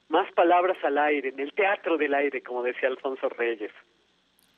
más 0.08 0.32
palabras 0.32 0.78
al 0.82 0.98
aire, 0.98 1.28
en 1.28 1.42
el 1.42 1.52
teatro 1.52 1.98
del 1.98 2.14
aire, 2.14 2.42
como 2.42 2.64
decía 2.64 2.88
Alfonso 2.88 3.28
Reyes. 3.28 3.72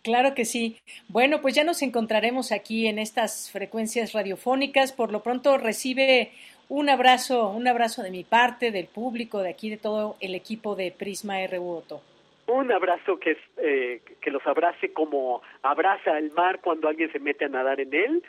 Claro 0.04 0.36
que 0.36 0.44
sí. 0.44 0.78
Bueno, 1.08 1.42
pues 1.42 1.56
ya 1.56 1.64
nos 1.64 1.82
encontraremos 1.82 2.52
aquí 2.52 2.88
en 2.88 3.00
estas 3.00 3.50
frecuencias 3.50 4.12
radiofónicas. 4.12 4.92
Por 4.92 5.14
lo 5.14 5.24
pronto 5.24 5.58
recibe 5.58 6.34
un 6.74 6.90
abrazo, 6.90 7.50
un 7.50 7.68
abrazo 7.68 8.02
de 8.02 8.10
mi 8.10 8.24
parte, 8.24 8.72
del 8.72 8.88
público, 8.88 9.44
de 9.44 9.50
aquí, 9.52 9.70
de 9.70 9.78
todo 9.78 10.18
el 10.20 10.34
equipo 10.34 10.76
de 10.76 10.92
Prisma 10.92 11.36
RU 11.46 11.70
Otto. 11.70 12.02
Un 12.48 12.72
abrazo 12.72 13.20
que, 13.20 13.38
eh, 13.58 14.02
que 14.20 14.32
los 14.32 14.42
abrace 14.48 14.92
como 14.92 15.44
abraza 15.62 16.18
el 16.18 16.32
mar 16.32 16.62
cuando 16.62 16.88
alguien 16.88 17.12
se 17.12 17.20
mete 17.20 17.46
a 17.46 17.50
nadar 17.50 17.80
en 17.80 17.94
él. 17.94 18.24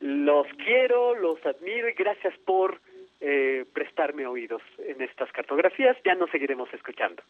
Los 0.00 0.46
quiero, 0.62 1.14
los 1.14 1.38
admiro 1.46 1.88
y 1.88 1.94
gracias 1.94 2.34
por 2.44 2.78
eh, 3.22 3.64
prestarme 3.72 4.26
oídos 4.26 4.60
en 4.86 5.00
estas 5.00 5.32
cartografías. 5.32 5.96
Ya 6.04 6.14
nos 6.14 6.30
seguiremos 6.30 6.68
escuchando. 6.74 7.22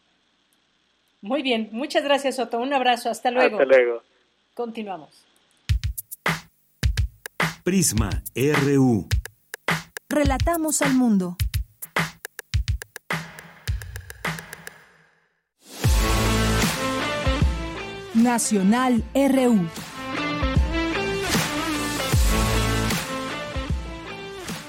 Muy 1.21 1.41
bien, 1.41 1.69
muchas 1.71 2.03
gracias 2.03 2.37
Otto. 2.37 2.59
Un 2.59 2.73
abrazo, 2.73 3.09
hasta 3.09 3.31
luego. 3.31 3.59
Hasta 3.59 3.77
luego. 3.77 4.03
Continuamos. 4.55 5.25
Prisma 7.63 8.09
RU. 8.35 9.07
Relatamos 10.11 10.81
al 10.81 10.95
mundo. 10.95 11.37
Nacional 18.15 19.03
RU. 19.13 19.67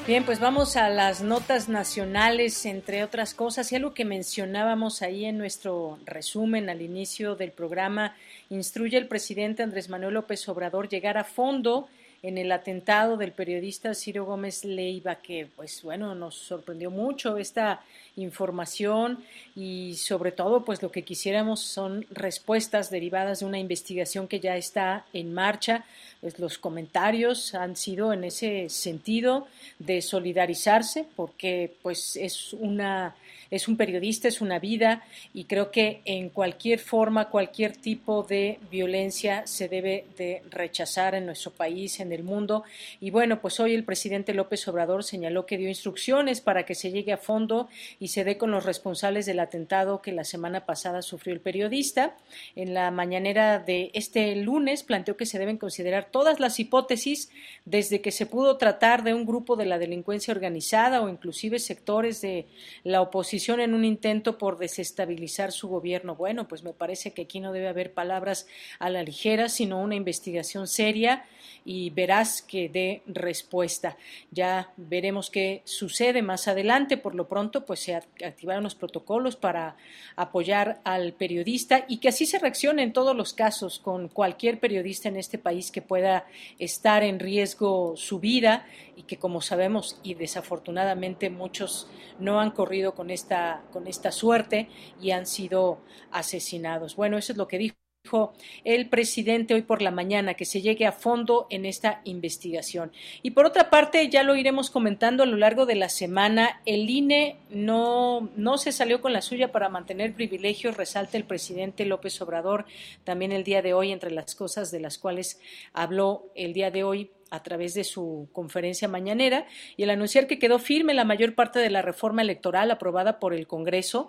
Bien, 0.06 0.24
pues 0.26 0.40
vamos 0.40 0.76
a 0.76 0.90
las 0.90 1.22
notas 1.22 1.70
nacionales, 1.70 2.66
entre 2.66 3.02
otras 3.02 3.32
cosas, 3.32 3.72
y 3.72 3.76
algo 3.76 3.94
que 3.94 4.04
mencionábamos 4.04 5.00
ahí 5.00 5.24
en 5.24 5.38
nuestro 5.38 5.98
resumen 6.04 6.68
al 6.68 6.82
inicio 6.82 7.34
del 7.34 7.52
programa, 7.52 8.14
instruye 8.50 8.98
el 8.98 9.08
presidente 9.08 9.62
Andrés 9.62 9.88
Manuel 9.88 10.14
López 10.14 10.46
Obrador 10.50 10.90
llegar 10.90 11.16
a 11.16 11.24
fondo 11.24 11.88
en 12.22 12.38
el 12.38 12.52
atentado 12.52 13.16
del 13.16 13.32
periodista 13.32 13.94
Ciro 13.94 14.24
Gómez 14.24 14.64
Leiva, 14.64 15.16
que 15.16 15.48
pues 15.56 15.82
bueno, 15.82 16.14
nos 16.14 16.34
sorprendió 16.34 16.90
mucho 16.90 17.38
esta 17.38 17.82
información 18.16 19.24
y 19.56 19.94
sobre 19.96 20.32
todo 20.32 20.64
pues 20.64 20.82
lo 20.82 20.90
que 20.90 21.02
quisiéramos 21.02 21.60
son 21.60 22.04
respuestas 22.10 22.90
derivadas 22.90 23.40
de 23.40 23.46
una 23.46 23.58
investigación 23.58 24.28
que 24.28 24.40
ya 24.40 24.56
está 24.56 25.06
en 25.12 25.32
marcha. 25.32 25.84
Pues 26.20 26.38
los 26.38 26.58
comentarios 26.58 27.54
han 27.54 27.76
sido 27.76 28.12
en 28.12 28.24
ese 28.24 28.68
sentido 28.68 29.46
de 29.78 30.02
solidarizarse 30.02 31.06
porque 31.16 31.72
pues 31.82 32.16
es 32.16 32.52
una 32.52 33.14
es 33.50 33.66
un 33.66 33.76
periodista, 33.76 34.28
es 34.28 34.40
una 34.40 34.58
vida 34.58 35.02
y 35.34 35.44
creo 35.44 35.70
que 35.70 36.02
en 36.04 36.28
cualquier 36.28 36.78
forma, 36.78 37.28
cualquier 37.28 37.76
tipo 37.76 38.22
de 38.22 38.58
violencia 38.70 39.46
se 39.46 39.68
debe 39.68 40.06
de 40.16 40.42
rechazar 40.50 41.14
en 41.14 41.26
nuestro 41.26 41.50
país, 41.50 41.98
en 42.00 42.12
el 42.12 42.22
mundo. 42.22 42.62
Y 43.00 43.10
bueno, 43.10 43.40
pues 43.40 43.58
hoy 43.58 43.74
el 43.74 43.84
presidente 43.84 44.34
López 44.34 44.66
Obrador 44.68 45.02
señaló 45.02 45.46
que 45.46 45.58
dio 45.58 45.68
instrucciones 45.68 46.40
para 46.40 46.64
que 46.64 46.74
se 46.76 46.92
llegue 46.92 47.12
a 47.12 47.16
fondo 47.16 47.68
y 47.98 48.08
se 48.08 48.22
dé 48.22 48.38
con 48.38 48.52
los 48.52 48.64
responsables 48.64 49.26
del 49.26 49.40
atentado 49.40 50.00
que 50.00 50.12
la 50.12 50.24
semana 50.24 50.64
pasada 50.64 51.02
sufrió 51.02 51.34
el 51.34 51.40
periodista. 51.40 52.16
En 52.54 52.72
la 52.72 52.90
mañanera 52.90 53.58
de 53.58 53.90
este 53.94 54.36
lunes 54.36 54.84
planteó 54.84 55.16
que 55.16 55.26
se 55.26 55.38
deben 55.38 55.58
considerar 55.58 56.08
todas 56.10 56.38
las 56.38 56.60
hipótesis 56.60 57.30
desde 57.64 58.00
que 58.00 58.12
se 58.12 58.26
pudo 58.26 58.58
tratar 58.58 59.02
de 59.02 59.14
un 59.14 59.26
grupo 59.26 59.56
de 59.56 59.66
la 59.66 59.78
delincuencia 59.78 60.32
organizada 60.32 61.02
o 61.02 61.08
inclusive 61.08 61.58
sectores 61.58 62.20
de 62.20 62.46
la 62.84 63.00
oposición 63.00 63.39
en 63.48 63.74
un 63.74 63.84
intento 63.84 64.38
por 64.38 64.58
desestabilizar 64.58 65.52
su 65.52 65.68
gobierno. 65.68 66.14
Bueno, 66.14 66.46
pues 66.46 66.62
me 66.62 66.72
parece 66.72 67.12
que 67.12 67.22
aquí 67.22 67.40
no 67.40 67.52
debe 67.52 67.68
haber 67.68 67.92
palabras 67.94 68.46
a 68.78 68.90
la 68.90 69.02
ligera, 69.02 69.48
sino 69.48 69.80
una 69.80 69.94
investigación 69.94 70.68
seria 70.68 71.24
y 71.64 71.90
verás 71.90 72.42
que 72.42 72.68
dé 72.68 73.02
respuesta. 73.06 73.96
Ya 74.30 74.72
veremos 74.76 75.30
qué 75.30 75.62
sucede 75.64 76.22
más 76.22 76.48
adelante. 76.48 76.96
Por 76.96 77.14
lo 77.14 77.28
pronto, 77.28 77.64
pues 77.64 77.80
se 77.80 77.94
activaron 77.94 78.64
los 78.64 78.74
protocolos 78.74 79.36
para 79.36 79.76
apoyar 80.16 80.80
al 80.84 81.12
periodista 81.14 81.84
y 81.88 81.98
que 81.98 82.08
así 82.08 82.26
se 82.26 82.38
reaccione 82.38 82.82
en 82.82 82.92
todos 82.92 83.16
los 83.16 83.32
casos 83.32 83.78
con 83.78 84.08
cualquier 84.08 84.60
periodista 84.60 85.08
en 85.08 85.16
este 85.16 85.38
país 85.38 85.70
que 85.70 85.82
pueda 85.82 86.26
estar 86.58 87.02
en 87.02 87.18
riesgo 87.18 87.94
su 87.96 88.20
vida 88.20 88.66
y 88.96 89.04
que 89.04 89.18
como 89.18 89.40
sabemos 89.40 89.98
y 90.02 90.14
desafortunadamente 90.14 91.30
muchos 91.30 91.88
no 92.18 92.40
han 92.40 92.50
corrido 92.50 92.94
con 92.94 93.10
esta 93.10 93.29
con 93.72 93.86
esta 93.86 94.12
suerte 94.12 94.68
y 95.00 95.12
han 95.12 95.26
sido 95.26 95.80
asesinados. 96.10 96.96
Bueno, 96.96 97.18
eso 97.18 97.32
es 97.32 97.38
lo 97.38 97.48
que 97.48 97.58
dijo 97.58 97.76
dijo 98.02 98.32
el 98.64 98.88
presidente 98.88 99.52
hoy 99.52 99.60
por 99.60 99.82
la 99.82 99.90
mañana, 99.90 100.32
que 100.32 100.46
se 100.46 100.62
llegue 100.62 100.86
a 100.86 100.92
fondo 100.92 101.46
en 101.50 101.66
esta 101.66 102.00
investigación. 102.04 102.92
Y 103.22 103.32
por 103.32 103.44
otra 103.44 103.68
parte, 103.68 104.08
ya 104.08 104.22
lo 104.22 104.36
iremos 104.36 104.70
comentando 104.70 105.22
a 105.22 105.26
lo 105.26 105.36
largo 105.36 105.66
de 105.66 105.74
la 105.74 105.90
semana, 105.90 106.62
el 106.64 106.88
INE 106.88 107.36
no, 107.50 108.30
no 108.36 108.56
se 108.56 108.72
salió 108.72 109.02
con 109.02 109.12
la 109.12 109.20
suya 109.20 109.52
para 109.52 109.68
mantener 109.68 110.14
privilegios, 110.14 110.78
resalta 110.78 111.18
el 111.18 111.24
presidente 111.24 111.84
López 111.84 112.20
Obrador 112.22 112.64
también 113.04 113.32
el 113.32 113.44
día 113.44 113.60
de 113.60 113.74
hoy, 113.74 113.92
entre 113.92 114.10
las 114.10 114.34
cosas 114.34 114.70
de 114.70 114.80
las 114.80 114.96
cuales 114.96 115.38
habló 115.74 116.30
el 116.34 116.54
día 116.54 116.70
de 116.70 116.84
hoy 116.84 117.10
a 117.30 117.42
través 117.42 117.74
de 117.74 117.84
su 117.84 118.28
conferencia 118.32 118.88
mañanera 118.88 119.46
y 119.76 119.84
el 119.84 119.90
anunciar 119.90 120.26
que 120.26 120.38
quedó 120.38 120.58
firme 120.58 120.94
la 120.94 121.04
mayor 121.04 121.34
parte 121.34 121.58
de 121.58 121.70
la 121.70 121.82
reforma 121.82 122.22
electoral 122.22 122.70
aprobada 122.70 123.18
por 123.18 123.34
el 123.34 123.46
Congreso, 123.46 124.08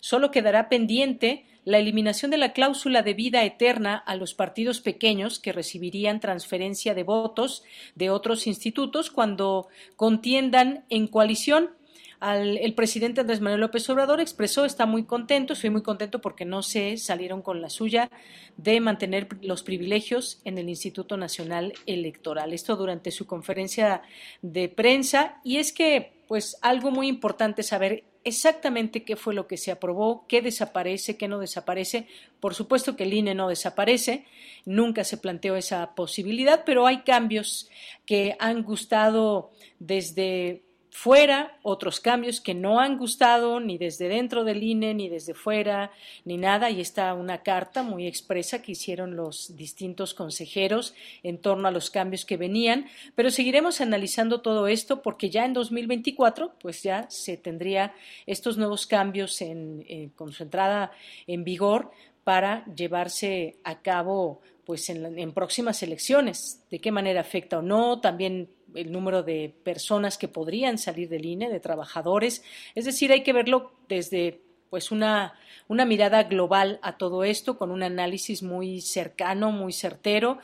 solo 0.00 0.30
quedará 0.30 0.68
pendiente 0.68 1.46
la 1.64 1.78
eliminación 1.78 2.30
de 2.30 2.38
la 2.38 2.52
cláusula 2.52 3.02
de 3.02 3.14
vida 3.14 3.44
eterna 3.44 3.96
a 3.96 4.16
los 4.16 4.34
partidos 4.34 4.80
pequeños 4.80 5.38
que 5.38 5.52
recibirían 5.52 6.20
transferencia 6.20 6.94
de 6.94 7.02
votos 7.02 7.62
de 7.94 8.10
otros 8.10 8.46
institutos 8.46 9.10
cuando 9.10 9.68
contiendan 9.96 10.86
en 10.88 11.08
coalición. 11.08 11.77
El 12.20 12.74
presidente 12.74 13.20
Andrés 13.20 13.40
Manuel 13.40 13.60
López 13.60 13.88
Obrador 13.90 14.20
expresó 14.20 14.64
está 14.64 14.86
muy 14.86 15.04
contento, 15.04 15.52
estoy 15.52 15.70
muy 15.70 15.82
contento 15.82 16.20
porque 16.20 16.44
no 16.44 16.62
se 16.62 16.96
salieron 16.96 17.42
con 17.42 17.62
la 17.62 17.70
suya 17.70 18.10
de 18.56 18.80
mantener 18.80 19.28
los 19.40 19.62
privilegios 19.62 20.40
en 20.44 20.58
el 20.58 20.68
Instituto 20.68 21.16
Nacional 21.16 21.74
Electoral. 21.86 22.52
Esto 22.52 22.76
durante 22.76 23.12
su 23.12 23.26
conferencia 23.26 24.02
de 24.42 24.68
prensa 24.68 25.40
y 25.44 25.58
es 25.58 25.72
que 25.72 26.12
pues 26.26 26.58
algo 26.60 26.90
muy 26.90 27.08
importante 27.08 27.62
saber 27.62 28.04
exactamente 28.24 29.04
qué 29.04 29.16
fue 29.16 29.32
lo 29.32 29.46
que 29.46 29.56
se 29.56 29.70
aprobó, 29.70 30.26
qué 30.28 30.42
desaparece, 30.42 31.16
qué 31.16 31.28
no 31.28 31.38
desaparece. 31.38 32.06
Por 32.40 32.54
supuesto 32.54 32.96
que 32.96 33.04
el 33.04 33.14
INE 33.14 33.34
no 33.34 33.48
desaparece, 33.48 34.26
nunca 34.66 35.04
se 35.04 35.16
planteó 35.16 35.56
esa 35.56 35.94
posibilidad, 35.94 36.64
pero 36.66 36.86
hay 36.86 36.98
cambios 36.98 37.70
que 38.04 38.36
han 38.38 38.62
gustado 38.62 39.50
desde 39.78 40.67
fuera, 40.90 41.58
otros 41.62 42.00
cambios 42.00 42.40
que 42.40 42.54
no 42.54 42.80
han 42.80 42.98
gustado 42.98 43.60
ni 43.60 43.78
desde 43.78 44.08
dentro 44.08 44.44
del 44.44 44.62
INE, 44.62 44.94
ni 44.94 45.08
desde 45.08 45.34
fuera, 45.34 45.92
ni 46.24 46.36
nada. 46.36 46.70
Y 46.70 46.80
está 46.80 47.14
una 47.14 47.42
carta 47.42 47.82
muy 47.82 48.06
expresa 48.06 48.62
que 48.62 48.72
hicieron 48.72 49.16
los 49.16 49.56
distintos 49.56 50.14
consejeros 50.14 50.94
en 51.22 51.38
torno 51.38 51.68
a 51.68 51.70
los 51.70 51.90
cambios 51.90 52.24
que 52.24 52.36
venían. 52.36 52.86
Pero 53.14 53.30
seguiremos 53.30 53.80
analizando 53.80 54.40
todo 54.40 54.66
esto 54.66 55.02
porque 55.02 55.30
ya 55.30 55.44
en 55.44 55.52
2024, 55.52 56.54
pues 56.60 56.82
ya 56.82 57.08
se 57.10 57.36
tendría 57.36 57.94
estos 58.26 58.56
nuevos 58.56 58.86
cambios 58.86 59.40
en, 59.40 59.84
eh, 59.88 60.10
con 60.16 60.32
su 60.32 60.42
entrada 60.42 60.92
en 61.26 61.44
vigor 61.44 61.90
para 62.24 62.64
llevarse 62.74 63.56
a 63.64 63.80
cabo 63.80 64.42
pues 64.68 64.90
en, 64.90 65.32
próximas 65.32 65.82
elecciones, 65.82 66.62
de 66.70 66.78
qué 66.78 66.92
manera 66.92 67.22
afecta 67.22 67.60
o 67.60 67.62
no, 67.62 68.02
también 68.02 68.50
el 68.74 68.92
número 68.92 69.22
de 69.22 69.56
personas 69.64 70.18
que 70.18 70.28
podrían 70.28 70.76
salir 70.76 71.08
del 71.08 71.24
INE, 71.24 71.48
de 71.48 71.58
trabajadores, 71.58 72.44
es 72.74 72.84
decir, 72.84 73.10
hay 73.10 73.22
que 73.22 73.32
verlo 73.32 73.72
desde 73.88 74.42
pues 74.68 74.90
una, 74.90 75.32
una 75.68 75.86
mirada 75.86 76.24
global 76.24 76.80
a 76.82 76.98
todo 76.98 77.24
esto, 77.24 77.56
con 77.56 77.70
un 77.70 77.82
análisis 77.82 78.42
muy 78.42 78.82
cercano, 78.82 79.52
muy 79.52 79.72
certero, 79.72 80.36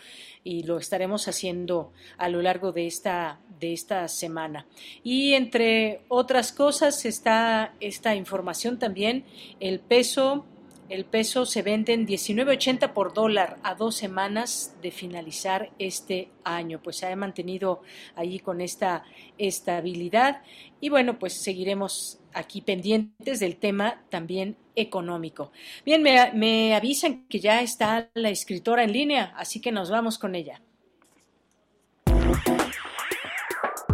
y 0.42 0.62
lo 0.62 0.78
estaremos 0.78 1.28
haciendo 1.28 1.92
a 2.16 2.30
lo 2.30 2.40
largo 2.40 2.72
de 2.72 2.86
esta, 2.86 3.40
de 3.60 3.74
esta 3.74 4.09
semana. 4.09 4.66
Y 5.02 5.34
entre 5.34 6.01
otras 6.09 6.51
cosas 6.51 7.05
está 7.05 7.74
esta 7.78 8.14
información 8.14 8.78
también, 8.78 9.26
el 9.60 9.80
peso 9.80 10.46
el 10.89 11.05
peso 11.05 11.47
se 11.47 11.62
vende 11.62 11.93
en 11.93 12.06
19.80 12.06 12.93
por 12.93 13.15
dólar 13.15 13.59
a 13.62 13.74
dos 13.74 13.94
semanas 13.97 14.77
de 14.82 14.90
finalizar 14.90 15.70
este 15.78 16.31
año. 16.44 16.81
Pues 16.82 16.97
se 16.97 17.06
ha 17.06 17.16
mantenido 17.16 17.82
ahí 18.15 18.39
con 18.39 18.61
esta 18.61 19.05
estabilidad 19.39 20.43
y 20.81 20.89
bueno, 20.89 21.19
pues 21.19 21.35
seguiremos 21.35 22.20
aquí 22.32 22.61
pendientes 22.61 23.40
del 23.40 23.56
tema 23.56 24.05
también 24.11 24.56
económico. 24.77 25.52
Bien, 25.85 26.02
me, 26.02 26.32
me 26.32 26.74
avisan 26.74 27.27
que 27.28 27.40
ya 27.40 27.62
está 27.62 28.11
la 28.15 28.31
escritora 28.31 28.85
en 28.85 28.93
línea, 28.93 29.32
así 29.36 29.61
que 29.61 29.73
nos 29.73 29.90
vamos 29.90 30.19
con 30.19 30.35
ella. 30.35 30.61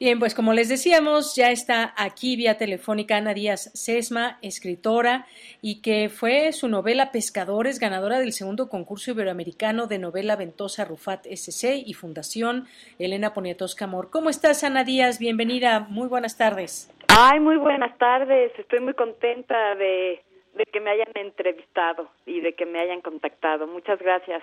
Bien, 0.00 0.18
pues 0.18 0.34
como 0.34 0.52
les 0.52 0.68
decíamos, 0.68 1.36
ya 1.36 1.52
está 1.52 1.94
aquí 1.96 2.34
vía 2.34 2.58
telefónica 2.58 3.16
Ana 3.16 3.32
Díaz 3.32 3.70
Sesma, 3.74 4.38
escritora, 4.42 5.26
y 5.62 5.82
que 5.82 6.08
fue 6.08 6.50
su 6.50 6.68
novela 6.68 7.12
Pescadores, 7.12 7.78
ganadora 7.78 8.18
del 8.18 8.32
segundo 8.32 8.68
concurso 8.68 9.12
iberoamericano 9.12 9.86
de 9.86 10.00
novela 10.00 10.34
Ventosa 10.34 10.84
Rufat 10.84 11.26
SC 11.26 11.76
y 11.86 11.94
Fundación 11.94 12.66
Elena 12.98 13.34
Poniatowska 13.34 13.84
Amor. 13.84 14.10
¿Cómo 14.10 14.30
estás, 14.30 14.64
Ana 14.64 14.82
Díaz? 14.82 15.20
Bienvenida, 15.20 15.86
muy 15.88 16.08
buenas 16.08 16.36
tardes. 16.36 16.92
Ay, 17.16 17.38
muy 17.38 17.56
buenas 17.56 17.96
tardes, 17.96 18.50
estoy 18.58 18.80
muy 18.80 18.94
contenta 18.94 19.76
de, 19.76 20.20
de 20.54 20.64
que 20.72 20.80
me 20.80 20.90
hayan 20.90 21.12
entrevistado 21.14 22.10
y 22.26 22.40
de 22.40 22.54
que 22.54 22.66
me 22.66 22.80
hayan 22.80 23.00
contactado. 23.00 23.68
Muchas 23.68 24.00
gracias. 24.00 24.42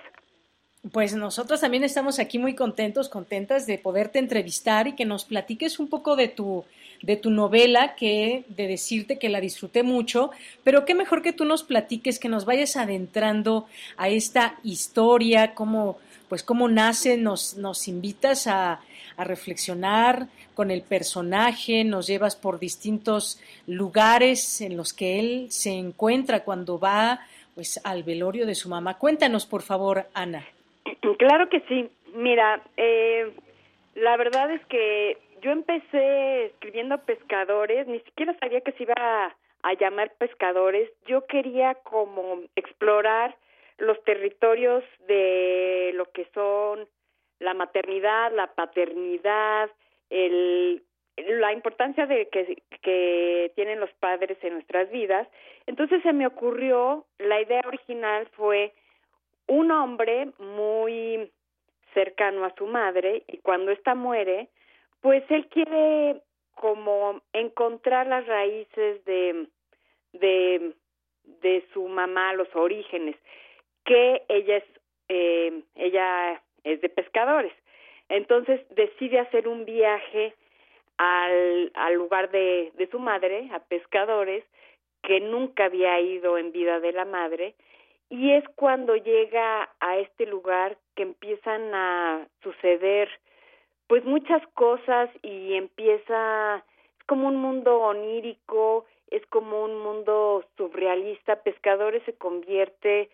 Pues 0.90 1.14
nosotros 1.14 1.60
también 1.60 1.84
estamos 1.84 2.18
aquí 2.18 2.40
muy 2.40 2.56
contentos, 2.56 3.08
contentas 3.08 3.66
de 3.66 3.78
poderte 3.78 4.18
entrevistar 4.18 4.88
y 4.88 4.96
que 4.96 5.04
nos 5.04 5.24
platiques 5.24 5.78
un 5.78 5.86
poco 5.88 6.16
de 6.16 6.26
tu 6.26 6.64
de 7.02 7.16
tu 7.16 7.30
novela, 7.30 7.94
que 7.96 8.44
de 8.48 8.68
decirte 8.68 9.18
que 9.18 9.28
la 9.28 9.40
disfruté 9.40 9.82
mucho, 9.82 10.30
pero 10.62 10.84
qué 10.84 10.94
mejor 10.94 11.22
que 11.22 11.32
tú 11.32 11.44
nos 11.44 11.64
platiques, 11.64 12.20
que 12.20 12.28
nos 12.28 12.44
vayas 12.44 12.76
adentrando 12.76 13.66
a 13.96 14.08
esta 14.08 14.58
historia, 14.64 15.54
cómo 15.54 15.98
pues 16.28 16.42
cómo 16.42 16.68
nace, 16.68 17.16
nos 17.16 17.56
nos 17.56 17.86
invitas 17.86 18.48
a, 18.48 18.80
a 19.16 19.24
reflexionar 19.24 20.26
con 20.54 20.72
el 20.72 20.82
personaje, 20.82 21.84
nos 21.84 22.08
llevas 22.08 22.34
por 22.34 22.58
distintos 22.58 23.38
lugares 23.68 24.60
en 24.60 24.76
los 24.76 24.92
que 24.92 25.20
él 25.20 25.46
se 25.50 25.70
encuentra 25.70 26.42
cuando 26.42 26.80
va 26.80 27.20
pues 27.54 27.80
al 27.84 28.02
velorio 28.02 28.46
de 28.46 28.56
su 28.56 28.68
mamá. 28.68 28.98
Cuéntanos, 28.98 29.46
por 29.46 29.62
favor, 29.62 30.08
Ana. 30.12 30.44
Claro 31.18 31.48
que 31.48 31.60
sí. 31.68 31.90
Mira, 32.14 32.62
eh, 32.76 33.32
la 33.94 34.16
verdad 34.16 34.50
es 34.50 34.64
que 34.66 35.18
yo 35.40 35.50
empecé 35.50 36.46
escribiendo 36.46 36.98
pescadores, 36.98 37.86
ni 37.86 38.00
siquiera 38.00 38.36
sabía 38.38 38.60
que 38.60 38.72
se 38.72 38.84
iba 38.84 38.94
a, 38.96 39.74
llamar 39.78 40.12
pescadores. 40.18 40.90
Yo 41.06 41.26
quería 41.26 41.74
como 41.74 42.42
explorar 42.56 43.34
los 43.78 44.02
territorios 44.04 44.84
de 45.08 45.92
lo 45.94 46.10
que 46.12 46.26
son 46.34 46.86
la 47.38 47.54
maternidad, 47.54 48.32
la 48.32 48.48
paternidad, 48.54 49.70
el, 50.10 50.82
la 51.16 51.52
importancia 51.52 52.06
de 52.06 52.28
que 52.28 53.52
tienen 53.54 53.80
los 53.80 53.90
padres 53.94 54.38
en 54.42 54.54
nuestras 54.54 54.90
vidas. 54.90 55.26
Entonces 55.66 56.02
se 56.02 56.12
me 56.12 56.26
ocurrió, 56.26 57.06
la 57.18 57.40
idea 57.40 57.62
original 57.66 58.28
fue 58.32 58.72
un 59.52 59.70
hombre 59.70 60.30
muy 60.38 61.30
cercano 61.92 62.46
a 62.46 62.54
su 62.54 62.66
madre 62.66 63.22
y 63.26 63.36
cuando 63.38 63.70
ésta 63.70 63.94
muere, 63.94 64.48
pues 65.02 65.22
él 65.28 65.46
quiere 65.48 66.22
como 66.54 67.20
encontrar 67.34 68.06
las 68.06 68.26
raíces 68.26 69.04
de, 69.04 69.46
de, 70.14 71.64
su 71.74 71.86
mamá, 71.86 72.32
los 72.32 72.48
orígenes, 72.54 73.14
que 73.84 74.22
ella 74.28 74.56
es, 74.56 74.64
eh, 75.08 75.62
ella 75.74 76.42
es 76.64 76.80
de 76.80 76.88
pescadores. 76.88 77.52
Entonces 78.08 78.60
decide 78.70 79.18
hacer 79.18 79.48
un 79.48 79.66
viaje 79.66 80.34
al, 80.96 81.72
al 81.74 81.94
lugar 81.94 82.30
de, 82.30 82.72
de 82.78 82.86
su 82.86 82.98
madre, 82.98 83.50
a 83.52 83.58
pescadores, 83.58 84.44
que 85.02 85.20
nunca 85.20 85.66
había 85.66 86.00
ido 86.00 86.38
en 86.38 86.52
vida 86.52 86.80
de 86.80 86.92
la 86.92 87.04
madre, 87.04 87.54
y 88.12 88.34
es 88.34 88.44
cuando 88.56 88.94
llega 88.94 89.70
a 89.80 89.96
este 89.96 90.26
lugar 90.26 90.76
que 90.94 91.02
empiezan 91.02 91.74
a 91.74 92.28
suceder 92.42 93.08
pues 93.86 94.04
muchas 94.04 94.46
cosas 94.48 95.08
y 95.22 95.54
empieza 95.54 96.56
es 96.98 97.04
como 97.06 97.28
un 97.28 97.36
mundo 97.36 97.80
onírico, 97.80 98.84
es 99.10 99.24
como 99.28 99.64
un 99.64 99.78
mundo 99.78 100.44
surrealista, 100.58 101.36
Pescadores 101.36 102.02
se 102.04 102.12
convierte 102.12 103.08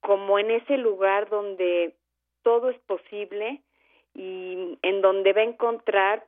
como 0.00 0.38
en 0.38 0.52
ese 0.52 0.78
lugar 0.78 1.28
donde 1.28 1.94
todo 2.42 2.70
es 2.70 2.78
posible 2.78 3.60
y 4.14 4.78
en 4.80 5.02
donde 5.02 5.34
va 5.34 5.42
a 5.42 5.44
encontrar 5.44 6.24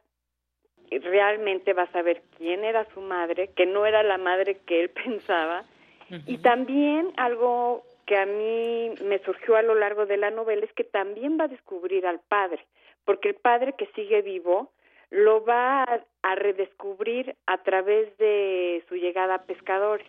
realmente 0.90 1.72
va 1.72 1.84
a 1.84 1.92
saber 1.92 2.22
quién 2.36 2.62
era 2.62 2.86
su 2.92 3.00
madre, 3.00 3.48
que 3.56 3.64
no 3.64 3.86
era 3.86 4.02
la 4.02 4.18
madre 4.18 4.58
que 4.66 4.82
él 4.82 4.90
pensaba, 5.04 5.64
uh 6.10 6.14
-huh. 6.14 6.22
y 6.26 6.36
también 6.42 7.10
algo 7.16 7.84
que 8.06 8.16
a 8.16 8.26
mí 8.26 8.94
me 9.04 9.18
surgió 9.20 9.56
a 9.56 9.62
lo 9.62 9.74
largo 9.74 10.06
de 10.06 10.16
la 10.16 10.30
novela 10.30 10.64
es 10.64 10.72
que 10.72 10.84
también 10.84 11.38
va 11.38 11.44
a 11.44 11.48
descubrir 11.48 12.06
al 12.06 12.20
padre, 12.20 12.64
porque 13.04 13.30
el 13.30 13.34
padre 13.34 13.74
que 13.76 13.86
sigue 13.94 14.22
vivo 14.22 14.70
lo 15.10 15.44
va 15.44 15.84
a, 16.22 16.34
redescubrir 16.34 17.36
a 17.46 17.62
través 17.62 18.16
de 18.16 18.82
su 18.88 18.96
llegada 18.96 19.34
a 19.34 19.44
pescadores. 19.44 20.06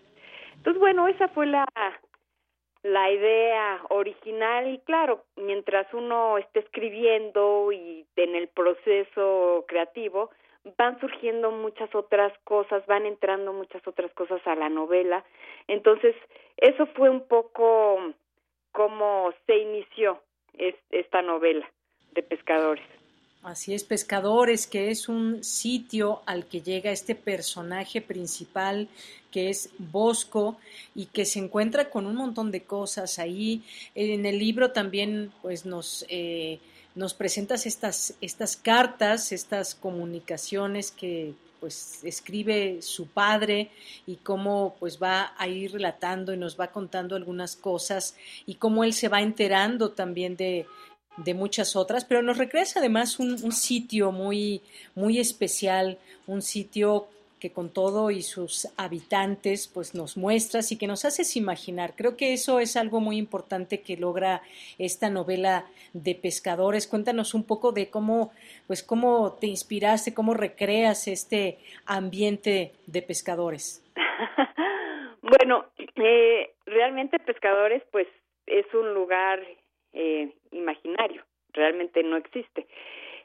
Entonces, 0.56 0.80
bueno, 0.80 1.10
esa 1.10 1.28
fue 1.28 1.46
la, 1.46 1.66
la 2.84 3.12
idea 3.12 3.82
original 3.90 4.70
y 4.70 4.80
claro, 4.80 5.26
mientras 5.36 5.94
uno 5.94 6.38
esté 6.38 6.60
escribiendo 6.60 7.72
y 7.74 8.06
en 8.16 8.36
el 8.36 8.48
proceso 8.48 9.66
creativo, 9.68 10.30
van 10.78 11.00
surgiendo 11.00 11.52
muchas 11.52 11.94
otras 11.94 12.34
cosas, 12.44 12.86
van 12.86 13.06
entrando 13.06 13.54
muchas 13.54 13.86
otras 13.88 14.12
cosas 14.14 14.42
a 14.46 14.56
la 14.56 14.70
novela. 14.70 15.24
Entonces, 15.68 16.16
eso 16.58 16.86
fue 16.88 17.10
un 17.10 17.28
poco 17.28 18.14
como 18.72 19.32
se 19.46 19.58
inició 19.58 20.22
esta 20.90 21.22
novela 21.22 21.70
de 22.12 22.24
pescadores. 22.24 22.86
Así 23.44 23.74
es, 23.74 23.84
Pescadores, 23.84 24.68
que 24.68 24.90
es 24.90 25.10
un 25.10 25.44
sitio 25.44 26.22
al 26.26 26.46
que 26.46 26.62
llega 26.62 26.92
este 26.92 27.14
personaje 27.14 28.00
principal 28.00 28.88
que 29.32 29.50
es 29.50 29.74
Bosco 29.80 30.58
y 30.96 31.08
que 31.08 31.26
se 31.26 31.40
encuentra 31.40 31.90
con 31.90 32.06
un 32.06 32.16
montón 32.16 32.52
de 32.52 32.64
cosas 32.64 33.20
ahí. 33.20 33.64
En 33.96 34.26
el 34.26 34.40
libro 34.40 34.72
también 34.72 35.34
pues 35.42 35.66
nos, 35.66 36.06
eh, 36.08 36.60
nos 36.96 37.14
presentas 37.14 37.66
estas, 37.66 38.14
estas 38.22 38.56
cartas, 38.56 39.32
estas 39.32 39.76
comunicaciones 39.76 40.92
que 40.92 41.34
pues 41.60 42.04
escribe 42.04 42.82
su 42.82 43.08
padre 43.08 43.72
y 44.06 44.18
cómo 44.18 44.76
pues 44.80 45.02
va 45.02 45.34
a 45.38 45.48
ir 45.48 45.72
relatando 45.72 46.34
y 46.34 46.38
nos 46.38 46.60
va 46.60 46.68
contando 46.68 47.16
algunas 47.16 47.56
cosas 47.56 48.16
y 48.46 48.56
cómo 48.56 48.84
él 48.84 48.94
se 48.94 49.08
va 49.08 49.22
enterando 49.22 49.92
también 49.92 50.36
de, 50.36 50.68
de 51.18 51.34
muchas 51.34 51.76
otras, 51.76 52.04
pero 52.06 52.22
nos 52.22 52.38
regresa 52.38 52.80
además 52.80 53.18
un, 53.18 53.42
un, 53.42 53.52
sitio 53.54 54.12
muy, 54.12 54.62
muy 54.94 55.20
especial, 55.20 55.98
un 56.28 56.42
sitio 56.42 57.08
que 57.44 57.52
con 57.52 57.74
todo 57.74 58.10
y 58.10 58.22
sus 58.22 58.70
habitantes 58.78 59.68
pues 59.68 59.94
nos 59.94 60.16
muestras 60.16 60.72
y 60.72 60.78
que 60.78 60.88
nos 60.88 61.04
haces 61.04 61.36
imaginar. 61.36 61.92
Creo 61.98 62.16
que 62.16 62.32
eso 62.32 62.62
es 62.62 62.78
algo 62.78 63.02
muy 63.02 63.18
importante 63.18 63.82
que 63.82 63.98
logra 63.98 64.42
esta 64.80 65.10
novela 65.10 65.66
de 65.92 66.16
pescadores. 66.16 66.88
Cuéntanos 66.88 67.34
un 67.34 67.46
poco 67.46 67.74
de 67.74 67.90
cómo 67.90 68.32
pues 68.66 68.82
cómo 68.82 69.34
te 69.42 69.48
inspiraste, 69.48 70.14
cómo 70.14 70.34
recreas 70.34 71.10
este 71.10 71.58
ambiente 71.86 72.72
de 72.88 73.02
pescadores. 73.02 73.84
bueno, 75.22 75.66
eh, 75.96 76.54
realmente 76.66 77.20
pescadores 77.20 77.84
pues 77.92 78.08
es 78.48 78.74
un 78.74 78.94
lugar 78.94 79.46
eh, 79.92 80.32
imaginario, 80.52 81.26
realmente 81.52 82.04
no 82.04 82.16
existe. 82.16 82.68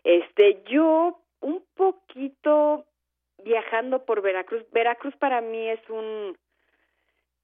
Este, 0.03 0.61
yo 0.69 1.21
un 1.41 1.63
poquito 1.77 2.85
viajando 3.45 4.05
por 4.05 4.23
Veracruz, 4.23 4.65
Veracruz 4.73 5.15
para 5.17 5.41
mí 5.41 5.69
es 5.69 5.81
un 5.89 6.37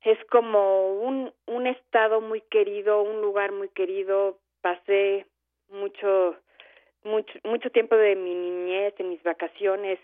es 0.03 0.19
como 0.27 0.95
un 1.01 1.33
un 1.47 1.67
estado 1.67 2.21
muy 2.21 2.41
querido, 2.43 3.03
un 3.03 3.21
lugar 3.21 3.53
muy 3.53 3.69
querido. 3.71 4.39
Pasé 4.61 5.27
mucho 5.69 6.37
mucho 7.05 7.39
mucho 7.45 7.71
tiempo 7.71 7.97
de 7.97 8.17
mi 8.17 8.35
niñez, 8.35 8.95
en 8.99 9.11
mis 9.11 9.23
vacaciones. 9.23 9.99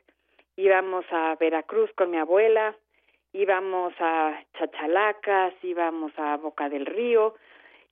Íbamos 0.57 1.05
a 1.11 1.37
Veracruz 1.37 1.91
con 1.95 2.11
mi 2.11 2.19
abuela, 2.19 2.77
íbamos 3.33 3.95
a 3.99 4.43
Chachalacas, 4.59 5.55
íbamos 5.63 6.13
a 6.19 6.37
Boca 6.37 6.69
del 6.69 6.87
Río, 6.87 7.35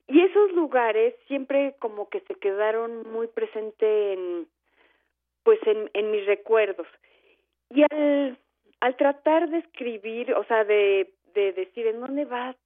y 0.07 0.21
esos 0.23 0.53
lugares 0.53 1.15
siempre 1.27 1.75
como 1.79 2.09
que 2.09 2.21
se 2.21 2.35
quedaron 2.35 3.11
muy 3.11 3.27
presente 3.29 4.13
en 4.13 4.49
pues 5.45 5.61
en, 5.67 5.91
en 5.95 6.11
mis 6.11 6.27
recuerdos 6.27 6.87
y 7.71 7.83
al 7.83 8.39
al 8.81 8.97
tratar 8.97 9.49
de 9.49 9.59
escribir 9.59 10.33
o 10.35 10.45
sea 10.45 10.65
de 10.65 11.13
de 11.35 11.53
decir 11.53 11.87
en 11.87 12.01
dónde 12.01 12.25
va 12.25 12.51
a 12.51 12.57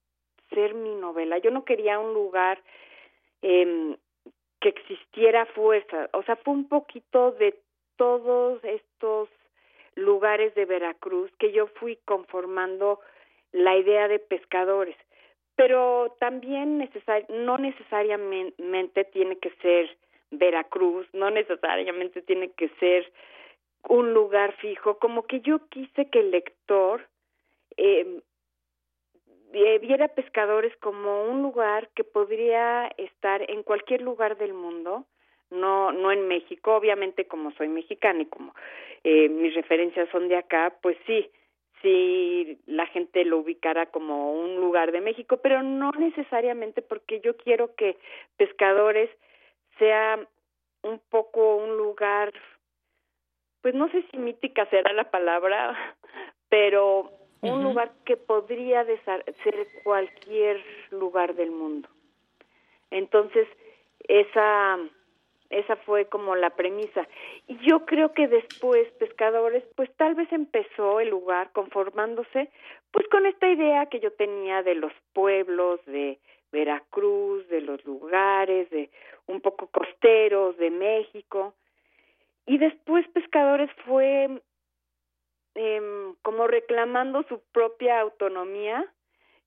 ser 0.49 0.73
mi 0.73 0.95
novela 0.95 1.37
yo 1.39 1.51
no 1.51 1.65
quería 1.65 1.99
un 1.99 2.13
lugar 2.13 2.61
eh, 3.41 3.97
que 4.59 4.69
existiera 4.69 5.45
fuerza 5.47 6.09
o 6.13 6.23
sea 6.23 6.35
fue 6.37 6.53
un 6.53 6.67
poquito 6.67 7.31
de 7.31 7.59
todos 7.97 8.63
estos 8.63 9.29
lugares 9.95 10.53
de 10.55 10.65
Veracruz 10.65 11.31
que 11.37 11.51
yo 11.51 11.67
fui 11.67 11.97
conformando 12.05 12.99
la 13.51 13.77
idea 13.77 14.07
de 14.07 14.19
pescadores. 14.19 14.95
Pero 15.55 16.15
también 16.19 16.89
no 17.29 17.57
necesariamente 17.57 19.03
tiene 19.05 19.37
que 19.37 19.51
ser 19.61 19.95
Veracruz, 20.31 21.07
no 21.13 21.29
necesariamente 21.29 22.23
tiene 22.23 22.49
que 22.51 22.69
ser 22.79 23.11
un 23.89 24.13
lugar 24.13 24.53
fijo, 24.57 24.97
como 24.99 25.23
que 25.23 25.41
yo 25.41 25.67
quise 25.69 26.09
que 26.09 26.19
el 26.19 26.31
lector 26.31 27.07
eh, 27.77 28.21
viera 29.51 30.07
pescadores 30.09 30.75
como 30.77 31.25
un 31.25 31.41
lugar 31.41 31.89
que 31.95 32.03
podría 32.03 32.87
estar 32.97 33.49
en 33.49 33.63
cualquier 33.63 34.01
lugar 34.01 34.37
del 34.37 34.53
mundo, 34.53 35.05
no 35.51 35.91
no 35.91 36.11
en 36.11 36.27
México, 36.27 36.75
obviamente 36.75 37.25
como 37.27 37.51
soy 37.51 37.67
mexicana 37.67 38.23
y 38.23 38.25
como 38.25 38.55
eh, 39.03 39.29
mis 39.29 39.53
referencias 39.53 40.09
son 40.09 40.27
de 40.27 40.37
acá, 40.37 40.73
pues 40.81 40.97
sí, 41.05 41.29
sí 41.81 42.57
la 42.65 42.87
gente 42.87 43.25
lo 43.25 43.39
ubicara 43.39 43.87
como 43.87 44.33
un 44.33 44.55
lugar 44.55 44.91
de 44.91 45.01
México, 45.01 45.37
pero 45.37 45.61
no 45.61 45.91
necesariamente 45.91 46.81
porque 46.81 47.19
yo 47.19 47.37
quiero 47.37 47.75
que 47.75 47.97
pescadores 48.37 49.09
sea 49.77 50.19
un 50.81 50.99
poco 51.09 51.57
un 51.57 51.77
lugar, 51.77 52.33
pues 53.63 53.73
no 53.73 53.89
sé 53.89 54.05
si 54.11 54.17
mítica 54.17 54.67
será 54.67 54.93
la 54.93 55.09
palabra, 55.09 55.95
pero 56.49 57.09
un 57.41 57.63
lugar 57.63 57.91
que 58.05 58.15
podría 58.15 58.85
ser 58.85 59.67
cualquier 59.83 60.63
lugar 60.91 61.33
del 61.35 61.51
mundo. 61.51 61.89
Entonces, 62.91 63.47
esa 64.07 64.77
esa 65.49 65.75
fue 65.77 66.05
como 66.05 66.35
la 66.35 66.51
premisa. 66.51 67.07
Y 67.47 67.57
yo 67.57 67.85
creo 67.85 68.13
que 68.13 68.27
después 68.27 68.87
Pescadores, 68.93 69.63
pues 69.75 69.91
tal 69.97 70.15
vez 70.15 70.31
empezó 70.31 70.99
el 70.99 71.09
lugar 71.09 71.51
conformándose 71.51 72.49
pues 72.91 73.07
con 73.07 73.25
esta 73.25 73.49
idea 73.49 73.87
que 73.87 73.99
yo 73.99 74.11
tenía 74.13 74.63
de 74.63 74.75
los 74.75 74.93
pueblos, 75.13 75.79
de 75.85 76.19
Veracruz, 76.51 77.47
de 77.49 77.61
los 77.61 77.83
lugares, 77.85 78.69
de 78.69 78.89
un 79.27 79.41
poco 79.41 79.67
costeros, 79.67 80.57
de 80.57 80.69
México. 80.69 81.53
Y 82.45 82.57
después 82.57 83.07
Pescadores 83.09 83.69
fue 83.85 84.41
eh, 85.55 86.13
como 86.21 86.47
reclamando 86.47 87.23
su 87.23 87.41
propia 87.51 87.99
autonomía 87.99 88.85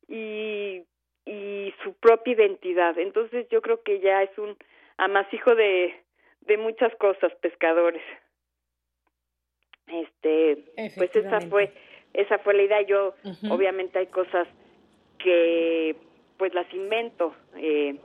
y, 0.08 0.82
y 1.24 1.74
su 1.82 1.94
propia 1.94 2.34
identidad. 2.34 2.98
Entonces 2.98 3.48
yo 3.50 3.60
creo 3.60 3.82
que 3.82 4.00
ya 4.00 4.22
es 4.22 4.36
un 4.38 4.56
amasijo 4.96 5.54
de, 5.54 5.94
de 6.40 6.56
muchas 6.56 6.94
cosas, 6.96 7.34
pescadores. 7.36 8.02
Este, 9.86 10.64
pues 10.96 11.14
esa 11.14 11.40
fue 11.42 11.72
esa 12.12 12.38
fue 12.38 12.54
la 12.54 12.62
idea. 12.62 12.82
Yo 12.82 13.14
obviamente 13.50 13.98
hay 13.98 14.06
cosas 14.06 14.48
que 15.18 15.96
pues 16.38 16.54
las 16.54 16.72
invento. 16.72 17.34
Eh, 17.56 17.96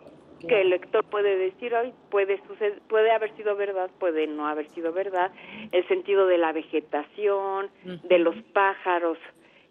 que 0.47 0.61
el 0.61 0.69
lector 0.69 1.03
puede 1.05 1.37
decir 1.37 1.73
hoy 1.73 1.93
puede 2.09 2.41
suceder, 2.47 2.81
puede 2.87 3.11
haber 3.11 3.35
sido 3.35 3.55
verdad, 3.55 3.89
puede 3.99 4.27
no 4.27 4.47
haber 4.47 4.69
sido 4.69 4.93
verdad, 4.93 5.31
el 5.71 5.87
sentido 5.87 6.27
de 6.27 6.37
la 6.37 6.51
vegetación, 6.51 7.69
de 7.83 8.19
los 8.19 8.35
pájaros 8.53 9.17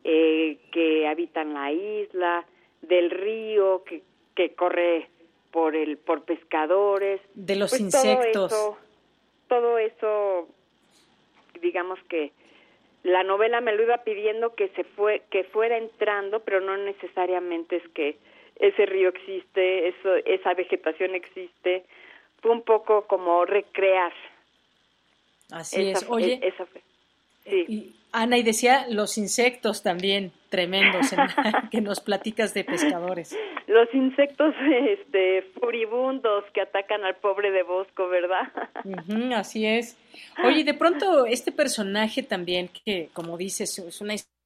eh, 0.04 0.58
que 0.72 1.06
habitan 1.06 1.54
la 1.54 1.72
isla, 1.72 2.44
del 2.82 3.10
río 3.10 3.84
que, 3.84 4.02
que 4.34 4.54
corre 4.54 5.08
por 5.50 5.76
el 5.76 5.98
por 5.98 6.24
pescadores, 6.24 7.20
de 7.34 7.56
los 7.56 7.70
pues 7.70 7.80
insectos, 7.80 8.50
todo 8.50 8.68
eso, 8.68 8.78
todo 9.48 9.78
eso, 9.78 10.48
digamos 11.60 11.98
que 12.08 12.32
la 13.02 13.24
novela 13.24 13.60
me 13.60 13.72
lo 13.72 13.82
iba 13.82 13.98
pidiendo 14.04 14.54
que 14.54 14.68
se 14.68 14.84
fue 14.84 15.22
que 15.30 15.44
fuera 15.44 15.76
entrando, 15.76 16.40
pero 16.40 16.60
no 16.60 16.76
necesariamente 16.76 17.76
es 17.76 17.88
que 17.90 18.16
ese 18.60 18.86
río 18.86 19.08
existe, 19.08 19.88
eso, 19.88 20.14
esa 20.26 20.54
vegetación 20.54 21.14
existe, 21.14 21.84
fue 22.40 22.52
un 22.52 22.62
poco 22.62 23.06
como 23.06 23.44
recrear. 23.44 24.12
Así 25.50 25.90
es. 25.90 26.06
Oye, 26.08 26.40
sí. 27.44 27.96
Ana, 28.12 28.38
y 28.38 28.42
decía 28.42 28.86
los 28.88 29.18
insectos 29.18 29.82
también 29.82 30.32
tremendos 30.48 31.10
que 31.70 31.80
nos 31.80 32.00
platicas 32.00 32.54
de 32.54 32.64
pescadores. 32.64 33.36
Los 33.66 33.92
insectos 33.94 34.52
este, 34.88 35.42
furibundos 35.60 36.44
que 36.52 36.60
atacan 36.60 37.04
al 37.04 37.16
pobre 37.16 37.52
de 37.52 37.62
Bosco, 37.62 38.08
¿verdad? 38.08 38.52
así 39.36 39.64
es. 39.64 39.96
Oye, 40.44 40.64
de 40.64 40.74
pronto 40.74 41.24
este 41.24 41.52
personaje 41.52 42.22
también, 42.22 42.68
que 42.84 43.10
como 43.12 43.38
dices, 43.38 43.78
es 43.78 44.00
una 44.00 44.14
historia 44.14 44.39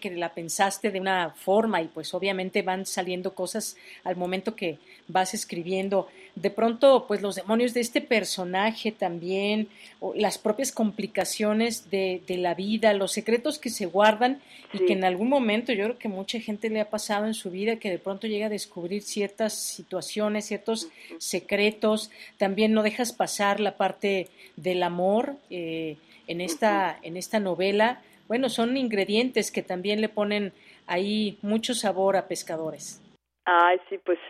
que 0.00 0.10
la 0.10 0.32
pensaste 0.32 0.90
de 0.90 1.00
una 1.00 1.30
forma 1.30 1.82
y 1.82 1.88
pues 1.88 2.14
obviamente 2.14 2.62
van 2.62 2.86
saliendo 2.86 3.34
cosas 3.34 3.76
al 4.04 4.16
momento 4.16 4.56
que 4.56 4.78
vas 5.06 5.34
escribiendo. 5.34 6.08
De 6.34 6.50
pronto, 6.50 7.04
pues 7.06 7.20
los 7.20 7.36
demonios 7.36 7.74
de 7.74 7.80
este 7.80 8.00
personaje 8.00 8.90
también, 8.90 9.68
o 10.00 10.14
las 10.14 10.38
propias 10.38 10.72
complicaciones 10.72 11.90
de, 11.90 12.22
de 12.26 12.38
la 12.38 12.54
vida, 12.54 12.94
los 12.94 13.12
secretos 13.12 13.58
que 13.58 13.68
se 13.68 13.86
guardan 13.86 14.40
y 14.72 14.86
que 14.86 14.94
en 14.94 15.04
algún 15.04 15.28
momento 15.28 15.72
yo 15.72 15.84
creo 15.84 15.98
que 15.98 16.08
mucha 16.08 16.40
gente 16.40 16.70
le 16.70 16.80
ha 16.80 16.88
pasado 16.88 17.26
en 17.26 17.34
su 17.34 17.50
vida 17.50 17.76
que 17.76 17.90
de 17.90 17.98
pronto 17.98 18.26
llega 18.26 18.46
a 18.46 18.50
descubrir 18.50 19.02
ciertas 19.02 19.52
situaciones, 19.52 20.46
ciertos 20.46 20.88
secretos. 21.18 22.10
También 22.38 22.72
no 22.72 22.82
dejas 22.82 23.12
pasar 23.12 23.60
la 23.60 23.76
parte 23.76 24.28
del 24.56 24.82
amor 24.82 25.36
eh, 25.50 25.96
en, 26.26 26.40
esta, 26.40 26.98
en 27.02 27.16
esta 27.16 27.40
novela 27.40 28.00
bueno, 28.30 28.48
son 28.48 28.76
ingredientes 28.76 29.50
que 29.50 29.60
también 29.60 30.00
le 30.00 30.08
ponen 30.08 30.52
ahí 30.86 31.36
mucho 31.42 31.74
sabor 31.74 32.14
a 32.14 32.28
pescadores. 32.28 33.02
Ay, 33.44 33.80
sí, 33.88 33.98
pues, 33.98 34.20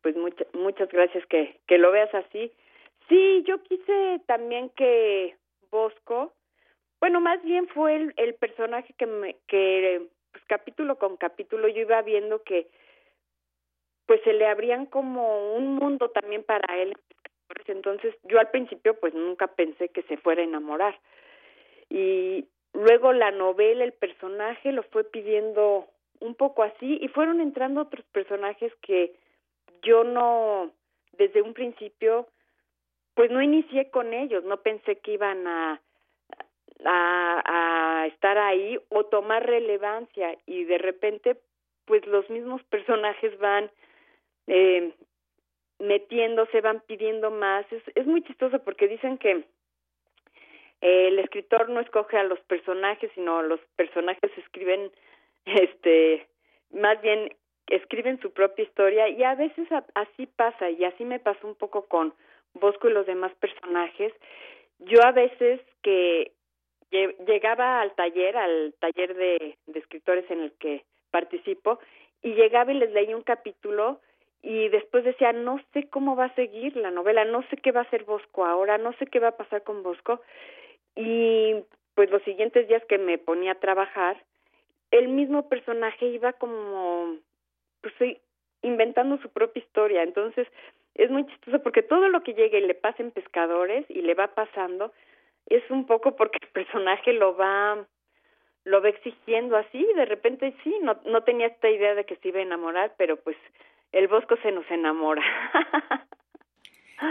pues 0.00 0.16
muchas 0.54 0.88
gracias 0.88 1.26
que, 1.26 1.60
que 1.66 1.76
lo 1.76 1.92
veas 1.92 2.08
así. 2.14 2.50
Sí, 3.10 3.44
yo 3.46 3.62
quise 3.62 4.22
también 4.24 4.70
que 4.70 5.36
Bosco, 5.70 6.32
bueno, 6.98 7.20
más 7.20 7.42
bien 7.42 7.68
fue 7.68 7.94
el, 7.94 8.14
el 8.16 8.32
personaje 8.36 8.94
que, 8.96 9.04
me, 9.04 9.36
que 9.46 10.00
pues, 10.30 10.42
capítulo 10.46 10.96
con 10.96 11.18
capítulo 11.18 11.68
yo 11.68 11.82
iba 11.82 12.00
viendo 12.00 12.42
que 12.44 12.68
pues 14.06 14.22
se 14.24 14.32
le 14.32 14.46
abrían 14.46 14.86
como 14.86 15.52
un 15.54 15.74
mundo 15.74 16.08
también 16.08 16.42
para 16.42 16.80
él. 16.80 16.96
Entonces 17.66 18.14
yo 18.22 18.40
al 18.40 18.50
principio 18.50 18.98
pues 18.98 19.12
nunca 19.12 19.46
pensé 19.46 19.90
que 19.90 20.04
se 20.04 20.16
fuera 20.16 20.40
a 20.40 20.46
enamorar. 20.46 20.98
Y, 21.90 22.46
Luego 22.74 23.12
la 23.12 23.30
novela, 23.30 23.84
el 23.84 23.92
personaje 23.92 24.72
lo 24.72 24.82
fue 24.84 25.04
pidiendo 25.04 25.86
un 26.20 26.34
poco 26.34 26.62
así 26.62 26.98
y 27.00 27.08
fueron 27.08 27.40
entrando 27.40 27.82
otros 27.82 28.04
personajes 28.12 28.72
que 28.80 29.14
yo 29.82 30.04
no, 30.04 30.70
desde 31.18 31.42
un 31.42 31.52
principio, 31.52 32.28
pues 33.14 33.30
no 33.30 33.42
inicié 33.42 33.90
con 33.90 34.14
ellos, 34.14 34.44
no 34.44 34.58
pensé 34.58 34.96
que 34.98 35.12
iban 35.14 35.46
a, 35.46 35.80
a, 36.84 38.06
estar 38.06 38.38
ahí 38.38 38.78
o 38.88 39.04
tomar 39.04 39.46
relevancia 39.46 40.36
y 40.46 40.64
de 40.64 40.78
repente 40.78 41.36
pues 41.84 42.06
los 42.06 42.28
mismos 42.30 42.62
personajes 42.64 43.36
van 43.38 43.70
eh, 44.46 44.92
metiéndose, 45.78 46.60
van 46.60 46.80
pidiendo 46.80 47.30
más. 47.30 47.70
Es, 47.72 47.82
es 47.94 48.06
muy 48.06 48.22
chistoso 48.22 48.60
porque 48.60 48.88
dicen 48.88 49.18
que 49.18 49.44
el 50.82 51.18
escritor 51.20 51.68
no 51.68 51.80
escoge 51.80 52.18
a 52.18 52.24
los 52.24 52.40
personajes, 52.40 53.10
sino 53.14 53.40
los 53.42 53.60
personajes 53.76 54.30
escriben, 54.36 54.90
este, 55.46 56.26
más 56.70 57.00
bien 57.00 57.34
escriben 57.68 58.20
su 58.20 58.32
propia 58.32 58.64
historia 58.64 59.08
y 59.08 59.22
a 59.22 59.34
veces 59.34 59.66
así 59.94 60.26
pasa 60.26 60.68
y 60.68 60.84
así 60.84 61.04
me 61.04 61.20
pasó 61.20 61.46
un 61.46 61.54
poco 61.54 61.86
con 61.86 62.12
Bosco 62.54 62.88
y 62.88 62.92
los 62.92 63.06
demás 63.06 63.32
personajes. 63.36 64.12
Yo 64.80 64.98
a 65.04 65.12
veces 65.12 65.60
que 65.82 66.32
llegaba 66.90 67.80
al 67.80 67.94
taller, 67.94 68.36
al 68.36 68.74
taller 68.78 69.14
de, 69.14 69.56
de 69.66 69.78
escritores 69.78 70.30
en 70.30 70.40
el 70.40 70.52
que 70.58 70.84
participo, 71.10 71.78
y 72.22 72.34
llegaba 72.34 72.72
y 72.72 72.76
les 72.76 72.90
leía 72.90 73.16
un 73.16 73.22
capítulo 73.22 74.00
y 74.42 74.68
después 74.68 75.04
decía, 75.04 75.32
no 75.32 75.60
sé 75.72 75.88
cómo 75.88 76.16
va 76.16 76.26
a 76.26 76.34
seguir 76.34 76.76
la 76.76 76.90
novela, 76.90 77.24
no 77.24 77.42
sé 77.48 77.56
qué 77.56 77.70
va 77.70 77.80
a 77.80 77.84
hacer 77.84 78.04
Bosco 78.04 78.44
ahora, 78.44 78.76
no 78.76 78.92
sé 78.94 79.06
qué 79.06 79.20
va 79.20 79.28
a 79.28 79.36
pasar 79.36 79.62
con 79.62 79.82
Bosco, 79.82 80.20
y 80.96 81.64
pues 81.94 82.10
los 82.10 82.22
siguientes 82.22 82.68
días 82.68 82.82
que 82.88 82.98
me 82.98 83.18
ponía 83.18 83.52
a 83.52 83.60
trabajar, 83.60 84.22
el 84.90 85.08
mismo 85.08 85.48
personaje 85.48 86.06
iba 86.06 86.32
como, 86.34 87.16
pues 87.80 87.94
inventando 88.62 89.18
su 89.18 89.28
propia 89.30 89.62
historia. 89.62 90.02
Entonces, 90.02 90.46
es 90.94 91.10
muy 91.10 91.26
chistoso 91.26 91.62
porque 91.62 91.82
todo 91.82 92.08
lo 92.08 92.22
que 92.22 92.34
llega 92.34 92.58
y 92.58 92.66
le 92.66 92.74
pasa 92.74 93.02
en 93.02 93.10
pescadores 93.10 93.84
y 93.88 94.02
le 94.02 94.14
va 94.14 94.28
pasando, 94.28 94.92
es 95.46 95.68
un 95.70 95.86
poco 95.86 96.16
porque 96.16 96.38
el 96.40 96.48
personaje 96.48 97.12
lo 97.12 97.36
va 97.36 97.84
lo 98.64 98.80
va 98.80 98.90
exigiendo 98.90 99.56
así 99.56 99.84
de 99.96 100.04
repente 100.04 100.54
sí 100.62 100.78
no 100.82 101.00
no 101.04 101.24
tenía 101.24 101.48
esta 101.48 101.68
idea 101.68 101.96
de 101.96 102.04
que 102.04 102.14
se 102.14 102.28
iba 102.28 102.38
a 102.38 102.42
enamorar 102.42 102.94
pero 102.96 103.16
pues 103.16 103.36
el 103.90 104.06
bosco 104.06 104.36
se 104.36 104.52
nos 104.52 104.70
enamora 104.70 105.22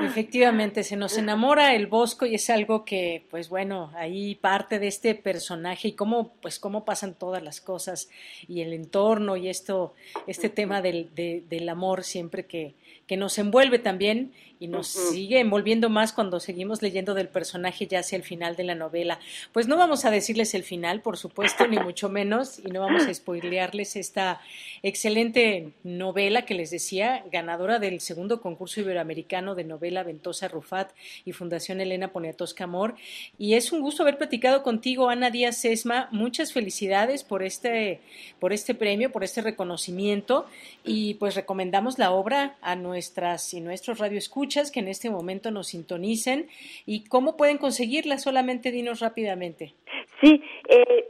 Efectivamente, 0.04 0.84
se 0.84 0.96
nos 0.96 1.18
enamora 1.18 1.76
el 1.76 1.88
Bosco 1.88 2.26
y 2.26 2.36
es 2.36 2.50
algo 2.50 2.86
que, 2.86 3.26
pues 3.30 3.50
bueno, 3.50 3.92
ahí 3.96 4.36
parte 4.36 4.80
de 4.80 4.88
este 4.88 5.16
personaje 5.16 5.90
y 5.90 5.92
cómo, 5.94 6.34
pues 6.42 6.60
cómo 6.60 6.86
pasan 6.86 7.14
todas 7.14 7.44
las 7.44 7.60
cosas 7.60 8.10
y 8.48 8.62
el 8.62 8.74
entorno 8.74 9.36
y 9.36 9.50
esto, 9.50 9.94
este 10.28 10.50
tema 10.50 10.82
del, 10.82 11.10
del 11.14 11.70
amor 11.70 12.04
siempre 12.04 12.46
que, 12.46 12.74
que 13.06 13.18
nos 13.18 13.38
envuelve 13.38 13.80
también 13.80 14.32
y 14.62 14.68
nos 14.68 14.88
sigue 14.88 15.40
envolviendo 15.40 15.90
más 15.90 16.14
cuando 16.14 16.40
seguimos 16.40 16.84
leyendo 16.84 17.16
del 17.16 17.28
personaje 17.28 17.88
ya 17.88 18.00
hacia 18.00 18.16
el 18.16 18.22
final 18.22 18.56
de 18.56 18.64
la 18.64 18.76
novela. 18.76 19.20
Pues 19.52 19.68
no 19.68 19.76
vamos 19.76 20.06
a 20.06 20.12
decirles 20.12 20.54
el 20.54 20.64
final, 20.64 21.02
por 21.02 21.18
supuesto, 21.18 21.68
ni 21.68 21.80
mucho 21.80 22.10
menos, 22.10 22.60
y 22.60 22.70
no 22.70 22.80
vamos 22.80 23.08
a 23.08 23.14
spoilearles 23.14 23.96
esta 23.96 24.40
excelente 24.84 25.72
novela 25.84 26.44
que 26.44 26.54
les 26.54 26.70
decía, 26.70 27.26
ganadora 27.32 27.80
del 27.80 28.02
segundo 28.02 28.40
concurso 28.40 28.82
iberoamericano 28.82 29.56
de 29.56 29.64
novela 29.64 29.81
Ventosa 29.82 30.48
Rufat 30.48 30.92
y 31.26 31.34
Fundación 31.34 31.82
Elena 31.82 32.14
Poniatowska 32.14 32.64
Amor. 32.64 32.96
Y 33.38 33.56
es 33.56 33.72
un 33.72 33.82
gusto 33.82 34.04
haber 34.04 34.18
platicado 34.18 34.64
contigo, 34.64 35.10
Ana 35.10 35.30
Díaz 35.30 35.58
Sesma. 35.58 36.08
Muchas 36.12 36.54
felicidades 36.54 37.24
por 37.24 37.44
este, 37.44 38.00
por 38.40 38.54
este 38.54 38.76
premio, 38.76 39.12
por 39.12 39.24
este 39.24 39.42
reconocimiento, 39.42 40.46
y 40.86 41.16
pues 41.16 41.36
recomendamos 41.36 42.00
la 42.00 42.12
obra 42.12 42.56
a 42.62 42.76
nuestras 42.76 43.54
y 43.54 43.62
nuestros 43.62 44.00
radioescuchas 44.00 44.72
que 44.72 44.80
en 44.80 44.88
este 44.88 45.10
momento 45.10 45.52
nos 45.52 45.68
sintonicen 45.68 46.48
y 46.86 47.04
cómo 47.06 47.36
pueden 47.36 47.58
conseguirla, 47.58 48.18
solamente 48.18 48.72
dinos 48.72 49.00
rápidamente. 49.00 49.74
Sí, 50.22 50.44
eh, 50.70 51.08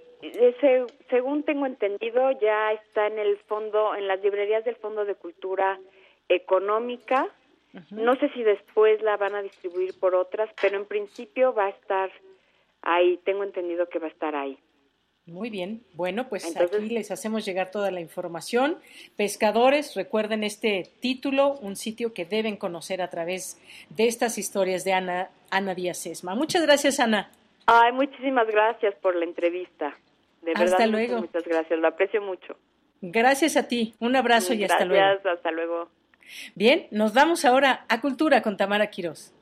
según 1.09 1.43
tengo 1.43 1.65
entendido, 1.65 2.31
ya 2.39 2.71
está 2.73 3.07
en 3.07 3.19
el 3.19 3.37
fondo, 3.39 3.95
en 3.95 4.07
las 4.07 4.21
librerías 4.21 4.63
del 4.63 4.75
Fondo 4.75 5.05
de 5.05 5.15
Cultura 5.15 5.79
Económica. 6.29 7.27
No 7.91 8.15
sé 8.15 8.29
si 8.33 8.43
después 8.43 9.01
la 9.01 9.17
van 9.17 9.35
a 9.35 9.41
distribuir 9.41 9.97
por 9.99 10.15
otras, 10.15 10.49
pero 10.61 10.77
en 10.77 10.85
principio 10.85 11.53
va 11.53 11.67
a 11.67 11.69
estar 11.69 12.11
ahí. 12.81 13.17
Tengo 13.23 13.43
entendido 13.43 13.87
que 13.87 13.99
va 13.99 14.07
a 14.07 14.09
estar 14.09 14.35
ahí. 14.35 14.57
Muy 15.27 15.51
bien, 15.51 15.83
bueno, 15.93 16.27
pues 16.27 16.57
aquí 16.57 16.89
les 16.89 17.11
hacemos 17.11 17.45
llegar 17.45 17.69
toda 17.69 17.91
la 17.91 18.01
información. 18.01 18.77
Pescadores, 19.15 19.95
recuerden 19.95 20.43
este 20.43 20.89
título, 20.99 21.53
un 21.61 21.75
sitio 21.75 22.11
que 22.13 22.25
deben 22.25 22.57
conocer 22.57 23.03
a 23.03 23.09
través 23.09 23.61
de 23.89 24.07
estas 24.07 24.39
historias 24.39 24.83
de 24.83 24.93
Ana, 24.93 25.29
Ana 25.51 25.75
Díaz 25.75 26.07
Esma. 26.07 26.33
Muchas 26.33 26.63
gracias, 26.63 26.99
Ana. 26.99 27.29
Ay, 27.67 27.91
muchísimas 27.93 28.47
gracias 28.47 28.95
por 28.95 29.15
la 29.15 29.25
entrevista. 29.25 29.95
De 30.41 30.53
verdad, 30.53 30.73
hasta 30.73 30.87
luego. 30.87 31.19
Muchas, 31.19 31.45
gracias, 31.45 31.79
lo 31.79 31.87
aprecio 31.87 32.21
mucho. 32.21 32.57
Gracias 33.01 33.55
a 33.57 33.67
ti, 33.67 33.93
un 33.99 34.15
abrazo 34.15 34.55
y 34.55 34.63
hasta 34.63 34.85
luego. 34.85 35.03
Gracias, 35.03 35.33
hasta 35.37 35.51
luego. 35.51 35.87
Bien, 36.55 36.87
nos 36.91 37.13
vamos 37.13 37.45
ahora 37.45 37.85
a 37.89 38.01
Cultura 38.01 38.41
con 38.41 38.57
Tamara 38.57 38.87
Quirós. 38.87 39.33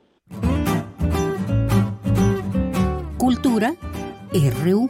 Cultura 3.18 3.74
RU. 4.32 4.88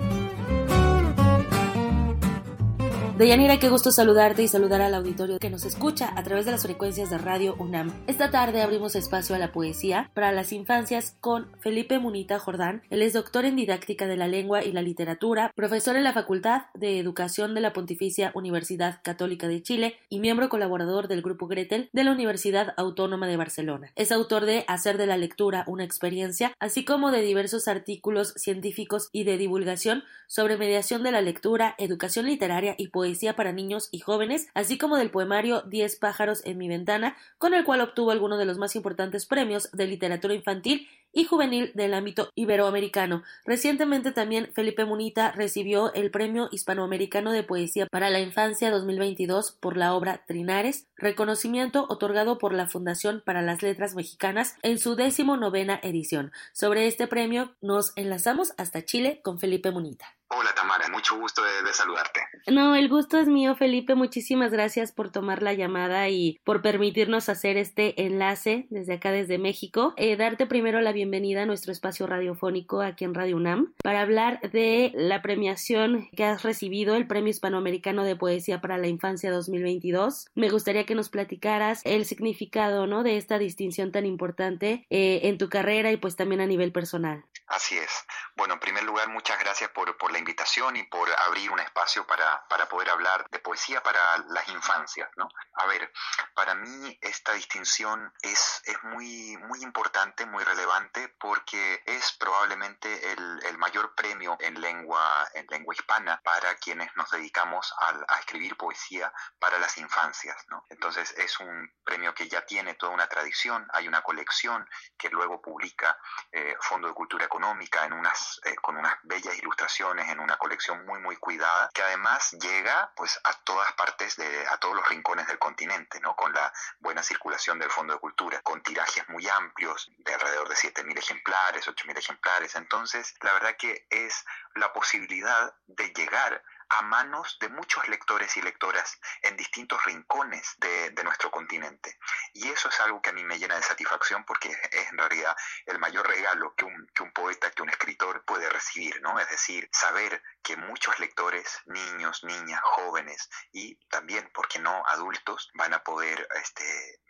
Deyanira, 3.21 3.59
qué 3.59 3.69
gusto 3.69 3.93
saludarte 3.93 4.43
y 4.43 4.49
saludar 4.49 4.81
al 4.81 4.95
auditorio 4.95 5.39
que 5.39 5.51
nos 5.51 5.67
escucha 5.67 6.11
a 6.17 6.23
través 6.23 6.47
de 6.47 6.53
las 6.53 6.63
frecuencias 6.63 7.11
de 7.11 7.19
Radio 7.19 7.55
UNAM. 7.59 7.93
Esta 8.07 8.31
tarde 8.31 8.63
abrimos 8.63 8.97
espacio 8.97 9.37
a 9.37 9.39
la 9.39 9.53
poesía 9.53 10.11
para 10.15 10.33
las 10.33 10.55
infancias 10.55 11.19
con 11.21 11.47
Felipe 11.61 11.99
Munita 11.99 12.39
Jordán. 12.39 12.81
Él 12.89 13.03
es 13.03 13.13
doctor 13.13 13.45
en 13.45 13.57
didáctica 13.57 14.07
de 14.07 14.17
la 14.17 14.27
lengua 14.27 14.65
y 14.65 14.73
la 14.73 14.81
literatura, 14.81 15.53
profesor 15.55 15.97
en 15.97 16.05
la 16.05 16.15
Facultad 16.15 16.63
de 16.73 16.99
Educación 16.99 17.55
de 17.55 17.61
la 17.61 17.75
Pontificia 17.75 18.33
Universidad 18.35 19.01
Católica 19.05 19.49
de 19.49 19.63
Chile 19.63 19.97
y 20.09 20.19
miembro 20.19 20.49
colaborador 20.49 21.07
del 21.07 21.21
Grupo 21.21 21.47
Gretel 21.47 21.91
de 21.93 22.05
la 22.05 22.13
Universidad 22.13 22.73
Autónoma 22.79 23.27
de 23.27 23.37
Barcelona. 23.37 23.93
Es 23.97 24.13
autor 24.13 24.47
de 24.47 24.65
Hacer 24.67 24.97
de 24.97 25.07
la 25.07 25.19
lectura 25.19 25.65
una 25.67 25.85
experiencia, 25.85 26.55
así 26.59 26.87
como 26.87 27.11
de 27.11 27.21
diversos 27.21 27.69
artículos 27.69 28.33
científicos 28.37 29.11
y 29.13 29.25
de 29.25 29.37
divulgación 29.37 30.05
sobre 30.27 30.57
mediación 30.57 31.03
de 31.03 31.13
la 31.13 31.21
lectura, 31.21 31.75
educación 31.77 32.25
literaria 32.25 32.77
y 32.79 32.89
poesía 32.89 33.10
para 33.37 33.53
niños 33.53 33.89
y 33.91 34.01
jóvenes, 34.01 34.49
así 34.55 34.79
como 34.79 34.97
del 34.97 35.11
poemario 35.11 35.63
Diez 35.63 35.97
pájaros 35.97 36.43
en 36.45 36.59
mi 36.59 36.69
ventana, 36.69 37.17
con 37.39 37.55
el 37.55 37.65
cual 37.65 37.81
obtuvo 37.81 38.11
algunos 38.11 38.39
de 38.39 38.45
los 38.45 38.59
más 38.59 38.77
importantes 38.77 39.27
premios 39.27 39.71
de 39.73 39.87
literatura 39.87 40.35
infantil 40.35 40.89
y 41.13 41.25
juvenil 41.25 41.73
del 41.75 41.95
ámbito 41.95 42.31
iberoamericano. 42.35 43.23
Recientemente 43.45 44.13
también 44.13 44.51
Felipe 44.55 44.85
Munita 44.85 45.33
recibió 45.33 45.93
el 45.95 46.11
Premio 46.11 46.49
Hispanoamericano 46.51 47.33
de 47.33 47.43
Poesía 47.43 47.87
para 47.87 48.11
la 48.11 48.21
Infancia 48.21 48.71
2022 48.71 49.53
por 49.53 49.77
la 49.77 49.95
obra 49.95 50.25
Trinares, 50.27 50.87
reconocimiento 50.97 51.87
otorgado 51.89 52.39
por 52.39 52.55
la 52.55 52.67
Fundación 52.67 53.23
para 53.25 53.43
las 53.43 53.63
Letras 53.63 53.95
Mexicanas 53.95 54.57
en 54.63 54.79
su 54.79 54.95
décimo 54.95 55.37
novena 55.37 55.81
edición. 55.83 56.33
Sobre 56.53 56.87
este 56.87 57.07
premio 57.07 57.55
nos 57.61 57.93
enlazamos 57.97 58.53
hasta 58.59 58.85
Chile 58.85 59.21
con 59.23 59.39
Felipe 59.39 59.71
Munita. 59.71 60.17
Hola 60.33 60.55
Tamara, 60.55 60.89
mucho 60.91 61.19
gusto 61.19 61.43
de, 61.43 61.73
saludarte. 61.73 62.21
No, 62.47 62.77
el 62.77 62.89
gusto 62.89 63.19
es 63.19 63.27
mío, 63.27 63.57
Felipe. 63.57 63.97
Muchísimas 63.97 64.53
gracias 64.53 64.93
por 64.93 65.11
tomar 65.11 65.43
la 65.43 65.55
llamada 65.55 66.09
y 66.09 66.39
por 66.45 66.63
permitirnos 66.63 67.29
hacer 67.29 67.57
este 67.57 68.07
enlace 68.07 68.69
desde 68.71 68.95
acá, 68.95 69.11
desde 69.11 69.39
México. 69.39 69.93
Eh, 69.97 70.17
darte 70.17 70.47
primero 70.47 70.81
la 70.83 70.93
bienvenida 70.93 71.00
a 71.03 71.47
nuestro 71.47 71.73
espacio 71.73 72.07
radiofónico 72.07 72.83
aquí 72.83 73.05
en 73.05 73.15
Radio 73.15 73.37
UNAM 73.37 73.73
para 73.83 74.03
hablar 74.03 74.39
de 74.43 74.93
la 74.95 75.23
premiación 75.23 76.11
que 76.15 76.25
has 76.25 76.43
recibido, 76.43 76.95
el 76.95 77.07
Premio 77.07 77.31
Hispanoamericano 77.31 78.05
de 78.05 78.17
Poesía 78.17 78.61
para 78.61 78.77
la 78.77 78.87
Infancia 78.87 79.31
2022. 79.31 80.29
Me 80.35 80.51
gustaría 80.51 80.85
que 80.85 80.95
nos 80.95 81.09
platicaras 81.09 81.81
el 81.85 82.05
significado, 82.05 82.87
¿no? 82.87 83.03
De 83.03 83.17
esta 83.17 83.39
distinción 83.39 83.93
tan 83.93 84.05
importante 84.05 84.87
eh, 84.91 85.21
en 85.25 85.39
tu 85.39 85.49
carrera 85.49 85.91
y 85.91 85.97
pues 85.97 86.17
también 86.17 86.43
a 86.43 86.47
nivel 86.47 86.71
personal. 86.71 87.25
Así 87.51 87.77
es. 87.77 88.07
Bueno, 88.37 88.55
en 88.55 88.61
primer 88.61 88.85
lugar, 88.85 89.09
muchas 89.09 89.39
gracias 89.41 89.71
por, 89.71 89.91
la 90.13 90.19
invitación 90.19 90.77
y 90.77 90.85
por 90.85 91.09
abrir 91.27 91.51
un 91.51 91.61
espacio 91.61 92.07
para, 92.07 92.47
para, 92.49 92.69
poder 92.69 92.91
hablar 92.91 93.27
de 93.31 93.39
poesía 93.41 93.83
para 93.83 93.99
las 94.29 94.49
infancias, 94.49 95.09
¿no? 95.17 95.29
A 95.55 95.67
ver, 95.67 95.93
para 96.35 96.55
mí 96.55 96.99
esta 97.01 97.33
distinción 97.33 98.13
es, 98.23 98.63
es 98.65 98.77
muy, 98.85 99.37
muy 99.49 99.63
importante, 99.63 100.27
muy 100.27 100.43
relevante, 100.45 100.90
porque 101.19 101.83
es 101.87 102.13
probablemente 102.19 103.13
el, 103.13 103.41
el 103.45 103.59
mayor 103.59 103.95
premio 103.95 104.37
en 104.41 104.61
lengua, 104.61 105.29
en 105.35 105.47
lengua 105.49 105.75
hispana 105.75 106.21
para 106.25 106.55
quienes 106.57 106.95
nos 106.97 107.11
dedicamos 107.11 107.73
a, 107.79 108.15
a, 108.15 108.19
escribir 108.19 108.57
poesía 108.57 109.13
para 109.39 109.59
las 109.59 109.79
infancias, 109.79 110.37
¿no? 110.49 110.65
Entonces 110.69 111.13
es 111.19 111.39
un 111.41 111.71
premio 111.85 112.15
que 112.15 112.29
ya 112.29 112.45
tiene 112.47 112.75
toda 112.75 112.93
una 112.93 113.07
tradición, 113.07 113.67
hay 113.73 113.89
una 113.89 114.03
colección 114.03 114.69
que 114.97 115.09
luego 115.11 115.41
publica 115.41 115.99
eh, 116.33 116.57
Fondo 116.61 116.89
de 116.89 116.95
Cultura 116.95 117.25
Económica 117.25 117.85
en 117.85 117.93
unas, 117.93 118.41
eh, 118.45 118.55
con 118.57 118.77
unas 118.77 118.95
bellas 119.03 119.37
ilustraciones 119.39 120.09
en 120.09 120.21
una 120.21 120.37
colección 120.37 120.85
muy 120.87 121.01
muy 121.01 121.17
cuidada 121.17 121.71
que 121.73 121.83
además 121.83 122.33
llega 122.33 122.93
pues 122.97 123.21
a 123.25 123.33
todas 123.45 123.73
partes 123.73 124.17
de 124.17 124.47
a 124.49 124.57
todos 124.59 124.77
los 124.77 124.89
rincones 124.89 125.27
del 125.27 125.39
continente 125.39 126.01
no 126.01 126.15
con 126.17 126.33
la 126.33 126.53
buena 126.79 127.03
circulación 127.03 127.59
del 127.59 127.71
Fondo 127.71 127.95
de 127.95 128.01
Cultura 128.01 128.41
con 128.43 128.63
tirajes 128.63 129.09
muy 129.09 129.29
amplios 129.29 129.91
de 129.99 130.15
alrededor 130.15 130.49
de 130.49 130.57
7000 130.81 130.99
ejemplares 130.99 131.69
8000 131.69 131.97
ejemplares. 131.97 132.57
Entonces 132.57 133.15
la 133.23 133.33
verdad 133.35 133.57
que 133.57 133.87
es 133.91 134.25
la 134.55 134.73
posibilidad 134.73 135.55
de 135.67 135.89
llegar 135.89 136.43
a 136.71 136.83
manos 136.83 137.37
de 137.41 137.49
muchos 137.49 137.87
lectores 137.89 138.37
y 138.37 138.43
lectoras 138.43 139.01
en 139.23 139.37
distintos 139.37 139.85
rincones 139.85 140.55
de, 140.59 140.91
de, 140.91 141.05
nuestro 141.05 141.31
continente. 141.31 141.99
Y 142.33 142.49
eso 142.49 142.69
es 142.69 142.81
algo 142.81 143.03
que 143.03 143.11
a 143.11 143.13
mí 143.13 143.25
me 143.25 143.39
llena 143.39 143.57
de 143.57 143.63
satisfacción 143.63 144.25
porque 144.25 144.49
es 144.49 144.89
en 144.91 144.99
realidad 144.99 145.37
el 145.67 145.79
mayor 145.79 146.07
regalo 146.07 146.55
que 146.55 146.65
un, 146.65 146.87
que 146.95 147.03
un 147.03 147.13
poeta, 147.13 147.51
que 147.51 147.63
un 147.63 147.71
escritor 147.71 148.25
puede 148.25 148.49
recibir, 148.49 149.03
¿no? 149.03 149.19
Es 149.19 149.29
decir, 149.29 149.69
saber 149.73 150.23
que 150.43 150.57
muchos 150.57 150.99
lectores, 151.01 151.61
niños, 151.67 152.23
niñas, 152.25 152.61
jóvenes 152.63 153.29
y 153.53 153.75
también, 153.89 154.31
¿por 154.33 154.49
qué 154.49 154.59
no?, 154.61 154.83
adultos, 154.87 155.51
van 155.55 155.75
a 155.75 155.83
poder 155.83 156.27
este, 156.43 157.01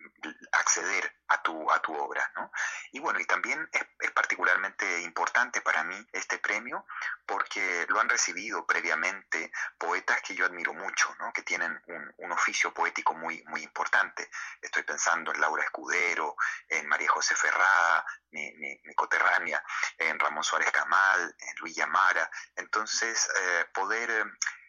acceder 0.52 1.14
a 1.28 1.42
tu, 1.42 1.70
a 1.70 1.80
tu 1.80 1.94
obra, 1.94 2.30
¿no? 2.34 2.50
Y 2.92 2.98
bueno, 3.00 3.20
y 3.20 3.24
también 3.26 3.68
es, 3.72 3.82
es 4.00 4.10
particularmente 4.12 5.02
importante 5.02 5.60
para 5.60 5.84
mí 5.84 5.96
este 6.12 6.38
premio 6.38 6.86
porque 7.26 7.86
lo 7.88 8.00
han 8.00 8.08
recibido 8.08 8.66
previamente 8.66 9.49
poetas 9.78 10.20
que 10.22 10.35
yo 10.35 10.47
admiro 10.47 10.72
mucho, 10.72 11.14
¿no? 11.18 11.32
que 11.32 11.43
tienen 11.43 11.81
un, 11.86 12.32
oficio 12.32 12.72
poético 12.72 13.12
muy, 13.12 13.43
muy 13.48 13.62
importante. 13.62 14.31
Estoy 14.62 14.85
pensando 14.85 15.32
en 15.32 15.40
Laura 15.40 15.64
Escudero, 15.64 16.36
en 16.68 16.86
María 16.86 17.10
José 17.10 17.35
Ferrada, 17.35 18.06
mi, 18.31 18.51
mi 18.55 18.94
coterránea, 18.94 19.62
en 19.98 20.18
Ramón 20.18 20.44
Suárez 20.44 20.70
Camal, 20.70 21.35
en 21.39 21.56
Luis 21.59 21.74
Yamara. 21.74 22.31
Entonces, 22.56 23.28
eh, 23.40 23.66
poder 23.74 24.10
eh, 24.10 24.24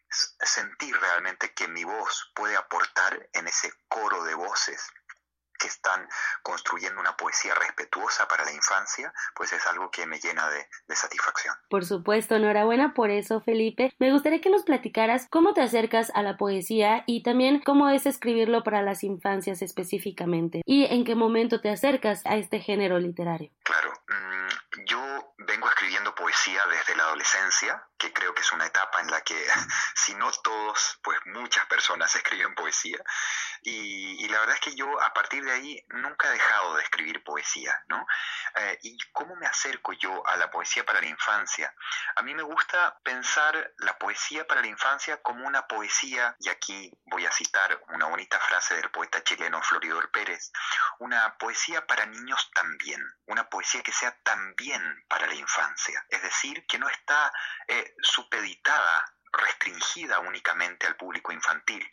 sentir 0.10 1.00
realmente 1.00 1.54
que 1.54 1.68
mi 1.68 1.84
voz 1.84 2.32
puede 2.36 2.58
aportar 2.58 3.30
en 3.34 3.48
ese 3.48 3.72
coro 3.88 4.24
de 4.24 4.34
voces 4.36 4.92
que 5.62 5.68
están 5.68 6.08
construyendo 6.42 7.00
una 7.00 7.16
poesía 7.16 7.54
respetuosa 7.56 8.28
para 8.28 8.46
la 8.46 8.52
infancia, 8.52 9.14
pues 9.36 9.54
es 9.54 9.66
algo 9.68 9.92
que 9.92 10.06
me 10.06 10.20
llena 10.20 10.50
de, 10.50 10.68
de 10.88 10.96
satisfacción. 10.96 11.56
Por 11.70 11.86
supuesto, 11.86 12.36
enhorabuena 12.36 12.94
por 12.94 13.12
eso, 13.12 13.42
Felipe. 13.42 13.94
Me 14.00 14.12
gustaría 14.12 14.42
que 14.42 14.50
nos 14.50 14.64
platicaras 14.64 15.28
cómo 15.30 15.54
te 15.54 15.62
acercas 15.62 16.12
a 16.16 16.24
la 16.24 16.38
poesía 16.38 17.04
y 17.06 17.24
también 17.24 17.62
cómo 17.62 17.90
es 17.90 18.06
escribirlo 18.06 18.64
para 18.64 18.82
las 18.82 19.04
infancias 19.04 19.62
específicamente 19.62 20.62
y 20.66 20.86
en 20.86 21.06
qué 21.06 21.16
momento 21.16 21.62
te 21.62 21.70
acercas 21.70 22.26
a 22.26 22.36
este 22.38 22.60
género 22.60 23.00
literario. 23.00 23.52
Claro, 23.64 23.92
mm, 24.08 24.86
yo 24.86 25.34
vengo 25.38 25.68
escribiendo 25.68 26.14
poesía 26.16 26.62
desde 26.68 26.96
la 26.96 27.04
adolescencia, 27.04 27.84
que 27.98 28.14
creo 28.14 28.34
que 28.34 28.42
es 28.42 28.52
una 28.52 28.66
etapa 28.66 29.02
en 29.02 29.12
la 29.12 29.22
que, 29.22 29.36
si 29.96 30.14
no 30.16 30.32
todos, 30.44 31.00
pues 31.04 31.18
muchas 31.26 31.66
personas 31.68 32.16
escriben 32.16 32.56
poesía. 32.56 32.98
Y, 33.64 34.24
y 34.24 34.28
la 34.30 34.40
verdad 34.40 34.56
es 34.56 34.62
que 34.62 34.76
yo 34.76 35.02
a 35.02 35.14
partir 35.14 35.44
de 35.44 35.51
ahí 35.52 35.86
nunca 35.90 36.30
he 36.30 36.32
dejado 36.32 36.76
de 36.76 36.84
escribir 36.84 37.24
poesía, 37.24 37.84
¿no? 37.88 38.06
Eh, 38.56 38.80
¿Y 38.84 38.98
cómo 39.12 39.36
me 39.36 39.46
acerco 39.46 39.94
yo 39.94 40.26
a 40.28 40.38
la 40.38 40.50
poesía 40.50 40.86
para 40.86 41.02
la 41.02 41.08
infancia? 41.08 41.74
A 42.16 42.22
mí 42.22 42.34
me 42.34 42.44
gusta 42.44 43.00
pensar 43.04 43.74
la 43.78 43.98
poesía 43.98 44.46
para 44.48 44.62
la 44.62 44.68
infancia 44.68 45.22
como 45.22 45.46
una 45.48 45.68
poesía, 45.68 46.36
y 46.40 46.50
aquí 46.50 46.92
voy 47.06 47.26
a 47.26 47.32
citar 47.32 47.82
una 47.90 48.08
bonita 48.08 48.40
frase 48.40 48.76
del 48.76 48.92
poeta 48.92 49.24
chileno 49.24 49.62
Floridor 49.62 50.12
Pérez, 50.12 50.52
una 51.00 51.38
poesía 51.38 51.86
para 51.86 52.06
niños 52.06 52.52
también, 52.54 53.02
una 53.28 53.50
poesía 53.50 53.84
que 53.84 53.92
sea 53.92 54.16
también 54.24 55.06
para 55.08 55.28
la 55.28 55.36
infancia, 55.36 56.06
es 56.10 56.22
decir, 56.22 56.66
que 56.68 56.80
no 56.80 56.90
está 56.90 57.32
eh, 57.68 57.96
supeditada 58.02 59.06
restringida 59.32 60.20
únicamente 60.20 60.88
al 60.88 60.96
público 60.96 61.32
infantil. 61.32 61.90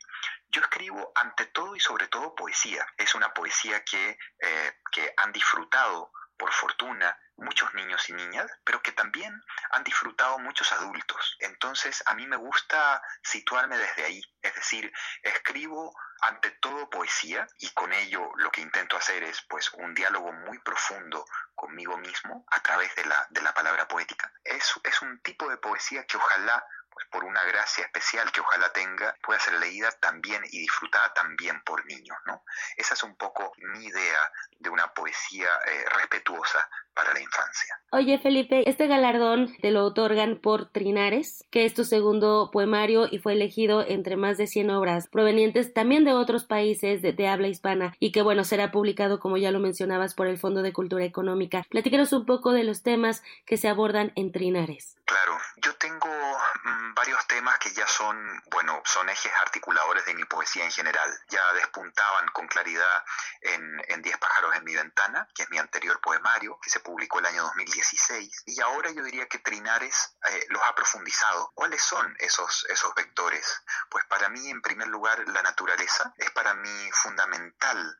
Yo 0.51 0.63
escribo 0.63 1.13
ante 1.15 1.47
todo 1.47 1.77
y 1.77 1.81
sobre 1.81 2.09
todo 2.09 2.35
poesía. 2.35 2.87
Es 2.97 3.15
una 3.15 3.33
poesía 3.35 3.85
que, 3.85 4.19
eh, 4.41 4.79
que 4.91 5.13
han 5.17 5.33
disfrutado, 5.33 6.11
por 6.37 6.53
fortuna, 6.53 7.19
muchos 7.39 7.73
niños 7.75 8.09
y 8.09 8.13
niñas, 8.13 8.51
pero 8.65 8.83
que 8.83 8.93
también 8.93 9.33
han 9.71 9.85
disfrutado 9.85 10.39
muchos 10.39 10.73
adultos. 10.73 11.37
Entonces, 11.41 12.03
a 12.07 12.15
mí 12.15 12.27
me 12.27 12.37
gusta 12.37 13.03
situarme 13.23 13.77
desde 13.77 14.05
ahí, 14.05 14.23
es 14.43 14.55
decir, 14.55 14.93
escribo 15.23 15.93
ante 16.21 16.51
todo 16.51 16.91
poesía 16.91 17.47
y 17.59 17.71
con 17.71 17.93
ello 17.93 18.31
lo 18.37 18.51
que 18.51 18.61
intento 18.61 18.97
hacer 18.97 19.23
es 19.23 19.43
pues 19.43 19.71
un 19.75 19.95
diálogo 19.95 20.33
muy 20.33 20.59
profundo 20.59 21.25
conmigo 21.55 21.97
mismo 21.97 22.45
a 22.51 22.61
través 22.61 22.95
de 22.97 23.05
la, 23.05 23.27
de 23.31 23.43
la 23.43 23.55
palabra 23.55 23.87
poética. 23.87 24.33
Es, 24.45 24.75
es 24.83 25.03
un 25.03 25.21
tipo 25.21 25.49
de 25.49 25.59
poesía 25.59 26.05
que 26.07 26.17
ojalá 26.17 26.65
por 27.11 27.25
una 27.25 27.43
gracia 27.45 27.85
especial 27.85 28.31
que 28.33 28.41
ojalá 28.41 28.73
tenga, 28.73 29.17
pueda 29.23 29.41
ser 29.41 29.55
leída 29.55 29.91
también 30.01 30.43
y 30.51 30.59
disfrutada 30.61 31.13
también 31.15 31.63
por 31.65 31.85
niños, 31.87 32.17
¿no? 32.27 32.45
Esa 32.77 32.95
es 32.95 33.03
un 33.03 33.17
poco 33.17 33.53
mi 33.59 33.87
idea 33.87 34.33
de 34.59 34.71
una 34.71 34.93
poesía 34.93 35.49
eh, 35.67 35.85
respetuosa 35.97 36.69
para 36.95 37.13
la 37.13 37.21
infancia. 37.21 37.81
Oye 37.93 38.19
Felipe, 38.19 38.69
este 38.69 38.89
galardón 38.89 39.57
te 39.63 39.71
lo 39.71 39.85
otorgan 39.85 40.41
por 40.41 40.71
Trinares, 40.71 41.45
que 41.51 41.65
es 41.65 41.75
tu 41.75 41.85
segundo 41.85 42.51
poemario 42.53 43.07
y 43.09 43.19
fue 43.19 43.35
elegido 43.35 43.85
entre 43.87 44.17
más 44.17 44.37
de 44.37 44.49
100 44.49 44.71
obras 44.71 45.09
provenientes 45.09 45.73
también 45.73 46.05
de 46.05 46.13
otros 46.13 46.45
países 46.45 47.01
de, 47.01 47.13
de 47.13 47.29
habla 47.29 47.47
hispana 47.47 47.95
y 48.01 48.11
que 48.11 48.23
bueno, 48.23 48.43
será 48.43 48.73
publicado 48.73 49.21
como 49.21 49.37
ya 49.37 49.53
lo 49.53 49.61
mencionabas 49.61 50.15
por 50.15 50.27
el 50.27 50.39
Fondo 50.39 50.63
de 50.63 50.73
Cultura 50.73 51.05
Económica. 51.05 51.65
Platícanos 51.71 52.13
un 52.13 52.27
poco 52.27 52.53
de 52.53 52.65
los 52.65 52.83
temas 52.83 53.23
que 53.47 53.57
se 53.57 53.69
abordan 53.69 54.13
en 54.17 54.33
Trinares. 54.33 54.97
Claro, 55.05 55.39
yo 55.63 55.75
tengo 55.77 56.09
mm, 56.09 56.88
varios 56.95 57.27
temas 57.27 57.59
que 57.59 57.73
ya 57.73 57.87
son, 57.87 58.43
bueno, 58.51 58.83
son 58.85 59.09
ejes 59.09 59.33
articuladores 59.43 60.05
de 60.07 60.15
mi 60.15 60.25
poesía 60.25 60.65
en 60.65 60.71
general. 60.71 61.11
Ya 61.29 61.53
despuntaban 61.55 62.29
con 62.29 62.47
claridad 62.47 63.05
en, 63.41 63.79
Diez 64.03 64.17
pájaros 64.19 64.55
en 64.55 64.65
mi 64.65 64.75
ventana, 64.75 65.29
que 65.35 65.43
es 65.43 65.51
mi 65.51 65.59
anterior 65.59 66.01
poemario, 66.01 66.59
que 66.63 66.71
se 66.71 66.79
publicó 66.81 67.19
el 67.19 67.27
año 67.27 67.43
2016. 67.43 68.45
Y 68.47 68.61
ahora 68.61 68.91
yo 68.93 69.03
diría 69.03 69.27
que 69.27 69.41
Trinares 69.41 70.17
eh, 70.31 70.47
los 70.51 70.63
ha 70.63 70.75
profundizado. 70.75 71.51
¿Cuáles 71.55 71.83
son 71.83 72.15
esos, 72.21 72.65
esos 72.69 72.95
vectores? 72.95 73.63
Pues 73.91 74.05
para 74.05 74.29
mí, 74.29 74.49
en 74.51 74.63
primer 74.63 74.87
lugar, 74.87 75.27
la 75.29 75.43
naturaleza 75.43 76.15
es 76.17 76.31
para 76.31 76.55
mí 76.55 76.91
fundamental 76.93 77.99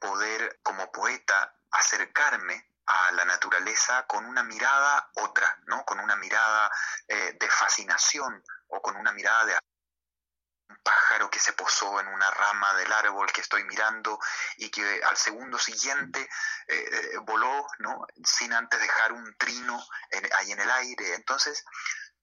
poder, 0.00 0.58
como 0.62 0.90
poeta, 0.90 1.54
acercarme 1.70 2.68
a 2.86 3.12
la 3.12 3.24
naturaleza 3.24 4.06
con 4.06 4.24
una 4.24 4.42
mirada 4.42 5.10
otra, 5.14 5.58
¿no? 5.66 5.84
Con 5.84 6.00
una 6.00 6.16
mirada 6.16 6.70
eh, 7.08 7.36
de 7.38 7.50
fascinación 7.50 8.42
o 8.68 8.80
con 8.80 8.96
una 8.96 9.12
mirada 9.12 9.44
de 9.44 9.58
un 10.68 10.76
pájaro 10.82 11.30
que 11.30 11.38
se 11.38 11.52
posó 11.52 12.00
en 12.00 12.08
una 12.08 12.30
rama 12.30 12.74
del 12.74 12.92
árbol 12.92 13.30
que 13.32 13.40
estoy 13.40 13.64
mirando 13.64 14.18
y 14.56 14.70
que 14.70 15.02
al 15.04 15.16
segundo 15.16 15.58
siguiente 15.58 16.28
eh, 16.68 17.18
voló, 17.22 17.66
¿no? 17.78 18.06
Sin 18.24 18.52
antes 18.52 18.80
dejar 18.80 19.12
un 19.12 19.36
trino 19.36 19.80
ahí 20.38 20.52
en 20.52 20.60
el 20.60 20.70
aire. 20.70 21.14
Entonces, 21.14 21.64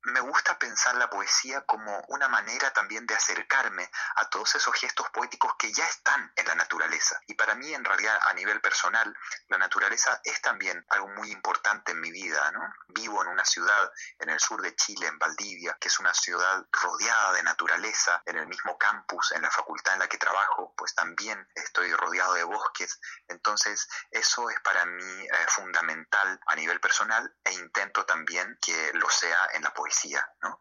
me 0.03 0.19
gusta 0.19 0.59
pensar 0.59 0.95
la 0.95 1.09
poesía 1.09 1.61
como 1.61 2.03
una 2.09 2.27
manera 2.27 2.71
también 2.73 3.05
de 3.05 3.15
acercarme 3.15 3.89
a 4.15 4.29
todos 4.29 4.55
esos 4.55 4.75
gestos 4.75 5.09
poéticos 5.11 5.55
que 5.57 5.71
ya 5.71 5.85
están 5.85 6.31
en 6.35 6.45
la 6.45 6.55
naturaleza. 6.55 7.19
Y 7.27 7.35
para 7.35 7.55
mí, 7.55 7.73
en 7.73 7.85
realidad, 7.85 8.19
a 8.23 8.33
nivel 8.33 8.59
personal, 8.59 9.15
la 9.47 9.57
naturaleza 9.57 10.19
es 10.23 10.41
también 10.41 10.85
algo 10.89 11.07
muy 11.09 11.31
importante 11.31 11.93
en 11.93 12.01
mi 12.01 12.11
vida, 12.11 12.51
¿no? 12.51 12.61
Vivo 12.89 13.21
en 13.21 13.29
una 13.29 13.45
ciudad 13.45 13.91
en 14.19 14.29
el 14.29 14.39
sur 14.39 14.61
de 14.61 14.75
Chile, 14.75 15.07
en 15.07 15.17
Valdivia, 15.17 15.77
que 15.79 15.87
es 15.87 15.99
una 15.99 16.13
ciudad 16.13 16.65
rodeada 16.71 17.33
de 17.33 17.43
naturaleza, 17.43 18.21
en 18.25 18.37
el 18.37 18.47
mismo 18.47 18.77
campus, 18.77 19.31
en 19.31 19.41
la 19.41 19.51
facultad 19.51 19.93
en 19.93 19.99
la 19.99 20.09
que 20.09 20.17
trabajo, 20.17 20.73
pues 20.77 20.93
también 20.95 21.47
estoy 21.55 21.93
rodeado 21.93 22.33
de 22.33 22.43
bosques. 22.43 22.99
Entonces, 23.29 23.87
eso 24.11 24.49
es 24.49 24.59
para 24.59 24.85
mí 24.85 25.25
eh, 25.25 25.45
fundamental 25.47 26.39
a 26.45 26.55
nivel 26.55 26.81
personal 26.81 27.33
e 27.43 27.53
intento 27.53 28.05
también 28.05 28.57
que 28.61 28.91
lo 28.93 29.09
sea 29.09 29.47
en 29.53 29.63
la 29.63 29.73
poesía. 29.73 29.92
¿No? 30.41 30.59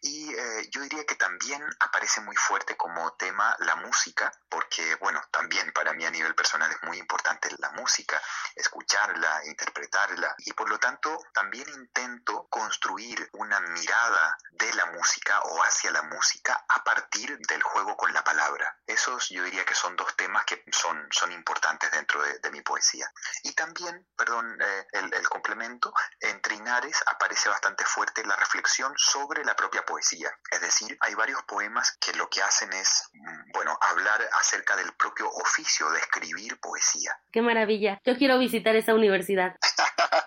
Y 0.00 0.34
eh, 0.34 0.68
yo 0.70 0.82
diría 0.82 1.04
que 1.04 1.16
también 1.16 1.62
aparece 1.80 2.20
muy 2.20 2.36
fuerte 2.36 2.76
como 2.76 3.12
tema 3.14 3.56
la 3.60 3.76
música, 3.76 4.30
porque, 4.48 4.96
bueno, 4.96 5.20
también 5.30 5.72
para 5.72 5.92
mí 5.94 6.04
a 6.04 6.10
nivel 6.10 6.34
personal 6.34 6.70
es 6.70 6.82
muy 6.82 6.98
importante 6.98 7.48
la 7.58 7.70
música, 7.70 8.20
escucharla, 8.54 9.40
interpretarla, 9.46 10.34
y 10.38 10.52
por 10.52 10.68
lo 10.68 10.78
tanto 10.78 11.18
también 11.32 11.68
intento 11.70 12.46
construir 12.50 13.28
una 13.32 13.60
mirada 13.60 14.36
de 14.52 14.72
la 14.74 14.86
música 14.86 15.40
o 15.40 15.62
hacia 15.62 15.90
la 15.90 16.02
música 16.02 16.64
a 16.68 16.84
partir 16.84 17.38
del 17.38 17.62
juego 17.62 17.96
con 17.96 18.12
la 18.12 18.22
palabra. 18.22 18.78
Esos 18.86 19.28
yo 19.30 19.42
diría 19.42 19.64
que 19.64 19.74
son 19.74 19.96
dos 19.96 20.14
temas 20.16 20.44
que 20.44 20.62
son, 20.70 21.08
son 21.10 21.32
importantes 21.32 21.90
dentro 21.90 22.22
de, 22.22 22.38
de 22.38 22.50
mi 22.50 22.60
poesía. 22.60 23.10
Y 23.42 23.52
también, 23.54 24.06
perdón, 24.16 24.58
eh, 24.60 24.86
el, 24.92 25.12
el 25.14 25.28
complemento, 25.28 25.92
en 26.20 26.40
Trinares 26.42 27.02
aparece 27.06 27.48
bastante 27.48 27.84
fuerte 27.84 28.24
la 28.24 28.36
reflexión 28.36 28.73
sobre 28.96 29.44
la 29.44 29.54
propia 29.54 29.84
poesía. 29.84 30.28
Es 30.50 30.60
decir, 30.60 30.96
hay 31.00 31.14
varios 31.14 31.42
poemas 31.44 31.96
que 32.00 32.12
lo 32.14 32.28
que 32.28 32.42
hacen 32.42 32.72
es, 32.72 33.10
bueno, 33.52 33.76
hablar 33.80 34.20
acerca 34.40 34.76
del 34.76 34.92
propio 34.94 35.28
oficio 35.30 35.90
de 35.90 36.00
escribir 36.00 36.58
poesía. 36.60 37.18
Qué 37.30 37.42
maravilla. 37.42 38.00
Yo 38.04 38.16
quiero 38.16 38.38
visitar 38.38 38.74
esa 38.76 38.94
universidad. 38.94 39.56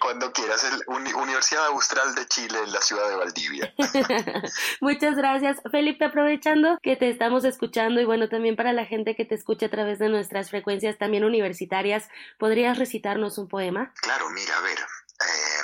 cuando 0.00 0.32
quieras, 0.32 0.64
el 0.64 0.82
Universidad 1.14 1.66
Austral 1.66 2.14
de 2.14 2.26
Chile 2.26 2.58
en 2.64 2.72
la 2.72 2.80
ciudad 2.80 3.08
de 3.08 3.16
Valdivia. 3.16 3.74
Muchas 4.80 5.16
gracias, 5.16 5.58
Felipe, 5.70 6.06
aprovechando 6.06 6.78
que 6.82 6.96
te 6.96 7.10
estamos 7.10 7.44
escuchando 7.44 8.00
y 8.00 8.04
bueno, 8.04 8.28
también 8.28 8.56
para 8.56 8.72
la 8.72 8.86
gente 8.86 9.14
que 9.14 9.24
te 9.24 9.34
escucha 9.34 9.66
a 9.66 9.70
través 9.70 9.98
de 9.98 10.08
nuestras 10.08 10.50
frecuencias 10.50 10.98
también 10.98 11.24
universitarias, 11.24 12.08
¿podrías 12.38 12.78
recitarnos 12.78 13.38
un 13.38 13.48
poema? 13.48 13.92
Claro, 14.00 14.30
mira, 14.30 14.56
a 14.56 14.60
ver, 14.62 14.78
eh, 14.78 15.62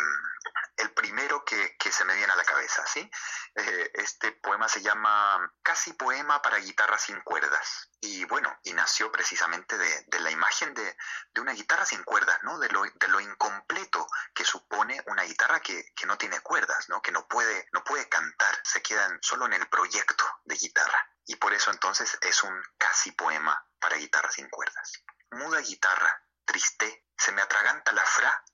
el 0.77 0.93
primero 0.93 1.45
que, 1.45 1.77
que, 1.79 1.91
se 1.91 2.05
me 2.05 2.15
viene 2.15 2.33
a 2.33 2.37
la 2.37 2.45
cabeza, 2.45 2.87
¿sí? 2.87 3.11
Eh, 3.55 3.91
este 3.95 4.33
poema 4.33 4.69
se 4.69 4.83
llama 4.83 5.53
Casi 5.63 5.95
poema 5.95 6.43
para 6.43 6.59
guitarra 6.59 6.99
sin 6.99 7.21
cuerdas. 7.23 7.91
Y 8.01 8.25
bueno, 8.27 8.59
y 8.63 8.73
nació 8.73 9.11
precisamente 9.11 9.79
de, 9.79 10.21
la 10.21 10.31
imagen 10.31 10.75
de, 10.75 10.97
de, 11.33 11.41
una 11.41 11.53
guitarra 11.53 11.87
sin 11.87 12.03
cuerdas, 12.05 12.39
¿no? 12.43 12.59
De 12.59 12.69
lo, 12.69 12.83
de 12.83 13.09
lo 13.09 13.21
incompleto 13.21 14.07
que 14.35 14.45
supone 14.45 15.03
una 15.07 15.23
guitarra 15.23 15.61
que, 15.61 15.93
que, 15.95 16.07
no 16.07 16.19
tiene 16.19 16.41
cuerdas, 16.41 16.89
¿no? 16.89 17.01
Que 17.01 17.13
no 17.13 17.27
puede, 17.27 17.69
no 17.73 17.83
puede 17.83 18.09
cantar, 18.09 18.61
se 18.63 18.83
quedan 18.83 19.19
solo 19.23 19.47
en 19.47 19.55
el 19.55 19.69
proyecto 19.69 20.25
de 20.45 20.57
guitarra. 20.57 21.11
Y 21.27 21.37
por 21.37 21.55
eso 21.55 21.71
entonces 21.71 22.19
es 22.21 22.43
un 22.43 22.63
casi 22.79 23.13
poema 23.13 23.67
para 23.81 23.97
guitarra 23.97 24.31
sin 24.31 24.49
cuerdas. 24.51 24.93
Muda 25.31 25.61
guitarra, 25.61 26.23
triste, 26.45 27.07
se 27.17 27.33
me 27.33 27.43
atraganta 27.43 27.93
la 27.93 28.05
fra 28.05 28.45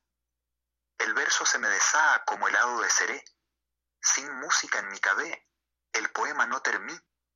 el 1.05 1.15
verso 1.15 1.45
se 1.45 1.59
me 1.59 1.69
deshaga 1.69 2.25
como 2.25 2.49
helado 2.49 2.81
de 2.81 2.91
ceré. 2.91 3.25
Sin 4.01 4.33
música 4.41 4.81
en 4.81 4.89
mi 4.89 4.99
cabé, 4.99 5.49
el 5.93 6.09
poema 6.11 6.47
no 6.47 6.61
termí. 6.61 6.95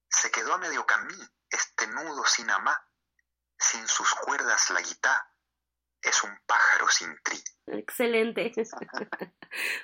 Se 0.08 0.30
quedó 0.30 0.54
a 0.54 0.58
medio 0.58 0.86
camí, 0.86 1.14
este 1.50 1.86
nudo 1.88 2.24
sin 2.24 2.50
amá. 2.50 2.80
Sin 3.58 3.86
sus 3.88 4.12
cuerdas 4.14 4.70
la 4.70 4.80
guitarra 4.80 5.36
es 6.02 6.22
un 6.22 6.38
pájaro 6.46 6.88
sin 6.88 7.16
tri. 7.22 7.42
Excelente. 7.66 8.52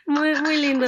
muy, 0.06 0.34
muy 0.40 0.56
lindo. 0.56 0.86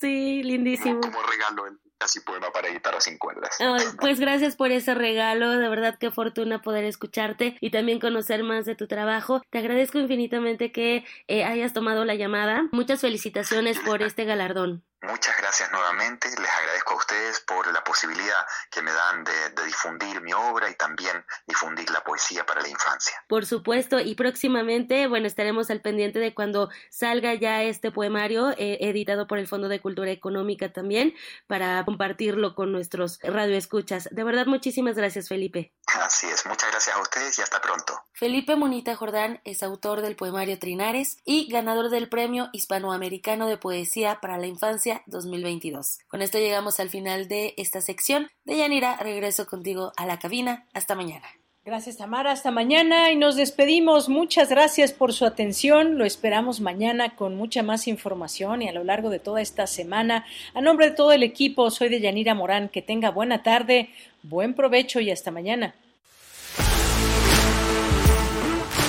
Sí, 0.00 0.42
lindísimo. 0.42 1.00
Como, 1.00 1.12
como 1.12 1.26
regalo 1.28 1.66
el, 1.66 1.80
poema 2.24 2.50
para 2.52 2.68
guitarra 2.70 3.00
sin 3.00 3.18
cuerdas. 3.18 3.56
pues 4.00 4.20
gracias 4.20 4.56
por 4.56 4.70
ese 4.70 4.94
regalo, 4.94 5.50
de 5.50 5.68
verdad 5.68 5.96
qué 5.98 6.10
fortuna 6.10 6.62
poder 6.62 6.84
escucharte 6.84 7.56
y 7.60 7.70
también 7.70 8.00
conocer 8.00 8.42
más 8.42 8.64
de 8.64 8.74
tu 8.74 8.86
trabajo. 8.86 9.42
Te 9.50 9.58
agradezco 9.58 9.98
infinitamente 9.98 10.72
que 10.72 11.04
eh, 11.28 11.44
hayas 11.44 11.72
tomado 11.72 12.04
la 12.04 12.14
llamada. 12.14 12.68
Muchas 12.72 13.00
felicitaciones 13.00 13.78
por 13.80 14.02
este 14.02 14.24
galardón. 14.24 14.84
Muchas 15.02 15.36
gracias 15.36 15.68
nuevamente. 15.72 16.28
Les 16.28 16.50
agradezco 16.50 16.94
a 16.94 16.96
ustedes 16.96 17.40
por 17.40 17.72
la 17.72 17.82
posibilidad 17.82 18.46
que 18.70 18.82
me 18.82 18.92
dan 18.92 19.24
de, 19.24 19.32
difundir 19.64 20.20
mi 20.20 20.32
obra 20.32 20.70
y 20.70 20.74
también 20.74 21.24
difundir 21.46 21.90
la 21.90 22.04
poesía 22.04 22.46
para 22.46 22.60
la 22.60 22.68
infancia. 22.68 23.16
Por 23.28 23.44
supuesto, 23.44 23.98
y 23.98 24.14
próximamente, 24.14 25.08
bueno, 25.08 25.26
estaremos 25.26 25.70
al 25.70 25.80
pendiente 25.80 26.20
de 26.20 26.34
cuando 26.34 26.70
salga 26.88 27.34
ya 27.34 27.62
este 27.62 27.90
poemario 27.90 28.50
eh, 28.52 28.78
editado 28.80 29.26
por 29.26 29.38
el 29.38 29.48
Fondo 29.48 29.68
de 29.68 29.80
Cultura 29.80 30.12
Económica 30.12 30.72
también 30.72 31.14
para 31.48 31.84
compartirlo 31.84 32.54
con 32.54 32.70
nuestros 32.70 33.18
radioescuchas. 33.22 34.08
De 34.12 34.22
verdad, 34.22 34.46
muchísimas 34.46 34.94
gracias, 34.96 35.28
Felipe. 35.28 35.72
Así 35.86 36.28
es, 36.28 36.46
muchas 36.46 36.70
gracias 36.70 36.96
a 36.96 37.00
ustedes 37.00 37.38
y 37.38 37.42
hasta 37.42 37.60
pronto. 37.60 38.00
Felipe 38.12 38.54
Munita 38.54 38.94
Jordán 38.94 39.40
es 39.44 39.64
autor 39.64 40.00
del 40.00 40.14
poemario 40.14 40.58
Trinares 40.58 41.18
y 41.24 41.50
ganador 41.50 41.90
del 41.90 42.08
Premio 42.08 42.50
Hispanoamericano 42.52 43.48
de 43.48 43.56
Poesía 43.56 44.20
para 44.20 44.38
la 44.38 44.46
Infancia 44.46 44.91
2022. 45.06 46.00
Con 46.08 46.22
esto 46.22 46.38
llegamos 46.38 46.80
al 46.80 46.90
final 46.90 47.28
de 47.28 47.54
esta 47.56 47.80
sección. 47.80 48.28
De 48.44 48.56
Yanira, 48.56 48.96
regreso 48.96 49.46
contigo 49.46 49.92
a 49.96 50.06
la 50.06 50.18
cabina. 50.18 50.66
Hasta 50.74 50.94
mañana. 50.94 51.26
Gracias 51.64 51.96
Tamara, 51.96 52.32
hasta 52.32 52.50
mañana 52.50 53.12
y 53.12 53.16
nos 53.16 53.36
despedimos. 53.36 54.08
Muchas 54.08 54.48
gracias 54.48 54.92
por 54.92 55.12
su 55.12 55.24
atención. 55.24 55.96
Lo 55.96 56.04
esperamos 56.04 56.60
mañana 56.60 57.14
con 57.14 57.36
mucha 57.36 57.62
más 57.62 57.86
información 57.86 58.62
y 58.62 58.68
a 58.68 58.72
lo 58.72 58.82
largo 58.82 59.10
de 59.10 59.20
toda 59.20 59.40
esta 59.40 59.68
semana. 59.68 60.26
A 60.54 60.60
nombre 60.60 60.90
de 60.90 60.96
todo 60.96 61.12
el 61.12 61.22
equipo, 61.22 61.70
soy 61.70 61.88
de 61.88 62.00
Yanira 62.00 62.34
Morán. 62.34 62.68
Que 62.68 62.82
tenga 62.82 63.10
buena 63.12 63.44
tarde, 63.44 63.90
buen 64.24 64.54
provecho 64.54 64.98
y 64.98 65.12
hasta 65.12 65.30
mañana. 65.30 65.76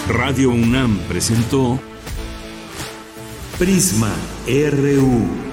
Radio 0.07 0.49
UNAM 0.49 0.97
presentó 1.07 1.79
Prisma 3.59 4.15
RU. 4.47 5.52